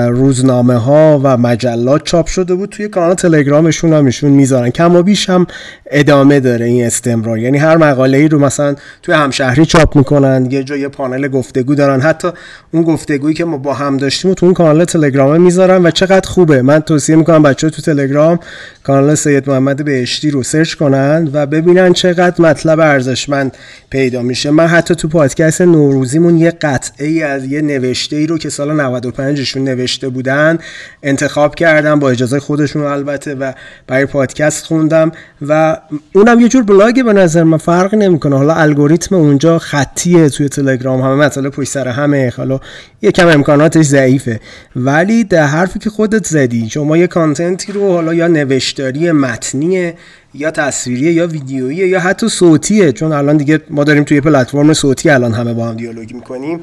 روزنامه 0.08 0.76
ها 0.76 1.20
و 1.22 1.36
مجلات 1.36 2.04
چاپ 2.04 2.26
شده 2.26 2.54
بود 2.54 2.68
توی 2.68 2.88
کانال 2.88 3.14
تلگرامشون 3.14 3.92
هم 3.92 4.06
ایشون 4.06 4.30
می‌ذارن. 4.30 4.70
کم 4.70 4.96
و 4.96 5.02
بیش 5.02 5.30
هم 5.30 5.46
ادامه 5.90 6.40
داره 6.40 6.66
این 6.66 6.86
استمرار. 6.86 7.38
یعنی 7.38 7.58
هر 7.58 7.76
مقاله 7.76 8.18
ای 8.18 8.28
رو 8.28 8.38
مثلا 8.38 8.74
توی 9.02 9.14
همشهری 9.14 9.66
چاپ 9.66 9.96
می‌کنن 9.96 10.48
یه 10.50 10.64
جای 10.64 10.88
پانل 10.88 11.28
گفتگو 11.28 11.74
دارن. 11.74 12.00
حتی 12.00 12.28
اون 12.72 12.82
گفتگویی 12.82 13.34
که 13.34 13.44
ما 13.44 13.56
با 13.56 13.74
هم 13.74 13.96
داشتیم 13.96 14.34
تو 14.34 14.46
اون 14.46 14.54
کانال 14.54 14.84
تلگرام 14.84 15.40
می‌ذارن 15.40 15.82
و 15.82 15.90
چقدر 15.96 16.28
خوبه. 16.28 16.62
من 16.62 16.80
توصیه 16.80 17.16
می‌کنم 17.16 17.42
بچه 17.42 17.70
تو 17.70 17.82
تلگرام 17.82 18.38
کانال 18.82 19.14
سید 19.14 19.50
محمد 19.50 19.84
بهشتی 19.84 20.30
رو 20.30 20.42
سرچ 20.42 20.74
کنن 20.74 21.30
و 21.32 21.46
ببینن 21.46 21.92
چقدر 21.92 22.42
مطلب 22.42 22.80
ارزشمند 22.80 23.56
پیدا 23.90 24.22
میشه. 24.22 24.50
من 24.50 24.66
حتی 24.66 24.94
تو 24.94 25.08
پادکست 25.08 25.60
نوروزیمون 25.60 26.36
یه 26.36 26.50
قطعه 26.50 27.06
ای 27.06 27.22
از 27.22 27.44
یه 27.44 27.62
نوشته 27.62 28.16
ای 28.16 28.26
رو 28.26 28.38
که 28.38 28.48
سال 28.48 28.80
95 28.80 29.42
شون 29.42 29.64
نوشته 29.64 30.08
بودن 30.08 30.58
انتخاب 31.02 31.54
کردم 31.54 31.98
با 31.98 32.10
اجازه 32.10 32.40
خودشون 32.40 32.82
البته 32.82 33.34
و 33.34 33.52
برای 33.86 34.06
پادکست 34.06 34.66
خوندم 34.66 35.12
و 35.48 35.76
اونم 36.14 36.40
یه 36.40 36.48
جور 36.48 36.62
بلاگه 36.62 37.02
به 37.02 37.12
نظر 37.12 37.42
من 37.42 37.58
فرق 37.58 37.94
نمی‌کنه. 37.94 38.36
حالا 38.36 38.54
الگوریتم 38.54 39.14
اونجا 39.14 39.58
خطیه 39.58 40.28
توی 40.28 40.48
تلگرام 40.48 41.00
همه 41.00 41.14
مطالب 41.14 41.52
پشت 41.52 41.68
سر 41.68 41.88
همه 41.88 42.32
حالا 42.36 42.60
یکم 43.02 43.28
امکاناتش 43.28 43.84
ضعیفه. 43.84 44.40
ولی 44.76 45.24
در 45.24 45.46
حرفی 45.46 45.78
که 45.86 45.90
خودت 45.90 46.26
زدی. 46.26 46.70
شما 46.70 46.96
یه 46.96 47.06
کانتنتی 47.06 47.72
رو 47.72 47.92
حالا 47.92 48.14
یا 48.14 48.26
نوشتاری 48.26 49.12
متنی 49.12 49.92
یا 50.34 50.50
تصویریه 50.50 51.12
یا 51.12 51.26
ویدیویی 51.26 51.76
یا 51.76 52.00
حتی 52.00 52.28
صوتیه. 52.28 52.92
چون 52.92 53.12
الان 53.12 53.36
دیگه 53.36 53.60
ما 53.70 53.84
داریم 53.84 54.04
توی 54.04 54.20
پلتفرم 54.20 54.72
صوتی 54.72 55.10
الان 55.10 55.32
همه 55.32 55.54
با 55.54 55.68
هم 55.68 55.76
دیالوگ 55.76 56.12
می‌کنیم. 56.12 56.60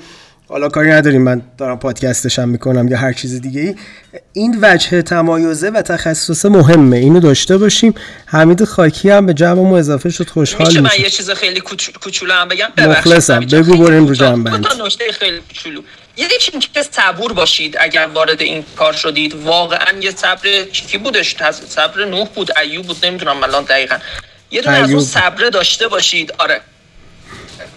حالا 0.48 0.70
کاری 0.70 0.90
نداریم. 0.90 1.22
من 1.22 1.42
دارم 1.58 1.80
پادکستش 1.80 2.40
هم 2.40 2.50
می‌کنم 2.50 2.88
یا 2.88 2.98
هر 2.98 3.14
چیز 3.14 3.42
دیگه 3.42 3.62
ای 3.62 3.76
این 4.34 4.58
وجه 4.62 5.02
تمایزه 5.02 5.70
و 5.70 5.82
تخصص 5.82 6.46
مهمه. 6.46 6.98
اینو 6.98 7.20
داشته 7.20 7.58
باشیم. 7.58 7.94
حمید 8.26 8.64
خاکی 8.64 9.10
هم 9.10 9.26
به 9.26 9.34
جمعمون 9.34 9.80
اضافه 9.80 10.10
شد. 10.10 10.30
خوشحال 10.30 10.68
میشه 10.68 10.82
من 10.82 10.90
یه 11.00 11.10
چیز 11.10 11.30
خیلی 11.30 11.60
کوچولو 12.02 12.34
هم 12.34 12.48
بگم؟ 12.48 12.90
مخلصم. 12.90 13.40
بگو 13.40 13.78
بریم 13.78 14.08
رو 14.08 14.16
جمع 14.16 14.44
بند 14.44 14.66
نکته 14.86 15.12
خیلی 15.12 15.38
کوچولو. 15.48 15.82
یکی 16.18 16.52
اینکه 16.52 16.84
صبور 16.84 17.34
باشید 17.34 17.78
اگر 17.80 18.08
وارد 18.08 18.42
این 18.42 18.66
کار 18.76 18.94
شدید. 18.94 19.34
واقعا 19.34 20.00
یه 20.00 20.12
صبر 20.12 20.64
کی 20.64 20.98
بودش. 20.98 21.36
صبر 21.68 22.06
نوح 22.06 22.28
بود 22.28 22.58
ایوب 22.58 22.86
بود 22.86 23.06
نمی‌دونم 23.06 23.44
الان 23.44 23.64
دقیقا. 23.64 23.98
یه 24.52 24.62
دونه 24.62 24.78
از 24.78 24.92
اون 24.92 25.04
صبره 25.04 25.50
داشته 25.50 25.88
باشید. 25.88 26.34
آره. 26.38 26.62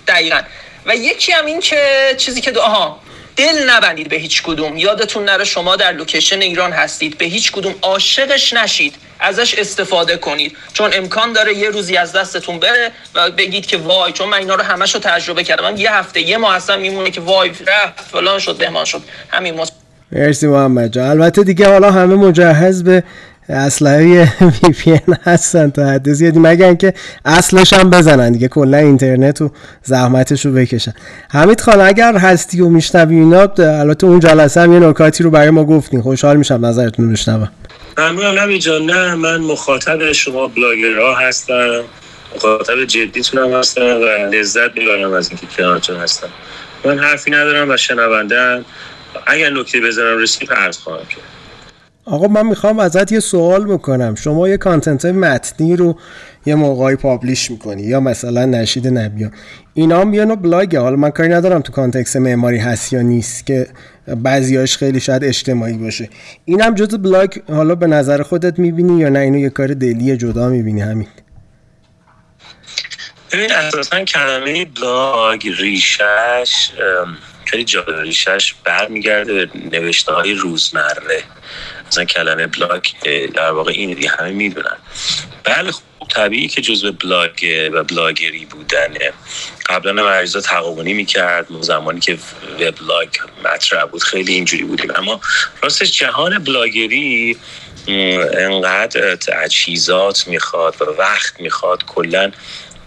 دقیقا. 0.07 0.43
و 0.87 0.97
یکی 0.97 1.33
هم 1.33 1.47
این 1.47 1.61
که 1.61 2.15
چیزی 2.19 2.41
که 2.41 2.51
دو 2.51 2.61
آها. 2.61 3.01
دل 3.37 3.71
نبندید 3.71 4.09
به 4.09 4.17
هیچ 4.17 4.43
کدوم. 4.43 4.77
یادتون 4.77 5.25
نره 5.25 5.45
شما 5.45 5.77
در 5.77 5.93
لوکیشن 5.93 6.41
ایران 6.41 6.73
هستید. 6.73 7.19
به 7.19 7.25
هیچ 7.25 7.53
کدوم 7.53 7.75
عاشقش 7.83 8.53
نشید. 8.53 8.95
ازش 9.21 9.55
استفاده 9.55 10.17
کنید. 10.17 10.57
چون 10.73 10.91
امکان 10.95 11.33
داره 11.33 11.55
یه 11.55 11.71
روزی 11.71 11.97
از 11.97 12.13
دستتون 12.13 12.59
بره 12.59 12.91
و 13.15 13.31
بگید 13.31 13.67
که 13.67 13.77
وای 13.77 14.13
چون 14.13 14.29
من 14.29 14.39
اینا 14.39 14.55
رو 14.55 14.63
همش 14.63 14.95
رو 14.95 15.01
تجربه 15.01 15.45
کردم. 15.45 15.77
یه 15.77 15.95
هفته 15.95 16.21
یه 16.21 16.37
ماه 16.37 16.55
هستم 16.57 16.81
میمونه 16.81 17.11
که 17.11 17.21
وای 17.21 17.49
رفت 17.49 18.11
فلان 18.13 18.39
شد 18.39 18.57
بهمان 18.57 18.85
شد. 18.85 19.03
همین. 19.31 19.61
مرسی 20.13 20.47
محمد 20.47 20.93
جان. 20.93 21.11
البته 21.11 21.45
دیگه 21.45 21.69
حالا 21.69 21.91
همه 21.91 22.15
مجهز 22.15 22.85
به 22.85 23.05
اسلحه 23.49 24.33
وی 24.63 24.73
پی 24.73 24.91
ان 24.91 25.01
هستن 25.25 25.71
تا 25.71 25.87
حد 25.87 26.13
زیادی 26.13 26.39
مگر 26.39 26.67
اینکه 26.67 26.95
اصلش 27.25 27.73
هم 27.73 27.91
بزنن 27.91 28.33
دیگه 28.33 28.49
کلا 28.49 28.79
اینترنت 28.79 29.41
و 29.41 29.51
زحمتش 29.83 30.47
رو 30.47 30.53
بکشن. 30.53 30.93
حمید 31.31 31.61
خان 31.61 31.81
اگر 31.81 32.17
هستی 32.17 32.61
و 32.61 32.69
میشنوی 32.69 33.17
اینا 33.17 33.49
البته 33.59 34.07
اون 34.07 34.21
جلسه 34.21 34.61
هم 34.61 34.73
یه 34.73 34.79
نکاتی 34.79 35.25
رو 35.25 35.31
برای 35.31 35.51
ما 35.51 35.65
گفتین. 35.65 36.03
خوشحال 36.03 36.37
میشم 36.37 36.67
نظرتون 36.67 37.05
رو 37.05 37.13
بشنوم. 37.13 37.49
ممنونم 37.99 38.39
نمی 38.39 38.59
جان. 38.59 38.83
نه 38.83 39.15
من 39.15 39.41
مخاطب 39.41 40.13
شما 40.13 40.47
بلاگرها 40.47 41.15
هستم. 41.15 41.81
مخاطب 42.37 42.85
جدیتونم 42.85 43.53
هستم 43.53 43.83
و 43.83 44.05
لذت 44.35 44.79
می‌برم 44.79 45.13
از 45.13 45.29
اینکه 45.29 45.47
کنارتون 45.57 45.97
هستم. 45.97 46.29
من 46.85 46.99
حرفی 46.99 47.31
ندارم 47.31 47.71
و 47.71 47.77
شنونده 47.77 48.65
اگر 49.27 49.51
نکته 49.51 49.81
بزنم 49.81 50.19
رسید 50.19 50.53
عرض 50.53 50.79
خواهم 50.79 51.07
کرد. 51.07 51.21
آقا 52.07 52.29
من 52.29 52.47
می‌خوام 52.47 52.79
ازت 52.79 53.13
یه 53.13 53.21
سوال 53.21 53.65
بکنم. 53.65 54.15
شما 54.15 54.49
یه 54.49 54.57
کانتنت 54.57 55.05
متنی 55.05 55.77
رو 55.77 55.99
یه 56.47 56.55
موقعی 56.55 56.97
publish 56.97 57.51
می‌کنی 57.51 57.83
یا 57.83 58.01
مثلا 58.01 58.45
نشید 58.45 58.89
نبیان 58.89 59.33
اینا 59.75 60.01
هم 60.01 60.31
و 60.31 60.37
بلاگه. 60.37 60.81
حالا 60.81 60.97
من 60.97 61.11
کاری 61.11 61.29
ندارم 61.29 61.61
تو 61.61 61.73
context 61.73 62.17
معماری 62.17 62.59
هست 62.59 62.93
یا 62.93 63.03
نیست 63.03 63.47
که 63.47 63.67
بعضیاش 64.07 64.77
خیلی 64.77 65.01
شاید 65.01 65.25
اجتماعی 65.25 65.77
باشه. 65.77 66.09
این 66.45 66.61
هم 66.61 66.75
جز 66.75 66.95
بلاگ 66.95 67.39
حالا 67.49 67.75
به 67.75 67.87
نظر 67.87 68.23
خودت 68.23 68.59
می‌بینی 68.59 68.99
یا 68.99 69.09
نه؟ 69.09 69.19
اینو 69.19 69.39
یه 69.39 69.51
کار 69.51 69.67
دلی 69.67 70.17
جدا 70.17 70.49
می‌بینی 70.49 70.81
همین. 70.81 71.09
ببین 73.33 73.53
اساسا 73.53 74.05
کلمه 74.05 74.65
بلاگ 74.65 75.49
ریشش 75.59 76.71
خیلی 77.45 77.65
جالب 77.65 78.01
ریشش 78.01 78.55
برمیگرده 78.65 79.35
به 79.35 79.49
نوشته 79.73 80.13
های 80.13 80.35
روزمره. 80.35 81.23
مثلا 81.89 82.05
کلمه 82.05 82.47
بلاگ 82.47 82.85
در 83.35 83.51
واقع 83.51 83.73
این 83.73 84.09
همه 84.09 84.31
می‌دونن. 84.31 84.77
بله 85.45 85.73
خب 85.73 85.83
طبیعی 86.09 86.49
که 86.49 86.63
جزء 86.63 86.91
بلاگ 86.91 87.31
و 87.73 87.85
بلاگری 87.85 88.45
بودنه 88.45 89.13
قبلا 89.69 89.93
مریضا 89.93 90.41
تقابونی 90.41 90.93
می‌کرد 90.93 91.47
زمانی 91.61 92.01
که 92.01 92.19
وبلاگ 92.61 93.09
مطرح 93.45 93.85
بود 93.85 94.03
خیلی 94.03 94.33
اینجوری 94.33 94.65
بودیم. 94.65 94.91
اما 94.97 95.21
راستش 95.63 95.99
جهان 95.99 96.39
بلاگری 96.39 97.37
انقدر 98.33 99.17
تجهیزات 99.17 100.29
می‌خواد 100.29 100.83
و 100.83 100.85
وقت 100.85 101.41
می‌خواد 101.41 101.85
کلا 101.85 102.33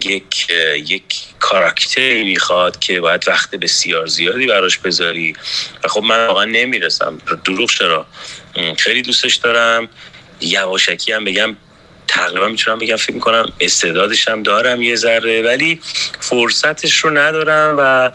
یک 0.05 0.49
یک 0.75 1.03
کاراکتری 1.39 2.23
می‌خواد 2.23 2.79
که 2.79 3.01
باید 3.01 3.27
وقت 3.27 3.55
بسیار 3.55 4.07
زیادی 4.07 4.47
براش 4.47 4.77
بذاری. 4.77 5.35
و 5.83 5.87
خب 5.87 6.03
من 6.03 6.27
واقعا 6.27 6.45
نمی‌رسم. 6.45 7.17
دروغ 7.45 7.69
چرا؟ 7.69 8.05
خیلی 8.77 9.01
دوستش 9.01 9.35
دارم. 9.35 9.89
یواشکی 10.41 11.11
هم 11.11 11.23
بگم 11.23 11.55
تقریبا 12.07 12.47
می‌تونم 12.47 12.79
بگم 12.79 12.95
فکر 12.95 13.13
می‌کنم 13.13 13.45
استعدادش 13.59 14.27
هم 14.27 14.43
دارم 14.43 14.81
یه 14.81 14.95
ذره 14.95 15.41
ولی 15.41 15.81
فرصتش 16.19 16.97
رو 16.97 17.09
ندارم 17.17 17.75
و 17.79 18.11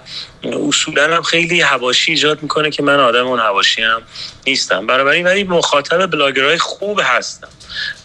اصولا 0.69 1.17
هم 1.17 1.23
خیلی 1.23 1.61
هواشی 1.61 2.13
ایجاد 2.13 2.43
می‌کنه 2.43 2.71
که 2.71 2.83
من 2.83 3.01
آدم 3.01 3.27
اون 3.27 3.41
هواشی 3.41 3.83
هم 3.83 4.03
نیستم. 4.47 4.87
برای 4.87 5.23
ولی 5.23 5.45
مخاطب 5.45 6.07
بلاگرهای 6.07 6.59
خوب 6.59 7.01
هستم. 7.05 7.49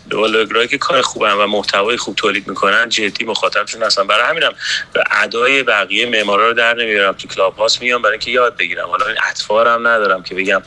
بلاگرایی 0.09 0.67
که 0.67 0.77
کار 0.77 1.01
خوبن 1.01 1.33
و 1.33 1.47
محتوای 1.47 1.97
خوب 1.97 2.15
تولید 2.15 2.47
می‌کنن 2.47 2.89
جدی 2.89 3.25
مخاطبشون 3.25 3.83
هستن. 3.83 4.07
برای 4.07 4.29
همینم 4.29 4.53
ادای 5.11 5.63
بقیه 5.63 6.05
معمارا 6.05 6.47
رو 6.47 6.53
در 6.53 6.73
نمیارم. 6.73 7.13
تو 7.13 7.27
کلاب 7.27 7.57
هاست 7.57 7.81
میام 7.81 8.01
برای 8.01 8.13
اینکه 8.13 8.31
یاد 8.31 8.57
بگیرم. 8.57 8.87
حالا 8.89 9.07
این 9.07 9.17
اطفارم 9.29 9.87
ندارم 9.87 10.23
که 10.23 10.35
بگم 10.35 10.61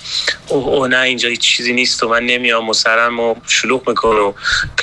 اوه, 0.49 0.67
اوه 0.67 0.89
نه 0.89 1.01
اینجا 1.01 1.29
هیچ 1.29 1.41
چیزی 1.41 1.73
نیست 1.73 2.03
و 2.03 2.09
من 2.09 2.27
نمیام 2.27 2.69
و 2.69 2.73
سرم 2.73 3.21
و 3.21 3.35
شلوغ 3.47 3.89
می‌کنم. 3.89 4.35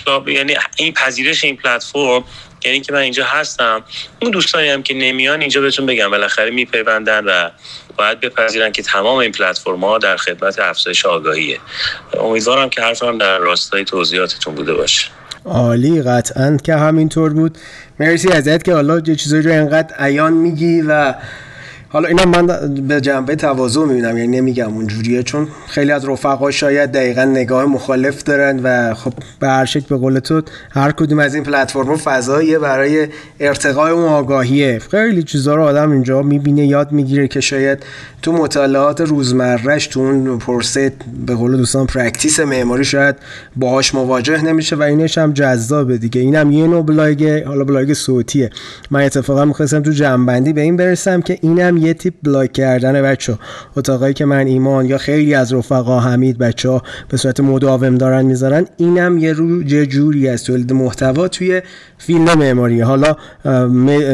کلاب 0.05 0.29
یعنی 0.29 0.55
این 0.77 0.93
پذیرش 0.93 1.43
این 1.43 1.57
پلتفرم 1.57 2.23
یعنی 2.65 2.81
که 2.81 2.93
من 2.93 2.99
اینجا 2.99 3.25
هستم 3.25 3.83
اون 4.21 4.31
دوستانی 4.31 4.69
هم 4.69 4.83
که 4.83 4.93
نمیان 4.93 5.41
اینجا 5.41 5.61
بهتون 5.61 5.85
بگم 5.85 6.11
بالاخره 6.11 6.51
میپیوندن 6.51 7.25
و 7.25 7.49
باید 7.97 8.19
بپذیرن 8.19 8.71
که 8.71 8.81
تمام 8.81 9.17
این 9.17 9.31
پلتفرم 9.31 9.79
ها 9.79 9.97
در 9.97 10.17
خدمت 10.17 10.59
افزایش 10.59 11.05
آگاهیه. 11.05 11.59
امیدوارم 12.19 12.69
که 12.69 12.81
حرفم 12.81 13.17
در 13.17 13.37
راستای 13.37 13.85
توضیحاتتون 13.85 14.55
بوده 14.55 14.73
باشه. 14.73 15.07
عالی 15.45 16.01
قطعا 16.01 16.57
که 16.63 16.75
همینطور 16.75 17.33
بود. 17.33 17.57
مرسی 17.99 18.31
ازت 18.31 18.63
که 18.63 18.73
حالا 18.73 19.01
چیزایی 19.01 19.43
رو 19.43 19.51
انقدر 19.51 19.95
عیان 19.95 20.33
میگی 20.33 20.81
و 20.81 21.13
حالا 21.91 22.07
اینا 22.07 22.25
من 22.25 22.47
به 22.87 23.01
جنبه 23.01 23.35
تواضع 23.35 23.81
می‌بینم 23.85 24.17
یعنی 24.17 24.37
نمیگم 24.37 24.73
اونجوریه 24.73 25.23
چون 25.23 25.47
خیلی 25.67 25.91
از 25.91 26.09
رفقا 26.09 26.51
شاید 26.51 26.91
دقیقا 26.91 27.23
نگاه 27.23 27.65
مخالف 27.65 28.23
دارن 28.23 28.59
و 28.63 28.93
خب 28.93 29.13
به 29.39 29.47
هر 29.47 29.65
شکل 29.65 29.85
به 29.89 29.97
قول 29.97 30.19
تو 30.19 30.41
هر 30.71 30.91
کدوم 30.91 31.19
از 31.19 31.35
این 31.35 31.43
پلتفرم 31.43 31.97
فضاییه 31.97 32.59
برای 32.59 33.07
ارتقای 33.39 33.91
اون 33.91 34.05
آگاهیه. 34.05 34.79
خیلی 34.79 35.23
چیزا 35.23 35.55
رو 35.55 35.63
آدم 35.63 35.91
اینجا 35.91 36.21
می‌بینه 36.21 36.65
یاد 36.65 36.91
می‌گیره 36.91 37.27
که 37.27 37.41
شاید 37.41 37.83
تو 38.21 38.31
مطالعات 38.31 39.01
روزمرهش 39.01 39.87
تو 39.87 39.99
اون 39.99 40.37
پرسه 40.37 40.91
به 41.25 41.35
قول 41.35 41.57
دوستان 41.57 41.85
practice 41.85 42.39
معماری 42.39 42.85
شاید 42.85 43.15
باهاش 43.55 43.95
مواجه 43.95 44.45
نمیشه 44.45 44.75
و 44.75 44.81
اینش 44.81 45.17
هم 45.17 45.33
جذابه 45.33 45.97
دیگه. 45.97 46.21
اینم 46.21 46.51
یه 46.51 46.67
نوع 46.67 46.85
بلاگ 46.85 47.43
حالا 47.43 47.63
بلاگ 47.63 47.93
صوتیه. 47.93 48.49
من 48.91 49.01
اتفاقا 49.01 49.45
می‌خواستم 49.45 49.81
تو 49.81 49.91
جمع‌بندی 49.91 50.53
به 50.53 50.61
این 50.61 50.77
برسم 50.77 51.21
که 51.21 51.37
اینم 51.41 51.77
یه 51.77 51.93
تیپ 51.93 52.13
بلاگ 52.23 52.53
کردن 52.53 53.01
بچه 53.01 53.37
اتاقایی 53.77 54.13
که 54.13 54.25
من 54.25 54.47
ایمان 54.47 54.85
یا 54.85 54.97
خیلی 54.97 55.33
از 55.33 55.53
رفقا 55.53 55.99
حمید 55.99 56.37
بچه 56.37 56.69
ها 56.69 56.83
به 57.09 57.17
صورت 57.17 57.39
مداوم 57.39 57.95
دارن 57.95 58.25
می‌ذارن 58.25 58.65
اینم 58.77 59.17
یه 59.17 59.33
رو 59.33 59.63
جوری 59.63 60.29
از 60.29 60.43
تولید 60.43 60.73
محتوا 60.73 61.27
توی 61.27 61.61
field 61.97 62.23
معماری 62.23 62.81
حالا 62.81 63.15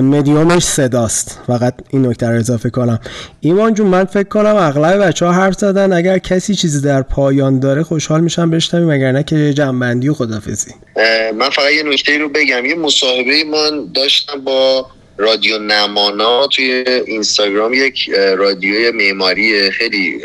مدیومش 0.02 0.64
صداست. 0.64 1.40
فقط 1.48 1.74
این 1.90 2.06
نکته 2.06 2.30
رو 2.30 2.36
اضافه 2.36 2.70
کنم. 2.70 3.00
ایمان 3.40 3.74
جون 3.74 3.88
من 3.96 4.06
فکر 4.06 4.28
کنم 4.30 4.56
اغلب 4.56 5.08
بچه 5.08 5.26
ها 5.26 5.32
حرف 5.32 5.54
زدن. 5.54 5.94
اگر 5.94 6.18
کسی 6.18 6.56
چیزی 6.56 6.82
در 6.82 7.02
پایان 7.02 7.60
داره 7.60 7.84
خوشحال 7.84 8.22
میشم 8.22 8.50
بشنویم 8.50 8.90
اگر 8.90 9.12
نه 9.12 9.24
که 9.24 9.54
جنبندی 9.54 10.10
و 10.10 10.14
خدافزی. 10.14 10.72
من 11.38 11.50
فقط 11.50 11.72
یه 11.72 11.84
نکته 11.84 12.18
رو 12.18 12.30
بگم. 12.30 12.66
یه 12.66 12.76
مصاحبه 12.76 13.44
من 13.44 13.92
داشتم 13.94 14.42
با 14.42 14.88
رادیو 15.18 15.58
نمانا 15.58 16.48
توی 16.48 16.84
اینستاگرام. 17.08 17.74
یک 17.74 18.10
رادیوی 18.38 18.92
معماری 18.92 19.72
خیلی 19.72 20.22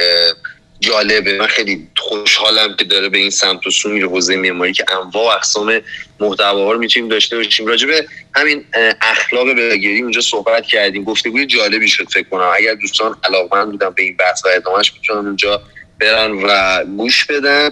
جالبه. 0.80 1.38
من 1.38 1.46
خیلی 1.46 1.88
خوشحالم 1.96 2.76
که 2.76 2.84
داره 2.84 3.08
به 3.08 3.18
این 3.18 3.30
سمت 3.30 3.66
و 3.66 3.70
سو 3.70 3.88
میره 3.88 4.08
حوزه 4.08 4.36
معماری 4.36 4.72
که 4.72 4.84
انواع 4.92 5.24
و 5.24 5.36
اقسام 5.36 5.80
محتواها 6.20 6.72
رو 6.72 6.78
می‌تونیم 6.78 7.08
داشته 7.08 7.36
باشیم. 7.36 7.66
راجع 7.66 7.86
به 7.86 8.06
همین 8.34 8.64
اخلاق 9.02 9.54
بلاگری 9.54 10.02
اونجا 10.02 10.20
صحبت 10.20 10.66
کردیم. 10.66 11.04
گفتگوی 11.04 11.46
جالبی 11.46 11.88
شد 11.88 12.08
فکر 12.08 12.28
کنم. 12.28 12.52
اگر 12.56 12.74
دوستان 12.74 13.16
علاقمند 13.24 13.70
بودن 13.70 13.90
به 13.90 14.02
این 14.02 14.16
بحث 14.16 14.44
و 14.44 14.48
ادامهش 14.48 14.92
می‌تونن 14.94 15.26
اونجا 15.26 15.62
برن 16.00 16.30
و 16.30 16.84
گوش 16.84 17.24
بدن 17.24 17.70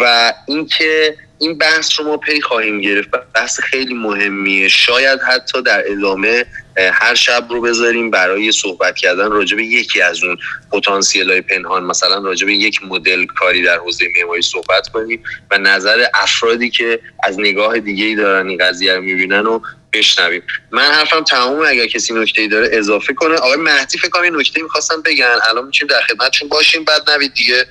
و 0.00 0.32
اینکه 0.46 1.16
این 1.38 1.58
بحث 1.58 2.00
رو 2.00 2.06
ما 2.06 2.16
پی 2.16 2.40
خواهیم 2.40 2.80
گرفت. 2.80 3.10
بحث 3.34 3.60
خیلی 3.60 3.94
مهمیه. 3.94 4.68
شاید 4.68 5.20
حتی 5.20 5.62
در 5.62 5.82
ادامه 5.86 6.44
هر 6.92 7.14
شب 7.14 7.46
رو 7.50 7.60
بذاریم 7.60 8.10
برای 8.10 8.52
صحبت 8.52 8.96
کردن 8.96 9.30
راجع 9.30 9.56
به 9.56 9.64
یکی 9.64 10.02
از 10.02 10.24
اون 10.24 10.36
پتانسیل 10.72 11.30
های 11.30 11.40
پنهان. 11.40 11.84
مثلا 11.84 12.18
راجع 12.18 12.46
به 12.46 12.54
یک 12.54 12.80
مدل 12.82 13.26
کاری 13.26 13.62
در 13.62 13.78
حوزه 13.78 14.04
معماری 14.16 14.42
صحبت 14.42 14.88
کنیم 14.88 15.22
و 15.50 15.58
نظر 15.58 16.04
افرادی 16.14 16.70
که 16.70 17.00
از 17.24 17.40
نگاه 17.40 17.78
دیگه 17.78 18.04
ای 18.04 18.14
دارن 18.14 18.48
این 18.48 18.58
قضیه 18.58 18.94
رو 18.94 19.02
می‌بینن 19.02 19.46
و 19.46 19.60
بشنویم. 19.92 20.42
من 20.70 20.82
حرفم 20.82 21.24
تمومه 21.24 21.68
اگر 21.68 21.86
کسی 21.86 22.14
نکته 22.14 22.48
داره 22.48 22.68
اضافه 22.72 23.14
کنه. 23.14 23.34
آقای 23.34 23.56
مهدی 23.56 23.98
فکر 23.98 24.10
کنم 24.10 24.24
یه 24.24 24.30
نکته 24.30 24.62
می‌خواستم 24.62 25.02
بگن. 25.02 25.38
الان 25.50 25.64
می‌تونیم 25.64 25.94
در 25.94 26.02
خدمتشون 26.02 26.48
باشیم. 26.48 26.84
بعد 26.84 27.10
نوید 27.10 27.34
دیگه 27.34 27.66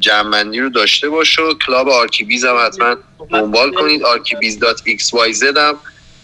جمع‌بندی 0.00 0.60
رو 0.60 0.68
داشته 0.68 1.08
باش 1.08 1.38
و 1.38 1.54
club 1.66 1.88
archibiz 1.88 2.44
هم 2.44 2.66
حتما 2.66 2.96
دنبال 3.30 3.72
کنید. 3.72 4.02
archibiz.xyz 4.02 5.56
هم. 5.56 5.78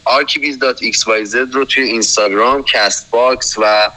archibiz.xyz 0.06 1.34
رو 1.52 1.64
توی 1.64 1.82
اینستاگرام 1.84 2.64
کست 2.64 3.10
باکس 3.10 3.54
و 3.58 3.90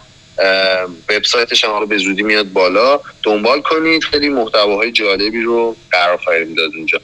وبسایتش 1.10 1.64
هم 1.64 1.86
به 1.86 1.98
زودی 1.98 2.24
میاد 2.24 2.54
بالا. 2.54 3.02
دنبال 3.24 3.62
کنید. 3.62 4.04
خیلی 4.04 4.30
محتواهای 4.30 4.92
جالبی 4.92 5.42
رو 5.42 5.76
قرار 5.92 6.18
خواهیم 6.18 6.54
داد 6.54 6.72
اونجا. 6.76 7.02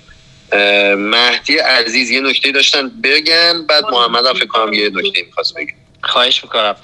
مهدی 0.97 1.57
عزیز 1.57 2.11
یه 2.11 2.21
نکته 2.21 2.51
داشتن 2.51 2.89
بگن 3.03 3.65
بعد 3.65 3.83
محمد 3.91 4.25
هم 4.25 4.33
فکر 4.33 4.45
کنم 4.45 4.73
یه 4.73 4.89
نکته 4.89 5.23
می‌خواست 5.25 5.55
بگن 5.55 5.73
خواهش 6.03 6.43
می‌کنم. 6.43 6.75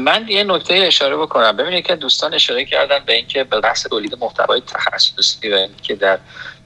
من 0.00 0.24
یه 0.28 0.44
نکته 0.44 0.74
اشاره 0.74 1.16
بکنم. 1.16 1.56
ببینید 1.56 1.86
که 1.86 1.96
دوستان 1.96 2.34
اشاره 2.34 2.64
کردن 2.64 2.98
به 3.06 3.12
اینکه 3.12 3.44
به 3.44 3.60
بحث 3.60 3.86
تولید 3.86 4.16
محتوای 4.20 4.60
تخصصی 4.60 5.48
و 5.48 5.68
که 5.82 5.94
در 5.94 6.18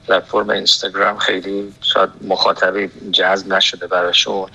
پلتفرم 0.07 0.49
اینستاگرام 0.49 1.17
خیلی 1.17 1.73
شاید 1.81 2.09
مخاطبی 2.21 2.89
جذب 3.11 3.53
نشده 3.53 3.87
براشون. 3.87 4.49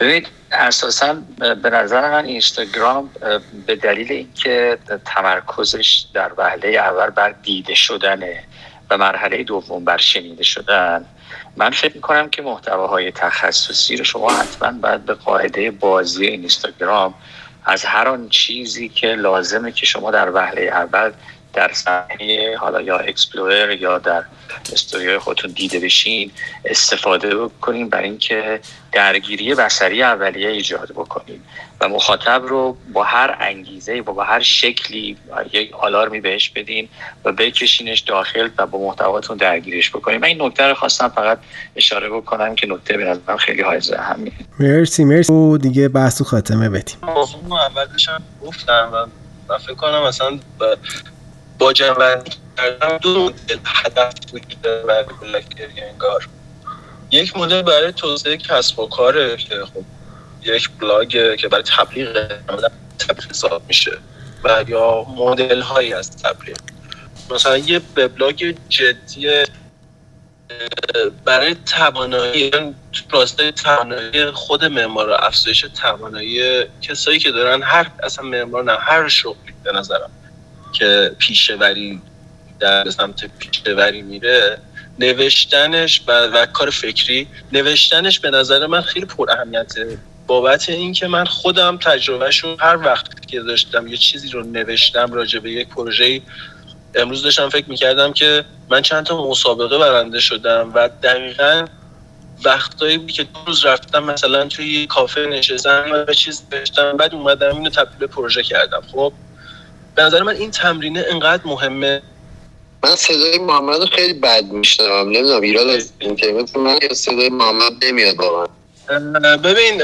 ببینید 0.00 0.28
اساسا 0.52 1.16
به 1.62 1.70
نظر 1.70 2.10
من 2.10 2.24
اینستاگرام 2.24 3.10
به 3.66 3.76
دلیل 3.76 4.12
اینکه 4.12 4.78
تمرکزش 5.04 6.04
در 6.14 6.30
وهله 6.36 6.68
اول 6.68 7.10
بر 7.10 7.30
دیده 7.30 7.74
شدنه 7.74 8.44
و 8.90 8.98
مرحله 8.98 9.44
دوم 9.44 9.84
بر 9.84 9.98
شنیده 9.98 10.42
شدن 10.42 11.06
من 11.56 11.70
فکر 11.70 11.94
می‌کنم 11.94 12.30
که 12.30 12.42
محتواهای 12.42 13.12
تخصصی 13.12 13.96
رو 13.96 14.04
شما 14.04 14.30
حتما 14.30 14.72
باید 14.72 15.04
به 15.04 15.14
قاعده 15.14 15.70
بازی 15.70 16.26
اینستاگرام 16.26 17.14
از 17.64 17.84
هر 17.84 18.08
آن 18.08 18.28
چیزی 18.28 18.88
که 18.88 19.06
لازمه 19.06 19.72
که 19.72 19.86
شما 19.86 20.10
در 20.10 20.30
وهله 20.30 20.62
اول 20.62 21.12
در 21.52 21.72
صفحه 21.72 22.56
حالا 22.56 22.80
یا 22.80 22.98
اکسپلورر 22.98 23.70
یا 23.70 23.98
در 23.98 24.24
استوریای 24.72 25.18
خودتون 25.18 25.50
دیده 25.50 25.78
بشین 25.78 26.30
استفاده 26.64 27.36
بکنین 27.36 27.88
برای 27.88 28.08
اینکه 28.08 28.60
درگیری 28.92 29.54
بصری 29.54 30.02
اولیه 30.02 30.48
ایجاد 30.48 30.90
بکنین. 30.92 31.42
و 31.80 31.88
مخاطب 31.88 32.42
رو 32.44 32.76
با 32.92 33.04
هر 33.04 33.36
انگیزه 33.40 34.00
و 34.00 34.12
با 34.12 34.24
هر 34.24 34.40
شکلی 34.40 35.16
یک 35.52 35.74
آلارمی 35.74 36.20
بهش 36.20 36.50
بدین 36.50 36.88
و 37.24 37.32
بکشینش 37.32 38.00
داخل 38.00 38.48
و 38.58 38.66
با 38.66 38.78
محتواتون 38.78 39.36
درگیریش 39.36 39.90
بکنین. 39.90 40.18
من 40.18 40.28
این 40.28 40.42
نکته 40.42 40.64
رو 40.64 40.74
خواستم 40.74 41.08
فقط 41.08 41.38
اشاره 41.76 42.10
بکنم 42.10 42.54
که 42.54 42.66
نکته 42.66 42.96
به 42.96 43.04
نظرم 43.04 43.36
خیلی 43.36 43.62
حائز 43.62 43.92
اهمیه. 43.92 44.32
مرسی 44.60 45.04
مرسی. 45.04 45.32
و 45.32 45.58
دیگه 45.58 45.88
بحث 45.88 46.20
و 46.20 46.24
خاتمه 46.24 46.68
بدیم. 46.68 46.96
موضوع 47.02 47.40
اولش 47.52 48.08
هم 48.08 48.22
گفتم 48.46 49.08
و 49.48 49.58
فکر 49.58 49.74
کنم 49.74 50.02
مثلا 50.06 50.38
با 51.58 51.72
جنبندی 51.72 52.30
کردم 52.56 52.98
دو 52.98 53.24
مدل 53.24 53.58
هدف 53.64 54.14
وجود 54.32 54.62
برای 54.62 55.04
انگار. 55.90 56.28
یک 57.10 57.36
مدل 57.36 57.62
برای 57.62 57.92
توسعه 57.92 58.36
کسب 58.36 58.78
و 58.78 58.86
کاره 58.86 59.36
که 59.36 59.54
خب 59.74 59.84
یک 60.42 60.70
بلاگ 60.80 61.36
که 61.36 61.48
برای 61.48 61.64
تبلیغ 61.78 62.32
حساب 63.30 63.62
میشه 63.68 63.92
و 64.44 64.64
یا 64.68 65.06
مدل 65.16 65.60
هایی 65.60 65.94
از 65.94 66.16
تبلیغ. 66.16 66.56
مثلا 67.30 67.58
یه 67.58 67.80
وبلاگ 67.96 68.54
جدی 68.68 69.44
برای 71.24 71.54
توانایی 71.54 72.50
راستای 73.10 73.52
توانایی 73.52 74.30
خود 74.30 74.64
معمار 74.64 75.12
افزایش 75.12 75.60
توانایی 75.60 76.64
کسایی 76.82 77.18
که 77.18 77.30
دارن 77.30 77.62
هر 77.62 77.90
اصلا 78.02 78.24
معمار 78.24 78.64
نه 78.64 78.76
هر 78.80 79.08
شغلی 79.08 79.54
به 79.64 79.72
نظرم 79.72 80.10
که 80.72 81.14
پیشوری 81.18 82.00
در 82.60 82.90
سمت 82.90 83.24
پیشوری 83.38 84.02
میره 84.02 84.58
نوشتنش 84.98 86.02
و, 86.06 86.12
و 86.26 86.46
کار 86.46 86.70
فکری. 86.70 87.28
نوشتنش 87.52 88.20
به 88.20 88.30
نظر 88.30 88.66
من 88.66 88.80
خیلی 88.80 89.06
پر 89.06 89.30
اهمیته 89.30 89.98
بابت 90.30 90.68
اینکه 90.68 91.06
من 91.06 91.24
خودم 91.24 91.76
تجربهشون 91.76 92.56
هر 92.60 92.76
وقت 92.76 93.26
که 93.26 93.40
داشتم 93.40 93.86
یه 93.86 93.96
چیزی 93.96 94.28
رو 94.28 94.42
نوشتم 94.42 95.12
راجع 95.12 95.38
به 95.38 95.50
یک 95.50 95.68
پروژه 95.68 96.22
امروز 96.94 97.22
داشتم 97.22 97.48
فکر 97.48 97.68
می‌کردم 97.68 98.12
که 98.12 98.44
من 98.68 98.82
چند 98.82 99.06
تا 99.06 99.28
مسابقه 99.30 99.78
برنده 99.78 100.20
شدم 100.20 100.72
و 100.74 100.88
دقیقا 101.02 101.66
وقتایی 102.44 102.98
بود 102.98 103.10
که 103.10 103.22
دو 103.22 103.40
روز 103.46 103.64
رفتم 103.64 104.04
مثلا 104.04 104.46
توی 104.46 104.86
کافه 104.86 105.26
نشستم 105.26 106.04
و 106.08 106.12
چیز 106.12 106.42
نوشتم 106.52 106.96
بعد 106.96 107.14
اومدم 107.14 107.56
اینو 107.56 107.70
تبدیل 107.70 108.08
پروژه 108.08 108.42
کردم. 108.42 108.82
خب 108.92 109.12
به 109.94 110.02
نظر 110.02 110.22
من 110.22 110.36
این 110.36 110.50
تمرینه 110.50 111.04
انقدر 111.10 111.42
مهمه. 111.44 112.02
من 112.84 112.96
صدای 112.96 113.38
محمد 113.38 113.84
خیلی 113.84 114.12
بد 114.12 114.44
میشنم 114.44 115.08
نمی‌دونم 115.08 115.40
ایراد 115.40 115.68
از 115.68 115.92
اینترنت 115.98 116.56
من 116.56 116.78
صدای 116.92 117.28
محمد 117.28 117.84
نمیاد 117.84 118.16
واقعا. 118.16 118.59
ببین 119.44 119.82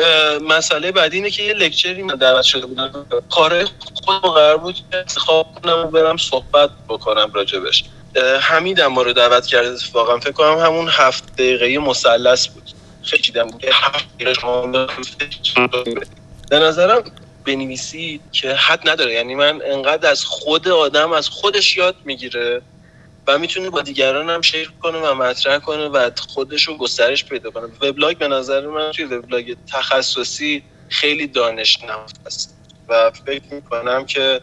مسئله 0.49 0.93
بعدی 0.93 1.17
اینه 1.17 1.31
که 1.31 1.43
یه 1.43 1.53
لکچری 1.53 2.03
من 2.03 2.15
دعوت 2.15 2.45
شده 2.45 2.67
بودم. 2.67 3.07
کار 3.31 3.65
خود 4.05 4.23
قرار 4.23 4.57
بود 4.57 4.77
انتخاب 4.93 5.47
کنم 5.63 5.79
و 5.79 5.85
برم 5.87 6.17
صحبت 6.17 6.71
بکنم 6.89 7.31
راجبش. 7.35 7.85
حمیدم 8.41 8.87
ما 8.87 9.03
رو 9.03 9.13
دعوت 9.13 9.47
کرده 9.47 9.69
اتفاقا. 9.69 10.19
فکر 10.19 10.33
کنم 10.33 10.59
همون 10.59 10.89
هفت 10.91 11.35
دقیقه 11.35 11.79
مثلث 11.79 12.47
بود. 12.47 12.71
خیلی 13.03 13.23
دیدم 13.23 13.47
بود 13.47 13.65
به 16.51 16.59
نظرم 16.59 17.03
بنویسید 17.45 18.21
که 18.33 18.55
حد 18.55 18.89
نداره. 18.89 19.13
یعنی 19.13 19.35
من 19.35 19.63
انقدر 19.65 20.11
از 20.11 20.25
خود 20.25 20.69
آدم 20.69 21.13
از 21.13 21.29
خودش 21.29 21.77
یاد 21.77 21.97
می‌گیره. 22.05 22.63
و 23.27 23.39
می‌تونه 23.39 23.71
با 23.71 23.83
دیگران 23.83 24.31
هم 24.31 24.41
شیر 24.41 24.73
کنه 24.83 24.99
و 24.99 25.15
مطرح 25.15 25.59
کنه 25.59 25.89
و 25.89 26.11
خودش 26.29 26.69
رو 26.69 26.77
گسترش 26.77 27.25
پیدا 27.25 27.51
کنه. 27.51 27.65
وبلاگ 27.81 28.17
به 28.17 28.29
نظر 28.29 28.67
من 28.67 28.91
توی 28.93 29.05
وبلاگ 29.05 29.57
تخصصی 29.73 30.63
خیلی 30.89 31.27
دانش 31.27 31.79
است. 32.27 32.57
و 32.89 33.11
فکر 33.27 33.43
می‌کنم 33.51 34.07
که 34.07 34.41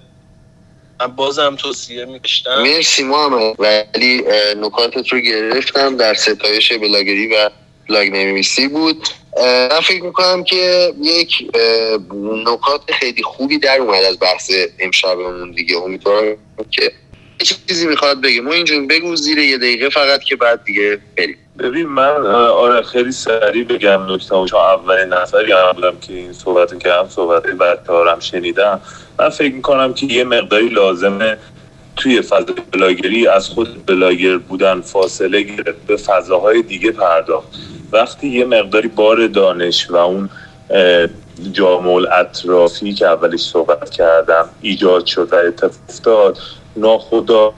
بازم 1.15 1.55
توصیه 1.55 2.05
میکشتم. 2.05 2.61
مرسی 2.61 3.03
محمد 3.03 3.55
ولی 3.59 4.23
نکاتت 4.57 5.07
رو 5.07 5.19
گرفتم 5.19 5.97
در 5.97 6.13
ستایش 6.13 6.73
بلاگری 6.73 7.27
و 7.27 7.49
بلاگ 7.89 8.07
نویسی 8.11 8.67
بود. 8.67 9.07
من 9.71 9.79
فکر 9.83 10.03
می‌کنم 10.03 10.43
که 10.43 10.93
یک 11.01 11.51
نکات 12.45 12.91
خیلی 12.91 13.23
خوبی 13.23 13.57
در 13.57 13.77
اومد 13.77 14.03
از 14.03 14.19
بحث 14.19 14.51
امشبمون 14.79 15.51
دیگه. 15.51 15.77
امیدوارم 15.77 16.37
که 16.71 16.91
چیزی 17.67 17.87
می‌خواد 17.87 18.21
بگه. 18.21 18.41
ما 18.41 18.53
اینجور 18.53 18.87
بگو 18.87 19.15
زیر 19.15 19.37
یه 19.37 19.57
دقیقه 19.57 19.89
فقط 19.89 20.23
که 20.23 20.35
بعد 20.35 20.63
دیگه 20.63 20.99
بریم. 21.17 21.37
ببین 21.59 21.85
من 21.85 22.25
آره 22.35 22.81
خیلی 22.81 23.11
سریع 23.11 23.63
بگم 23.63 24.11
نکته 24.11 24.29
چون 24.29 24.59
اولین 24.59 25.13
نفری 25.13 25.51
هم 25.51 25.71
بودم 25.71 25.99
که 26.01 26.13
این 26.13 26.33
صحبت 26.33 26.79
که 26.79 26.93
هم 26.93 27.09
صحبت 27.09 27.43
بدکارم 27.43 28.19
شنیدم. 28.19 28.81
من 29.19 29.29
فکر 29.29 29.53
می‌کنم 29.53 29.93
که 29.93 30.05
یه 30.05 30.23
مقداری 30.23 30.69
لازمه 30.69 31.37
توی 31.95 32.21
فضای 32.21 32.55
بلاگری 32.71 33.27
از 33.27 33.49
خود 33.49 33.85
بلاگر 33.85 34.37
بودن 34.37 34.81
فاصله 34.81 35.41
گرفت 35.41 35.85
به 35.87 35.97
فضاهای 35.97 36.61
دیگه 36.61 36.91
پرداخت. 36.91 37.47
وقتی 37.91 38.27
یه 38.27 38.45
مقداری 38.45 38.87
بار 38.87 39.27
دانش 39.27 39.89
و 39.89 39.95
اون 39.95 40.29
جامل 41.51 42.07
اطرافی 42.07 42.93
که 42.93 43.07
اولش 43.07 43.39
صحبت 43.39 43.89
کردم 43.89 44.49
ایجاد 44.61 45.05
شد 45.05 45.27
و 45.31 45.35
اتفاق 45.35 45.71
افتاد 45.89 46.37
ناخدا 46.77 47.53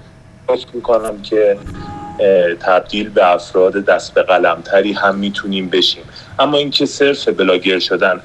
فکر 0.48 0.68
می‌کنم 0.74 1.22
که 1.24 1.58
تبدیل 2.60 3.10
به 3.10 3.34
افراد 3.34 3.86
دست 3.86 4.14
به 4.14 4.24
قلمتری 4.24 4.94
هم 4.94 5.16
می‌تونیم 5.16 5.70
بشیم. 5.70 6.04
اما 6.40 6.58
اینکه 6.58 6.86
صرف 6.86 7.28
بلاگر 7.28 7.80
شدن 7.80 8.20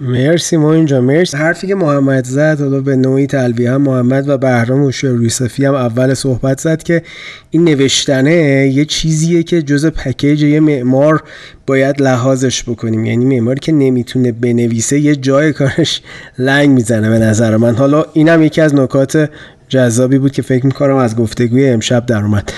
مرسی 0.00 0.56
ما 0.56 0.74
اینجا 0.74 1.00
مرسی. 1.00 1.36
حرفی 1.36 1.66
که 1.66 1.74
محمد 1.74 2.24
زد 2.24 2.60
حالا 2.60 2.80
به 2.80 2.96
نوعی 2.96 3.26
تلویه 3.26 3.72
هم 3.72 3.82
محمد 3.82 4.28
و 4.28 4.38
بهرام 4.38 4.82
و 4.82 4.90
رویسفی 5.02 5.64
هم 5.64 5.74
اول 5.74 6.14
صحبت 6.14 6.60
زد 6.60 6.82
که 6.82 7.02
این 7.50 7.64
نوشتنه 7.64 8.32
یه 8.74 8.84
چیزیه 8.84 9.42
که 9.42 9.62
جز 9.62 9.86
پکیج 9.86 10.42
یه 10.42 10.60
معمار 10.60 11.22
باید 11.66 12.02
لحاظش 12.02 12.62
بکنیم. 12.62 13.04
یعنی 13.04 13.24
معماری 13.24 13.60
که 13.60 13.72
نمی‌تونه 13.72 14.32
بنویسه 14.32 14.98
یه 14.98 15.16
جای 15.16 15.52
کارش 15.52 16.02
لنگ 16.38 16.70
می‌زنه 16.70 17.10
به 17.10 17.18
نظر 17.18 17.56
من. 17.56 17.74
حالا 17.74 18.04
اینم 18.12 18.42
یکی 18.42 18.60
از 18.60 18.74
نکات 18.74 19.30
جذابی 19.68 20.18
بود 20.18 20.32
که 20.32 20.42
فکر 20.42 20.66
می‌کنم 20.66 20.96
از 20.96 21.16
گفتگوی 21.16 21.68
امشب 21.68 22.06
در 22.06 22.16
اومد. 22.16 22.52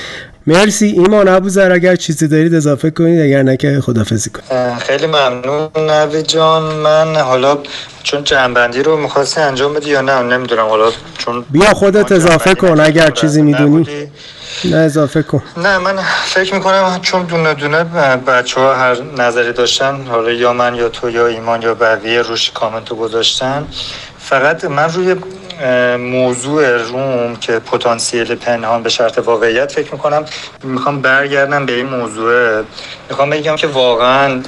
مرسی. 0.46 0.86
ایمان 0.86 1.28
ابوذر 1.28 1.72
اگر 1.72 1.96
چیزی 1.96 2.28
دارید 2.28 2.54
اضافه 2.54 2.90
کنید 2.90 3.20
اگر 3.20 3.42
نه 3.42 3.56
که 3.56 3.80
خدافزی 3.80 4.30
کنید. 4.30 4.78
خیلی 4.78 5.06
ممنون 5.06 5.68
نوی 5.76 6.22
جان. 6.22 6.62
من 6.62 7.16
حالا 7.16 7.58
چون 8.02 8.24
جنبندی 8.24 8.82
رو 8.82 8.96
می‌خواستی 8.96 9.40
انجام 9.40 9.74
بدی 9.74 9.90
یا 9.90 10.00
نه 10.00 10.22
نمی‌دونم. 10.22 10.68
حالا 10.68 10.90
چون 11.18 11.44
بیا 11.50 11.74
خودت 11.74 12.12
اضافه 12.12 12.54
کن. 12.54 12.80
اگر 12.80 13.10
چیزی 13.10 13.42
می‌دونی 13.42 13.86
نه 14.64 14.76
اضافه 14.76 15.22
کن. 15.22 15.42
نه 15.56 15.78
من 15.78 15.96
فکر 16.24 16.54
می‌کنم 16.54 16.98
چون 17.02 17.22
دونه 17.22 17.54
دونه 17.54 17.84
بچه 18.26 18.60
ها 18.60 18.74
هر 18.74 18.96
نظری 19.18 19.52
داشتن 19.52 20.00
حالا 20.08 20.30
یا 20.30 20.52
من 20.52 20.74
یا 20.74 20.88
تو 20.88 21.10
یا 21.10 21.26
ایمان 21.26 21.62
یا 21.62 21.74
بقیه 21.74 22.22
روش 22.22 22.50
کامنتو 22.50 22.94
گذاشتن 22.94 23.66
فقط 24.18 24.64
من 24.64 24.92
روی 24.92 25.16
موضوع 25.98 26.76
روم 26.76 27.36
که 27.36 27.58
پتانسیل 27.58 28.34
پنهان 28.34 28.82
به 28.82 28.88
شرط 28.88 29.18
واقعیت 29.18 29.72
فکر 29.72 29.92
می‌کنم 29.92 30.24
می‌خوام 30.62 31.00
برگردم 31.00 31.66
به 31.66 31.72
این 31.74 31.86
موضوع. 31.86 32.62
می‌خوام 33.08 33.30
بگم 33.30 33.56
که 33.56 33.66
واقعا 33.66 34.42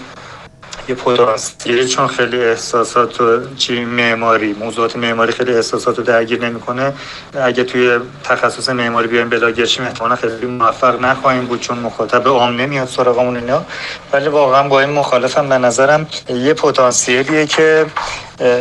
یه 0.89 0.95
پتانسیل 0.95 1.87
چون 1.87 2.07
خیلی 2.07 2.45
احساسات 2.45 3.21
و 3.21 3.55
چی 3.57 3.85
معماری 3.85 4.53
موضوعات 4.53 4.97
معماری 4.97 5.33
خیلی 5.33 5.55
احساسات 5.55 5.99
رو 5.99 6.05
درگیر 6.05 6.45
نمی‌کنه 6.45 6.93
اگه 7.35 7.65
توی 7.65 7.99
تخصص 8.25 8.69
معماری 8.69 9.09
بیایم 9.09 9.29
بلاگرشیم 9.29 9.85
احتمالا 9.85 10.17
خیلی 10.17 10.47
موفق 10.47 11.01
نخواهیم 11.01 11.47
بود 11.47 11.61
چون 11.61 11.79
مخاطب 11.79 12.29
عام 12.29 12.61
نمیاد 12.61 12.89
سراغمون 12.89 13.37
اینا. 13.37 13.65
ولی 14.13 14.29
واقعا 14.29 14.69
با 14.69 14.81
این 14.81 14.91
مخالفم 14.91 15.49
به 15.49 15.59
نظرم 15.59 16.07
یه 16.29 16.55
پتانسیلیه 16.55 17.47
که 17.47 17.87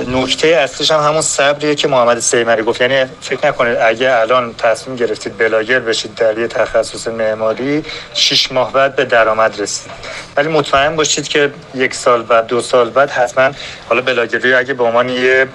نکته 0.07 0.47
اصلیش 0.47 0.91
هم 0.91 0.99
همون 0.99 1.21
صبریه 1.21 1.75
که 1.75 1.87
محمد 1.87 2.19
سیمری 2.19 2.63
گفت. 2.63 2.81
یعنی 2.81 3.05
فکر 3.21 3.47
نکنید 3.47 3.77
اگه 3.77 4.11
الان 4.15 4.53
تصمیم 4.57 4.95
گرفتید 4.95 5.37
بلاگر 5.37 5.79
بشید 5.79 6.15
در 6.15 6.37
یه 6.37 6.47
تخصص 6.47 7.07
معماری 7.07 7.83
شش 8.13 8.51
ماه 8.51 8.73
بعد 8.73 8.95
به 8.95 9.05
درآمد 9.05 9.61
رسید. 9.61 9.91
ولی 10.37 10.47
مطمئن 10.47 10.95
باشید 10.95 11.27
که 11.27 11.51
یک 11.75 11.93
سال 12.01 12.23
بعد 12.23 12.47
دو 12.47 12.61
سال 12.61 12.89
بعد 12.89 13.09
حتما 13.09 13.51
حالا 13.89 14.01
بلاگری 14.01 14.53
اگه 14.53 14.73
به 14.73 14.83
عنوان 14.83 15.09
یه 15.09 15.47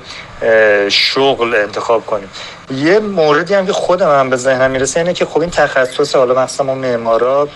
شغل 0.88 1.54
انتخاب 1.54 2.06
کنیم. 2.06 2.30
یه 2.70 2.98
موردی 2.98 3.54
هم 3.54 3.66
که 3.66 3.72
خودم 3.72 4.10
هم 4.10 4.30
به 4.30 4.36
ذهنم 4.36 4.70
می‌رسه 4.70 5.00
اینه 5.00 5.12
که 5.12 5.24
خب 5.24 5.40
این 5.40 5.50
تخصص 5.50 6.14
حالا 6.14 6.42
مثلا 6.42 6.66
ما 6.66 6.74
معمارا 6.74 7.48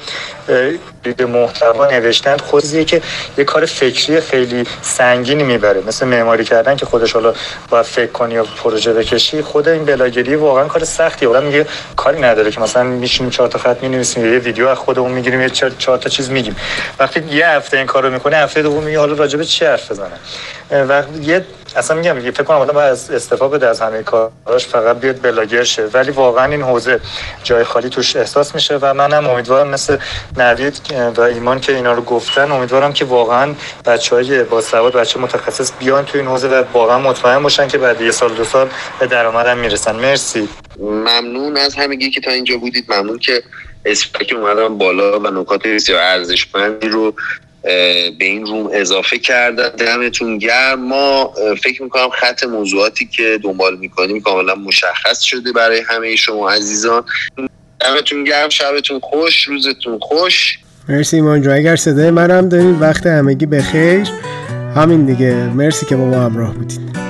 به 1.02 1.26
محتوا 1.26 1.86
نوشتن 1.86 2.36
خودیه 2.36 2.84
که 2.84 3.02
یه 3.38 3.44
کار 3.44 3.66
فکری 3.66 4.20
خیلی 4.20 4.66
سنگینی 4.82 5.42
می‌بره. 5.42 5.82
مثل 5.86 6.06
معماری 6.06 6.44
کردن 6.44 6.76
که 6.76 6.86
خودش 6.86 7.12
حالا 7.12 7.34
باید 7.68 7.86
فکر 7.86 8.12
کنی 8.12 8.34
یا 8.34 8.44
پروژه 8.44 8.92
بکشی 8.92 9.42
خود 9.42 9.68
این 9.68 9.84
بلاگری 9.84 10.36
واقعا 10.36 10.64
کار 10.64 10.84
سختی. 10.84 11.26
حالا 11.26 11.40
میگه 11.40 11.66
کاری 11.96 12.20
نداره 12.20 12.50
که 12.50 12.60
مثلا 12.60 12.82
میشینیم 12.82 13.30
چهار 13.30 13.48
تا 13.48 13.58
خط 13.58 13.82
می‌نویسیم 13.82 14.32
یه 14.32 14.38
ویدیو 14.38 14.68
از 14.68 14.78
خودمون 14.78 15.12
می‌گیریم 15.12 15.40
یه 15.40 15.50
چهار 15.50 15.98
تا 15.98 16.10
چیز 16.10 16.30
میگیم. 16.30 16.56
وقتی 16.98 17.24
یه 17.30 17.48
هفته 17.48 17.76
این 17.76 17.86
کارو 17.86 18.10
می‌کنه 18.10 18.36
هفته 18.36 18.62
دوم 18.62 18.82
میگه 18.82 18.98
حالا 18.98 19.14
راجع 19.14 19.38
به 19.38 19.44
چی 19.44 19.64
حرف 19.64 19.90
بزنه؟ 19.90 20.18
و 20.70 21.02
یه 21.22 21.44
اصلا 21.76 21.96
میگم 21.96 22.30
فکر 22.30 22.42
کنم 22.42 22.58
آدم 22.58 22.72
باید 22.72 22.92
استفاده 22.92 23.56
بده 23.56 23.66
از 23.68 23.80
همه 23.80 24.02
کاراش 24.02 24.66
فقط 24.66 25.00
بیاد 25.00 25.22
بلاگر 25.22 25.64
شه 25.64 25.86
ولی 25.86 26.10
واقعا 26.10 26.44
این 26.44 26.62
حوزه 26.62 27.00
جای 27.44 27.64
خالی 27.64 27.88
توش 27.88 28.16
احساس 28.16 28.54
میشه 28.54 28.76
و 28.76 28.94
منم 28.94 29.26
امیدوارم 29.26 29.68
مثل 29.68 29.96
نوید 30.36 30.80
و 31.16 31.20
ایمان 31.20 31.60
که 31.60 31.74
اینا 31.74 31.92
رو 31.92 32.02
گفتن 32.02 32.52
امیدوارم 32.52 32.92
که 32.92 33.04
واقعا 33.04 33.54
بچه 33.86 34.16
های 34.16 34.44
با 34.44 34.60
سواد 34.60 34.92
بچه 34.92 35.20
متخصص 35.20 35.72
بیان 35.78 36.04
تو 36.04 36.18
این 36.18 36.26
حوزه 36.26 36.48
و 36.48 36.64
واقعا 36.72 36.98
مطمئن 36.98 37.42
باشن 37.42 37.68
که 37.68 37.78
بعد 37.78 38.00
یه 38.00 38.10
سال 38.10 38.34
دو 38.34 38.44
سال 38.44 38.68
به 39.00 39.06
درآمدم 39.06 39.58
می‌رسن. 39.58 39.96
مرسی. 39.96 40.48
ممنون 40.80 41.56
از 41.56 41.74
همگی 41.74 42.10
که 42.10 42.20
تا 42.20 42.30
اینجا 42.30 42.56
بودید. 42.56 42.92
ممنون 42.92 43.18
که 43.18 43.42
اسپک 43.84 44.34
اومدم 44.36 44.78
بالا 44.78 45.20
و 45.20 45.26
نکات 45.26 45.66
بسیار 45.66 46.02
ارزشمندی 46.02 46.88
رو 46.88 47.14
به 47.62 48.24
این 48.24 48.46
روم 48.46 48.70
اضافه 48.72 49.18
کردن 49.18 49.68
دمتون 49.68 50.38
گرم. 50.38 50.80
ما 50.88 51.34
فکر 51.62 51.82
می‌کنم 51.82 52.08
خط 52.10 52.44
موضوعاتی 52.44 53.06
که 53.06 53.40
دنبال 53.42 53.76
می‌کنیم 53.76 54.20
کاملا 54.20 54.54
مشخص 54.54 55.20
شده 55.20 55.52
برای 55.52 55.80
همه 55.88 56.16
شما 56.16 56.50
عزیزان. 56.50 57.04
دمتون 57.80 58.24
گرم. 58.24 58.48
شبتون 58.48 59.00
خوش. 59.00 59.48
روزتون 59.48 59.98
خوش. 59.98 60.58
مرسی 60.88 61.16
ایمان 61.16 61.42
جو 61.42 61.50
اگر 61.52 61.76
صدای 61.76 62.10
منم 62.10 62.48
دارین 62.48 62.78
وقت 62.78 63.06
همگی 63.06 63.46
بخیر. 63.46 64.08
همین 64.76 65.06
دیگه. 65.06 65.34
مرسی 65.34 65.86
که 65.86 65.96
با 65.96 66.04
ما 66.04 66.20
همراه 66.20 66.54
بودید 66.54 67.09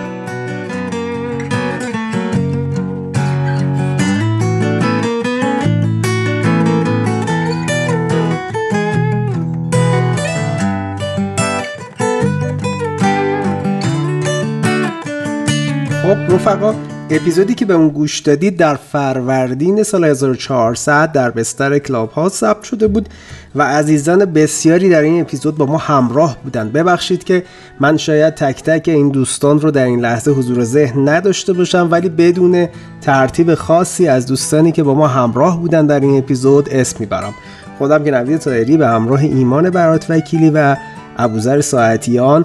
خب 16.10 16.34
رفقا 16.34 16.74
اپیزودی 17.10 17.54
که 17.54 17.64
به 17.64 17.74
اون 17.74 17.88
گوش 17.88 18.18
دادید 18.18 18.56
در 18.56 18.74
فروردین 18.74 19.82
سال 19.82 20.04
1400 20.04 21.12
در 21.12 21.30
بستر 21.30 21.78
کلاب 21.78 22.10
ها 22.10 22.28
ثبت 22.28 22.62
شده 22.62 22.88
بود 22.88 23.08
و 23.54 23.62
عزیزان 23.62 24.24
بسیاری 24.24 24.88
در 24.88 25.02
این 25.02 25.20
اپیزود 25.20 25.56
با 25.56 25.66
ما 25.66 25.78
همراه 25.78 26.36
بودند. 26.44 26.72
ببخشید 26.72 27.24
که 27.24 27.44
من 27.80 27.96
شاید 27.96 28.34
تک 28.34 28.62
تک 28.62 28.88
این 28.88 29.08
دوستان 29.08 29.60
رو 29.60 29.70
در 29.70 29.84
این 29.84 30.00
لحظه 30.00 30.30
حضور 30.30 30.64
ذهن 30.64 31.08
نداشته 31.08 31.52
باشم 31.52 31.88
ولی 31.90 32.08
بدون 32.08 32.68
ترتیب 33.00 33.54
خاصی 33.54 34.08
از 34.08 34.26
دوستانی 34.26 34.72
که 34.72 34.82
با 34.82 34.94
ما 34.94 35.08
همراه 35.08 35.60
بودن 35.60 35.86
در 35.86 36.00
این 36.00 36.18
اپیزود 36.18 36.68
اسم 36.70 36.96
می‌برم. 37.00 37.34
خودم 37.78 38.04
که 38.04 38.10
نوید 38.10 38.38
تایری 38.38 38.76
به 38.76 38.86
همراه 38.86 39.20
ایمان 39.20 39.70
برات 39.70 40.06
وکیلی 40.10 40.50
و 40.50 40.76
ابوذر 41.16 41.60
ساعتیان 41.60 42.44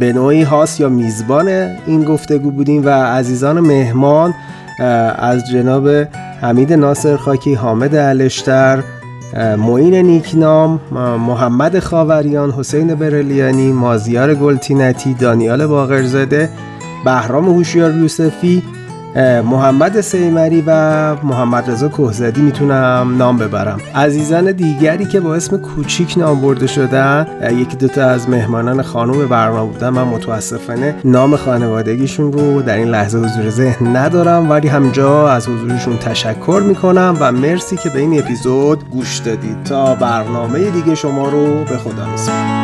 به 0.00 0.12
نوعی 0.12 0.42
هاست 0.42 0.80
یا 0.80 0.88
میزبان 0.88 1.48
این 1.86 2.04
گفتگو 2.04 2.50
بودیم 2.50 2.86
و 2.86 2.88
عزیزان 2.88 3.60
مهمان 3.60 4.34
از 5.18 5.50
جناب 5.50 5.88
حمید 6.40 6.72
ناصر 6.72 7.16
خاکی 7.16 7.54
حامد 7.54 7.96
علشتر 7.96 8.82
معین 9.58 9.94
نیکنام 9.94 10.80
محمد 11.26 11.78
خاوریان 11.78 12.50
حسین 12.50 12.94
برلیانی 12.94 13.72
مازیار 13.72 14.34
گلتینتی 14.34 15.14
دانیال 15.14 15.66
باقرزاده 15.66 16.48
بهرام 17.04 17.44
هوشیار 17.44 17.96
یوسفی 17.96 18.62
محمد 19.44 20.00
سیمری 20.00 20.64
و 20.66 21.14
محمد 21.22 21.70
رضا 21.70 21.88
کوهزدی 21.88 22.40
می‌تونم 22.40 23.14
نام 23.18 23.38
ببرم. 23.38 23.80
عزیزان 23.94 24.52
دیگری 24.52 25.04
که 25.04 25.20
با 25.20 25.34
اسم 25.34 25.56
کوچیک 25.56 26.18
نام 26.18 26.40
برده 26.40 26.66
شدن 26.66 27.26
یکی 27.50 27.76
دوتا 27.76 28.06
از 28.06 28.28
مهمانان 28.28 28.82
خانوم 28.82 29.26
برنامه 29.26 29.72
بودن. 29.72 29.88
من 29.88 30.02
متاسفانه 30.02 30.94
نام 31.04 31.36
خانوادگیشون 31.36 32.32
رو 32.32 32.62
در 32.62 32.76
این 32.76 32.88
لحظه 32.88 33.18
حضور 33.18 33.50
ذهن 33.50 33.96
ندارم 33.96 34.50
ولی 34.50 34.68
همجا 34.68 35.30
از 35.30 35.48
حضورشون 35.48 35.96
تشکر 35.96 36.62
می‌کنم 36.66 37.16
و 37.20 37.32
مرسی 37.32 37.76
که 37.76 37.88
به 37.88 37.98
این 37.98 38.18
اپیزود 38.18 38.90
گوش 38.90 39.18
دادید. 39.18 39.62
تا 39.64 39.94
برنامه 39.94 40.70
دیگه 40.70 40.94
شما 40.94 41.28
رو 41.28 41.64
به 41.64 41.76
خدا 41.76 42.06
میسپارم. 42.10 42.63